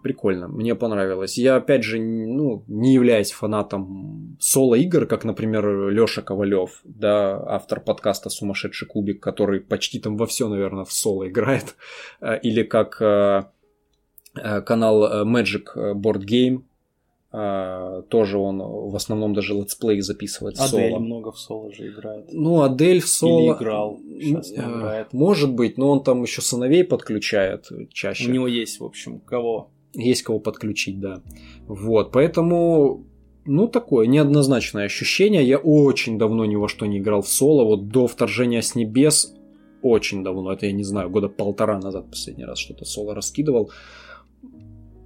Прикольно, 0.02 0.48
мне 0.48 0.74
понравилось. 0.74 1.38
Я, 1.38 1.56
опять 1.56 1.84
же, 1.84 2.00
ну, 2.00 2.64
не 2.66 2.92
являюсь 2.94 3.30
фанатом 3.30 4.36
соло-игр, 4.40 5.06
как, 5.06 5.24
например, 5.24 5.90
Лёша 5.90 6.22
Ковалев, 6.22 6.80
да, 6.84 7.40
автор 7.46 7.80
подкаста 7.80 8.28
«Сумасшедший 8.28 8.88
кубик», 8.88 9.20
который 9.22 9.60
почти 9.60 10.00
там 10.00 10.16
во 10.16 10.26
все, 10.26 10.48
наверное, 10.48 10.84
в 10.84 10.92
соло 10.92 11.28
играет. 11.28 11.76
А, 12.20 12.34
Или 12.34 12.64
как 12.64 13.00
э, 13.00 13.44
э, 14.34 14.60
канал 14.62 15.04
э, 15.04 15.24
Magic 15.24 15.94
Board 15.94 16.24
Game, 16.24 16.62
тоже 18.08 18.38
он 18.38 18.58
в 18.60 18.96
основном 18.96 19.34
даже 19.34 19.52
let's 19.52 19.79
play 19.79 20.01
записывает 20.00 20.58
Адель 20.58 20.90
соло. 20.90 21.00
много 21.00 21.32
в 21.32 21.38
соло 21.38 21.70
же 21.70 21.88
играет. 21.88 22.28
Ну, 22.32 22.62
Адель 22.62 23.00
в 23.00 23.08
соло... 23.08 23.40
Или 23.40 23.52
играл, 23.52 23.98
не 24.02 24.34
Э, 24.34 24.78
играет. 24.78 25.12
Может 25.12 25.52
быть, 25.52 25.76
но 25.76 25.90
он 25.90 26.02
там 26.02 26.22
еще 26.22 26.40
сыновей 26.40 26.82
подключает 26.82 27.68
чаще. 27.92 28.30
У 28.30 28.32
него 28.32 28.46
есть, 28.46 28.80
в 28.80 28.84
общем, 28.84 29.20
кого? 29.20 29.68
Есть 29.97 30.23
кого 30.23 30.39
подключить, 30.39 31.01
да. 31.01 31.23
Вот, 31.66 32.12
поэтому, 32.12 33.06
ну, 33.47 33.66
такое 33.66 34.06
неоднозначное 34.06 34.85
ощущение. 34.85 35.43
Я 35.43 35.59
очень 35.59 36.18
давно 36.18 36.44
ни 36.44 36.55
во 36.55 36.68
что 36.68 36.86
не 36.86 36.98
играл 36.98 37.23
в 37.23 37.28
соло. 37.28 37.64
Вот 37.64 37.89
до 37.89 38.06
вторжения 38.06 38.60
с 38.60 38.74
небес 38.74 39.35
очень 39.82 40.23
давно. 40.23 40.52
Это, 40.52 40.66
я 40.66 40.73
не 40.73 40.85
знаю, 40.85 41.09
года 41.09 41.28
полтора 41.28 41.81
назад 41.81 42.10
последний 42.10 42.44
раз 42.44 42.59
что-то 42.59 42.85
соло 42.85 43.14
раскидывал. 43.14 43.70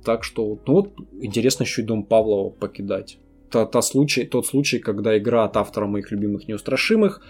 Так 0.05 0.25
что, 0.25 0.59
ну 0.67 0.73
вот, 0.73 0.93
интересно 1.21 1.62
еще 1.65 1.83
и 1.83 1.85
Дом 1.85 2.05
Павлова 2.05 2.51
покидать. 2.51 3.19
Та, 3.51 3.67
та 3.67 3.83
случай, 3.83 4.25
тот 4.25 4.47
случай, 4.47 4.79
когда 4.79 5.17
игра 5.17 5.45
от 5.45 5.57
автора 5.57 5.87
моих 5.87 6.11
любимых 6.11 6.49
неустрашимых, 6.49 7.23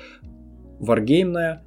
варгеймная, 0.78 1.65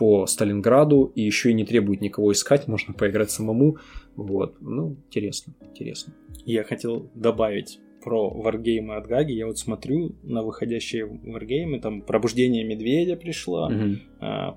по 0.00 0.26
Сталинграду, 0.26 1.12
и 1.14 1.20
еще 1.20 1.50
и 1.50 1.52
не 1.52 1.66
требует 1.66 2.00
никого 2.00 2.32
искать, 2.32 2.66
можно 2.66 2.94
поиграть 2.94 3.30
самому. 3.30 3.76
Вот, 4.16 4.56
ну, 4.62 4.96
интересно, 5.08 5.52
интересно. 5.60 6.14
Я 6.46 6.64
хотел 6.64 7.10
добавить 7.14 7.80
про 8.02 8.30
варгеймы 8.30 8.96
от 8.96 9.06
Гаги. 9.06 9.32
Я 9.32 9.46
вот 9.46 9.58
смотрю 9.58 10.16
на 10.22 10.42
выходящие 10.42 11.04
варгеймы, 11.04 11.80
там 11.80 12.00
Пробуждение 12.00 12.64
Медведя 12.64 13.16
пришло, 13.16 13.66
угу. 13.66 13.98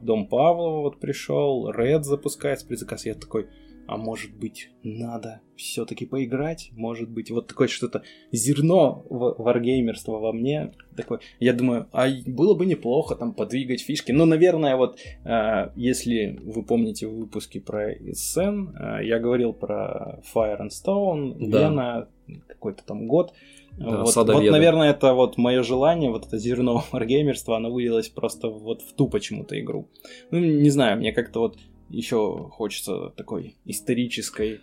Дом 0.02 0.28
Павлова 0.28 0.80
вот 0.80 1.02
пришел, 1.02 1.70
Ред 1.70 2.06
запускается 2.06 2.66
предзаказ. 2.66 3.06
Я 3.06 3.14
такой, 3.14 3.48
а 3.88 3.98
может 3.98 4.34
быть, 4.34 4.70
надо 4.84 5.42
все-таки 5.56 6.06
поиграть? 6.06 6.70
Может 6.72 7.10
быть, 7.10 7.32
вот 7.32 7.48
такое 7.48 7.68
что-то 7.68 8.04
зерно 8.32 9.06
варгеймерства 9.10 10.20
во 10.20 10.32
мне. 10.32 10.74
Такое, 10.96 11.20
я 11.40 11.54
думаю, 11.54 11.88
а 11.92 12.08
было 12.26 12.54
бы 12.54 12.66
неплохо 12.66 13.16
там 13.16 13.34
подвигать 13.34 13.82
фишки. 13.82 14.12
Ну, 14.12 14.26
наверное, 14.26 14.76
вот 14.76 15.00
э, 15.26 15.72
если 15.76 16.40
вы 16.44 16.64
помните 16.64 17.08
выпуски 17.08 17.60
про 17.60 17.94
SN, 17.94 19.00
э, 19.02 19.06
я 19.06 19.20
говорил 19.20 19.54
про 19.54 20.22
Fire 20.34 20.62
and 20.62 20.70
Stone, 20.70 21.36
да. 21.40 21.70
Вена, 21.70 22.08
какой-то 22.48 22.84
там 22.86 23.08
год. 23.08 23.34
Да, 23.78 24.04
вот, 24.04 24.16
вот, 24.16 24.28
наверное, 24.28 24.92
это 24.92 25.14
вот 25.14 25.38
мое 25.38 25.64
желание, 25.64 26.12
вот 26.12 26.28
это 26.28 26.38
зерно 26.38 26.84
варгеймерства, 26.92 27.58
оно 27.58 27.72
вылилось 27.72 28.10
просто 28.10 28.50
вот 28.50 28.82
в 28.82 28.94
ту 28.94 29.10
почему-то 29.10 29.60
игру. 29.60 29.90
Ну, 30.32 30.40
не 30.40 30.70
знаю, 30.70 30.98
мне 30.98 31.12
как-то 31.12 31.40
вот 31.40 31.58
еще 31.94 32.50
хочется 32.52 33.10
такой 33.16 33.56
исторической 33.66 34.60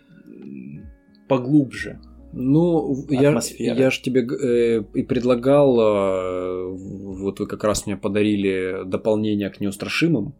поглубже. 1.27 1.99
Ну, 2.33 3.05
я, 3.09 3.37
я 3.57 3.89
же 3.89 4.01
тебе 4.01 4.21
э, 4.21 4.83
и 4.93 5.03
предлагал, 5.03 5.79
э, 5.79 6.69
вот 6.71 7.39
вы 7.39 7.47
как 7.47 7.63
раз 7.63 7.85
мне 7.85 7.97
подарили 7.97 8.83
дополнение 8.85 9.49
к 9.49 9.59
неустрашимым, 9.59 10.33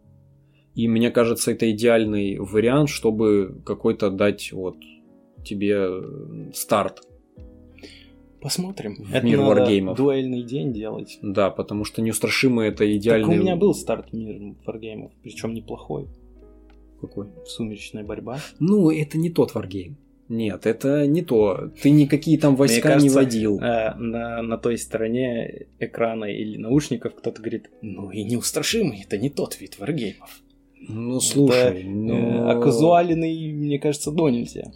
и 0.74 0.88
мне 0.88 1.10
кажется, 1.10 1.50
это 1.50 1.70
идеальный 1.70 2.38
вариант, 2.38 2.88
чтобы 2.88 3.60
какой-то 3.66 4.10
дать 4.10 4.52
вот 4.52 4.76
тебе 5.44 6.52
старт. 6.54 7.02
Посмотрим. 8.40 8.96
В 9.04 9.14
это 9.14 9.24
мир 9.24 9.38
надо 9.38 9.60
варгеймов. 9.60 9.96
дуэльный 9.96 10.42
день 10.42 10.72
делать. 10.72 11.18
Да, 11.22 11.50
потому 11.50 11.84
что 11.84 12.00
неустрашимые 12.02 12.70
это 12.70 12.90
идеальный... 12.96 13.28
Так 13.28 13.38
у 13.38 13.42
меня 13.42 13.56
был 13.56 13.74
старт 13.74 14.10
в 14.10 14.14
мир 14.14 14.56
варгеймов, 14.64 15.12
причем 15.22 15.52
неплохой. 15.52 16.08
Какой? 17.02 17.26
Сумеречная 17.44 18.04
борьба. 18.04 18.38
Ну, 18.60 18.88
это 18.88 19.18
не 19.18 19.28
тот 19.28 19.54
варгейм. 19.54 19.96
Нет, 20.28 20.66
это 20.66 21.06
не 21.06 21.22
то. 21.22 21.72
Ты 21.82 21.90
никакие 21.90 22.38
там 22.38 22.54
войска 22.54 22.90
кажется, 22.90 23.08
не 23.08 23.12
водил. 23.12 23.58
Э, 23.60 23.94
на, 23.96 24.40
на 24.40 24.56
той 24.56 24.78
стороне 24.78 25.66
экрана 25.80 26.26
или 26.26 26.56
наушников 26.56 27.16
кто-то 27.16 27.42
говорит, 27.42 27.70
ну 27.82 28.10
и 28.10 28.22
неустрашимый, 28.22 29.02
это 29.02 29.18
не 29.18 29.30
тот 29.30 29.60
вид 29.60 29.80
варгеймов. 29.80 30.40
Ну, 30.88 31.20
слушай, 31.20 31.80
это, 31.80 31.88
ну... 31.88 32.48
Э, 32.48 32.52
а 32.52 32.60
казуальный, 32.60 33.52
мне 33.52 33.78
кажется, 33.80 34.12
до 34.12 34.30
нельзя 34.30 34.72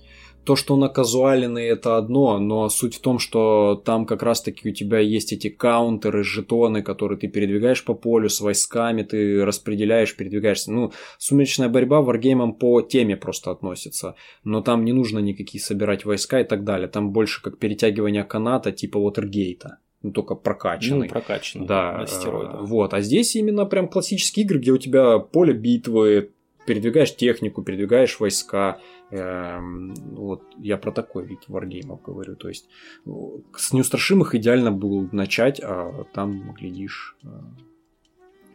то, 0.46 0.56
что 0.56 0.74
он 0.74 0.84
оказуальный, 0.84 1.66
это 1.66 1.96
одно, 1.96 2.38
но 2.38 2.68
суть 2.68 2.94
в 2.94 3.00
том, 3.00 3.18
что 3.18 3.82
там 3.84 4.06
как 4.06 4.22
раз-таки 4.22 4.70
у 4.70 4.72
тебя 4.72 5.00
есть 5.00 5.32
эти 5.32 5.48
каунтеры, 5.48 6.22
жетоны, 6.22 6.82
которые 6.82 7.18
ты 7.18 7.28
передвигаешь 7.28 7.84
по 7.84 7.94
полю 7.94 8.28
с 8.28 8.40
войсками, 8.40 9.02
ты 9.02 9.44
распределяешь, 9.44 10.16
передвигаешься. 10.16 10.72
Ну, 10.72 10.92
сумеречная 11.18 11.68
борьба 11.68 12.00
варгеймом 12.00 12.54
по 12.54 12.80
теме 12.80 13.16
просто 13.16 13.50
относится, 13.50 14.14
но 14.44 14.62
там 14.62 14.84
не 14.84 14.92
нужно 14.92 15.18
никакие 15.18 15.62
собирать 15.62 16.04
войска 16.04 16.40
и 16.40 16.44
так 16.44 16.64
далее. 16.64 16.88
Там 16.88 17.10
больше 17.10 17.42
как 17.42 17.58
перетягивание 17.58 18.24
каната 18.24 18.70
типа 18.70 19.00
Вотергейта 19.00 19.78
ну, 20.02 20.12
только 20.12 20.36
прокачанный. 20.36 21.08
Ну, 21.08 21.12
прокачанный, 21.12 21.66
да. 21.66 21.98
На 21.98 22.06
стероидах. 22.06 22.62
Вот, 22.62 22.94
а 22.94 23.00
здесь 23.00 23.34
именно 23.34 23.66
прям 23.66 23.88
классические 23.88 24.44
игры, 24.44 24.60
где 24.60 24.70
у 24.70 24.78
тебя 24.78 25.18
поле 25.18 25.52
битвы, 25.52 26.30
передвигаешь 26.66 27.14
технику, 27.14 27.62
передвигаешь 27.62 28.20
войска, 28.20 28.78
вот 29.10 30.42
я 30.58 30.76
про 30.78 30.90
такой 30.90 31.26
вид 31.26 31.40
варгеймов 31.48 32.02
говорю. 32.02 32.36
То 32.36 32.48
есть 32.48 32.68
с 33.56 33.72
неустрашимых 33.72 34.34
идеально 34.34 34.72
было 34.72 35.08
начать, 35.12 35.60
а 35.62 36.04
там, 36.12 36.52
глядишь, 36.54 37.16
э, 37.22 37.28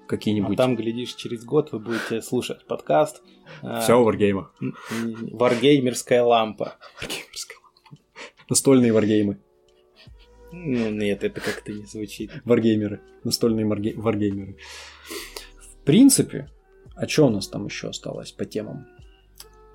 какие-нибудь... 0.07 0.55
А 0.55 0.57
там, 0.57 0.75
глядишь, 0.75 1.13
через 1.13 1.45
год 1.45 1.71
вы 1.71 1.79
будете 1.79 2.21
слушать 2.21 2.65
подкаст. 2.65 3.23
Э, 3.61 3.79
Все 3.81 3.93
о 3.97 4.03
варгеймах. 4.03 4.53
Варгеймерская 4.59 6.21
лампа. 6.21 6.75
Варгеймерская 6.99 7.57
лампа. 7.63 8.03
Настольные 8.49 8.91
варгеймы. 8.91 9.39
Ну 10.51 10.89
нет, 10.89 11.23
это 11.23 11.39
как-то 11.39 11.71
не 11.71 11.85
звучит. 11.85 12.31
Варгеймеры. 12.43 12.99
Настольные 13.23 13.65
варгеймеры. 13.65 14.57
В 15.61 15.85
принципе, 15.85 16.49
а 16.95 17.07
что 17.07 17.27
у 17.27 17.29
нас 17.29 17.47
там 17.47 17.65
еще 17.65 17.87
осталось 17.87 18.33
по 18.33 18.43
темам? 18.43 18.85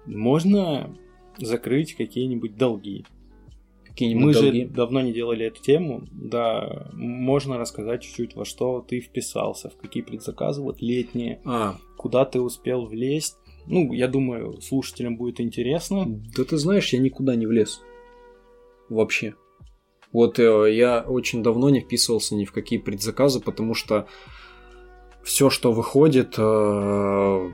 Можно 0.06 0.96
закрыть 1.38 1.94
какие-нибудь 1.94 2.56
долги. 2.56 3.04
Какие-нибудь 3.84 4.24
Мы 4.24 4.32
долги? 4.34 4.60
же 4.62 4.68
давно 4.68 5.00
не 5.00 5.12
делали 5.12 5.46
эту 5.46 5.62
тему. 5.62 6.06
Да, 6.12 6.90
можно 6.92 7.58
рассказать 7.58 8.02
чуть-чуть, 8.02 8.36
во 8.36 8.44
что 8.44 8.84
ты 8.86 9.00
вписался, 9.00 9.70
в 9.70 9.76
какие 9.76 10.02
предзаказы 10.02 10.62
вот 10.62 10.82
летние, 10.82 11.40
а. 11.44 11.76
куда 11.96 12.24
ты 12.24 12.40
успел 12.40 12.86
влезть. 12.86 13.36
Ну, 13.66 13.92
я 13.92 14.06
думаю, 14.06 14.60
слушателям 14.60 15.16
будет 15.16 15.40
интересно. 15.40 16.04
Да 16.36 16.44
ты 16.44 16.56
знаешь, 16.56 16.92
я 16.92 16.98
никуда 17.00 17.34
не 17.34 17.46
влез. 17.46 17.80
Вообще. 18.88 19.34
Вот 20.12 20.38
э, 20.38 20.74
я 20.74 21.02
очень 21.02 21.42
давно 21.42 21.68
не 21.68 21.80
вписывался 21.80 22.36
ни 22.36 22.44
в 22.44 22.52
какие 22.52 22.78
предзаказы, 22.78 23.40
потому 23.40 23.74
что 23.74 24.06
все, 25.26 25.50
что 25.50 25.72
выходит, 25.72 26.34
э, 26.38 27.50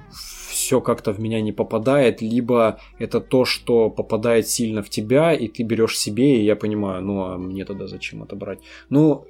все 0.50 0.80
как-то 0.82 1.12
в 1.12 1.18
меня 1.18 1.40
не 1.40 1.52
попадает, 1.52 2.20
либо 2.20 2.78
это 2.98 3.18
то, 3.18 3.46
что 3.46 3.88
попадает 3.88 4.46
сильно 4.46 4.82
в 4.82 4.90
тебя, 4.90 5.32
и 5.32 5.48
ты 5.48 5.62
берешь 5.62 5.98
себе, 5.98 6.38
и 6.38 6.44
я 6.44 6.54
понимаю, 6.54 7.02
ну 7.02 7.22
а 7.24 7.38
мне 7.38 7.64
тогда 7.64 7.86
зачем 7.86 8.22
это 8.22 8.36
брать? 8.36 8.58
Ну, 8.90 9.24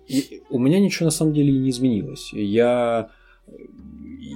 у 0.51 0.59
меня 0.59 0.81
ничего 0.81 1.05
на 1.05 1.13
самом 1.13 1.35
деле 1.35 1.53
не 1.53 1.71
изменилось. 1.71 2.33
Я, 2.33 3.11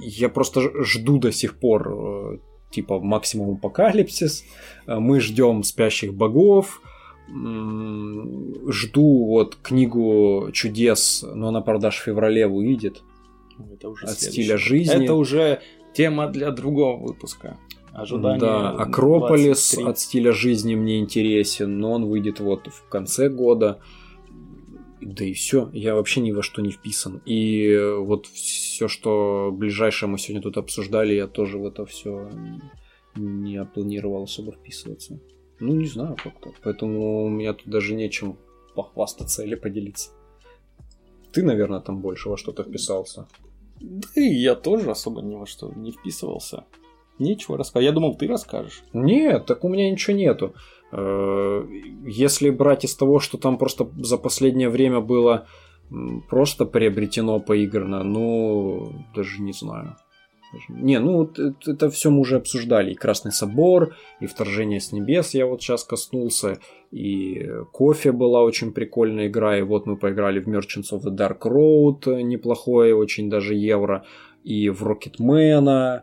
я 0.03 0.29
просто 0.29 0.61
жду 0.85 1.17
до 1.19 1.33
сих 1.33 1.59
пор 1.59 1.89
э, 1.91 2.37
типа 2.71 3.01
максимум 3.01 3.55
апокалипсис, 3.55 4.45
мы 4.87 5.19
ждем 5.19 5.63
спящих 5.63 6.13
богов, 6.13 6.81
жду 7.27 9.25
вот 9.25 9.57
книгу 9.61 10.49
чудес, 10.53 11.25
но 11.35 11.49
она 11.49 11.59
продаж 11.59 11.97
в 11.97 12.03
феврале 12.03 12.47
выйдет. 12.47 13.03
Это 13.73 13.89
уже 13.89 14.05
от 14.05 14.19
стиля 14.19 14.57
жизни. 14.57 15.03
Это 15.03 15.13
уже 15.13 15.61
Тема 15.93 16.27
для 16.27 16.51
другого 16.51 17.01
выпуска. 17.01 17.57
Ожидание 17.91 18.39
да, 18.39 18.69
Акрополис 18.69 19.73
23. 19.73 19.85
от 19.85 19.99
стиля 19.99 20.31
жизни 20.31 20.75
мне 20.75 20.99
интересен, 20.99 21.79
но 21.79 21.93
он 21.93 22.05
выйдет 22.05 22.39
вот 22.39 22.67
в 22.67 22.87
конце 22.89 23.29
года. 23.29 23.79
Да 25.01 25.25
и 25.25 25.33
все, 25.33 25.69
я 25.73 25.95
вообще 25.95 26.21
ни 26.21 26.31
во 26.31 26.43
что 26.43 26.61
не 26.61 26.69
вписан. 26.69 27.21
И 27.25 27.75
вот 27.99 28.27
все, 28.27 28.87
что 28.87 29.49
ближайшее 29.51 30.09
мы 30.09 30.19
сегодня 30.19 30.43
тут 30.43 30.57
обсуждали, 30.57 31.15
я 31.15 31.25
тоже 31.25 31.57
в 31.57 31.65
это 31.65 31.85
все 31.85 32.29
не 33.15 33.63
планировал 33.65 34.23
особо 34.23 34.51
вписываться. 34.51 35.19
Ну, 35.59 35.73
не 35.73 35.87
знаю 35.87 36.15
как-то. 36.23 36.53
Поэтому 36.63 37.25
у 37.25 37.29
меня 37.29 37.53
тут 37.53 37.67
даже 37.67 37.95
нечем 37.95 38.37
похвастаться 38.75 39.43
или 39.43 39.55
поделиться. 39.55 40.11
Ты, 41.31 41.41
наверное, 41.41 41.79
там 41.79 42.01
больше 42.01 42.29
во 42.29 42.37
что-то 42.37 42.63
вписался. 42.63 43.27
Да 43.79 44.07
и 44.15 44.33
я 44.33 44.55
тоже 44.55 44.91
особо 44.91 45.21
ни 45.21 45.35
во 45.35 45.45
что 45.45 45.71
не 45.75 45.91
вписывался. 45.91 46.65
Нечего 47.19 47.57
рассказать. 47.57 47.85
Я 47.85 47.91
думал, 47.91 48.15
ты 48.15 48.27
расскажешь. 48.27 48.83
Нет, 48.93 49.45
так 49.45 49.63
у 49.63 49.69
меня 49.69 49.89
ничего 49.89 50.15
нету. 50.15 50.53
Э, 50.91 51.67
если 52.05 52.49
брать 52.49 52.85
из 52.85 52.95
того, 52.95 53.19
что 53.19 53.37
там 53.37 53.57
просто 53.57 53.89
за 53.97 54.17
последнее 54.17 54.69
время 54.69 54.99
было 55.01 55.47
просто 56.29 56.65
приобретено 56.65 57.39
поиграно, 57.39 58.03
ну, 58.03 58.91
даже 59.15 59.41
не 59.41 59.53
знаю. 59.53 59.95
Не, 60.69 60.99
ну 60.99 61.29
это, 61.65 61.89
все 61.89 62.09
мы 62.09 62.19
уже 62.19 62.37
обсуждали. 62.37 62.91
И 62.91 62.95
Красный 62.95 63.31
Собор, 63.31 63.95
и 64.19 64.25
Вторжение 64.25 64.79
с 64.79 64.91
небес 64.91 65.33
я 65.33 65.45
вот 65.45 65.61
сейчас 65.61 65.83
коснулся, 65.83 66.59
и 66.91 67.49
Кофе 67.71 68.11
была 68.11 68.41
очень 68.41 68.71
прикольная 68.71 69.27
игра, 69.27 69.57
и 69.57 69.61
вот 69.61 69.85
мы 69.85 69.97
поиграли 69.97 70.39
в 70.39 70.47
Merchants 70.47 70.91
of 70.91 71.03
the 71.03 71.15
Dark 71.15 71.41
Road, 71.41 72.21
неплохое, 72.21 72.95
очень 72.95 73.29
даже 73.29 73.55
евро, 73.55 74.05
и 74.43 74.69
в 74.69 74.83
Rocketman. 74.83 76.01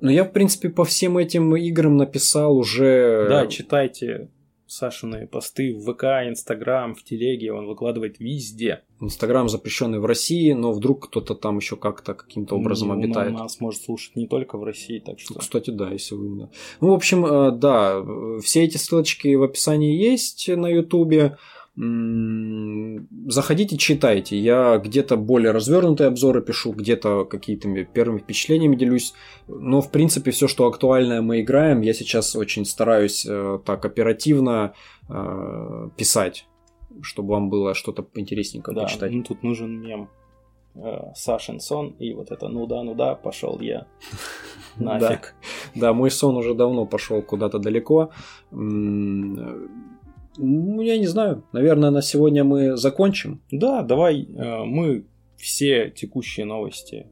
Но 0.00 0.10
я, 0.10 0.24
в 0.24 0.32
принципе, 0.32 0.68
по 0.68 0.84
всем 0.84 1.16
этим 1.18 1.54
играм 1.56 1.96
написал 1.96 2.56
уже... 2.56 3.26
Да, 3.28 3.46
читайте 3.46 4.28
Сашины 4.66 5.26
посты 5.26 5.74
в 5.74 5.92
ВК, 5.92 6.04
Инстаграм, 6.26 6.94
в 6.94 7.02
Телеге, 7.04 7.52
он 7.52 7.66
выкладывает 7.66 8.18
везде. 8.18 8.82
Инстаграм 9.00 9.48
запрещенный 9.48 9.98
в 9.98 10.06
России, 10.06 10.52
но 10.52 10.72
вдруг 10.72 11.08
кто-то 11.08 11.34
там 11.34 11.58
еще 11.58 11.76
как-то 11.76 12.14
каким-то 12.14 12.56
образом 12.56 12.88
Ну, 12.88 12.94
обитает. 12.94 13.32
Нас 13.32 13.60
может 13.60 13.82
слушать 13.82 14.16
не 14.16 14.26
только 14.26 14.56
в 14.56 14.64
России, 14.64 14.98
так 14.98 15.20
что... 15.20 15.38
Кстати, 15.38 15.70
да, 15.70 15.90
если 15.90 16.14
вы... 16.14 16.48
Ну, 16.80 16.90
в 16.90 16.92
общем, 16.92 17.26
э, 17.26 17.50
да, 17.52 18.02
э, 18.04 18.40
все 18.42 18.64
эти 18.64 18.76
ссылочки 18.76 19.34
в 19.34 19.42
описании 19.42 19.96
есть 19.96 20.48
на 20.48 20.68
Ютубе. 20.68 21.20
М, 21.20 21.36
Заходите, 21.76 23.76
читайте. 23.76 24.38
Я 24.38 24.78
где-то 24.78 25.16
более 25.16 25.50
развернутые 25.50 26.06
обзоры 26.06 26.40
пишу, 26.40 26.72
где-то 26.72 27.24
какие-то 27.24 27.84
первыми 27.84 28.18
впечатлениями 28.18 28.76
делюсь. 28.76 29.12
Но, 29.48 29.80
в 29.80 29.90
принципе, 29.90 30.30
все, 30.30 30.46
что 30.46 30.66
актуальное 30.66 31.20
мы 31.20 31.40
играем, 31.40 31.80
я 31.80 31.92
сейчас 31.92 32.36
очень 32.36 32.64
стараюсь 32.64 33.26
э, 33.28 33.58
так 33.64 33.84
оперативно 33.84 34.74
э, 35.08 35.88
писать, 35.96 36.46
чтобы 37.02 37.30
вам 37.30 37.50
было 37.50 37.74
что-то 37.74 38.06
интересненько 38.14 38.72
Да, 38.72 38.84
почитать. 38.84 39.10
ну 39.10 39.24
тут 39.24 39.42
нужен 39.42 39.80
мем. 39.80 40.08
Э, 40.76 41.12
Сашин 41.16 41.58
сон, 41.58 41.96
и 41.98 42.14
вот 42.14 42.30
это 42.30 42.48
ну 42.48 42.66
да, 42.66 42.84
ну 42.84 42.94
да, 42.94 43.16
пошел 43.16 43.58
я. 43.60 43.86
Нафиг. 44.76 45.34
Да, 45.74 45.92
мой 45.92 46.10
сон 46.10 46.36
уже 46.36 46.54
давно 46.54 46.86
пошел 46.86 47.20
куда-то 47.20 47.58
далеко. 47.58 48.10
Ну, 50.36 50.80
я 50.80 50.98
не 50.98 51.06
знаю. 51.06 51.44
Наверное, 51.52 51.90
на 51.90 52.02
сегодня 52.02 52.44
мы 52.44 52.76
закончим. 52.76 53.42
Да, 53.50 53.82
давай 53.82 54.24
э, 54.24 54.64
мы 54.64 55.06
все 55.36 55.90
текущие 55.90 56.46
новости. 56.46 57.06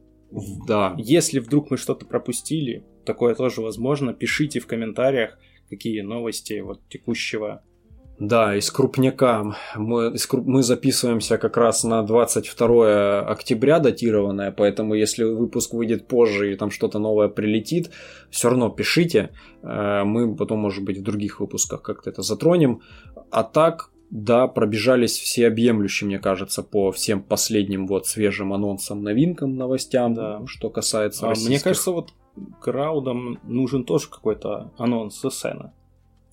Да. 0.66 0.94
Если 0.98 1.38
вдруг 1.38 1.70
мы 1.70 1.76
что-то 1.76 2.06
пропустили, 2.06 2.84
такое 3.04 3.34
тоже 3.34 3.60
возможно, 3.60 4.14
пишите 4.14 4.60
в 4.60 4.66
комментариях, 4.66 5.38
какие 5.68 6.00
новости 6.00 6.60
вот 6.60 6.80
текущего. 6.88 7.62
Да, 8.24 8.54
из 8.56 8.70
крупняка. 8.70 9.56
Мы, 9.74 10.12
из 10.14 10.28
круп- 10.30 10.44
мы 10.46 10.62
записываемся 10.62 11.38
как 11.38 11.56
раз 11.56 11.82
на 11.82 12.02
22 12.04 13.20
октября 13.22 13.80
датированное, 13.80 14.52
поэтому 14.52 14.94
если 14.94 15.24
выпуск 15.24 15.74
выйдет 15.74 16.06
позже 16.06 16.52
и 16.52 16.56
там 16.56 16.70
что-то 16.70 17.00
новое 17.00 17.26
прилетит, 17.28 17.90
все 18.30 18.48
равно 18.50 18.68
пишите. 18.70 19.30
Э, 19.64 20.04
Мы 20.04 20.36
потом, 20.36 20.60
может 20.60 20.84
быть, 20.84 20.98
в 20.98 21.02
других 21.02 21.40
выпусках 21.40 21.82
как-то 21.82 22.10
это 22.10 22.22
затронем. 22.22 22.80
А 23.32 23.42
так, 23.42 23.90
да, 24.10 24.46
пробежались 24.46 25.18
все 25.18 25.48
объемлющие, 25.48 26.06
мне 26.06 26.20
кажется, 26.20 26.62
по 26.62 26.92
всем 26.92 27.22
последним 27.24 27.88
вот 27.88 28.06
свежим 28.06 28.52
анонсам, 28.52 29.02
новинкам, 29.02 29.56
новостям, 29.56 30.14
Да. 30.14 30.42
что 30.46 30.70
касается 30.70 31.22
А, 31.24 31.30
мне 31.30 31.30
российских. 31.30 31.64
кажется, 31.64 31.90
вот 31.90 32.10
краудам 32.60 33.38
нужен 33.42 33.82
тоже 33.84 34.08
какой-то 34.08 34.70
анонс 34.78 35.18
со 35.18 35.28
сцены. 35.30 35.72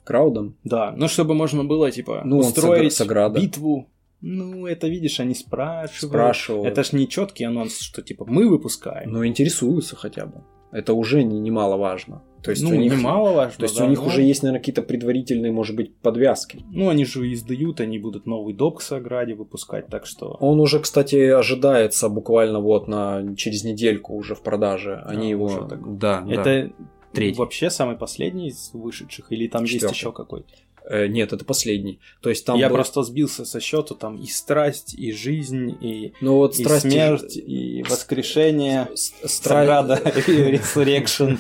Краудом. 0.10 0.56
Да, 0.64 0.94
ну 0.98 1.08
чтобы 1.08 1.34
можно 1.36 1.64
было, 1.64 1.92
типа, 1.92 2.22
Ну, 2.26 2.38
устроить 2.40 2.94
с 2.94 3.02
ограда. 3.02 3.40
битву. 3.40 3.86
Ну, 4.22 4.68
это, 4.68 4.88
видишь, 4.90 5.20
они 5.22 5.34
спрашивают. 5.36 6.12
Спрашивал. 6.12 6.66
Это 6.66 6.84
ж 6.84 6.92
не 6.94 7.08
четкий 7.08 7.46
анонс, 7.46 7.80
что, 7.80 8.02
типа, 8.02 8.26
мы 8.28 8.50
выпускаем. 8.50 9.12
Но 9.12 9.24
интересуются 9.26 9.96
хотя 9.96 10.26
бы. 10.26 10.42
Это 10.72 10.94
уже 10.94 11.24
не- 11.24 11.40
немаловажно. 11.40 12.22
То 12.44 12.52
есть 12.52 12.64
ну, 12.64 12.70
у 12.70 12.74
них, 12.76 12.92
немаловажно, 12.94 13.58
то 13.58 13.64
есть 13.64 13.78
да, 13.78 13.86
у 13.86 13.90
них 13.90 14.00
но- 14.00 14.08
уже 14.08 14.22
есть, 14.22 14.44
наверное, 14.44 14.60
какие-то 14.60 14.82
предварительные, 14.82 15.52
может 15.52 15.76
быть, 15.76 15.96
подвязки. 15.98 16.64
Ну, 16.72 16.90
они 16.90 17.06
же 17.06 17.32
издают, 17.34 17.80
они 17.82 17.98
будут 18.00 18.26
новый 18.28 18.54
док 18.54 18.82
с 18.82 18.92
Ограде 18.92 19.34
выпускать, 19.36 19.88
так 19.88 20.06
что... 20.06 20.38
Он 20.40 20.60
уже, 20.60 20.80
кстати, 20.80 21.16
ожидается 21.16 22.08
буквально 22.10 22.60
вот 22.60 22.88
на 22.88 23.36
через 23.36 23.64
недельку 23.64 24.16
уже 24.16 24.36
в 24.36 24.42
продаже. 24.42 25.02
Они 25.06 25.28
А, 25.28 25.30
его, 25.30 25.46
уже 25.46 25.66
так. 25.68 25.98
да, 25.98 26.22
да. 26.22 26.70
Третий. 27.14 27.38
вообще 27.38 27.70
самый 27.70 27.96
последний 27.98 28.50
из 28.50 28.72
вышедших, 28.74 29.32
или 29.32 29.48
там 29.48 29.64
есть 29.64 29.76
Четвертый. 29.76 29.96
еще 29.96 30.12
какой-то? 30.12 30.48
Э, 30.90 31.06
нет, 31.08 31.34
это 31.34 31.46
последний. 31.46 32.00
То 32.22 32.30
есть 32.30 32.46
там 32.46 32.58
Я 32.58 32.68
был- 32.68 32.76
просто 32.76 33.04
сбился 33.04 33.46
со 33.46 33.60
счету, 33.60 33.94
там 33.96 34.16
и 34.18 34.26
страсть, 34.26 34.96
и 34.96 35.12
жизнь, 35.12 35.78
и, 35.82 36.14
ну 36.22 36.38
вот 36.38 36.56
и 36.60 36.64
страсти- 36.64 36.90
смерть, 36.90 37.38
и 37.38 37.84
воскрешение, 37.88 38.88
С- 38.96 39.14
стра- 39.24 39.28
Саграда, 39.60 40.02
Resurrection. 40.04 41.38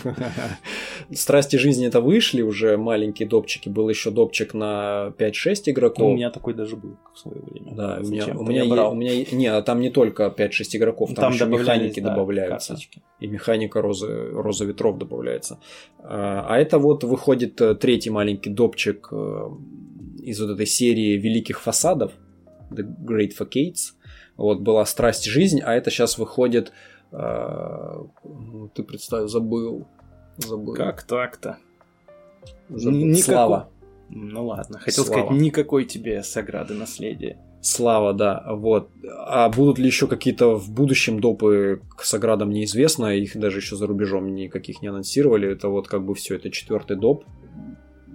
Страсти 1.13 1.55
жизни 1.55 1.87
это 1.87 2.01
вышли 2.01 2.41
уже 2.43 2.77
маленькие 2.77 3.27
допчики. 3.27 3.69
Был 3.69 3.89
еще 3.89 4.11
допчик 4.11 4.53
на 4.53 5.13
5-6 5.17 5.31
игроков. 5.71 5.99
Ну, 5.99 6.11
У 6.11 6.15
меня 6.15 6.29
такой 6.29 6.53
даже 6.53 6.75
был 6.75 6.97
в 7.13 7.19
свое 7.19 7.41
время. 7.41 7.71
Да, 7.75 7.99
у 8.01 8.05
меня, 8.05 8.27
у 8.27 8.43
меня, 8.43 8.63
е- 8.63 8.87
у 8.89 8.93
меня 8.95 9.25
не, 9.31 9.47
а 9.47 9.61
там 9.61 9.79
не 9.81 9.89
только 9.89 10.27
5-6 10.37 10.77
игроков, 10.77 11.13
там, 11.15 11.33
еще 11.33 11.45
добавлялись, 11.45 11.67
механики 11.81 11.99
да, 12.01 12.09
добавляются. 12.11 12.67
карточки. 12.73 13.01
И 13.19 13.27
механика 13.27 13.81
розы, 13.81 14.29
роза 14.31 14.65
ветров 14.65 14.97
добавляется. 14.97 15.59
А 16.03 16.45
а 16.47 16.57
это 16.57 16.77
вот 16.79 17.03
выходит 17.03 17.59
э, 17.61 17.75
третий 17.75 18.09
маленький 18.11 18.49
допчик 18.49 19.09
э, 19.11 19.15
из 20.21 20.39
вот 20.41 20.49
этой 20.51 20.65
серии 20.65 21.17
великих 21.17 21.61
фасадов, 21.61 22.11
The 22.71 22.83
Great 23.05 23.31
Facades. 23.37 23.93
Вот 24.37 24.61
была 24.61 24.85
страсть 24.85 25.25
жизнь, 25.25 25.59
а 25.61 25.73
это 25.73 25.89
сейчас 25.91 26.17
выходит. 26.17 26.71
э, 27.11 28.03
ну, 28.23 28.69
ты 28.73 28.83
представь, 28.83 29.29
забыл. 29.29 29.87
Забыл. 30.37 30.75
Как 30.75 31.03
так-то? 31.03 31.57
Забыл. 32.69 32.99
Никакой- 32.99 33.21
Слава. 33.23 33.69
Ну 34.11 34.47
ладно, 34.47 34.79
хотел 34.79 35.05
Слава. 35.05 35.25
сказать, 35.25 35.41
никакой 35.41 35.85
тебе 35.85 36.23
Саграды 36.23 36.73
наследия. 36.73 37.37
Слава, 37.61 38.13
да, 38.13 38.45
вот. 38.55 38.89
А 39.25 39.49
будут 39.49 39.79
ли 39.79 39.85
еще 39.87 40.07
какие-то 40.07 40.55
в 40.57 40.71
будущем 40.71 41.19
допы 41.19 41.81
к 41.97 42.03
Саградам 42.05 42.49
неизвестно, 42.51 43.13
их 43.15 43.35
даже 43.37 43.57
еще 43.57 43.75
за 43.75 43.85
рубежом 43.85 44.33
никаких 44.33 44.81
не 44.81 44.87
анонсировали. 44.87 45.51
Это 45.51 45.67
вот 45.67 45.87
как 45.87 46.05
бы 46.05 46.15
все, 46.15 46.35
это 46.37 46.49
четвертый 46.51 46.95
доп. 46.95 47.25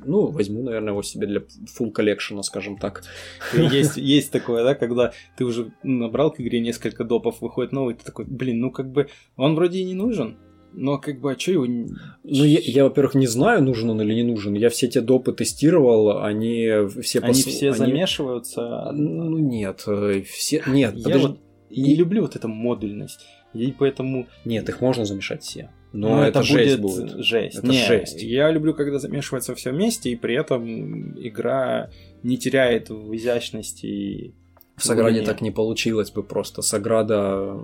Ну, 0.07 0.27
возьму, 0.27 0.63
наверное, 0.63 0.93
его 0.93 1.03
себе 1.03 1.27
для 1.27 1.41
full 1.41 1.91
коллекшена, 1.91 2.43
скажем 2.43 2.79
так. 2.79 3.03
Есть, 3.55 3.97
есть 3.97 4.31
такое, 4.31 4.65
да, 4.65 4.75
когда 4.75 5.13
ты 5.37 5.45
уже 5.45 5.73
набрал 5.83 6.31
к 6.31 6.41
игре 6.41 6.61
несколько 6.61 7.05
допов, 7.05 7.41
выходит 7.41 7.73
новый, 7.73 7.95
ты 7.95 8.05
такой, 8.05 8.25
блин, 8.25 8.61
ну 8.61 8.71
как 8.71 8.91
бы 8.91 9.09
он 9.37 9.55
вроде 9.55 9.81
и 9.81 9.85
не 9.85 9.95
нужен, 9.95 10.39
но 10.73 10.99
как 10.99 11.21
бы, 11.21 11.33
а 11.33 11.39
что 11.39 11.53
его... 11.53 11.67
Ну, 11.67 11.97
я, 12.23 12.59
я, 12.61 12.85
во-первых, 12.85 13.15
не 13.15 13.27
знаю, 13.27 13.63
нужен 13.63 13.91
он 13.91 14.01
или 14.03 14.13
не 14.15 14.25
нужен. 14.25 14.55
Я 14.55 14.71
все 14.71 14.89
те 14.89 15.01
допы 15.01 15.33
тестировал, 15.33 16.23
они 16.23 16.69
все... 17.01 17.21
Они 17.21 17.33
пос- 17.33 17.49
все 17.49 17.69
они- 17.69 17.79
замешиваются. 17.79 18.91
Ну, 18.93 19.39
нет, 19.39 19.85
э, 19.87 20.23
все... 20.27 20.63
Нет, 20.67 20.95
Я 20.97 21.05
подожди. 21.05 21.27
вот 21.29 21.39
не 21.71 21.95
люблю 21.95 22.23
вот 22.23 22.35
эту 22.37 22.49
модульность. 22.49 23.21
И 23.53 23.73
поэтому 23.73 24.27
Нет, 24.45 24.69
их 24.69 24.81
можно 24.81 25.05
замешать 25.05 25.45
все. 25.45 25.71
Но 25.95 26.17
ну, 26.17 26.23
это, 26.23 26.43
жесть 26.43 26.81
будет. 26.81 27.25
жесть. 27.25 27.59
Это 27.59 27.69
Не, 27.69 27.87
жесть. 27.87 28.21
Я 28.21 28.51
люблю, 28.51 28.75
когда 28.75 28.99
замешивается 28.99 29.55
все 29.55 29.71
вместе, 29.71 30.11
и 30.11 30.17
при 30.17 30.35
этом 30.35 31.17
игра 31.17 31.89
не 32.25 32.37
теряет 32.37 32.91
в 32.91 33.15
изящности 33.15 33.87
и 33.87 34.35
В 34.77 34.85
Саграде 34.85 35.23
так 35.23 35.41
не 35.41 35.53
получилось 35.53 36.11
бы 36.11 36.25
просто. 36.25 36.63
Саграда 36.63 37.57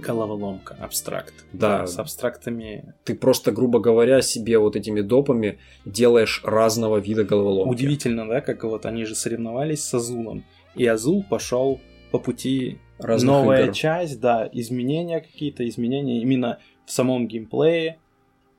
головоломка, 0.00 0.74
абстракт. 0.80 1.34
Да. 1.52 1.86
С 1.86 1.98
абстрактами. 1.98 2.94
ты 3.04 3.14
просто, 3.14 3.52
грубо 3.52 3.78
говоря, 3.78 4.22
себе 4.22 4.58
вот 4.58 4.74
этими 4.74 5.02
допами 5.02 5.58
делаешь 5.84 6.40
разного 6.42 6.96
вида 6.96 7.24
головоломки. 7.24 7.70
Удивительно, 7.70 8.26
да, 8.26 8.40
как 8.40 8.64
вот 8.64 8.86
они 8.86 9.04
же 9.04 9.14
соревновались 9.14 9.84
с 9.84 9.92
Азулом. 9.92 10.44
И 10.74 10.86
Азул 10.86 11.22
пошел 11.28 11.78
по 12.10 12.18
пути 12.18 12.78
Разных 13.02 13.30
новая 13.30 13.64
игр. 13.64 13.72
часть, 13.74 14.20
да, 14.20 14.48
изменения 14.52 15.20
какие-то, 15.20 15.68
изменения 15.68 16.20
именно 16.20 16.58
в 16.86 16.92
самом 16.92 17.26
геймплее. 17.28 17.98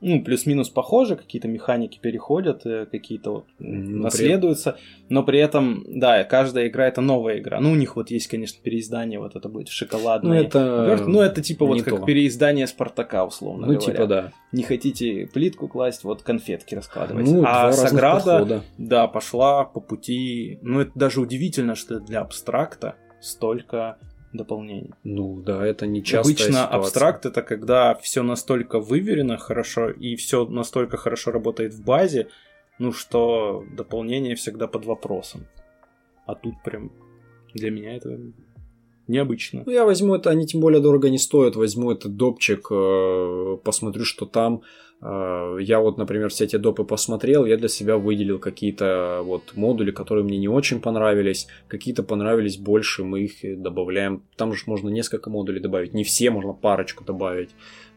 Ну, 0.04 0.20
плюс-минус 0.20 0.68
похоже, 0.68 1.14
какие-то 1.14 1.46
механики 1.46 2.00
переходят, 2.02 2.66
э, 2.66 2.86
какие-то 2.90 3.30
вот 3.30 3.44
Ну, 3.60 4.02
наследуются, 4.02 4.76
но 5.08 5.22
при 5.22 5.38
этом, 5.38 5.84
да, 5.86 6.24
каждая 6.24 6.66
игра 6.66 6.88
это 6.88 7.00
новая 7.00 7.38
игра. 7.38 7.60
Ну, 7.60 7.70
у 7.70 7.76
них 7.76 7.94
вот 7.94 8.10
есть, 8.10 8.26
конечно, 8.26 8.60
переиздание, 8.60 9.20
вот 9.20 9.36
это 9.36 9.48
будет 9.48 9.66
Ну, 9.68 9.70
шоколадное. 9.70 10.42
это... 10.42 11.04
Ну, 11.06 11.20
это 11.20 11.40
типа 11.40 11.66
вот 11.66 11.74
не 11.76 11.82
как 11.82 12.00
то. 12.00 12.04
переиздание 12.04 12.66
Спартака, 12.66 13.24
условно 13.24 13.68
Ну, 13.68 13.74
говоря. 13.74 13.92
типа, 13.92 14.06
да. 14.08 14.32
Не 14.50 14.64
хотите 14.64 15.28
плитку 15.32 15.68
класть, 15.68 16.02
вот 16.02 16.22
конфетки 16.22 16.74
раскладывать. 16.74 17.24
Ну, 17.30 17.44
а 17.46 17.70
Саграда, 17.70 18.38
подхода. 18.40 18.62
да, 18.78 19.06
пошла 19.06 19.62
по 19.64 19.78
пути... 19.78 20.58
Ну, 20.62 20.80
это 20.80 20.90
даже 20.96 21.20
удивительно, 21.20 21.76
что 21.76 22.00
для 22.00 22.22
абстракта 22.22 22.96
столько 23.20 23.98
дополнений. 24.32 24.90
Ну, 25.04 25.40
да, 25.40 25.66
это 25.66 25.86
не 25.86 26.02
частая 26.02 26.20
Обычно 26.20 26.46
ситуация. 26.46 26.78
абстракт 26.78 27.26
это 27.26 27.42
когда 27.42 27.94
все 27.94 28.22
настолько 28.22 28.80
выверено 28.80 29.36
хорошо 29.36 29.90
и 29.90 30.16
все 30.16 30.46
настолько 30.46 30.96
хорошо 30.96 31.30
работает 31.30 31.74
в 31.74 31.84
базе, 31.84 32.28
ну 32.78 32.92
что 32.92 33.64
дополнение 33.76 34.34
всегда 34.34 34.66
под 34.66 34.86
вопросом. 34.86 35.46
А 36.26 36.34
тут 36.34 36.54
прям 36.64 36.92
для 37.54 37.70
меня 37.70 37.96
это 37.96 38.18
необычно. 39.08 39.62
Ну, 39.66 39.72
я 39.72 39.84
возьму 39.84 40.14
это, 40.14 40.30
они 40.30 40.46
тем 40.46 40.60
более 40.60 40.80
дорого 40.80 41.10
не 41.10 41.18
стоят, 41.18 41.56
возьму 41.56 41.90
этот 41.90 42.16
допчик, 42.16 42.68
э, 42.70 43.58
посмотрю, 43.62 44.04
что 44.04 44.26
там. 44.26 44.62
Э, 45.02 45.58
Я 45.60 45.80
вот, 45.80 45.98
например, 45.98 46.28
все 46.28 46.44
эти 46.44 46.56
допы 46.56 46.84
посмотрел, 46.84 47.44
я 47.44 47.56
для 47.56 47.68
себя 47.68 47.96
выделил 47.96 48.38
какие-то 48.38 49.22
вот 49.24 49.54
модули, 49.54 49.90
которые 49.90 50.24
мне 50.24 50.38
не 50.38 50.48
очень 50.48 50.80
понравились, 50.80 51.48
какие-то 51.68 52.02
понравились 52.02 52.56
больше, 52.56 53.04
мы 53.04 53.22
их 53.22 53.62
добавляем. 53.62 54.22
Там 54.36 54.54
же 54.54 54.62
можно 54.66 54.88
несколько 54.88 55.28
модулей 55.30 55.60
добавить, 55.60 55.94
не 55.94 56.04
все, 56.04 56.30
можно 56.30 56.52
парочку 56.52 57.04
добавить, 57.04 57.50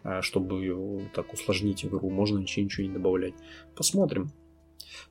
э, 0.03 0.21
чтобы 0.21 1.01
так 1.13 1.33
усложнить 1.33 1.85
игру, 1.85 2.09
можно 2.09 2.39
ничего, 2.39 2.65
ничего 2.65 2.87
не 2.87 2.93
добавлять. 2.93 3.33
Посмотрим. 3.75 4.31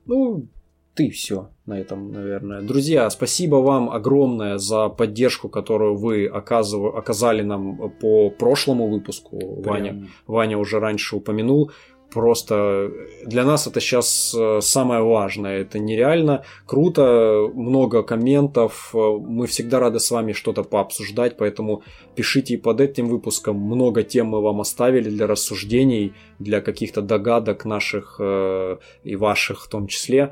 Ну, 0.06 0.48
ты 0.94 1.10
все 1.10 1.48
на 1.66 1.78
этом, 1.78 2.12
наверное. 2.12 2.62
Друзья, 2.62 3.10
спасибо 3.10 3.56
вам 3.56 3.90
огромное 3.90 4.58
за 4.58 4.88
поддержку, 4.88 5.48
которую 5.48 5.96
вы 5.96 6.26
оказыв... 6.26 6.94
оказали 6.94 7.42
нам 7.42 7.90
по 8.00 8.30
прошлому 8.30 8.88
выпуску. 8.88 9.38
Прям... 9.38 9.64
Ваня, 9.64 10.08
Ваня 10.26 10.58
уже 10.58 10.78
раньше 10.78 11.16
упомянул. 11.16 11.70
Просто 12.12 12.92
для 13.26 13.44
нас 13.44 13.66
это 13.66 13.80
сейчас 13.80 14.32
э, 14.38 14.60
самое 14.60 15.02
важное. 15.02 15.62
Это 15.62 15.80
нереально 15.80 16.44
круто, 16.64 17.50
много 17.54 18.04
комментов. 18.04 18.90
Мы 18.94 19.48
всегда 19.48 19.80
рады 19.80 19.98
с 19.98 20.12
вами 20.12 20.32
что-то 20.32 20.62
пообсуждать, 20.62 21.36
поэтому 21.36 21.82
пишите 22.14 22.54
и 22.54 22.56
под 22.56 22.80
этим 22.80 23.08
выпуском. 23.08 23.56
Много 23.56 24.04
тем 24.04 24.28
мы 24.28 24.40
вам 24.42 24.60
оставили 24.60 25.10
для 25.10 25.26
рассуждений, 25.26 26.12
для 26.38 26.60
каких-то 26.60 27.02
догадок 27.02 27.64
наших 27.64 28.20
э, 28.20 28.76
и 29.02 29.16
ваших 29.16 29.64
в 29.64 29.68
том 29.68 29.88
числе. 29.88 30.30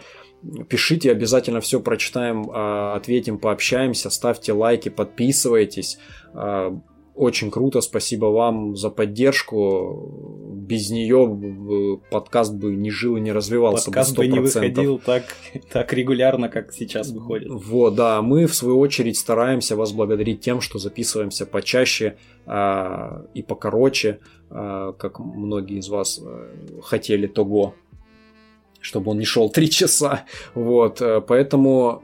Пишите, 0.69 1.10
обязательно 1.10 1.60
все 1.60 1.81
прочитаем, 1.81 2.51
а, 2.52 2.94
ответим, 2.97 3.39
пообщаемся, 3.39 4.10
ставьте 4.10 4.52
лайки, 4.52 4.89
подписывайтесь. 4.89 5.98
А, 6.35 6.77
очень 7.14 7.51
круто, 7.51 7.81
спасибо 7.82 8.27
вам 8.27 8.74
за 8.74 8.89
поддержку. 8.89 10.51
Без 10.55 10.90
нее 10.90 12.01
подкаст 12.10 12.55
бы 12.55 12.74
не 12.74 12.90
жил 12.90 13.16
и 13.16 13.20
не 13.20 13.32
развивался 13.32 13.86
подкаст 13.86 14.16
бы, 14.16 14.24
100%. 14.24 14.27
бы 14.27 14.32
не 14.32 14.40
выходил 14.40 14.98
так, 14.98 15.24
так 15.70 15.93
регулярно, 15.93 16.48
как 16.48 16.73
сейчас 16.73 17.10
выходит. 17.10 17.48
Вот, 17.51 17.94
да. 17.94 18.23
Мы, 18.23 18.47
в 18.47 18.55
свою 18.55 18.78
очередь, 18.78 19.19
стараемся 19.19 19.77
вас 19.77 19.93
благодарить 19.93 20.40
тем, 20.40 20.60
что 20.60 20.78
записываемся 20.78 21.44
почаще 21.44 22.16
э, 22.47 23.24
и 23.35 23.43
покороче, 23.43 24.20
э, 24.51 24.93
как 24.98 25.19
многие 25.19 25.78
из 25.78 25.89
вас 25.89 26.19
э, 26.24 26.81
хотели 26.82 27.27
того 27.27 27.74
чтобы 28.82 29.12
он 29.12 29.18
не 29.18 29.24
шел 29.24 29.48
три 29.48 29.70
часа. 29.70 30.24
Вот, 30.54 31.00
э, 31.00 31.22
поэтому 31.26 32.02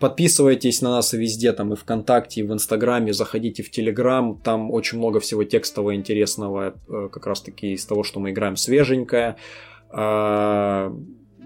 подписывайтесь 0.00 0.82
на 0.82 0.90
нас 0.90 1.14
везде, 1.14 1.52
там 1.52 1.72
и 1.72 1.76
ВКонтакте, 1.76 2.40
и 2.40 2.44
в 2.44 2.52
Инстаграме, 2.52 3.14
заходите 3.14 3.62
в 3.62 3.70
Телеграм, 3.70 4.38
там 4.38 4.70
очень 4.70 4.98
много 4.98 5.20
всего 5.20 5.44
текстового 5.44 5.94
интересного, 5.94 6.74
э, 6.88 7.08
как 7.10 7.26
раз 7.26 7.40
таки 7.40 7.72
из 7.72 7.86
того, 7.86 8.02
что 8.02 8.20
мы 8.20 8.30
играем 8.30 8.56
свеженькое. 8.56 9.36
А, 9.90 10.92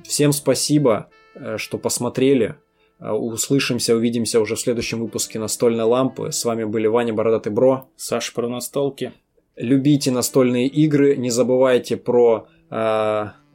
всем 0.05 0.33
спасибо, 0.33 1.11
э, 1.35 1.57
что 1.59 1.79
посмотрели. 1.79 2.57
Услышимся, 3.01 3.95
увидимся 3.95 4.41
уже 4.41 4.57
в 4.57 4.61
следующем 4.61 4.99
выпуске 4.99 5.39
настольной 5.39 5.85
лампы. 5.85 6.33
С 6.33 6.45
вами 6.45 6.65
были 6.65 6.89
Ваня 6.89 7.15
Бородатый 7.15 7.53
Бро. 7.53 7.89
Саша 7.95 8.35
про 8.35 8.49
настолки. 8.49 9.13
Любите 9.55 10.11
настольные 10.11 10.67
игры, 10.67 11.15
не 11.17 11.31
забывайте 11.31 11.97
про 11.97 12.49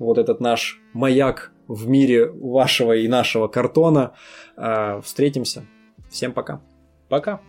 вот 0.04 0.18
этот 0.18 0.40
наш 0.40 0.80
маяк 0.94 1.52
в 1.68 1.88
мире 1.88 2.30
вашего 2.30 2.96
и 2.96 3.08
нашего 3.08 3.48
картона. 3.48 4.14
А, 4.56 5.02
встретимся. 5.02 5.66
Всем 6.10 6.34
пока. 6.34 6.62
Пока. 7.10 7.42